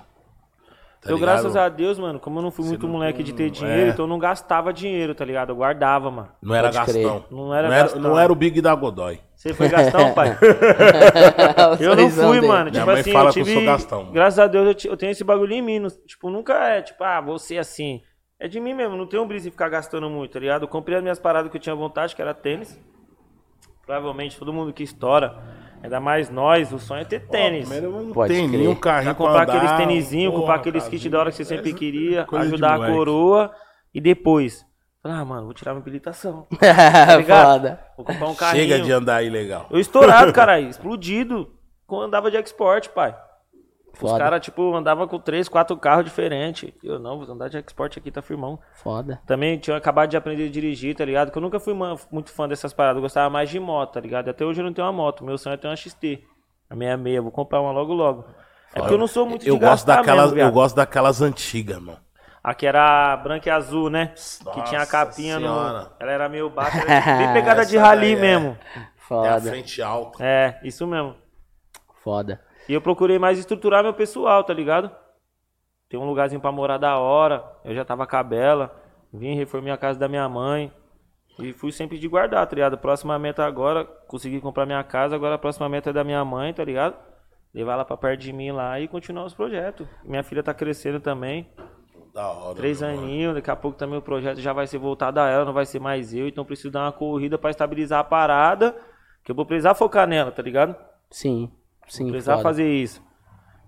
Tá 1.00 1.10
eu, 1.10 1.16
ligado? 1.16 1.32
graças 1.32 1.54
a 1.54 1.68
Deus, 1.68 1.98
mano, 1.98 2.18
como 2.18 2.38
eu 2.38 2.42
não 2.42 2.50
fui 2.50 2.64
Você 2.64 2.70
muito 2.70 2.86
não- 2.86 2.94
moleque 2.94 3.22
de 3.22 3.34
ter 3.34 3.44
não- 3.44 3.50
dinheiro, 3.50 3.82
é. 3.82 3.88
então 3.90 4.04
eu 4.06 4.08
não 4.08 4.18
gastava 4.18 4.72
dinheiro, 4.72 5.14
tá 5.14 5.22
ligado? 5.22 5.50
Eu 5.50 5.56
guardava, 5.56 6.10
mano. 6.10 6.28
Não 6.40 6.54
era 6.54 6.70
Pode 6.72 6.90
crer. 6.90 7.02
Gastão. 7.04 7.24
Não 7.30 7.54
era 7.54 7.68
não, 7.68 7.74
era, 7.74 7.82
Gastão. 7.84 8.00
não 8.02 8.18
era 8.18 8.32
o 8.32 8.34
Big 8.34 8.60
da 8.62 8.74
Godoy. 8.74 9.20
Você 9.34 9.52
foi 9.52 9.68
Gastão, 9.68 10.14
pai? 10.14 10.30
Eu 11.78 11.94
não 11.94 12.08
fui, 12.08 12.36
dele. 12.40 12.48
mano. 12.48 12.70
Minha 12.70 12.80
Tipo 12.80 12.86
mãe 12.86 13.00
assim, 13.00 13.12
fala 13.12 13.28
eu 13.28 13.32
que 13.34 13.40
eu 13.40 13.44
tive. 13.44 13.56
sou 13.56 13.64
Gastão. 13.66 14.12
Graças 14.12 14.38
a 14.38 14.46
Deus 14.46 14.66
eu, 14.66 14.74
ti- 14.74 14.88
eu 14.88 14.96
tenho 14.96 15.12
esse 15.12 15.22
bagulho 15.24 15.52
em 15.52 15.60
mim. 15.60 15.78
não- 15.78 15.90
tipo, 15.90 16.30
nunca 16.30 16.54
é, 16.54 16.80
tipo, 16.80 17.04
ah, 17.04 17.20
você 17.20 17.58
assim. 17.58 18.00
É 18.40 18.48
de 18.48 18.58
mim 18.58 18.72
mesmo, 18.74 18.96
não 18.96 19.06
tenho 19.06 19.24
brisa 19.26 19.48
em 19.48 19.50
ficar 19.50 19.68
gastando 19.68 20.08
muito, 20.10 20.32
tá 20.32 20.40
ligado? 20.40 20.62
Eu 20.62 20.68
comprei 20.68 20.96
as 20.96 21.02
minhas 21.02 21.18
paradas 21.18 21.50
que 21.50 21.56
eu 21.56 21.60
tinha 21.60 21.74
vontade, 21.74 22.16
que 22.16 22.22
era 22.22 22.32
tênis. 22.34 22.78
Provavelmente 23.84 24.38
todo 24.38 24.52
mundo 24.52 24.72
que 24.72 24.82
estoura, 24.82 25.36
ainda 25.84 26.00
mais 26.00 26.30
nós, 26.30 26.72
o 26.72 26.78
sonho 26.78 27.02
é 27.02 27.04
ter 27.04 27.20
tênis. 27.20 27.68
Primeiro 27.68 27.96
um 27.96 28.12
Pode 28.12 28.32
tênis, 28.32 28.50
crer. 28.50 28.68
um 28.68 28.74
carrinho 28.74 29.14
comprar 29.14 29.42
andar, 29.42 29.56
aqueles 29.56 29.72
tênisinhos, 29.76 30.30
porra, 30.32 30.40
comprar 30.40 30.54
aqueles 30.56 30.88
kits 30.88 31.10
da 31.10 31.18
hora 31.18 31.30
que 31.30 31.36
você 31.36 31.44
sempre 31.44 31.68
Essa 31.70 31.78
queria, 31.78 32.26
ajudar 32.32 32.82
a 32.82 32.90
coroa 32.90 33.54
e 33.92 34.00
depois. 34.00 34.66
Ah, 35.04 35.22
mano, 35.22 35.44
vou 35.44 35.52
tirar 35.52 35.72
minha 35.72 35.82
habilitação. 35.82 36.46
Tá 36.58 37.16
ligado? 37.16 37.52
Foda. 37.52 37.80
Vou 37.96 38.06
comprar 38.06 38.26
um 38.26 38.34
carrinho. 38.34 38.64
Chega 38.64 38.82
de 38.82 38.90
andar 38.90 39.16
aí 39.16 39.28
legal. 39.28 39.66
Eu 39.70 39.78
estourado, 39.78 40.32
caralho, 40.32 40.68
explodido. 40.68 41.52
Quando 41.86 42.04
andava 42.04 42.30
de 42.30 42.38
export, 42.38 42.88
pai. 42.88 43.14
Os 43.94 44.00
Foda. 44.00 44.18
caras, 44.18 44.40
tipo, 44.40 44.74
andavam 44.74 45.06
com 45.06 45.20
três, 45.20 45.48
quatro 45.48 45.76
carros 45.76 46.04
diferentes. 46.04 46.72
Eu 46.82 46.98
não, 46.98 47.18
vou 47.18 47.32
andar 47.32 47.48
de 47.48 47.56
export 47.58 47.96
aqui, 47.96 48.10
tá 48.10 48.20
firmão. 48.20 48.58
Foda. 48.74 49.20
Também 49.24 49.56
tinha 49.56 49.76
acabado 49.76 50.10
de 50.10 50.16
aprender 50.16 50.48
a 50.48 50.50
dirigir, 50.50 50.96
tá 50.96 51.04
ligado? 51.04 51.30
Que 51.30 51.38
eu 51.38 51.42
nunca 51.42 51.60
fui 51.60 51.74
muito 52.10 52.32
fã 52.32 52.48
dessas 52.48 52.72
paradas. 52.72 52.96
Eu 52.96 53.02
gostava 53.02 53.30
mais 53.30 53.48
de 53.48 53.60
moto, 53.60 53.92
tá 53.92 54.00
ligado? 54.00 54.28
Até 54.28 54.44
hoje 54.44 54.60
eu 54.60 54.64
não 54.64 54.72
tenho 54.72 54.86
uma 54.86 54.92
moto. 54.92 55.24
Meu 55.24 55.38
sonho 55.38 55.54
é 55.54 55.56
ter 55.56 55.68
uma 55.68 55.76
XT. 55.76 56.24
A 56.68 56.74
66, 56.74 57.22
vou 57.22 57.30
comprar 57.30 57.60
uma 57.60 57.70
logo 57.70 57.94
logo. 57.94 58.24
É 58.74 58.80
porque 58.80 58.94
eu 58.94 58.98
não 58.98 59.06
sou 59.06 59.24
muito 59.24 59.46
eu 59.46 59.54
de 59.54 59.60
gosto 59.60 59.86
daquelas, 59.86 60.32
mesmo. 60.32 60.48
Eu 60.48 60.52
gosto 60.52 60.74
daquelas 60.74 61.22
antigas, 61.22 61.78
mano. 61.78 61.98
Aqui 62.42 62.66
era 62.66 63.16
branca 63.16 63.48
e 63.48 63.52
azul, 63.52 63.88
né? 63.88 64.08
que 64.08 64.44
Nossa 64.44 64.62
tinha 64.64 64.82
a 64.82 64.86
capinha 64.86 65.38
senhora. 65.38 65.82
no... 65.84 65.90
Ela 66.00 66.12
era 66.12 66.28
meio 66.28 66.50
baixa, 66.50 66.78
era 66.86 67.16
bem 67.16 67.32
pegada 67.32 67.64
de 67.64 67.76
rally 67.76 68.12
é. 68.12 68.16
mesmo. 68.16 68.58
É 68.76 68.80
a 68.80 68.82
Foda. 68.96 69.40
frente 69.40 69.80
alta. 69.80 70.22
É, 70.22 70.58
isso 70.64 70.86
mesmo. 70.86 71.14
Foda. 72.02 72.40
E 72.68 72.72
eu 72.72 72.80
procurei 72.80 73.18
mais 73.18 73.38
estruturar 73.38 73.82
meu 73.82 73.94
pessoal, 73.94 74.42
tá 74.44 74.54
ligado? 74.54 74.90
Tem 75.88 76.00
um 76.00 76.06
lugarzinho 76.06 76.40
pra 76.40 76.50
morar 76.50 76.78
da 76.78 76.98
hora. 76.98 77.44
Eu 77.64 77.74
já 77.74 77.84
tava 77.84 78.06
com 78.06 78.16
a 78.16 78.22
Bela. 78.22 78.74
Vim, 79.12 79.34
reformei 79.34 79.72
a 79.72 79.76
casa 79.76 79.98
da 79.98 80.08
minha 80.08 80.28
mãe. 80.28 80.72
E 81.38 81.52
fui 81.52 81.72
sempre 81.72 81.98
de 81.98 82.08
guardar, 82.08 82.46
tá 82.46 82.54
ligado? 82.54 82.78
Próxima 82.78 83.18
meta 83.18 83.44
agora, 83.44 83.84
consegui 84.06 84.40
comprar 84.40 84.66
minha 84.66 84.82
casa. 84.84 85.16
Agora 85.16 85.34
a 85.34 85.38
próxima 85.38 85.68
meta 85.68 85.90
é 85.90 85.92
da 85.92 86.04
minha 86.04 86.24
mãe, 86.24 86.52
tá 86.54 86.64
ligado? 86.64 86.96
Levar 87.52 87.74
ela 87.74 87.84
pra 87.84 87.96
perto 87.96 88.20
de 88.20 88.32
mim 88.32 88.50
lá 88.50 88.80
e 88.80 88.88
continuar 88.88 89.24
os 89.24 89.34
projetos. 89.34 89.86
Minha 90.04 90.22
filha 90.22 90.42
tá 90.42 90.54
crescendo 90.54 91.00
também. 91.00 91.48
Da 92.12 92.28
hora. 92.28 92.54
Três 92.54 92.80
mano. 92.80 92.98
aninhos, 92.98 93.34
daqui 93.34 93.50
a 93.50 93.56
pouco 93.56 93.76
também 93.76 93.98
o 93.98 94.02
projeto 94.02 94.40
já 94.40 94.52
vai 94.52 94.66
ser 94.66 94.78
voltado 94.78 95.18
a 95.18 95.28
ela, 95.28 95.44
não 95.44 95.52
vai 95.52 95.66
ser 95.66 95.80
mais 95.80 96.14
eu. 96.14 96.28
Então 96.28 96.44
preciso 96.44 96.70
dar 96.70 96.82
uma 96.82 96.92
corrida 96.92 97.36
pra 97.36 97.50
estabilizar 97.50 98.00
a 98.00 98.04
parada. 98.04 98.74
Que 99.24 99.32
eu 99.32 99.34
vou 99.34 99.46
precisar 99.46 99.74
focar 99.74 100.06
nela, 100.06 100.30
tá 100.30 100.42
ligado? 100.42 100.76
Sim. 101.10 101.50
Sim, 101.88 102.04
não 102.04 102.10
precisava 102.10 102.38
foda. 102.38 102.48
fazer 102.50 102.68
isso. 102.68 103.02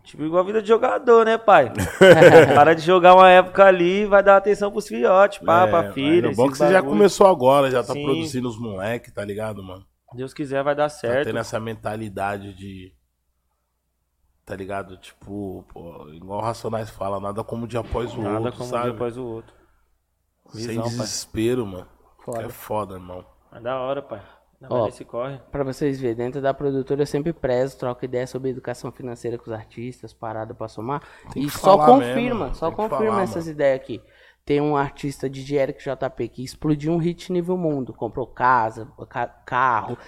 Tipo, 0.04 0.22
igual 0.22 0.42
a 0.42 0.46
vida 0.46 0.62
de 0.62 0.68
jogador, 0.68 1.24
né, 1.26 1.36
pai? 1.36 1.72
Para 2.54 2.74
de 2.74 2.82
jogar 2.82 3.14
uma 3.14 3.28
época 3.28 3.64
ali 3.64 4.04
vai 4.06 4.22
dar 4.22 4.36
atenção 4.36 4.70
pros 4.70 4.86
filhotes, 4.86 5.38
pá, 5.38 5.66
É, 5.66 5.70
pra 5.70 5.92
filha. 5.92 6.28
É 6.28 6.34
bom 6.34 6.48
que 6.48 6.56
você 6.56 6.68
já 6.68 6.74
bagulho. 6.74 6.92
começou 6.92 7.26
agora, 7.26 7.70
já 7.70 7.82
tá 7.82 7.92
Sim. 7.92 8.04
produzindo 8.04 8.48
os 8.48 8.56
moleques, 8.58 9.12
tá 9.12 9.24
ligado, 9.24 9.62
mano? 9.64 9.84
Deus 10.14 10.32
quiser, 10.32 10.62
vai 10.62 10.74
dar 10.76 10.84
Tá 10.84 10.88
certo. 10.90 11.26
tendo 11.26 11.38
essa 11.40 11.58
mentalidade 11.58 12.54
de. 12.54 12.94
Tá 14.44 14.54
ligado? 14.54 14.96
Tipo, 14.98 15.64
pô, 15.72 16.08
igual 16.10 16.38
o 16.38 16.42
Racionais 16.42 16.88
fala, 16.88 17.18
nada 17.18 17.42
como 17.42 17.64
um 17.64 17.66
dia 17.66 17.80
após 17.80 18.14
o 18.14 18.22
Nada 18.22 18.38
outro, 18.38 18.52
como 18.52 18.64
um 18.64 18.70
sabe? 18.70 18.84
dia 18.84 18.92
após 18.92 19.16
o 19.18 19.24
outro. 19.24 19.52
Sem 20.50 20.68
Visão, 20.68 20.84
pai. 20.84 20.92
desespero, 20.92 21.66
mano. 21.66 21.88
Foda. 22.24 22.42
É 22.44 22.48
foda, 22.48 22.94
irmão. 22.94 23.24
É 23.52 23.58
da 23.60 23.80
hora, 23.80 24.00
pai. 24.02 24.22
Não 24.60 24.68
Ó, 24.70 24.82
vai 24.82 24.90
se 24.90 25.04
corre. 25.04 25.38
Pra 25.52 25.62
vocês 25.62 26.00
verem, 26.00 26.16
dentro 26.16 26.40
da 26.40 26.54
produtora 26.54 27.02
eu 27.02 27.06
sempre 27.06 27.32
prezo, 27.32 27.76
troco 27.78 28.04
ideia 28.04 28.26
sobre 28.26 28.50
educação 28.50 28.90
financeira 28.90 29.36
com 29.36 29.44
os 29.44 29.52
artistas, 29.52 30.12
parada 30.14 30.54
pra 30.54 30.66
somar. 30.68 31.02
Tem 31.32 31.42
E 31.42 31.50
só 31.50 31.76
confirma, 31.76 32.44
mesmo, 32.46 32.54
só 32.54 32.70
confirma 32.70 33.06
falar, 33.06 33.22
essas 33.22 33.44
mano. 33.44 33.50
ideias 33.50 33.76
aqui. 33.80 34.02
Tem 34.46 34.60
um 34.60 34.76
artista 34.76 35.28
de 35.28 35.56
Eric 35.56 35.82
JP 35.82 36.28
que 36.28 36.44
explodiu 36.44 36.92
um 36.92 36.98
hit 36.98 37.32
nível 37.32 37.56
mundo. 37.56 37.92
Comprou 37.92 38.28
casa, 38.28 38.86
ca- 39.10 39.26
carro, 39.26 39.98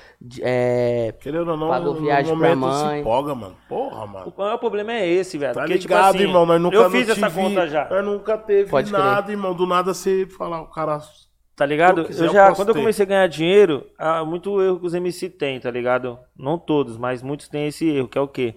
é, 0.41 1.13
Querendo 1.21 1.51
ou 1.51 1.57
não, 1.57 1.69
Pagou 1.69 1.95
no 1.95 2.01
viagem 2.01 2.39
pra 2.39 2.55
momento 2.55 2.73
se 2.77 2.85
mãe. 2.85 3.01
empolga, 3.01 3.35
mano. 3.35 3.57
Porra, 3.69 4.07
mano. 4.07 4.33
O 4.35 4.41
maior 4.41 4.59
problema 4.59 4.93
é 4.93 5.07
esse, 5.09 5.37
velho. 5.37 5.55
Tá 5.55 5.61
Porque, 5.63 5.75
ligado, 5.79 6.13
tipo 6.13 6.17
assim, 6.17 6.29
irmão? 6.29 6.47
Nós 6.47 6.61
nunca 6.61 6.77
eu 6.77 6.89
fiz 6.91 7.09
essa 7.09 7.29
tive- 7.29 7.43
conta 7.43 7.67
já. 7.67 7.89
Nós 7.91 8.05
nunca 8.05 8.39
teve 8.39 8.71
Pode 8.71 8.93
crer. 8.93 9.03
nada, 9.03 9.31
irmão. 9.33 9.55
Do 9.55 9.67
nada 9.67 9.93
você 9.93 10.25
falar, 10.27 10.61
o 10.63 10.67
cara. 10.69 11.01
Tá 11.59 11.67
ligado? 11.67 12.03
Eu 12.03 12.05
quiser, 12.07 12.27
Eu 12.27 12.33
já, 12.33 12.49
eu 12.51 12.55
quando 12.55 12.69
eu 12.69 12.75
comecei 12.77 13.05
a 13.05 13.09
ganhar 13.09 13.27
dinheiro, 13.27 13.85
ah, 13.99 14.25
muito 14.25 14.63
erro 14.63 14.79
que 14.79 14.87
os 14.87 14.95
MC 14.95 15.29
têm, 15.29 15.59
tá 15.59 15.71
ligado? 15.71 16.17
Não 16.39 16.57
todos, 16.57 16.97
mas 16.97 17.21
muitos 17.23 17.49
têm 17.49 17.67
esse 17.67 17.87
erro, 17.91 18.07
que 18.09 18.17
é 18.17 18.21
o 18.21 18.29
quê? 18.29 18.55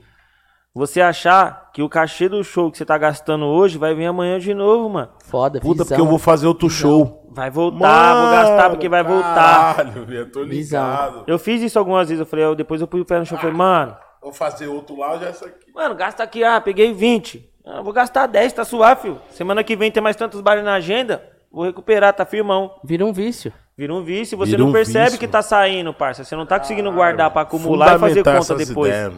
Você 0.73 1.01
achar 1.01 1.69
que 1.73 1.81
o 1.81 1.89
cachê 1.89 2.29
do 2.29 2.41
show 2.43 2.71
que 2.71 2.77
você 2.77 2.85
tá 2.85 2.97
gastando 2.97 3.45
hoje 3.45 3.77
vai 3.77 3.93
vir 3.93 4.05
amanhã 4.05 4.39
de 4.39 4.53
novo, 4.53 4.87
mano. 4.87 5.09
foda, 5.25 5.59
Puta, 5.59 5.83
visão. 5.83 5.87
porque 5.87 6.01
eu 6.01 6.05
vou 6.05 6.19
fazer 6.19 6.47
outro 6.47 6.69
show. 6.69 7.27
Vai 7.33 7.49
voltar, 7.49 8.21
vou 8.21 8.31
gastar 8.31 8.69
porque 8.69 8.87
vai 8.87 9.03
voltar. 9.03 9.75
Caralho, 9.77 10.05
velho, 10.05 10.19
eu 10.19 10.31
tô 10.31 10.45
Visão. 10.45 10.81
ligado. 10.85 11.23
Eu 11.27 11.39
fiz 11.39 11.61
isso 11.61 11.79
algumas 11.79 12.07
vezes, 12.07 12.19
eu 12.19 12.25
falei, 12.25 12.45
eu- 12.45 12.55
depois 12.55 12.79
eu 12.79 12.87
pus 12.87 13.01
o 13.01 13.05
pé 13.05 13.17
no 13.19 13.25
chão, 13.25 13.35
eu 13.37 13.41
falei, 13.41 13.55
mano, 13.55 13.97
Vou 14.21 14.31
fazer 14.31 14.67
outro 14.67 14.95
lá, 14.97 15.17
já 15.17 15.27
é 15.27 15.31
isso 15.31 15.43
aqui. 15.43 15.71
mano, 15.73 15.95
gasta 15.95 16.21
aqui, 16.23 16.43
ah, 16.43 16.61
peguei 16.61 16.93
20. 16.93 17.49
Ah, 17.65 17.81
vou 17.81 17.91
gastar 17.91 18.27
10, 18.27 18.53
tá 18.53 18.63
suave, 18.63 19.01
filho. 19.01 19.21
Semana 19.31 19.63
que 19.63 19.75
vem 19.75 19.91
tem 19.91 20.01
mais 20.03 20.15
tantos 20.15 20.39
bares 20.41 20.63
na 20.63 20.75
agenda, 20.75 21.21
vou 21.51 21.65
recuperar, 21.65 22.13
tá 22.13 22.25
firmão. 22.25 22.79
Vira 22.83 23.05
um 23.05 23.13
vício. 23.13 23.51
Vira 23.77 23.93
um 23.93 24.03
vício, 24.03 24.37
você 24.37 24.51
Vira 24.51 24.63
não 24.63 24.69
um 24.69 24.73
percebe 24.73 25.05
vício, 25.05 25.19
que 25.19 25.27
tá 25.27 25.41
saindo, 25.41 25.93
parça. 25.93 26.23
Você 26.23 26.35
não 26.35 26.45
tá 26.45 26.59
conseguindo 26.59 26.91
guardar 26.91 27.31
pra 27.31 27.41
acumular 27.41 27.95
e 27.95 27.99
fazer 27.99 28.23
conta 28.23 28.55
depois. 28.55 28.91
ideias. 28.93 29.13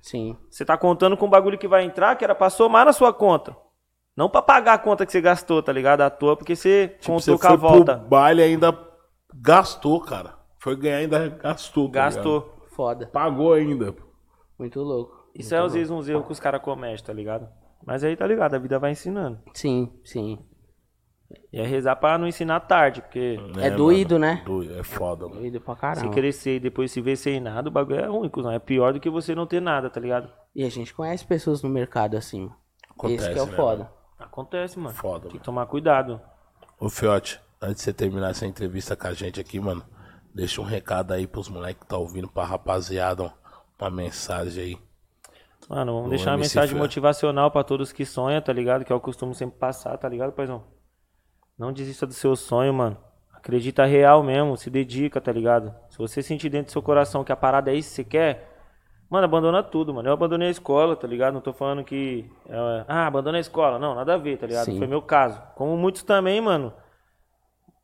Sim. 0.00 0.36
Você 0.50 0.64
tá 0.64 0.76
contando 0.78 1.16
com 1.16 1.26
o 1.26 1.28
bagulho 1.30 1.58
que 1.58 1.68
vai 1.68 1.84
entrar, 1.84 2.16
que 2.16 2.24
era 2.24 2.34
pra 2.34 2.48
somar 2.48 2.86
na 2.86 2.92
sua 2.92 3.12
conta. 3.12 3.54
Não 4.16 4.28
pra 4.28 4.40
pagar 4.42 4.74
a 4.74 4.78
conta 4.78 5.04
que 5.04 5.12
você 5.12 5.20
gastou, 5.20 5.62
tá 5.62 5.72
ligado? 5.72 6.00
À 6.00 6.10
toa, 6.10 6.36
porque 6.36 6.56
você 6.56 6.88
Tipo, 7.00 7.12
contou 7.14 7.20
você 7.20 7.38
com 7.38 7.46
a 7.46 7.50
foi 7.50 7.56
volta. 7.58 7.98
pro 7.98 8.08
baile 8.08 8.40
e 8.40 8.44
ainda 8.44 8.76
gastou, 9.34 10.00
cara. 10.00 10.34
Foi 10.58 10.76
ganhar 10.76 10.96
ainda 10.98 11.28
gastou. 11.28 11.88
tá? 11.88 11.92
Gastou. 11.94 12.56
Foda. 12.74 13.06
Pagou 13.06 13.52
ainda. 13.52 13.94
Muito 14.58 14.80
louco. 14.80 15.28
Isso 15.34 15.54
é 15.54 15.58
às 15.58 15.74
vezes 15.74 15.90
uns 15.90 16.08
erros 16.08 16.26
que 16.26 16.32
os 16.32 16.40
caras 16.40 16.60
cometem, 16.62 17.04
tá 17.04 17.12
ligado? 17.12 17.48
Mas 17.86 18.02
aí 18.04 18.16
tá 18.16 18.26
ligado, 18.26 18.54
a 18.54 18.58
vida 18.58 18.78
vai 18.78 18.90
ensinando. 18.92 19.38
Sim, 19.54 19.90
sim. 20.04 20.38
E 21.52 21.60
é 21.60 21.66
rezar 21.66 21.96
pra 21.96 22.16
não 22.18 22.26
ensinar 22.26 22.60
tarde, 22.60 23.00
porque 23.02 23.38
É 23.60 23.70
doído, 23.70 24.18
né? 24.18 24.42
Doido, 24.44 24.78
é 24.78 24.82
foda, 24.82 25.26
mano. 25.28 25.40
Doido 25.40 25.60
pra 25.60 25.74
se 25.74 25.80
caramba. 25.80 26.10
crescer 26.12 26.56
e 26.56 26.60
depois 26.60 26.90
se 26.90 27.00
ver 27.00 27.16
sem 27.16 27.40
nada, 27.40 27.68
o 27.68 27.72
bagulho 27.72 28.00
é 28.00 28.06
ruim, 28.06 28.28
cuzão. 28.28 28.50
É 28.52 28.58
pior 28.58 28.92
do 28.92 29.00
que 29.00 29.08
você 29.10 29.34
não 29.34 29.46
ter 29.46 29.60
nada, 29.60 29.88
tá 29.90 30.00
ligado? 30.00 30.30
E 30.54 30.64
a 30.64 30.68
gente 30.68 30.92
conhece 30.94 31.24
pessoas 31.24 31.62
no 31.62 31.68
mercado 31.68 32.16
assim, 32.16 32.40
mano. 32.42 32.56
Acontece, 32.90 33.24
Esse 33.24 33.32
que 33.32 33.38
é 33.38 33.42
o 33.42 33.46
né, 33.46 33.52
foda. 33.56 33.92
Acontece, 34.18 34.78
mano. 34.78 34.94
Foda, 34.94 35.20
Tem 35.22 35.30
que 35.30 35.34
mano. 35.36 35.44
tomar 35.44 35.66
cuidado. 35.66 36.20
Ô, 36.78 36.88
Fiote, 36.88 37.40
antes 37.60 37.76
de 37.76 37.82
você 37.82 37.92
terminar 37.92 38.30
essa 38.30 38.46
entrevista 38.46 38.94
com 38.96 39.06
a 39.06 39.12
gente 39.14 39.40
aqui, 39.40 39.58
mano, 39.60 39.82
deixa 40.34 40.60
um 40.60 40.64
recado 40.64 41.12
aí 41.12 41.26
pros 41.26 41.48
moleques 41.48 41.82
que 41.82 41.88
tá 41.88 41.96
ouvindo, 41.96 42.28
pra 42.28 42.44
rapaziada, 42.44 43.22
ó, 43.24 43.30
uma 43.80 43.90
mensagem 43.90 44.62
aí. 44.64 44.78
Mano, 45.68 45.92
vamos 45.92 46.06
O 46.06 46.10
deixar 46.10 46.30
uma 46.30 46.36
MC 46.38 46.48
mensagem 46.58 46.74
Fer. 46.74 46.80
motivacional 46.82 47.50
pra 47.50 47.62
todos 47.64 47.92
que 47.92 48.04
sonham, 48.04 48.40
tá 48.42 48.52
ligado? 48.52 48.84
Que 48.84 48.92
eu 48.92 49.00
costumo 49.00 49.34
sempre 49.34 49.58
passar, 49.58 49.96
tá 49.96 50.08
ligado, 50.08 50.32
paizão? 50.32 50.64
Não 51.60 51.74
desista 51.74 52.06
do 52.06 52.14
seu 52.14 52.34
sonho, 52.34 52.72
mano. 52.72 52.96
Acredita 53.34 53.84
real 53.84 54.22
mesmo, 54.22 54.56
se 54.56 54.70
dedica, 54.70 55.20
tá 55.20 55.30
ligado? 55.30 55.74
Se 55.90 55.98
você 55.98 56.22
sentir 56.22 56.48
dentro 56.48 56.68
do 56.68 56.72
seu 56.72 56.80
coração 56.80 57.22
que 57.22 57.32
a 57.32 57.36
parada 57.36 57.70
é 57.70 57.74
isso 57.74 57.90
que 57.90 57.96
você 57.96 58.04
quer, 58.04 58.48
mano, 59.10 59.26
abandona 59.26 59.62
tudo, 59.62 59.92
mano. 59.92 60.08
Eu 60.08 60.14
abandonei 60.14 60.48
a 60.48 60.50
escola, 60.50 60.96
tá 60.96 61.06
ligado? 61.06 61.34
Não 61.34 61.42
tô 61.42 61.52
falando 61.52 61.84
que. 61.84 62.24
é, 62.48 62.84
ah, 62.88 63.06
abandona 63.06 63.36
a 63.36 63.42
escola. 63.42 63.78
Não, 63.78 63.94
nada 63.94 64.14
a 64.14 64.16
ver, 64.16 64.38
tá 64.38 64.46
ligado? 64.46 64.64
Sim. 64.64 64.78
Foi 64.78 64.86
meu 64.86 65.02
caso. 65.02 65.38
Como 65.54 65.76
muitos 65.76 66.02
também, 66.02 66.40
mano. 66.40 66.72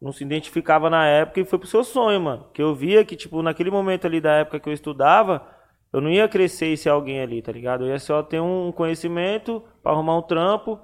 Não 0.00 0.10
se 0.10 0.24
identificava 0.24 0.88
na 0.88 1.06
época 1.06 1.40
e 1.40 1.44
foi 1.44 1.58
pro 1.58 1.68
seu 1.68 1.84
sonho, 1.84 2.18
mano. 2.18 2.46
Que 2.54 2.62
eu 2.62 2.74
via 2.74 3.04
que, 3.04 3.14
tipo, 3.14 3.42
naquele 3.42 3.70
momento 3.70 4.06
ali 4.06 4.22
da 4.22 4.32
época 4.36 4.58
que 4.58 4.70
eu 4.70 4.72
estudava, 4.72 5.46
eu 5.92 6.00
não 6.00 6.08
ia 6.08 6.26
crescer 6.26 6.72
e 6.72 6.78
ser 6.78 6.88
alguém 6.88 7.20
ali, 7.20 7.42
tá 7.42 7.52
ligado? 7.52 7.84
Eu 7.84 7.88
ia 7.88 7.98
só 7.98 8.22
ter 8.22 8.40
um 8.40 8.72
conhecimento 8.72 9.62
pra 9.82 9.92
arrumar 9.92 10.16
um 10.16 10.22
trampo, 10.22 10.80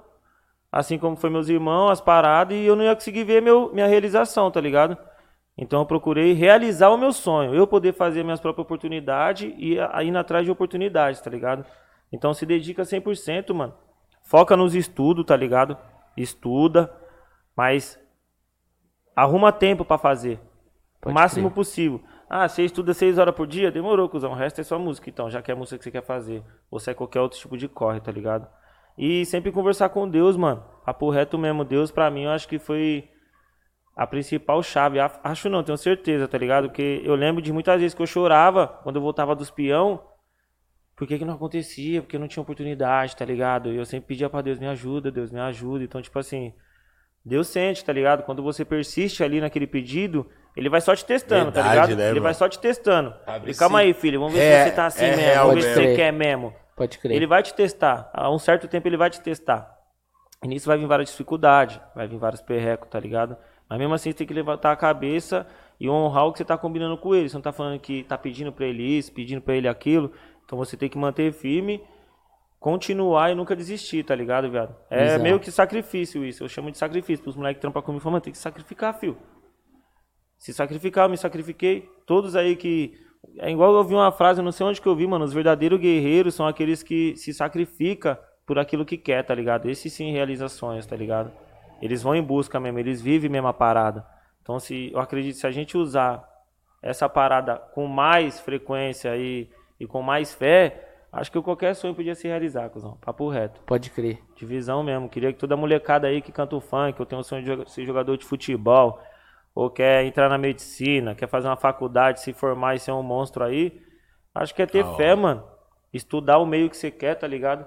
assim 0.73 0.97
como 0.97 1.15
foi 1.15 1.29
meus 1.29 1.49
irmãos, 1.49 1.91
as 1.91 2.01
paradas, 2.01 2.57
e 2.57 2.65
eu 2.65 2.75
não 2.75 2.83
ia 2.83 2.95
conseguir 2.95 3.23
ver 3.23 3.43
meu, 3.43 3.71
minha 3.71 3.85
realização, 3.85 4.49
tá 4.49 4.59
ligado? 4.59 4.97
Então 5.55 5.81
eu 5.81 5.85
procurei 5.85 6.33
realizar 6.33 6.89
o 6.89 6.97
meu 6.97 7.13
sonho, 7.13 7.53
eu 7.53 7.67
poder 7.67 7.93
fazer 7.93 8.23
minhas 8.23 8.39
próprias 8.39 8.65
oportunidades 8.65 9.53
e 9.55 9.77
indo 10.03 10.17
atrás 10.17 10.43
de 10.43 10.51
oportunidades, 10.51 11.21
tá 11.21 11.29
ligado? 11.29 11.63
Então 12.11 12.33
se 12.33 12.43
dedica 12.43 12.81
100%, 12.81 13.53
mano. 13.53 13.75
Foca 14.23 14.57
nos 14.57 14.73
estudos, 14.73 15.23
tá 15.23 15.35
ligado? 15.35 15.77
Estuda, 16.17 16.91
mas 17.55 17.99
arruma 19.15 19.51
tempo 19.51 19.85
pra 19.85 19.99
fazer. 19.99 20.39
Pode 20.99 21.11
o 21.11 21.13
máximo 21.13 21.51
possível. 21.51 22.01
Ah, 22.27 22.49
você 22.49 22.63
estuda 22.63 22.95
6 22.95 23.19
horas 23.19 23.35
por 23.35 23.45
dia? 23.45 23.69
Demorou, 23.69 24.09
cuzão. 24.09 24.31
O 24.31 24.35
resto 24.35 24.59
é 24.59 24.63
só 24.63 24.79
música, 24.79 25.07
então, 25.07 25.29
já 25.29 25.39
que 25.39 25.51
é 25.51 25.53
a 25.53 25.57
música 25.57 25.77
que 25.77 25.83
você 25.83 25.91
quer 25.91 26.03
fazer. 26.03 26.43
Ou 26.71 26.79
se 26.79 26.89
é 26.89 26.95
qualquer 26.95 27.19
outro 27.19 27.37
tipo 27.37 27.55
de 27.55 27.67
corre, 27.67 27.99
tá 27.99 28.11
ligado? 28.11 28.47
E 28.97 29.25
sempre 29.25 29.51
conversar 29.51 29.89
com 29.89 30.07
Deus, 30.07 30.35
mano. 30.37 30.63
Papo 30.85 31.09
reto 31.09 31.37
mesmo. 31.37 31.63
Deus, 31.63 31.91
pra 31.91 32.11
mim, 32.11 32.23
eu 32.23 32.31
acho 32.31 32.47
que 32.47 32.59
foi 32.59 33.07
a 33.95 34.05
principal 34.05 34.61
chave. 34.61 34.97
Acho 35.23 35.49
não, 35.49 35.63
tenho 35.63 35.77
certeza, 35.77 36.27
tá 36.27 36.37
ligado? 36.37 36.67
Porque 36.69 37.01
eu 37.03 37.15
lembro 37.15 37.41
de 37.41 37.51
muitas 37.53 37.79
vezes 37.79 37.93
que 37.95 38.01
eu 38.01 38.07
chorava 38.07 38.67
quando 38.83 38.97
eu 38.97 39.01
voltava 39.01 39.35
dos 39.35 39.49
peão. 39.49 40.01
Por 40.95 41.07
que, 41.07 41.17
que 41.17 41.25
não 41.25 41.33
acontecia? 41.33 42.01
Porque 42.01 42.15
eu 42.15 42.19
não 42.19 42.27
tinha 42.27 42.41
oportunidade, 42.43 43.15
tá 43.15 43.25
ligado? 43.25 43.71
E 43.71 43.77
eu 43.77 43.85
sempre 43.85 44.09
pedia 44.09 44.29
pra 44.29 44.41
Deus, 44.41 44.59
me 44.59 44.67
ajuda, 44.67 45.11
Deus, 45.11 45.31
me 45.31 45.39
ajuda. 45.39 45.83
Então, 45.83 45.99
tipo 46.01 46.17
assim, 46.19 46.53
Deus 47.25 47.47
sente, 47.47 47.83
tá 47.83 47.91
ligado? 47.91 48.23
Quando 48.23 48.43
você 48.43 48.63
persiste 48.63 49.23
ali 49.23 49.41
naquele 49.41 49.65
pedido, 49.65 50.29
ele 50.55 50.69
vai 50.69 50.81
só 50.81 50.95
te 50.95 51.03
testando, 51.03 51.51
tá 51.51 51.61
Verdade, 51.63 51.69
ligado? 51.71 51.97
né, 51.97 52.03
ele 52.03 52.09
irmão? 52.11 52.23
vai 52.23 52.33
só 52.35 52.47
te 52.47 52.59
testando. 52.59 53.11
Sabe 53.25 53.45
Ele, 53.49 53.57
calma 53.57 53.79
aí, 53.79 53.91
filho, 53.93 54.19
vamos 54.19 54.35
ver 54.35 54.41
É- 54.41 54.57
se 54.63 54.69
você 54.69 54.75
tá 54.75 54.85
assim 54.85 55.05
é 55.05 55.09
mesmo, 55.09 55.21
real 55.23 55.47
vamos 55.47 55.63
ver 55.63 55.73
se 55.73 55.79
mesmo. 55.79 55.89
você 55.91 55.95
quer 55.95 56.13
mesmo. 56.13 56.53
Pode 56.75 56.97
crer. 56.97 57.15
Ele 57.15 57.27
vai 57.27 57.43
te 57.43 57.53
testar. 57.53 58.09
A 58.13 58.29
um 58.29 58.39
certo 58.39 58.67
tempo 58.67 58.87
ele 58.87 58.97
vai 58.97 59.09
te 59.09 59.21
testar. 59.21 59.73
E 60.43 60.47
nisso 60.47 60.67
vai 60.67 60.77
vir 60.77 60.87
várias 60.87 61.09
dificuldades, 61.09 61.79
vai 61.95 62.07
vir 62.07 62.17
vários 62.17 62.41
perrecos, 62.41 62.89
tá 62.89 62.99
ligado? 62.99 63.37
Mas 63.69 63.79
mesmo 63.79 63.93
assim 63.93 64.11
você 64.11 64.17
tem 64.17 64.27
que 64.27 64.33
levantar 64.33 64.71
a 64.71 64.75
cabeça 64.75 65.47
e 65.79 65.89
honrar 65.89 66.25
o 66.25 66.31
que 66.31 66.39
você 66.39 66.45
tá 66.45 66.57
combinando 66.57 66.97
com 66.97 67.15
ele. 67.15 67.29
Você 67.29 67.35
não 67.35 67.41
tá 67.41 67.51
falando 67.51 67.79
que 67.79 68.03
tá 68.03 68.17
pedindo 68.17 68.51
pra 68.51 68.65
ele 68.65 68.83
isso, 68.83 69.11
pedindo 69.13 69.41
pra 69.41 69.55
ele 69.55 69.67
aquilo. 69.67 70.11
Então 70.45 70.57
você 70.57 70.75
tem 70.75 70.89
que 70.89 70.97
manter 70.97 71.31
firme, 71.31 71.81
continuar 72.59 73.31
e 73.31 73.35
nunca 73.35 73.55
desistir, 73.55 74.03
tá 74.03 74.13
ligado, 74.13 74.49
viado? 74.49 74.75
É 74.89 75.05
Exato. 75.05 75.23
meio 75.23 75.39
que 75.39 75.51
sacrifício 75.51 76.25
isso. 76.25 76.43
Eu 76.43 76.49
chamo 76.49 76.71
de 76.71 76.77
sacrifício. 76.77 77.23
Pros 77.23 77.35
moleques 77.35 77.57
que 77.57 77.61
trampam 77.61 77.81
comigo, 77.81 78.01
falam, 78.01 78.13
mano, 78.13 78.23
tem 78.23 78.33
que 78.33 78.39
sacrificar, 78.39 78.93
filho. 78.99 79.17
Se 80.37 80.53
sacrificar, 80.53 81.05
eu 81.05 81.09
me 81.09 81.17
sacrifiquei. 81.17 81.89
Todos 82.05 82.35
aí 82.35 82.55
que. 82.55 82.93
É 83.37 83.49
igual 83.49 83.73
eu 83.73 83.83
vi 83.83 83.93
uma 83.93 84.11
frase, 84.11 84.39
eu 84.39 84.43
não 84.43 84.51
sei 84.51 84.65
onde 84.65 84.81
que 84.81 84.87
eu 84.87 84.95
vi, 84.95 85.07
mano. 85.07 85.25
Os 85.25 85.33
verdadeiros 85.33 85.79
guerreiros 85.79 86.35
são 86.35 86.45
aqueles 86.47 86.83
que 86.83 87.15
se 87.15 87.33
sacrificam 87.33 88.17
por 88.45 88.59
aquilo 88.59 88.85
que 88.85 88.97
quer, 88.97 89.23
tá 89.23 89.33
ligado? 89.33 89.69
Esses 89.69 89.91
sim 89.93 90.11
realizações, 90.11 90.85
tá 90.85 90.95
ligado? 90.95 91.31
Eles 91.81 92.03
vão 92.03 92.15
em 92.15 92.21
busca 92.21 92.59
mesmo, 92.59 92.79
eles 92.79 93.01
vivem 93.01 93.29
mesmo 93.29 93.47
a 93.47 93.53
parada. 93.53 94.05
Então, 94.41 94.59
se 94.59 94.91
eu 94.93 94.99
acredito, 94.99 95.37
se 95.37 95.47
a 95.47 95.51
gente 95.51 95.77
usar 95.77 96.23
essa 96.81 97.07
parada 97.07 97.55
com 97.55 97.87
mais 97.87 98.39
frequência 98.39 99.15
e, 99.15 99.49
e 99.79 99.87
com 99.87 100.01
mais 100.01 100.33
fé, 100.33 100.89
acho 101.11 101.31
que 101.31 101.41
qualquer 101.41 101.73
sonho 101.73 101.95
podia 101.95 102.13
se 102.13 102.27
realizar, 102.27 102.69
cuzão. 102.69 102.97
Papo 103.01 103.29
reto. 103.29 103.61
Pode 103.65 103.89
crer. 103.89 104.19
De 104.35 104.45
visão 104.45 104.83
mesmo. 104.83 105.07
Queria 105.07 105.31
que 105.31 105.39
toda 105.39 105.55
molecada 105.55 106.07
aí 106.07 106.21
que 106.21 106.31
canta 106.31 106.55
o 106.55 106.61
funk, 106.61 106.99
ou 106.99 107.05
tem 107.05 107.17
o 107.17 107.23
sonho 107.23 107.63
de 107.63 107.71
ser 107.71 107.85
jogador 107.85 108.17
de 108.17 108.25
futebol, 108.25 108.99
ou 109.55 109.69
quer 109.69 110.03
entrar 110.05 110.29
na 110.29 110.37
medicina, 110.37 111.13
quer 111.15 111.27
fazer 111.27 111.47
uma 111.47 111.55
faculdade, 111.57 112.21
se 112.21 112.33
formar 112.33 112.75
e 112.75 112.79
ser 112.79 112.91
um 112.91 113.03
monstro 113.03 113.43
aí, 113.43 113.81
acho 114.33 114.53
que 114.55 114.61
é 114.61 114.65
ter 114.65 114.83
Da 114.83 114.93
fé, 114.95 115.11
hora. 115.11 115.17
mano. 115.17 115.43
Estudar 115.93 116.39
o 116.39 116.45
meio 116.45 116.69
que 116.69 116.77
você 116.77 116.89
quer, 116.89 117.15
tá 117.15 117.27
ligado? 117.27 117.65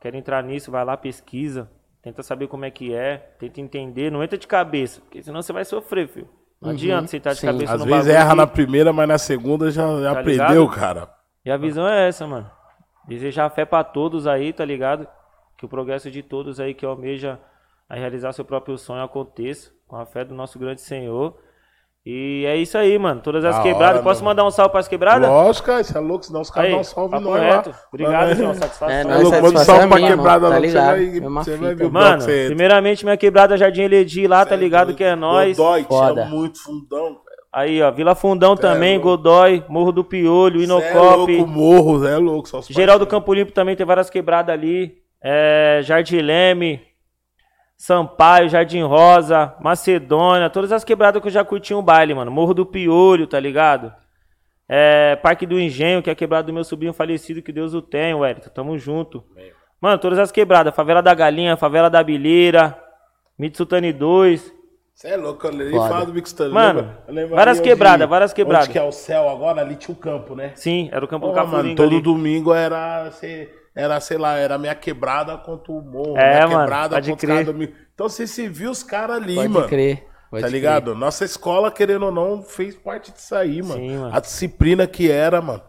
Quer 0.00 0.14
entrar 0.14 0.42
nisso, 0.42 0.70
vai 0.70 0.84
lá, 0.84 0.96
pesquisa. 0.96 1.70
Tenta 2.02 2.22
saber 2.22 2.46
como 2.46 2.64
é 2.64 2.70
que 2.70 2.94
é, 2.94 3.18
tenta 3.38 3.60
entender, 3.60 4.10
não 4.10 4.22
entra 4.22 4.38
de 4.38 4.46
cabeça, 4.46 5.00
porque 5.02 5.22
senão 5.22 5.42
você 5.42 5.52
vai 5.52 5.64
sofrer, 5.64 6.08
filho. 6.08 6.28
Não 6.60 6.70
Uhum, 6.70 6.74
adianta 6.74 7.08
você 7.08 7.16
entrar 7.18 7.34
de 7.34 7.40
sim. 7.40 7.46
cabeça 7.46 7.74
Às 7.74 7.80
no 7.80 7.86
vezes 7.86 8.08
erra 8.08 8.30
que- 8.30 8.36
na 8.36 8.46
primeira, 8.46 8.92
mas 8.92 9.06
na 9.08 9.18
segunda 9.18 9.70
já, 9.70 9.82
já 10.00 10.14
Tá 10.14 10.20
aprendeu, 10.20 10.62
ligado? 10.62 10.68
cara. 10.70 11.14
E 11.44 11.50
a 11.50 11.56
visão 11.56 11.86
é 11.88 12.08
essa, 12.08 12.26
mano. 12.26 12.50
Desejar 13.06 13.50
fé 13.50 13.64
pra 13.64 13.84
todos 13.84 14.26
aí, 14.26 14.52
tá 14.52 14.64
ligado? 14.64 15.06
Que 15.56 15.64
o 15.66 15.68
progresso 15.68 16.10
de 16.10 16.22
todos 16.22 16.58
aí 16.60 16.74
que 16.74 16.86
almeja 16.86 17.38
a 17.88 17.96
realizar 17.96 18.32
seu 18.32 18.44
próprio 18.44 18.76
sonho 18.78 19.02
aconteça. 19.02 19.70
Com 19.86 19.96
a 19.96 20.04
fé 20.04 20.24
do 20.24 20.34
nosso 20.34 20.58
grande 20.58 20.80
Senhor. 20.82 21.34
E 22.04 22.44
é 22.46 22.56
isso 22.56 22.76
aí, 22.78 22.98
mano. 22.98 23.20
Todas 23.20 23.44
as 23.44 23.56
Da 23.56 23.62
quebradas. 23.62 23.96
hora, 23.96 24.02
Posso 24.02 24.24
mano. 24.24 24.30
mandar 24.30 24.46
um 24.46 24.50
salve 24.50 24.70
pras 24.72 24.88
quebradas? 24.88 25.28
Lógico, 25.28 25.66
cara, 25.66 25.80
isso 25.80 25.96
é 25.96 26.00
louco, 26.00 26.24
senão 26.24 26.40
os 26.40 26.50
caras 26.50 26.66
Aí, 26.68 26.72
dão 26.72 26.80
um 26.80 26.84
salve 26.84 27.20
nós 27.20 27.40
reto. 27.40 27.70
lá. 27.70 27.76
Obrigado, 27.92 28.34
João. 28.34 28.54
Satisfação. 28.54 28.88
É, 28.94 29.00
É 29.00 29.04
manda 29.04 29.18
um 29.28 29.64
salve 29.64 29.84
é 29.84 29.88
pra 29.88 29.96
minha, 29.96 30.10
quebrada 30.16 30.48
mano, 30.48 30.50
tá 30.50 30.56
lá, 30.56 30.60
que 30.60 30.68
você 30.68 30.68
ligado? 30.68 30.86
vai, 31.34 31.44
você 31.44 31.56
vai 31.56 31.74
ver 31.74 31.84
o 31.86 31.92
mano. 31.92 32.24
primeiramente 32.24 33.04
minha 33.04 33.16
quebrada 33.16 33.56
Jardim 33.58 33.82
Eledi 33.82 34.26
lá, 34.26 34.46
tá 34.46 34.56
ligado? 34.56 34.94
Que 34.94 35.04
é 35.04 35.14
nós. 35.16 35.56
Godoy, 35.56 35.84
Foda. 35.84 36.12
tinha 36.22 36.26
muito 36.26 36.62
fundão, 36.62 37.04
velho. 37.08 37.18
Aí, 37.52 37.82
ó, 37.82 37.90
Vila 37.90 38.14
Fundão 38.14 38.56
também, 38.56 38.94
louco. 38.98 39.08
Godoy, 39.22 39.64
Morro 39.68 39.90
do 39.92 40.04
Piolho, 40.04 40.58
Cê 40.60 40.62
é 40.62 40.64
Inocop. 40.64 41.36
louco, 41.36 41.46
morro, 41.50 41.98
Zé 42.00 42.12
é 42.12 42.16
louco. 42.16 42.48
Só 42.48 42.58
os 42.60 42.66
Geraldo 42.68 43.06
Campo 43.06 43.32
Limpo 43.34 43.52
também 43.52 43.74
tem 43.76 43.84
várias 43.86 44.08
quebradas 44.08 44.52
ali. 44.54 44.98
É, 45.22 45.80
Jardim 45.82 46.20
Leme, 46.20 46.80
Sampaio, 47.78 48.48
Jardim 48.48 48.82
Rosa, 48.82 49.54
Macedônia, 49.60 50.50
todas 50.50 50.72
as 50.72 50.82
quebradas 50.82 51.22
que 51.22 51.28
eu 51.28 51.32
já 51.32 51.44
curti 51.44 51.72
um 51.72 51.80
baile, 51.80 52.12
mano. 52.12 52.28
Morro 52.30 52.52
do 52.52 52.66
Piolho, 52.66 53.26
tá 53.28 53.38
ligado? 53.38 53.92
É, 54.68 55.14
Parque 55.16 55.46
do 55.46 55.58
Engenho, 55.58 56.02
que 56.02 56.10
é 56.10 56.12
a 56.12 56.16
quebrada 56.16 56.48
do 56.48 56.52
meu 56.52 56.64
sobrinho 56.64 56.92
falecido, 56.92 57.40
que 57.40 57.52
Deus 57.52 57.74
o 57.74 57.80
tenha, 57.80 58.16
Wellington. 58.16 58.50
Tamo 58.50 58.76
junto. 58.76 59.24
Mano, 59.80 59.96
todas 59.98 60.18
as 60.18 60.32
quebradas. 60.32 60.74
Favela 60.74 61.00
da 61.00 61.14
Galinha, 61.14 61.56
Favela 61.56 61.88
da 61.88 62.02
Bileira, 62.02 62.76
Mitsutani 63.38 63.92
2. 63.92 64.52
Você 64.92 65.08
é 65.10 65.16
louco, 65.16 65.46
eu 65.46 65.52
nem 65.52 65.70
Foda. 65.70 65.88
falo 65.88 66.06
do 66.06 66.12
Mixtano. 66.14 66.52
Mano, 66.52 66.88
várias 67.30 67.60
quebradas, 67.60 68.08
várias 68.08 68.32
quebradas. 68.32 68.66
Onde 68.66 68.72
que 68.72 68.78
é 68.80 68.82
o 68.82 68.90
céu 68.90 69.28
agora? 69.28 69.60
Ali 69.60 69.76
tinha 69.76 69.94
o 69.94 69.96
campo, 69.96 70.34
né? 70.34 70.50
Sim, 70.56 70.88
era 70.90 71.04
o 71.04 71.06
Campo 71.06 71.26
Pô, 71.28 71.32
do 71.32 71.36
mano, 71.38 71.50
Cafuringa 71.52 71.76
todo 71.76 71.92
ali. 71.94 72.02
domingo 72.02 72.52
era, 72.52 73.08
sei- 73.12 73.48
era, 73.78 74.00
sei 74.00 74.18
lá, 74.18 74.36
era 74.36 74.58
minha 74.58 74.74
quebrada 74.74 75.36
contra 75.38 75.70
o 75.72 75.80
morro. 75.80 76.16
É, 76.18 76.34
minha 76.34 76.48
mano, 76.48 76.60
quebrada 76.60 76.96
pode 76.96 77.10
contra 77.10 77.26
crer. 77.34 77.44
domingo. 77.44 77.72
Então 77.94 78.08
você 78.08 78.26
se 78.26 78.48
viu 78.48 78.70
os 78.70 78.82
caras 78.82 79.16
ali, 79.16 79.34
Pode 79.36 79.48
mano. 79.48 79.68
crer. 79.68 80.04
pode 80.30 80.42
tá 80.42 80.48
crer. 80.48 80.50
ligado? 80.50 80.94
Nossa 80.94 81.24
escola, 81.24 81.70
querendo 81.70 82.06
ou 82.06 82.12
não, 82.12 82.42
fez 82.42 82.74
parte 82.76 83.12
disso 83.12 83.34
aí, 83.34 83.62
mano. 83.62 83.80
Sim, 83.80 83.96
mano. 83.98 84.14
A 84.16 84.20
disciplina 84.20 84.86
que 84.86 85.10
era, 85.10 85.40
mano. 85.40 85.62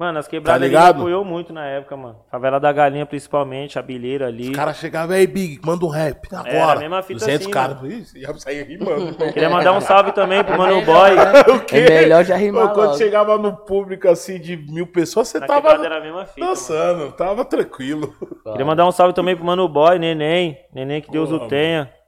Mano, 0.00 0.18
as 0.18 0.26
quebradas 0.26 0.58
Tá 0.58 0.64
ali 0.64 0.68
ligado? 0.68 0.96
apoiou 1.00 1.22
muito 1.26 1.52
na 1.52 1.66
época, 1.66 1.94
mano. 1.94 2.16
Favela 2.30 2.58
da 2.58 2.72
Galinha, 2.72 3.04
principalmente, 3.04 3.78
a 3.78 3.82
Bileira 3.82 4.28
ali. 4.28 4.48
Os 4.48 4.56
caras 4.56 4.78
chegavam, 4.78 5.14
aí, 5.14 5.26
Big, 5.26 5.60
manda 5.62 5.84
um 5.84 5.90
rap. 5.90 6.26
Agora. 6.32 6.48
Era 6.54 6.72
a 6.72 6.76
mesma 6.78 7.02
fita 7.02 7.18
200 7.20 7.42
assim, 7.42 7.50
caras. 7.50 7.78
Já 8.16 8.34
saía 8.38 8.64
rimando. 8.64 9.14
Queria 9.30 9.50
mandar 9.50 9.74
um 9.74 9.80
salve 9.82 10.12
também 10.12 10.42
pro 10.42 10.56
Mano 10.58 10.80
Boy. 10.86 11.10
o 11.54 11.60
quê? 11.66 11.76
É 11.76 12.00
melhor 12.00 12.24
já 12.24 12.34
rimar 12.34 12.68
Pô, 12.68 12.74
Quando 12.76 12.86
logo. 12.86 12.96
chegava 12.98 13.36
no 13.36 13.54
público 13.54 14.08
assim 14.08 14.40
de 14.40 14.56
mil 14.56 14.86
pessoas, 14.86 15.28
você 15.28 15.38
Na 15.38 15.46
tava 15.46 15.72
era 15.84 15.98
a 15.98 16.00
mesma 16.00 16.24
fita. 16.24 16.40
mano. 16.40 16.54
dançando, 16.54 17.12
tava 17.12 17.44
tranquilo. 17.44 18.14
Queria 18.42 18.64
mandar 18.64 18.86
um 18.86 18.92
salve 18.92 19.12
também 19.12 19.36
pro 19.36 19.44
Mano 19.44 19.68
Boy, 19.68 19.98
Neném. 19.98 20.56
Neném, 20.74 21.02
que 21.02 21.10
Deus 21.10 21.28
Pô, 21.28 21.36
o 21.36 21.46
tenha. 21.46 21.80
Mano 21.80 21.99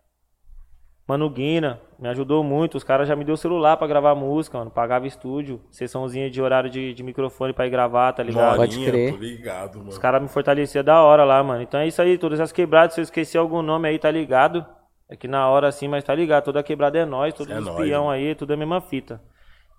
Guina, 1.29 1.81
me 1.99 2.09
ajudou 2.09 2.43
muito. 2.45 2.77
Os 2.77 2.85
caras 2.85 3.07
já 3.09 3.15
me 3.17 3.25
deu 3.25 3.37
celular 3.37 3.77
pra 3.77 3.87
gravar 3.87 4.15
música, 4.15 4.59
mano. 4.59 4.71
Pagava 4.71 5.07
estúdio, 5.07 5.61
sessãozinha 5.71 6.31
de 6.31 6.41
horário 6.43 6.69
de, 6.71 6.93
de 6.95 7.03
microfone 7.03 7.53
pra 7.53 7.67
ir 7.67 7.71
gravar, 7.71 8.13
tá 8.13 8.23
ligado? 8.23 8.57
Pode 8.57 8.85
crer. 8.85 9.13
Tô 9.13 9.19
ligado, 9.19 9.79
mano. 9.79 9.91
Os 9.91 9.99
caras 9.99 10.21
me 10.23 10.29
fortaleciam 10.29 10.83
da 10.85 11.01
hora 11.03 11.25
lá, 11.25 11.43
mano. 11.43 11.63
Então 11.63 11.79
é 11.81 11.87
isso 11.87 12.01
aí, 12.03 12.17
todas 12.19 12.41
as 12.41 12.53
quebradas. 12.53 12.95
Se 12.95 13.01
eu 13.01 13.05
esquecer 13.05 13.39
algum 13.39 13.63
nome 13.63 13.89
aí, 13.89 13.99
tá 13.99 14.11
ligado? 14.11 14.65
É 15.09 15.17
que 15.17 15.29
na 15.29 15.49
hora 15.49 15.69
assim, 15.69 15.89
mas 15.89 16.03
tá 16.05 16.15
ligado. 16.15 16.45
Toda 16.45 16.63
quebrada 16.63 16.99
é 16.99 17.05
nós, 17.05 17.35
todos 17.35 17.55
É 17.55 17.59
os 17.59 17.69
peão 17.77 18.05
mano. 18.05 18.11
aí, 18.15 18.35
tudo 18.35 18.53
é 18.53 18.55
a 18.55 18.59
mesma 18.59 18.81
fita. 18.81 19.21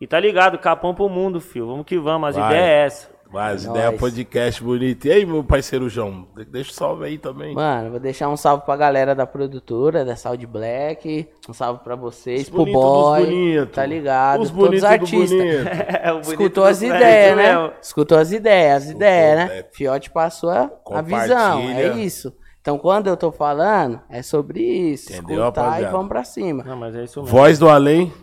E 0.01 0.07
tá 0.07 0.19
ligado, 0.19 0.57
capão 0.57 0.93
pro 0.93 1.07
mundo, 1.07 1.39
filho. 1.39 1.67
Vamos 1.67 1.85
que 1.85 1.97
vamos, 1.97 2.29
as 2.29 2.35
Vai. 2.35 2.45
ideias 2.47 2.65
é 2.67 2.85
essa. 2.85 3.12
Vai, 3.33 3.53
as 3.55 3.65
Nóis. 3.65 3.77
ideias 3.79 3.99
podcast 3.99 4.63
bonito. 4.63 5.05
E 5.07 5.11
aí, 5.11 5.25
meu 5.25 5.43
parceiro 5.43 5.89
João? 5.89 6.27
De- 6.35 6.45
Deixa 6.45 6.69
o 6.69 6.73
salve 6.73 7.05
aí 7.05 7.17
também. 7.17 7.55
Mano, 7.55 7.89
vou 7.91 7.99
deixar 7.99 8.29
um 8.29 8.37
salve 8.37 8.63
pra 8.63 8.77
galera 8.77 9.15
da 9.15 9.25
produtora, 9.25 10.05
da 10.05 10.15
Sound 10.15 10.45
Black. 10.45 11.27
Um 11.49 11.53
salve 11.53 11.83
pra 11.83 11.95
vocês, 11.95 12.43
Os 12.43 12.49
pro 12.49 12.63
boy. 12.65 13.65
Tá 13.73 13.85
ligado? 13.85 14.41
Os 14.43 14.51
Todos 14.51 14.63
os 14.63 14.81
bonitos 14.81 14.81
do 14.81 14.87
artistas. 14.87 15.29
bonito. 15.29 15.69
É, 16.03 16.19
Escutou 16.19 16.63
as 16.65 16.81
ideias, 16.83 17.35
né? 17.37 17.71
Escutou 17.81 18.17
as 18.19 18.31
ideias, 18.31 18.83
as 18.83 18.89
ideias, 18.91 19.37
né? 19.49 19.57
é. 19.59 19.69
Fiote 19.73 20.09
passou 20.11 20.49
a, 20.51 20.69
a 20.91 21.01
visão, 21.01 21.61
é 21.69 21.87
isso. 21.97 22.31
Então, 22.61 22.77
quando 22.77 23.07
eu 23.07 23.17
tô 23.17 23.31
falando, 23.31 23.99
é 24.09 24.21
sobre 24.21 24.61
isso. 24.61 25.11
Entendeu, 25.11 25.39
escutar 25.41 25.61
e 25.61 25.65
rapaziada? 25.65 25.91
vamos 25.91 26.07
pra 26.07 26.23
cima. 26.23 26.63
Não, 26.63 26.77
mas 26.77 26.95
é 26.95 27.03
isso 27.03 27.21
mesmo. 27.21 27.35
Voz 27.35 27.57
do 27.59 27.67
além. 27.67 28.13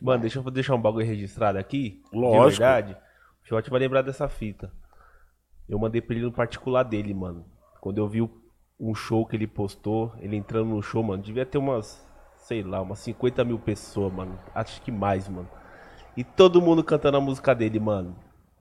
Mano, 0.00 0.20
deixa 0.22 0.38
eu 0.40 0.50
deixar 0.50 0.74
um 0.74 0.80
bagulho 0.80 1.06
registrado 1.06 1.58
aqui. 1.58 2.00
Lógico. 2.12 2.50
De 2.50 2.58
verdade. 2.58 2.96
O 3.44 3.48
Fiote 3.48 3.70
vai 3.70 3.80
lembrar 3.80 4.02
dessa 4.02 4.28
fita. 4.28 4.70
Eu 5.68 5.78
mandei 5.78 6.00
pra 6.00 6.14
ele 6.14 6.24
no 6.24 6.32
particular 6.32 6.82
dele, 6.82 7.14
mano. 7.14 7.44
Quando 7.80 7.98
eu 7.98 8.06
vi 8.08 8.22
o- 8.22 8.30
um 8.78 8.94
show 8.94 9.26
que 9.26 9.36
ele 9.36 9.46
postou, 9.46 10.12
ele 10.20 10.36
entrando 10.36 10.68
no 10.70 10.82
show, 10.82 11.02
mano, 11.02 11.22
devia 11.22 11.46
ter 11.46 11.58
umas, 11.58 12.06
sei 12.36 12.62
lá, 12.62 12.80
umas 12.80 12.98
50 12.98 13.44
mil 13.44 13.58
pessoas, 13.58 14.12
mano. 14.12 14.38
Acho 14.54 14.80
que 14.82 14.90
mais, 14.92 15.28
mano. 15.28 15.48
E 16.16 16.22
todo 16.24 16.60
mundo 16.60 16.84
cantando 16.84 17.16
a 17.16 17.20
música 17.20 17.54
dele, 17.54 17.78
mano. 17.80 18.16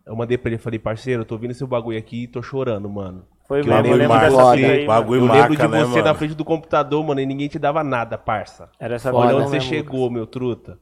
Eu 0.05 0.15
mandei 0.15 0.37
pra 0.37 0.49
ele 0.49 0.55
e 0.55 0.59
falei, 0.59 0.79
parceiro, 0.79 1.21
eu 1.21 1.25
tô 1.25 1.35
ouvindo 1.35 1.53
seu 1.53 1.67
bagulho 1.67 1.97
aqui 1.97 2.23
e 2.23 2.27
tô 2.27 2.41
chorando, 2.41 2.89
mano. 2.89 3.25
Foi 3.47 3.61
Que 3.61 3.69
mesmo, 3.69 3.87
eu 3.87 3.95
lembro 3.97 4.17
de 4.17 4.23
dessa 4.25 4.43
você, 4.43 4.57
fita 4.57 4.71
aí, 4.71 4.87
bagulho. 4.87 5.21
Eu 5.21 5.25
lembro 5.25 5.37
marca, 5.39 5.55
de 5.55 5.67
né, 5.67 5.79
você 5.85 5.97
na 5.99 6.03
mano? 6.05 6.15
frente 6.15 6.33
do 6.35 6.45
computador, 6.45 7.05
mano, 7.05 7.19
e 7.19 7.25
ninguém 7.25 7.47
te 7.47 7.59
dava 7.59 7.83
nada, 7.83 8.17
parça. 8.17 8.69
Era 8.79 8.95
essa 8.95 9.13
Olha 9.13 9.35
onde 9.35 9.47
você 9.49 9.57
mesmo, 9.57 9.69
chegou, 9.69 10.09
meu 10.09 10.25
truta. 10.25 10.79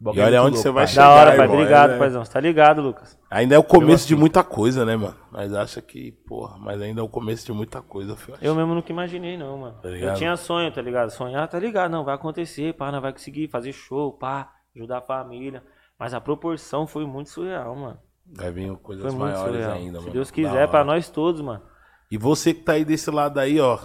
E 0.00 0.20
é 0.20 0.24
olha 0.24 0.42
onde 0.44 0.58
você 0.58 0.68
louco, 0.68 0.74
vai 0.76 0.84
pai. 0.84 0.92
chegar. 0.94 1.08
Da 1.08 1.14
hora, 1.14 1.30
pai. 1.32 1.40
irmão, 1.40 1.56
Obrigado, 1.56 1.90
é, 1.94 1.98
paizão. 1.98 2.24
Você 2.24 2.32
tá 2.32 2.38
ligado, 2.40 2.80
Lucas? 2.80 3.18
Ainda 3.28 3.56
é 3.56 3.58
o 3.58 3.64
começo 3.64 4.06
de 4.06 4.14
muita 4.14 4.44
coisa, 4.44 4.84
né, 4.84 4.96
mano? 4.96 5.16
Mas 5.32 5.52
acha 5.52 5.82
que, 5.82 6.12
porra, 6.12 6.56
mas 6.56 6.80
ainda 6.80 7.00
é 7.00 7.04
o 7.04 7.08
começo 7.08 7.44
de 7.44 7.52
muita 7.52 7.82
coisa, 7.82 8.14
Fiote. 8.14 8.44
Eu 8.44 8.54
mesmo 8.54 8.74
nunca 8.74 8.92
imaginei, 8.92 9.36
não, 9.36 9.58
mano. 9.58 9.76
Tá 9.82 9.88
eu 9.88 10.14
tinha 10.14 10.36
sonho, 10.36 10.70
tá 10.70 10.80
ligado? 10.80 11.10
Sonhar, 11.10 11.48
tá 11.48 11.58
ligado? 11.58 11.90
Não, 11.90 12.04
vai 12.04 12.14
acontecer, 12.14 12.74
pá, 12.74 12.92
não 12.92 13.00
vai 13.00 13.12
conseguir 13.12 13.48
fazer 13.48 13.72
show, 13.72 14.12
pá, 14.12 14.52
ajudar 14.76 14.98
a 14.98 15.02
família. 15.02 15.64
Mas 15.98 16.14
a 16.14 16.20
proporção 16.20 16.86
foi 16.86 17.04
muito 17.04 17.30
surreal, 17.30 17.74
mano. 17.74 17.98
Vai 18.36 18.52
vir 18.52 18.72
coisas 18.76 19.04
Foi 19.04 19.12
maiores 19.20 19.46
surreal. 19.52 19.72
ainda, 19.72 19.98
Se 19.98 20.02
mano. 20.04 20.12
Deus 20.12 20.28
Da 20.28 20.34
quiser, 20.34 20.68
pra 20.68 20.84
nós 20.84 21.08
todos, 21.08 21.40
mano. 21.40 21.62
E 22.08 22.16
você 22.16 22.54
que 22.54 22.60
tá 22.60 22.72
aí 22.74 22.84
desse 22.84 23.10
lado 23.10 23.38
aí, 23.40 23.58
ó. 23.60 23.78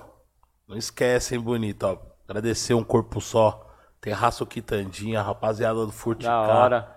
Não 0.68 0.78
esquece, 0.78 1.34
hein, 1.34 1.42
bonito, 1.42 1.84
ó. 1.84 1.98
Agradecer 2.28 2.76
um 2.76 2.84
corpo 2.84 3.20
só. 3.20 3.73
Terraço 4.04 4.46
Quitandinha, 4.46 5.22
rapaziada 5.22 5.86
do 5.86 5.92
Furticar. 5.92 6.46
Da 6.46 6.54
hora. 6.54 6.88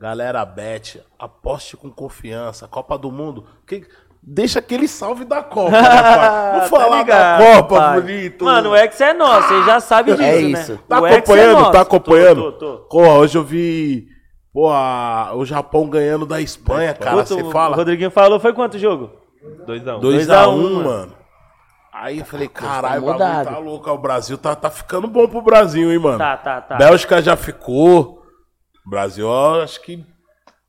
Galera 0.00 0.42
Bet, 0.46 0.98
aposte 1.18 1.76
com 1.76 1.90
confiança. 1.90 2.66
Copa 2.66 2.96
do 2.96 3.12
Mundo. 3.12 3.44
Que... 3.66 3.86
Deixa 4.26 4.58
aquele 4.60 4.88
salve 4.88 5.26
da 5.26 5.42
Copa, 5.42 5.70
né, 5.72 5.82
pai? 5.82 6.52
Vamos 6.56 6.68
falar 6.70 6.88
Tá 6.88 6.96
ligado, 6.96 7.38
da 7.38 7.56
Copa, 7.62 7.76
pai. 7.76 8.00
bonito. 8.00 8.44
Mano, 8.46 8.70
o 8.70 8.76
X 8.76 8.98
é 9.02 9.12
nosso, 9.12 9.48
você 9.48 9.64
já 9.66 9.78
sabe 9.80 10.12
disso, 10.12 10.22
É 10.22 10.32
né? 10.40 10.40
isso. 10.40 10.78
Tá 10.88 11.02
O 11.02 11.06
é 11.06 11.16
acompanhando? 11.16 11.58
nosso. 11.58 11.72
tá 11.72 11.80
acompanhando? 11.82 12.42
Tô, 12.44 12.52
tô, 12.52 12.76
tô. 12.78 12.84
Pô, 12.88 13.06
hoje 13.18 13.36
eu 13.36 13.44
vi 13.44 14.06
pô, 14.50 14.70
a- 14.70 15.32
o 15.34 15.44
Japão 15.44 15.86
ganhando 15.90 16.24
da 16.24 16.40
Espanha, 16.40 16.94
cara. 16.94 17.16
Você 17.16 17.34
O 17.42 17.50
fala 17.50 17.76
Rodriguinho 17.76 18.10
falou, 18.10 18.40
foi 18.40 18.54
quanto 18.54 18.76
o 18.76 18.78
jogo? 18.78 19.10
2x1. 19.66 20.00
2x1, 20.00 20.32
a 20.32 20.48
um, 20.48 20.82
mano. 20.84 21.12
Aí 21.94 22.18
eu 22.18 22.24
falei, 22.24 22.48
caralho, 22.48 23.02
o 23.02 23.06
bagulho 23.06 23.12
mudado. 23.26 23.48
tá 23.50 23.58
louco. 23.58 23.90
O 23.90 23.98
Brasil 23.98 24.36
tá, 24.36 24.54
tá 24.56 24.68
ficando 24.70 25.06
bom 25.06 25.28
pro 25.28 25.40
Brasil, 25.40 25.92
hein, 25.92 25.98
mano. 25.98 26.18
Tá, 26.18 26.36
tá, 26.36 26.60
tá. 26.60 26.76
Bélgica 26.76 27.22
já 27.22 27.36
ficou. 27.36 28.20
Brasil, 28.84 29.26
ó, 29.28 29.62
acho 29.62 29.80
que 29.80 30.04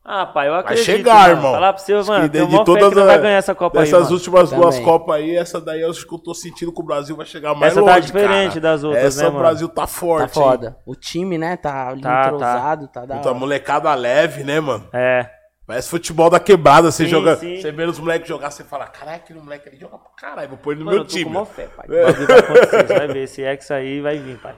Ah, 0.06 0.26
pai, 0.28 0.48
eu 0.48 0.52
vai 0.52 0.60
acredito. 0.62 0.86
chegar, 0.86 1.14
mano. 1.24 1.32
irmão. 1.38 1.54
Falar 1.54 1.74
pra 1.74 1.82
você, 1.82 1.94
Acho 1.94 2.08
mano, 2.08 2.30
de 2.30 2.40
fé 2.40 2.64
todas 2.64 2.90
que 2.90 2.96
nós 2.96 3.06
vai 3.08 3.16
as- 3.16 3.22
ganhar 3.24 3.38
essa 3.38 3.56
Copa 3.56 3.80
aí, 3.80 3.84
Essas 3.88 4.12
últimas 4.12 4.52
duas 4.52 4.76
Também. 4.76 4.84
Copas 4.92 5.16
aí, 5.16 5.36
essa 5.36 5.60
daí 5.60 5.82
eu 5.82 5.90
acho 5.90 6.08
que 6.08 6.14
eu 6.14 6.20
tô 6.20 6.34
sentindo 6.36 6.72
que 6.72 6.80
o 6.80 6.86
Brasil 6.86 7.16
vai 7.16 7.26
chegar 7.26 7.56
mais 7.56 7.74
Essa 7.76 7.84
tá 7.84 7.96
longe, 7.96 8.06
diferente 8.06 8.48
cara. 8.50 8.62
das 8.62 8.84
outras, 8.84 9.04
Essa 9.04 9.24
né, 9.24 9.28
o 9.30 9.32
mano? 9.32 9.44
Brasil 9.44 9.68
tá 9.68 9.82
Tá 9.82 9.88
forte, 9.88 10.34
foda. 10.34 10.78
O 10.86 10.96
time, 10.96 11.38
né, 11.40 11.58
tá 11.58 11.90
ali 11.90 12.02
Tá, 12.02 12.26
entrosado, 12.28 12.88
tá, 12.88 13.04
da 13.06 13.16
Puta, 13.16 13.34
molecada 13.34 13.94
leve, 13.96 14.44
né, 14.44 14.60
mano? 14.60 14.88
É. 14.94 15.28
Parece 15.68 15.90
futebol 15.90 16.30
da 16.30 16.40
quebrada, 16.40 16.92
você 16.92 17.06
Sim, 17.06 17.10
joga, 17.10 17.36
sim. 17.38 17.60
você 17.60 17.72
vê 17.72 17.86
os 17.86 17.98
moleques 18.00 18.28
jogar, 18.28 18.52
você 18.52 18.64
fala, 18.64 18.86
caralho, 18.86 19.18
aquele 19.18 19.40
moleque 19.40 19.68
ali 19.68 19.80
joga 19.80 19.98
pra 19.98 20.12
caralho, 20.16 20.50
vou 20.50 20.58
pôr 20.60 20.74
ele 20.74 20.80
no 20.82 20.86
Mano, 20.86 20.98
meu 20.98 21.04
eu 21.04 21.08
tô 21.08 21.14
com 21.14 21.18
time. 21.18 21.32
mó 21.32 21.44
fé, 21.46 21.68
pai. 21.76 21.86
O 21.88 22.06
bagulho 22.06 22.28
vai 22.28 22.86
você 22.88 22.94
vai 23.00 23.08
ver. 23.08 23.24
Esse 23.24 23.44
X 23.44 23.72
aí 23.72 24.00
vai 24.02 24.18
vir, 24.20 24.38
pai. 24.38 24.54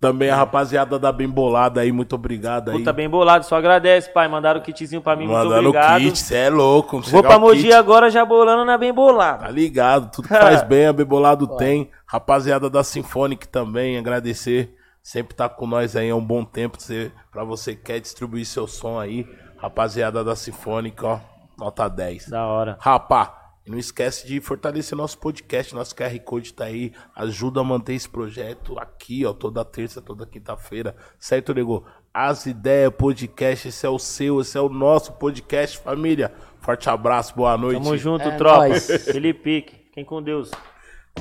Também 0.00 0.28
a 0.28 0.36
rapaziada 0.36 0.98
da 0.98 1.10
Bem 1.10 1.26
Bolada 1.28 1.80
aí, 1.80 1.90
muito 1.90 2.14
obrigado 2.14 2.70
aí. 2.70 2.76
Puta, 2.78 2.92
bem 2.92 3.08
bolado. 3.08 3.46
Só 3.46 3.56
agradece, 3.56 4.10
pai. 4.12 4.28
Mandaram 4.28 4.60
o 4.60 4.62
kitzinho 4.62 5.00
pra 5.00 5.16
mim, 5.16 5.26
muito 5.26 5.38
Mandando 5.38 5.68
obrigado. 5.70 5.98
kit, 6.02 6.18
você 6.18 6.36
é 6.36 6.50
louco. 6.50 7.00
Vou 7.00 7.22
pra 7.22 7.38
o 7.38 7.40
Mogi 7.40 7.62
kit, 7.62 7.72
agora 7.72 8.10
já 8.10 8.22
bolando 8.24 8.64
na 8.66 8.76
bem 8.76 8.92
bolada. 8.92 9.46
Tá 9.46 9.50
ligado, 9.50 10.10
tudo 10.12 10.28
que 10.28 10.34
faz 10.34 10.62
bem, 10.68 10.86
a 10.86 10.92
Bebolado 10.92 11.56
tem. 11.56 11.90
Rapaziada 12.06 12.68
da 12.68 12.84
Symphonic 12.84 13.48
também, 13.48 13.96
agradecer. 13.96 14.74
Sempre 15.02 15.34
tá 15.34 15.48
com 15.48 15.66
nós 15.66 15.96
aí 15.96 16.10
há 16.10 16.16
um 16.16 16.24
bom 16.24 16.44
tempo. 16.44 16.76
Você, 16.80 17.10
pra 17.32 17.42
você 17.42 17.74
que 17.74 17.82
quer 17.82 17.98
distribuir 17.98 18.44
seu 18.44 18.66
som 18.66 19.00
aí. 19.00 19.26
Rapaziada 19.64 20.22
da 20.22 20.36
Symphonic, 20.36 21.02
ó, 21.02 21.18
nota 21.56 21.88
10. 21.88 22.28
Da 22.28 22.46
hora. 22.46 22.76
Rapá, 22.78 23.54
não 23.66 23.78
esquece 23.78 24.26
de 24.26 24.38
fortalecer 24.38 24.96
nosso 24.96 25.16
podcast, 25.16 25.74
nosso 25.74 25.96
QR 25.96 26.18
Code 26.20 26.52
tá 26.52 26.64
aí, 26.64 26.92
ajuda 27.16 27.60
a 27.60 27.64
manter 27.64 27.94
esse 27.94 28.06
projeto 28.06 28.78
aqui, 28.78 29.24
ó, 29.24 29.32
toda 29.32 29.64
terça, 29.64 30.02
toda 30.02 30.26
quinta-feira, 30.26 30.94
certo, 31.18 31.54
nego? 31.54 31.82
As 32.12 32.44
Ideias 32.44 32.92
Podcast, 32.94 33.68
esse 33.68 33.86
é 33.86 33.88
o 33.88 33.98
seu, 33.98 34.42
esse 34.42 34.58
é 34.58 34.60
o 34.60 34.68
nosso 34.68 35.14
podcast, 35.14 35.78
família. 35.78 36.30
Forte 36.60 36.90
abraço, 36.90 37.34
boa 37.34 37.56
noite. 37.56 37.82
Tamo 37.82 37.96
junto, 37.96 38.28
É 38.28 38.36
tropa. 38.36 38.74
Felipe 39.00 39.40
Pique. 39.62 39.76
Fiquem 39.86 40.04
com 40.04 40.22
Deus. 40.22 40.50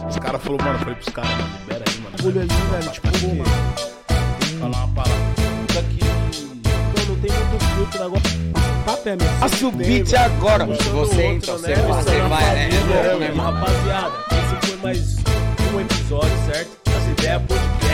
Os 0.05 0.19
caras 0.19 0.43
falaram, 0.43 0.65
mano, 0.65 0.79
falei 0.79 0.95
pros 0.95 1.09
caras, 1.13 1.31
mano, 1.31 1.59
libera 1.61 1.85
aí, 1.87 1.97
mano. 2.01 2.17
Bagulho 2.17 2.41
ali, 2.41 2.49
velho, 2.49 2.91
tipo, 2.91 3.07
mano. 3.07 4.59
Falar 4.59 4.85
uma 4.85 4.95
parada. 4.95 5.32
Tem 7.85 7.99
muito 7.99 7.99
filtro 7.99 7.99
o 7.99 8.03
negócio. 8.03 8.53
Papo 8.85 9.09
é 9.09 9.15
mesmo. 9.15 9.39
Passe 9.39 9.65
o 9.65 9.71
beat 9.71 10.13
agora. 10.13 10.65
Você 10.65 11.25
então, 11.27 11.57
você, 11.57 11.75
você 11.75 12.21
vai, 12.21 12.43
né? 12.55 12.69
É 12.69 13.17
né, 13.17 13.31
mano? 13.31 13.59
Rapaziada, 13.59 14.13
esse 14.31 14.67
foi 14.67 14.77
mais 14.77 15.15
um 15.73 15.79
episódio, 15.79 16.37
certo? 16.45 16.77
As 16.85 17.11
ideias 17.11 17.41
podcast. 17.47 17.92